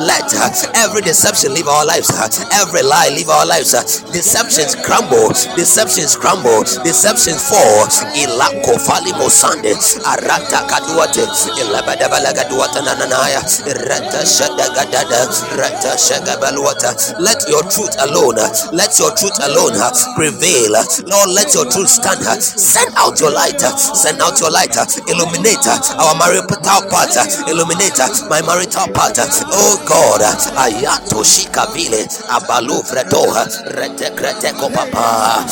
let 0.00 0.28
uh, 0.34 0.50
every 0.74 1.02
deception 1.02 1.54
leave 1.54 1.68
our 1.68 1.84
lives, 1.86 2.10
uh, 2.10 2.28
every 2.60 2.82
lie 2.82 3.08
leave 3.14 3.28
our 3.30 3.46
lives. 3.46 3.74
Uh, 3.74 3.82
deceptions 4.12 4.74
crumble, 4.76 5.30
deceptions 5.56 6.16
crumble, 6.16 6.64
deceptions 6.84 7.40
fall. 7.48 7.86
Ilako 8.16 8.78
falimo 8.80 9.28
sande, 9.30 9.74
arata 10.04 10.66
kaduate, 10.68 11.24
ilabadabala 11.60 12.32
gaduata 12.34 12.80
nananaya, 12.82 13.40
rata 13.88 14.22
shadagadada, 14.26 15.28
rata 15.58 15.92
shagabaluata. 15.96 17.20
Let 17.20 17.48
your 17.48 17.62
truth 17.70 17.96
alone, 18.00 18.38
uh, 18.38 18.50
let 18.72 18.98
your 18.98 19.12
truth 19.16 19.38
alone 19.44 19.76
uh, 19.76 19.90
prevail. 20.16 20.72
Lord, 21.06 21.30
let 21.30 21.54
your 21.54 21.66
truth 21.70 21.88
stand. 21.90 22.24
Send 22.42 22.92
out 22.96 23.20
your 23.20 23.30
light, 23.32 23.60
send 23.60 24.20
out 24.22 24.40
your 24.40 24.50
light, 24.50 24.74
illuminate 25.08 25.66
our 25.98 26.14
marital 26.42 26.82
part, 26.90 27.14
illuminate 27.48 27.98
my 28.28 28.42
marital 28.42 28.88
part. 28.92 29.18
Oh 29.50 29.76
God, 29.86 30.20
ayato 30.56 31.24
shikavile, 31.24 32.06
abalu 32.28 32.82
fredo, 32.84 33.24
uh, 33.32 33.46
rete 33.76 34.10
krete 34.14 34.52
kopapa. 34.54 35.44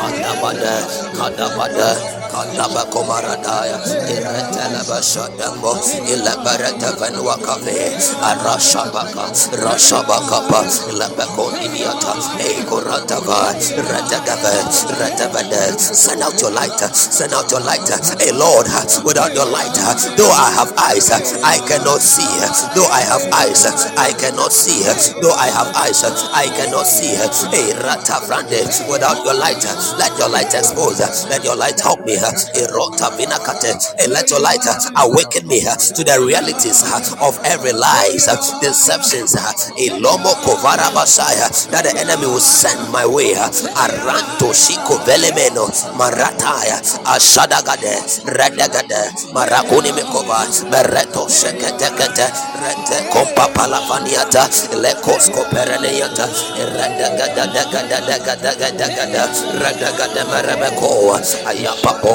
Kadabada, 0.00 0.74
Kadabada, 1.16 1.90
Kadaba 2.36 2.84
Komaradaya, 2.92 3.80
Ireteleba 4.12 5.00
Shadambo, 5.00 5.72
Ilabareta 6.04 6.92
Venuakave, 7.00 7.96
Arashabaka, 8.20 9.32
Rashabakapa, 9.56 10.60
Ilabako 10.92 11.48
Nibiata, 11.56 12.12
Ekoratava, 12.44 13.56
Retagave, 13.56 14.54
Retavade. 15.00 15.80
Send 15.80 16.22
out 16.22 16.40
your 16.42 16.52
light, 16.52 16.78
send 16.94 17.32
out 17.32 17.50
your 17.50 17.60
light. 17.60 17.88
Hey 18.20 18.32
Lord, 18.32 18.66
without 19.04 19.32
your 19.34 19.46
light, 19.48 19.72
though 20.16 20.30
I 20.30 20.52
have 20.52 20.72
eyes, 20.76 21.10
I 21.10 21.58
cannot 21.66 22.02
see. 22.02 22.28
Though 22.76 22.88
I 22.92 23.00
have 23.00 23.24
eyes, 23.32 23.64
I 23.96 24.12
cannot 24.20 24.52
see. 24.52 24.84
Though 25.22 25.32
I 25.34 25.48
have 25.48 25.72
eyes, 25.74 26.04
I 26.04 26.46
cannot 26.54 26.86
see. 26.86 27.16
Hey 27.50 27.72
Rata 27.80 28.20
Frande, 28.28 28.60
without 28.92 29.24
your 29.24 29.34
light, 29.34 29.64
let 29.98 30.12
your 30.18 30.28
light 30.28 30.52
expose, 30.54 31.00
let 31.30 31.42
your 31.44 31.56
light 31.56 31.80
help 31.80 32.04
me. 32.06 32.16
And 34.00 34.12
let 34.12 34.30
your 34.30 34.40
light 34.40 34.64
uh, 34.66 34.78
awaken 35.04 35.46
me 35.48 35.66
uh, 35.66 35.76
to 35.76 36.04
the 36.04 36.20
realities 36.24 36.82
uh, 36.84 37.16
of 37.26 37.38
every 37.44 37.72
lies, 37.72 38.26
deceptions, 38.60 39.32
that 39.34 39.56
the 41.84 41.94
enemy 41.98 42.26
will 42.26 42.40
send 42.40 42.90
my 42.92 43.06
way. 43.06 43.34
Aranto 43.34 44.52
Shiko 44.54 44.98
Velemeno, 45.06 45.66
Marataya, 45.98 46.78
Ashadagade, 47.04 47.94
Redagade, 48.26 49.10
Marakuni 49.32 49.92
Mikova, 49.92 50.46
Bereto 50.70 51.26
Sheketekete, 51.28 52.26
Rete 52.62 52.98
Kompa 53.12 53.46
Palafaniata, 53.54 54.44
Lekosko 54.82 55.42
Pereneyata, 55.50 56.26
Redagadagadagadagadagada, 56.74 59.24
Redagada 59.60 60.22
Merebeko, 60.30 60.90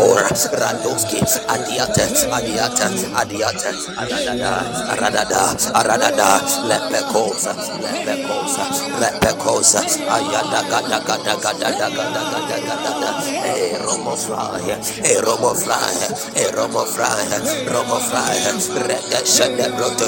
Ayapapora, 0.02 0.26
Radoski, 0.58 1.22
Adiate, 1.22 2.10
Adiate, 2.34 2.90
Adiate, 3.14 3.70
Aradada, 3.98 4.66
Aradada, 4.90 5.54
Aradada, 5.78 6.42
Lepecosa, 6.66 7.54
Lepecosa, 7.82 8.66
Lepecosa, 9.00 9.82
Ayadagadagadagadagadagada, 10.10 12.10
Eh, 13.46 13.78
Romo 13.86 14.16
Fly, 14.18 14.74
Eh, 15.06 15.22
Romo 15.22 15.54
Fly, 15.54 15.98
Eh, 16.36 16.50
Romo 16.52 16.84
Fly, 16.86 17.40
Romo 17.70 18.00
Fly, 18.00 18.42
Reke 18.88 19.22
Shende 19.26 19.70
Broto, 19.76 20.06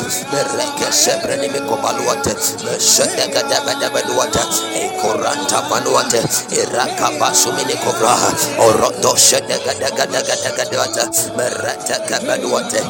Reke 0.57 0.89
Shebreni 0.91 1.47
Mikobaluate, 1.49 2.33
Shende 2.79 3.27
Gadabadabaduata, 3.31 4.41
Eh, 4.73 4.89
Koranta 5.01 5.61
Vanuate, 5.69 6.21
Iraka 6.51 7.09
Basumini 7.19 7.75
Kovra, 7.77 8.15
Oroto 8.57 9.15
Shende 9.17 9.57
Merete 11.35 11.97
Kabaduate, 12.07 12.81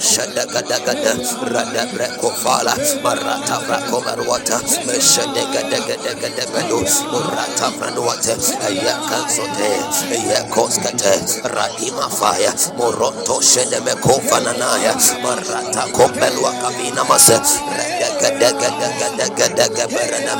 Shende 0.00 0.44
Gadagada, 0.52 1.12
Rada 1.52 1.84
Breko 1.92 2.30
Fala, 2.42 2.74
Marata 3.02 3.56
Brako 3.66 3.98
Maruata, 4.04 4.56
Shende 5.00 5.42
Gadagadagadagadu, 5.52 6.80
Murata 7.10 7.68
Franuate, 7.78 8.34
Ayakan 8.68 9.24
Sote, 9.28 9.70
Ayakoskate, 10.12 11.12
Radima 11.48 12.06
Fire, 12.10 12.54
Moroto 12.78 13.36
Shende 13.42 13.78
Mekofananaya, 13.84 14.92
Marata 15.22 15.82
Kopelwa 15.92 16.52
Kabina 16.60 17.02
Mase, 17.08 17.36
Radagadagadagadagadagabarana 17.40 20.34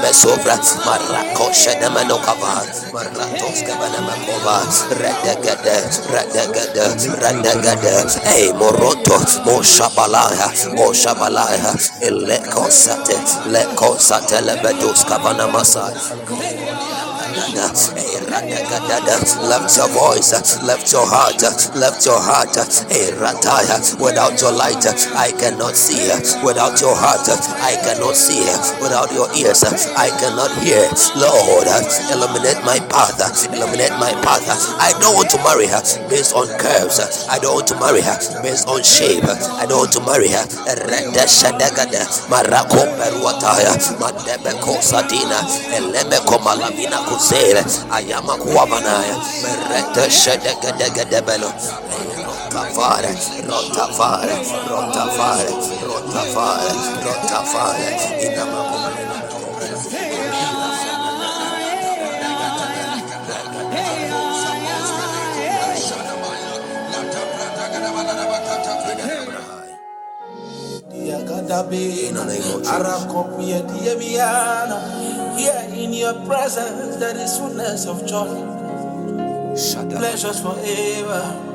Radagada, 6.10 6.86
Radagada, 7.20 7.94
Hey 8.24 8.50
Moroto, 8.52 9.18
Moshabalaya, 9.46 10.48
Moshabalaya, 10.76 11.72
Elekosate, 12.02 13.16
Lekosate 13.52 14.40
Lebedus 14.42 15.04
Kabana 15.04 15.50
Masai. 15.52 15.94
Left 19.42 19.76
your 19.76 19.88
voice, 19.88 20.32
left 20.62 20.92
your 20.92 21.06
heart, 21.06 21.42
left 21.76 22.04
your 22.06 22.20
heart. 22.20 22.52
Without 24.00 24.40
your 24.40 24.52
light, 24.52 24.84
I 25.16 25.32
cannot 25.38 25.76
see. 25.76 26.08
Without 26.44 26.80
your 26.80 26.94
heart, 26.96 27.24
I 27.60 27.76
cannot 27.84 28.16
see. 28.16 28.44
Without 28.82 29.12
your 29.12 29.28
ears, 29.36 29.64
I 29.96 30.08
cannot 30.20 30.52
hear. 30.60 30.84
Lord, 31.16 31.68
illuminate 32.12 32.60
my 32.64 32.78
path, 32.92 33.16
illuminate 33.48 33.96
my 34.00 34.12
path. 34.24 34.44
I 34.80 34.92
don't 35.00 35.16
want 35.16 35.30
to 35.30 35.38
marry 35.44 35.66
her 35.68 35.82
based 36.08 36.34
on 36.34 36.48
curves. 36.58 37.00
I 37.28 37.38
don't 37.38 37.54
want 37.54 37.68
to 37.68 37.76
marry 37.80 38.02
her 38.02 38.16
based 38.42 38.68
on 38.68 38.82
shape. 38.82 39.24
I 39.24 39.66
don't 39.66 39.88
want 39.88 39.92
to 39.92 40.00
marry 40.04 40.28
her. 40.28 40.44
Marako 42.28 42.84
Peruataya, 42.98 43.72
Madebeko 44.00 44.76
Sadina, 44.82 45.40
Elemeko 45.76 46.38
Malavina 46.40 47.00
sele 47.28 47.62
ayama 47.92 48.34
kuabanaya 48.42 49.16
merete 49.42 50.04
shedegedegedebelo 50.10 51.50
rotafare 52.26 53.12
rotafare 53.50 54.34
rotafare 54.70 55.50
rotafare 55.88 56.72
rotafare 57.06 57.88
inamakumena 58.26 59.16
In 72.04 72.14
the 72.14 72.24
name 72.24 72.42
of 72.54 72.62
Jesus. 72.62 72.68
Arakopia 72.68 73.62
diemiana. 73.68 75.11
Here 75.36 75.68
in 75.74 75.92
your 75.92 76.14
presence 76.26 76.96
there 76.96 77.16
is 77.16 77.38
fullness 77.38 77.86
of 77.86 78.06
joy, 78.06 78.60
pleasures 79.90 80.40
forever. 80.40 81.48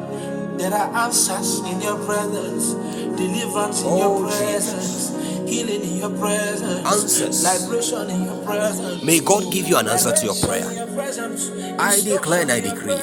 There 0.57 0.73
are 0.73 0.95
answers 1.05 1.59
in 1.59 1.81
your 1.81 1.97
presence, 2.05 2.73
deliverance 3.17 3.81
in 3.83 3.97
your 3.97 4.17
Oh, 4.17 4.27
presence, 4.27 5.09
healing 5.49 5.81
in 5.83 5.97
your 5.97 6.09
presence, 6.11 6.85
Answers. 6.87 7.43
liberation 7.43 8.09
in 8.09 8.23
your 8.25 8.43
presence. 8.45 9.03
May 9.03 9.19
God 9.19 9.51
give 9.53 9.67
you 9.67 9.77
an 9.77 9.87
answer 9.87 10.13
to 10.13 10.25
your 10.25 10.35
prayer. 10.35 10.71
In. 10.71 11.79
I 11.79 11.99
declare 12.01 12.41
and 12.43 12.51
I 12.51 12.59
decree, 12.61 12.97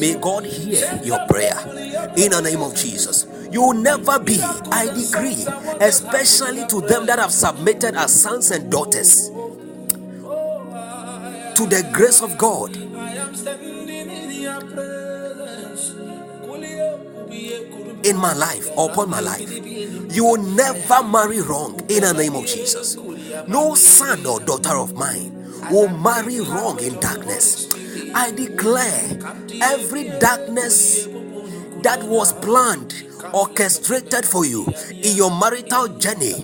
may 0.00 0.14
God 0.20 0.46
hear 0.46 1.00
your 1.04 1.20
prayer 1.28 1.58
in 2.16 2.32
the 2.32 2.40
name 2.42 2.62
of 2.62 2.74
Jesus. 2.74 3.26
You 3.52 3.62
will 3.62 3.74
never 3.74 4.18
be, 4.18 4.40
I 4.42 4.86
decree, 4.94 5.46
especially 5.80 6.66
to 6.68 6.80
them 6.82 7.06
that 7.06 7.18
have 7.18 7.32
submitted 7.32 7.94
as 7.96 8.12
sons 8.20 8.50
and 8.50 8.70
daughters 8.72 9.30
to 11.54 11.66
the 11.66 11.88
grace 11.92 12.20
of 12.22 12.36
God. 12.38 12.76
In 18.04 18.16
my 18.16 18.32
life 18.34 18.68
upon 18.76 19.10
my 19.10 19.20
life. 19.20 19.50
You 20.14 20.24
will 20.24 20.42
never 20.42 21.02
marry 21.02 21.40
wrong 21.40 21.80
in 21.88 22.02
the 22.02 22.12
name 22.12 22.34
of 22.34 22.46
Jesus. 22.46 22.96
No 23.48 23.74
son 23.74 24.26
or 24.26 24.40
daughter 24.40 24.76
of 24.76 24.94
mine 24.94 25.32
will 25.70 25.88
marry 25.88 26.40
wrong 26.40 26.80
in 26.82 26.98
darkness. 27.00 27.68
I 28.14 28.30
declare 28.30 29.18
every 29.62 30.08
darkness 30.20 31.06
that 31.82 32.02
was 32.04 32.32
planned 32.34 32.92
orchestrated 33.32 34.24
for 34.24 34.44
you 34.44 34.66
in 34.90 35.16
your 35.16 35.30
marital 35.30 35.88
journey. 35.98 36.34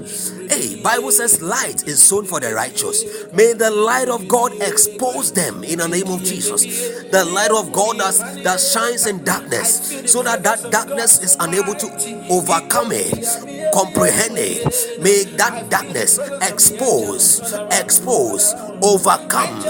Hey 0.48 0.81
bible 0.82 1.12
says 1.12 1.40
light 1.40 1.86
is 1.86 2.02
sown 2.02 2.24
for 2.24 2.40
the 2.40 2.52
righteous. 2.55 3.05
May 3.32 3.52
the 3.52 3.70
light 3.70 4.09
of 4.09 4.28
god 4.28 4.52
expose 4.61 5.32
them 5.32 5.62
in 5.65 5.78
the 5.78 5.89
name 5.89 6.09
of 6.09 6.23
jesus. 6.23 6.62
The 7.11 7.24
light 7.24 7.51
of 7.51 7.73
god 7.73 7.98
that, 7.98 8.43
that 8.44 8.61
shines 8.61 9.07
in 9.07 9.24
darkness 9.24 10.11
so 10.11 10.23
that 10.23 10.43
that 10.43 10.70
darkness 10.70 11.23
is 11.23 11.36
unable 11.40 11.74
to 11.74 12.27
overcome 12.31 12.93
it 12.93 13.61
comprehend 13.73 14.36
it. 14.36 15.01
May 15.01 15.24
that 15.36 15.70
darkness 15.70 16.19
expose 16.43 17.40
expose 17.70 18.55
overcome 18.82 19.62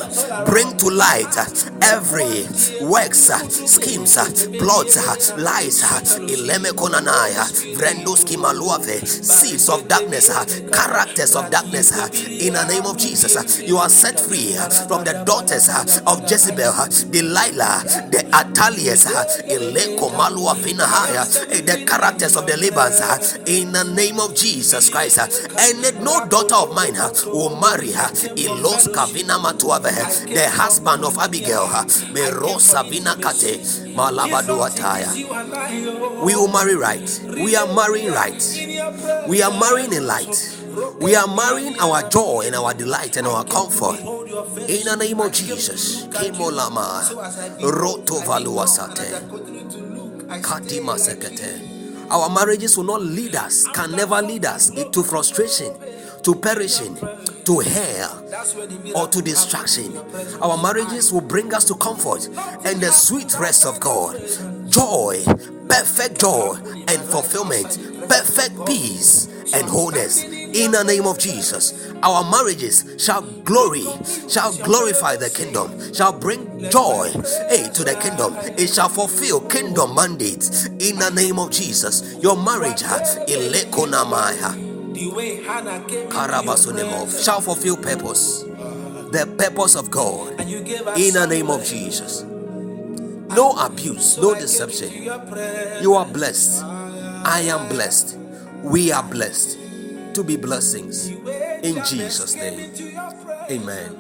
bring 0.47 0.77
to 0.79 0.89
light 0.89 1.37
every 1.83 2.45
works 2.87 3.31
schemes 3.67 4.17
plots 4.59 5.33
lies 5.37 5.83
ilemekonanaya 7.01 7.47
vrenduski 7.77 8.37
maluave 8.37 9.01
seeds 9.07 9.69
of 9.69 9.89
darkness 9.89 10.29
uh, 10.31 10.45
characters 10.71 11.35
of 11.37 11.51
darkness 11.51 11.93
uh, 11.93 12.09
in 12.41 12.55
the 12.55 12.65
name 12.67 12.85
of 12.87 12.97
jesus 12.97 13.37
uh, 13.37 13.65
you 13.67 13.77
are 13.79 13.89
set 13.89 14.19
free 14.19 14.53
from 14.89 15.05
the 15.05 15.13
daughters 15.27 15.69
of 16.07 16.21
jezebel 16.31 16.73
delilah 17.11 17.83
the 18.11 18.25
Athaliahs 18.33 19.07
ileko 19.49 20.11
malua 20.11 20.55
finahaya 20.55 21.25
eh, 21.51 21.61
the 21.63 21.85
characters 21.85 22.37
of 22.37 22.47
the 22.47 22.57
libans 22.57 23.01
in 23.47 23.73
the 23.73 23.85
name 23.85 24.21
of 24.21 24.35
jesus 24.35 24.91
christ 24.91 25.19
and 25.19 25.81
let 25.83 26.01
no 26.03 26.27
daughter 26.27 26.55
of 26.55 26.75
mine 26.75 26.95
will 27.27 27.57
marry 27.61 27.93
her 27.93 28.11
ilos 28.37 28.89
matuave 29.41 29.95
the 30.35 30.49
husband 30.51 31.05
of 31.05 31.17
abigail 31.19 31.67
merosa 32.13 32.83
vina 32.89 33.17
kate 33.17 33.61
malabaduataya 33.95 35.11
we 36.23 36.35
will 36.35 36.49
marry 36.49 36.77
right. 36.77 36.90
We 36.99 37.57
are 37.57 37.73
marrying 37.75 38.13
right. 38.13 38.43
We 39.29 39.43
are 39.43 39.51
marrying 39.59 39.93
in 39.93 40.07
light. 40.07 40.57
We 41.01 41.15
are 41.15 41.27
marrying 41.27 41.79
our 41.79 42.09
joy 42.09 42.43
and 42.47 42.55
our 42.55 42.75
delight 42.75 43.17
and 43.17 43.27
our 43.27 43.45
comfort. 43.45 44.01
In 44.69 44.85
the 44.85 44.97
name 44.99 45.21
of 45.21 45.33
Jesus. 45.33 46.07
Kadima 50.43 50.97
sekete. 50.99 51.71
Our 52.11 52.29
marriages 52.29 52.77
will 52.77 52.85
not 52.85 53.03
lead 53.03 53.37
us, 53.37 53.67
can 53.69 53.93
never 53.93 54.21
lead 54.21 54.45
us 54.45 54.71
into 54.71 55.03
frustration, 55.05 55.73
to 56.23 56.35
perishing, 56.35 56.97
to 57.45 57.59
hell, 57.61 58.25
or 58.95 59.09
to 59.09 59.23
destruction. 59.23 59.97
Our 60.41 60.61
marriages 60.63 61.13
will 61.13 61.21
bring 61.21 61.53
us 61.55 61.65
to 61.67 61.75
comfort 61.75 62.27
and 62.65 62.81
the 62.81 62.91
sweet 62.93 63.39
rest 63.39 63.67
of 63.67 63.81
God. 63.81 64.21
Joy, 64.71 65.23
perfect 65.69 66.21
joy 66.21 66.57
and 66.89 67.01
fulfillment, 67.03 67.79
perfect 68.09 68.67
peace 68.67 69.29
and 69.55 69.69
wholeness. 69.69 70.23
In 70.23 70.73
the 70.73 70.83
name 70.85 71.07
of 71.07 71.19
Jesus, 71.19 71.93
our 72.03 72.29
marriages 72.31 72.85
shall 72.99 73.23
glory, 73.23 73.85
shall 74.29 74.53
glorify 74.59 75.17
the 75.17 75.31
kingdom, 75.31 75.93
shall 75.93 76.13
bring 76.13 76.71
joy 76.71 77.11
hey, 77.49 77.69
to 77.73 77.85
the 77.85 77.97
kingdom. 78.01 78.35
It 78.59 78.69
shall 78.69 78.89
fulfill 78.89 79.41
kingdom 79.41 79.95
mandates. 79.95 80.67
In 80.67 80.99
the 80.99 81.11
name 81.11 81.39
of 81.39 81.51
Jesus, 81.51 82.17
your 82.23 82.37
marriage, 82.37 82.83
ilekonamaya, 82.83 84.70
The 85.01 85.09
way 85.09 85.43
Hannah 85.43 85.81
came 85.89 86.03
into 86.03 86.15
your 86.15 86.27
karabasunemo, 86.29 86.91
presence, 87.09 87.25
shall 87.25 87.41
fulfill 87.41 87.79
purpose, 87.79 88.43
the 88.43 89.35
purpose 89.39 89.75
of 89.75 89.91
God. 89.91 90.39
and 90.39 90.51
you 90.51 90.61
gave 90.61 90.87
us 90.87 90.99
In 91.01 91.15
the 91.15 91.27
name 91.27 91.49
of. 91.49 91.65
Jesus, 91.65 92.23
no 93.31 93.53
abuse, 93.53 94.19
no 94.19 94.35
deception. 94.35 94.93
You 95.83 95.95
are 95.95 96.05
blessed. 96.05 96.63
I 96.63 97.49
am 97.49 97.69
blessed. 97.71 98.19
We 98.63 98.93
are 98.93 99.03
blessed 99.03 99.57
to 100.15 100.23
be 100.23 100.37
blessings. 100.37 101.09
In 101.09 101.83
Jesus' 101.89 102.35
name. 102.35 102.71
Amen. 103.51 103.97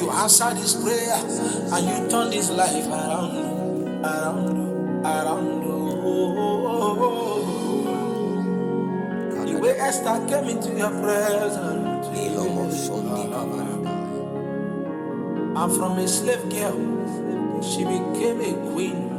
You 0.00 0.10
answered 0.10 0.56
this 0.56 0.74
prayer 0.82 1.14
and 1.70 1.86
you 1.86 2.10
turned 2.10 2.34
his 2.34 2.50
life 2.50 2.86
around, 2.88 4.04
around, 4.04 5.06
around. 5.06 5.59
The 9.46 9.54
way 9.60 9.74
Esther 9.78 10.18
came 10.28 10.48
into 10.48 10.70
your 10.76 10.90
presence, 10.90 11.56
and 15.56 15.72
from 15.76 15.98
a 15.98 16.08
slave 16.08 16.48
girl, 16.50 16.78
she 17.62 17.84
became 17.84 18.40
a 18.40 18.54
queen. 18.72 19.10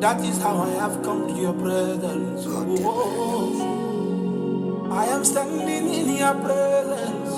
That 0.00 0.20
is 0.24 0.38
how 0.42 0.58
I 0.58 0.70
have 0.70 1.02
come 1.02 1.26
to 1.28 1.34
your 1.34 1.54
presence. 1.54 2.44
Oh, 2.46 3.72
I 4.90 5.06
am 5.06 5.24
standing 5.24 5.88
in 5.92 6.16
your 6.16 6.34
presence. 6.34 7.30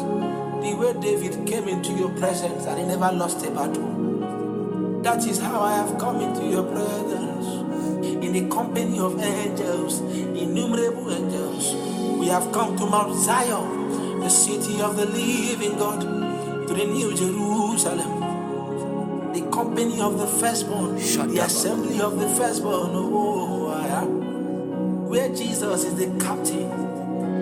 The 0.63 0.75
way 0.75 0.93
David 1.01 1.47
came 1.47 1.69
into 1.69 1.93
your 1.93 2.11
presence 2.11 2.67
and 2.67 2.79
he 2.79 2.85
never 2.87 3.13
lost 3.17 3.45
a 3.47 3.51
battle. 3.51 5.01
That 5.03 5.25
is 5.27 5.39
how 5.41 5.61
I 5.61 5.75
have 5.77 5.97
come 5.99 6.21
into 6.21 6.45
your 6.47 6.65
presence. 6.65 7.26
The 8.37 8.47
company 8.51 8.99
of 8.99 9.19
angels, 9.19 10.01
innumerable 10.01 11.11
angels, 11.11 11.75
we 12.21 12.27
have 12.27 12.53
come 12.53 12.77
to 12.77 12.85
Mount 12.85 13.15
Zion, 13.15 14.21
the 14.21 14.29
city 14.29 14.79
of 14.83 14.99
the 14.99 15.07
living 15.07 15.79
God, 15.79 16.03
to 16.03 16.75
the 16.75 16.85
New 16.85 17.17
Jerusalem, 17.17 19.33
the 19.33 19.41
company 19.51 20.03
of 20.03 20.19
the 20.19 20.27
firstborn, 20.27 21.01
Shut 21.01 21.31
the 21.31 21.41
up. 21.41 21.47
assembly 21.47 21.99
of 22.03 22.21
the 22.21 22.29
firstborn. 22.29 22.91
Oh, 22.93 23.69
I 23.71 23.87
am 24.03 25.09
where 25.09 25.31
Jesus 25.31 25.85
is 25.85 25.95
the 25.95 26.09
captain 26.23 26.71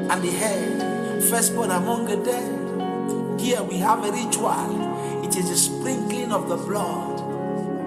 and 0.09 0.23
the 0.23 0.31
head, 0.31 1.25
firstborn 1.25 1.73
among 1.73 2.05
the 2.05 2.19
dead. 2.19 3.41
Here 3.41 3.65
we 3.65 3.79
have 3.79 4.05
a 4.05 4.13
ritual. 4.13 5.25
It 5.25 5.35
is 5.35 5.51
the 5.51 5.57
sprinkling 5.57 6.31
of 6.31 6.49
the 6.49 6.57
blood, 6.57 7.19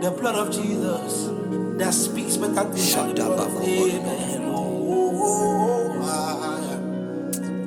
the 0.03 0.11
blood 0.11 0.35
of 0.35 0.53
Jesus 0.53 1.36
that 1.78 1.94
speaks 1.94 2.38
than 2.38 2.54
the 2.56 2.62
of 2.62 3.64
Amen. 3.64 4.41
Oh, 4.54 5.99
ah, 6.04 6.80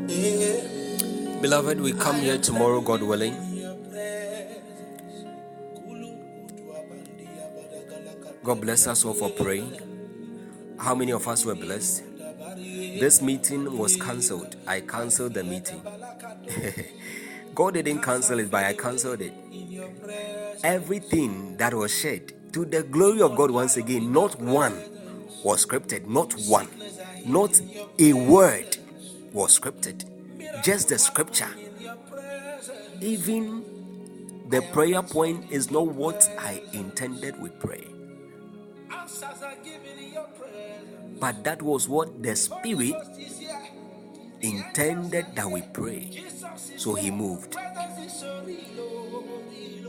yeah. 0.08 1.40
Beloved, 1.40 1.80
we 1.80 1.92
come 1.92 2.16
here 2.16 2.38
tomorrow, 2.38 2.80
God 2.80 3.02
willing. 3.02 3.34
God 8.42 8.60
bless 8.60 8.86
us 8.86 9.04
all 9.04 9.14
for 9.14 9.30
praying. 9.30 9.78
How 10.78 10.94
many 10.94 11.12
of 11.12 11.28
us 11.28 11.44
were 11.44 11.54
blessed? 11.54 12.04
this 13.00 13.22
meeting 13.22 13.78
was 13.78 13.96
cancelled, 13.96 14.56
I 14.66 14.80
cancelled 14.80 15.34
the 15.34 15.44
meeting. 15.44 15.80
God 17.54 17.74
didn't 17.74 18.02
cancel 18.02 18.38
it, 18.38 18.50
but 18.50 18.64
I 18.64 18.74
cancelled 18.74 19.20
it. 19.22 19.32
Everything 20.62 21.56
that 21.56 21.72
was 21.74 21.94
shared 21.94 22.32
to 22.52 22.64
the 22.64 22.82
glory 22.82 23.22
of 23.22 23.36
God 23.36 23.50
once 23.50 23.76
again, 23.76 24.12
not 24.12 24.38
one 24.40 24.74
was 25.44 25.64
scripted, 25.64 26.06
not 26.06 26.32
one, 26.48 26.68
not 27.26 27.60
a 27.98 28.12
word 28.12 28.76
was 29.32 29.58
scripted, 29.58 30.04
just 30.62 30.88
the 30.88 30.98
scripture. 30.98 31.48
Even 33.00 33.64
the 34.48 34.62
prayer 34.72 35.02
point 35.02 35.50
is 35.50 35.70
not 35.70 35.86
what 35.86 36.28
I 36.38 36.62
intended 36.72 37.40
with 37.40 37.58
prayer. 37.60 37.86
But 41.20 41.44
that 41.44 41.62
was 41.62 41.88
what 41.88 42.22
the 42.22 42.34
Spirit 42.34 42.96
intended 44.40 45.26
that 45.34 45.50
we 45.50 45.62
pray. 45.72 46.10
So 46.76 46.94
He 46.94 47.10
moved. 47.10 47.56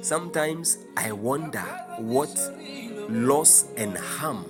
Sometimes 0.02 0.80
I 0.98 1.12
wonder 1.12 1.62
what 2.00 2.36
loss 3.08 3.68
and 3.78 3.96
harm 3.96 4.46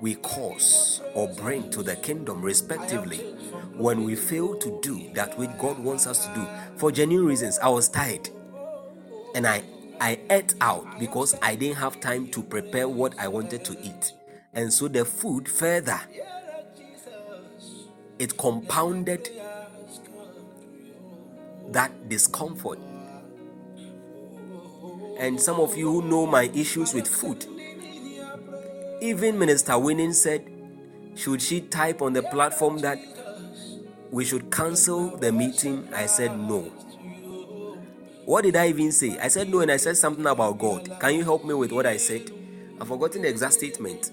we 0.00 0.16
cause 0.16 1.00
or 1.14 1.28
bring 1.28 1.70
to 1.70 1.82
the 1.84 1.94
kingdom, 1.96 2.42
respectively, 2.42 3.18
when 3.76 4.02
we 4.02 4.16
fail 4.16 4.56
to 4.56 4.80
do 4.82 5.12
that 5.14 5.38
which 5.38 5.50
God 5.58 5.78
wants 5.78 6.06
us 6.08 6.26
to 6.26 6.34
do. 6.34 6.46
For 6.76 6.90
genuine 6.90 7.26
reasons, 7.26 7.58
I 7.60 7.68
was 7.68 7.88
tired 7.88 8.28
and 9.36 9.46
I, 9.46 9.62
I 10.00 10.18
ate 10.30 10.54
out 10.60 10.98
because 10.98 11.36
I 11.40 11.54
didn't 11.54 11.76
have 11.76 12.00
time 12.00 12.26
to 12.28 12.42
prepare 12.42 12.88
what 12.88 13.16
I 13.20 13.28
wanted 13.28 13.64
to 13.66 13.78
eat. 13.80 14.12
And 14.52 14.72
so 14.72 14.88
the 14.88 15.04
food 15.04 15.48
further 15.48 16.00
it 18.18 18.36
compounded 18.36 19.30
that 21.68 22.08
discomfort. 22.08 22.78
And 25.20 25.38
some 25.38 25.60
of 25.60 25.76
you 25.76 25.92
who 25.92 26.02
know 26.08 26.24
my 26.24 26.44
issues 26.54 26.94
with 26.94 27.06
food, 27.06 27.44
even 29.02 29.38
Minister 29.38 29.78
Winning 29.78 30.14
said, 30.14 30.50
should 31.14 31.42
she 31.42 31.60
type 31.60 32.00
on 32.00 32.14
the 32.14 32.22
platform 32.22 32.78
that 32.78 32.98
we 34.10 34.24
should 34.24 34.50
cancel 34.50 35.14
the 35.18 35.30
meeting? 35.30 35.86
I 35.94 36.06
said 36.06 36.38
no. 36.38 36.60
What 38.24 38.44
did 38.44 38.56
I 38.56 38.68
even 38.68 38.92
say? 38.92 39.18
I 39.18 39.28
said 39.28 39.50
no, 39.50 39.60
and 39.60 39.70
I 39.70 39.76
said 39.76 39.98
something 39.98 40.24
about 40.24 40.58
God. 40.58 40.88
Can 40.98 41.14
you 41.14 41.22
help 41.22 41.44
me 41.44 41.52
with 41.52 41.70
what 41.70 41.84
I 41.84 41.98
said? 41.98 42.30
I've 42.80 42.88
forgotten 42.88 43.20
the 43.20 43.28
exact 43.28 43.52
statement. 43.52 44.12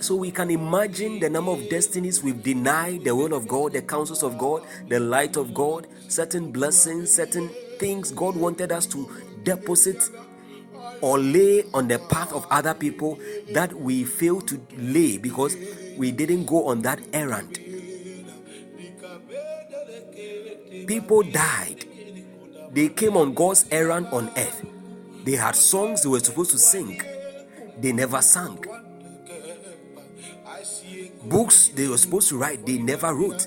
So 0.00 0.14
we 0.14 0.30
can 0.30 0.50
imagine 0.50 1.20
the 1.20 1.30
number 1.30 1.52
of 1.52 1.68
destinies 1.70 2.22
we've 2.22 2.42
denied 2.42 3.04
the 3.04 3.14
will 3.14 3.32
of 3.32 3.48
God, 3.48 3.72
the 3.72 3.82
counsels 3.82 4.22
of 4.22 4.36
God, 4.36 4.62
the 4.88 5.00
light 5.00 5.36
of 5.36 5.54
God, 5.54 5.86
certain 6.08 6.52
blessings, 6.52 7.10
certain 7.10 7.48
things 7.78 8.10
God 8.10 8.36
wanted 8.36 8.72
us 8.72 8.86
to 8.86 9.10
deposit 9.42 10.02
or 11.00 11.18
lay 11.18 11.64
on 11.72 11.88
the 11.88 11.98
path 11.98 12.32
of 12.32 12.46
other 12.50 12.74
people 12.74 13.18
that 13.52 13.72
we 13.72 14.04
fail 14.04 14.40
to 14.42 14.60
lay 14.76 15.18
because 15.18 15.56
we 15.96 16.10
didn't 16.12 16.44
go 16.44 16.66
on 16.66 16.82
that 16.82 17.00
errand. 17.12 17.58
People 20.86 21.22
died. 21.22 21.84
They 22.72 22.88
came 22.90 23.16
on 23.16 23.34
God's 23.34 23.66
errand 23.70 24.08
on 24.08 24.28
earth. 24.36 24.64
They 25.24 25.32
had 25.32 25.56
songs 25.56 26.02
they 26.02 26.08
were 26.08 26.20
supposed 26.20 26.50
to 26.52 26.58
sing. 26.58 27.00
They 27.80 27.92
never 27.92 28.20
sang. 28.20 28.64
Books 31.28 31.68
they 31.68 31.88
were 31.88 31.98
supposed 31.98 32.28
to 32.28 32.38
write, 32.38 32.64
they 32.66 32.78
never 32.78 33.14
wrote. 33.14 33.46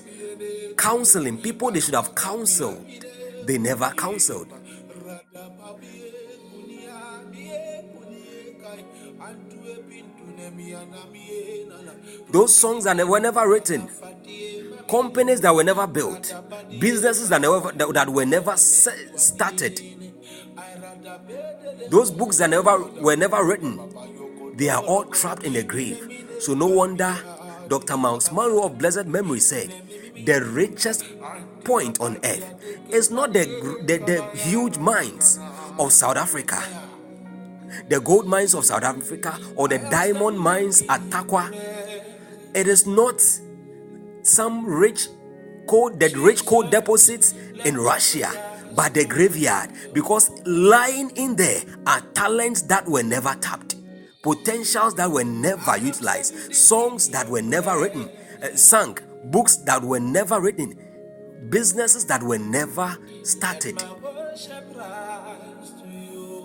Counseling, 0.76 1.38
people 1.38 1.70
they 1.70 1.80
should 1.80 1.94
have 1.94 2.14
counseled, 2.14 2.84
they 3.46 3.58
never 3.58 3.90
counseled. 3.96 4.48
Those 12.30 12.54
songs 12.54 12.84
that 12.84 13.06
were 13.06 13.20
never 13.20 13.48
written, 13.48 13.88
companies 14.88 15.40
that 15.40 15.54
were 15.54 15.64
never 15.64 15.86
built, 15.86 16.32
businesses 16.78 17.28
that, 17.28 17.40
never, 17.40 17.72
that 17.72 18.08
were 18.08 18.24
never 18.26 18.56
started, 18.56 19.80
those 21.90 22.10
books 22.10 22.38
that 22.38 22.50
never 22.50 22.78
were 23.00 23.16
never 23.16 23.44
written, 23.44 23.80
they 24.56 24.68
are 24.68 24.82
all 24.82 25.04
trapped 25.04 25.42
in 25.44 25.54
the 25.54 25.62
grave. 25.62 26.26
So 26.40 26.54
no 26.54 26.66
wonder 26.66 27.16
Dr. 27.70 27.96
Myles 27.96 28.32
Munroe 28.32 28.64
of 28.64 28.78
blessed 28.78 29.06
memory 29.06 29.38
said, 29.38 29.72
the 30.26 30.42
richest 30.44 31.04
point 31.62 32.00
on 32.00 32.16
earth 32.24 32.44
is 32.90 33.12
not 33.12 33.32
the, 33.32 33.44
the, 33.86 33.98
the 33.98 34.22
huge 34.36 34.76
mines 34.78 35.38
of 35.78 35.92
South 35.92 36.16
Africa, 36.16 36.60
the 37.88 38.00
gold 38.00 38.26
mines 38.26 38.54
of 38.54 38.64
South 38.64 38.82
Africa, 38.82 39.38
or 39.54 39.68
the 39.68 39.78
diamond 39.78 40.36
mines 40.36 40.82
at 40.88 41.00
Tarkwa. 41.02 41.54
It 42.56 42.66
is 42.66 42.88
not 42.88 43.22
some 44.22 44.66
rich 44.66 45.06
coal, 45.68 45.90
the 45.90 46.12
rich 46.18 46.44
coal 46.44 46.64
deposits 46.64 47.34
in 47.64 47.76
Russia, 47.78 48.30
but 48.74 48.94
the 48.94 49.04
graveyard, 49.04 49.70
because 49.94 50.28
lying 50.44 51.10
in 51.10 51.36
there 51.36 51.62
are 51.86 52.00
talents 52.14 52.62
that 52.62 52.88
were 52.88 53.04
never 53.04 53.32
tapped 53.40 53.69
potentials 54.22 54.94
that 54.96 55.10
were 55.10 55.24
never 55.24 55.76
utilized, 55.76 56.54
songs 56.54 57.08
that 57.10 57.28
were 57.28 57.42
never 57.42 57.80
written, 57.80 58.08
uh, 58.42 58.54
sung, 58.54 58.98
books 59.24 59.56
that 59.58 59.82
were 59.82 60.00
never 60.00 60.40
written, 60.40 60.78
businesses 61.48 62.04
that 62.06 62.22
were 62.22 62.38
never 62.38 62.96
started. 63.22 63.82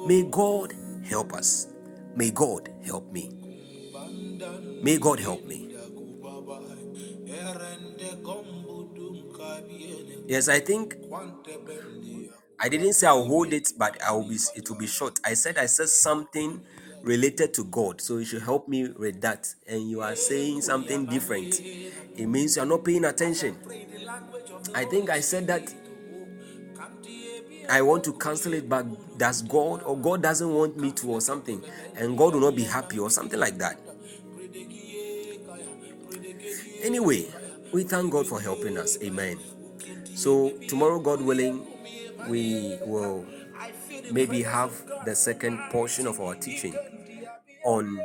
May 0.08 0.24
God 0.24 0.74
help 1.04 1.34
us. 1.34 1.68
May 2.16 2.32
God 2.32 2.70
help 2.86 3.12
me. 3.12 3.32
May 4.82 4.98
God 4.98 5.20
help 5.20 5.46
me. 5.46 5.76
Yes, 10.28 10.48
I 10.50 10.60
think 10.60 10.96
I 12.60 12.70
didn't 12.70 12.94
say 12.94 13.08
I'll 13.08 13.26
hold 13.26 13.54
it, 13.54 13.74
but 13.78 14.02
I 14.02 14.12
will 14.14 14.28
be. 14.28 14.38
It 14.56 14.70
will 14.70 14.78
be 14.78 14.88
short. 14.88 15.20
I 15.24 15.34
said 15.34 15.58
I 15.58 15.66
said 15.66 15.90
something 15.90 16.62
related 17.06 17.54
to 17.54 17.64
God. 17.66 18.02
So 18.02 18.18
you 18.18 18.26
should 18.26 18.42
help 18.42 18.68
me 18.68 18.90
with 18.90 19.22
that. 19.22 19.54
And 19.68 19.90
you 19.90 20.02
are 20.02 20.16
saying 20.16 20.62
something 20.62 21.06
different. 21.06 21.62
It 21.62 22.26
means 22.26 22.58
you 22.58 22.64
are 22.64 22.66
not 22.66 22.84
paying 22.84 23.06
attention. 23.06 23.56
I 24.74 24.84
think 24.86 25.10
I 25.10 25.22
said 25.22 25.48
that 25.48 25.74
I 27.70 27.82
want 27.82 28.04
to 28.06 28.14
cancel 28.14 28.54
it, 28.54 28.68
but 28.68 29.18
does 29.18 29.42
God 29.42 29.84
or 29.84 29.98
God 29.98 30.22
doesn't 30.22 30.52
want 30.52 30.78
me 30.78 30.92
to 30.94 31.08
or 31.08 31.22
something, 31.22 31.64
and 31.96 32.18
God 32.18 32.34
will 32.34 32.42
not 32.42 32.56
be 32.56 32.64
happy 32.64 33.00
or 33.00 33.10
something 33.10 33.40
like 33.40 33.58
that. 33.58 33.80
Anyway, 36.84 37.26
we 37.72 37.84
thank 37.84 38.12
God 38.12 38.28
for 38.28 38.40
helping 38.40 38.78
us. 38.78 38.98
Amen. 39.02 39.40
So 40.14 40.52
tomorrow, 40.68 41.00
God 41.00 41.22
willing, 41.22 41.66
we 42.28 42.78
will 42.86 43.26
maybe 44.12 44.44
have 44.44 44.72
the 45.06 45.16
second 45.16 45.58
portion 45.72 46.06
of 46.06 46.20
our 46.22 46.36
teaching 46.36 46.76
on 47.66 48.00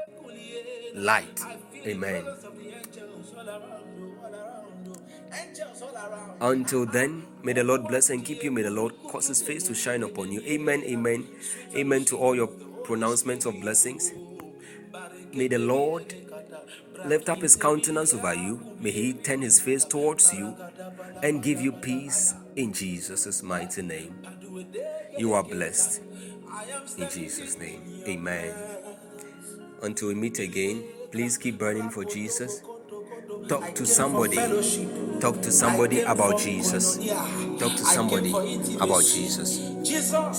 light. 0.95 1.41
Amen. 1.87 2.25
Until 6.41 6.87
then, 6.87 7.27
may 7.43 7.53
the 7.53 7.63
Lord 7.65 7.87
bless 7.87 8.11
and 8.11 8.25
keep 8.25 8.43
you. 8.43 8.51
May 8.51 8.63
the 8.63 8.71
Lord 8.71 8.95
cause 9.09 9.29
his 9.29 9.43
face 9.43 9.65
to 9.65 9.75
shine 9.75 10.03
upon 10.03 10.33
you. 10.33 10.41
Amen. 10.43 10.83
Amen. 10.85 11.27
Amen 11.75 12.05
to 12.07 12.17
all 12.17 12.35
your 12.35 12.49
pronouncements 12.85 13.47
of 13.47 13.61
blessings. 13.61 14.13
May 15.33 15.49
the 15.49 15.59
Lord 15.59 16.15
lift 17.05 17.29
up 17.29 17.43
his 17.43 17.57
countenance 17.57 18.15
over 18.15 18.35
you. 18.35 18.61
May 18.81 18.91
he 18.91 19.13
turn 19.13 19.43
his 19.43 19.61
face 19.61 19.85
towards 19.85 20.33
you 20.33 20.57
and 21.23 21.43
give 21.43 21.61
you 21.61 21.73
peace 21.73 22.35
in 22.57 22.73
Jesus' 22.73 23.43
mighty 23.43 23.83
name. 23.83 24.15
You 25.17 25.35
are 25.35 25.45
blessed. 25.45 26.03
In 26.99 27.09
Jesus' 27.11 27.59
name. 27.59 28.03
Amen. 28.07 28.55
Until 29.83 30.09
we 30.09 30.15
meet 30.15 30.39
again, 30.39 30.85
please 31.11 31.39
keep 31.39 31.59
burning 31.59 31.91
for 31.91 32.05
Jesus. 32.05 32.63
Talk 33.49 33.75
to 33.75 33.87
somebody. 33.87 34.37
Talk 35.21 35.41
to 35.43 35.51
somebody 35.51 36.01
about 36.03 36.39
Jesus. 36.39 36.97
Talk 37.59 37.73
to 37.77 37.85
somebody 37.85 38.31
about 38.81 39.03
Jesus. 39.05 39.59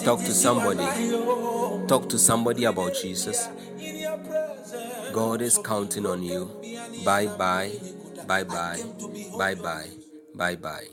Talk 0.04 0.20
to 0.20 0.34
somebody. 0.34 0.86
Talk 1.88 2.10
to 2.10 2.18
somebody 2.20 2.66
about 2.66 2.94
Jesus. 2.96 3.48
God 5.14 5.42
is 5.42 5.58
counting 5.58 6.06
on 6.06 6.24
you. 6.24 6.50
Bye 7.04 7.28
bye. 7.28 7.72
Bye 8.28 8.44
bye. 8.44 8.82
Bye 9.38 9.56
bye. 9.56 9.88
Bye 10.36 10.56
bye. 10.56 10.88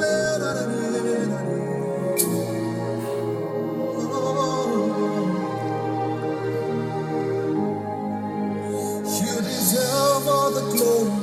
You 0.00 0.04
deserve 9.42 10.28
all 10.28 10.50
the 10.52 10.62
glory. 10.76 11.17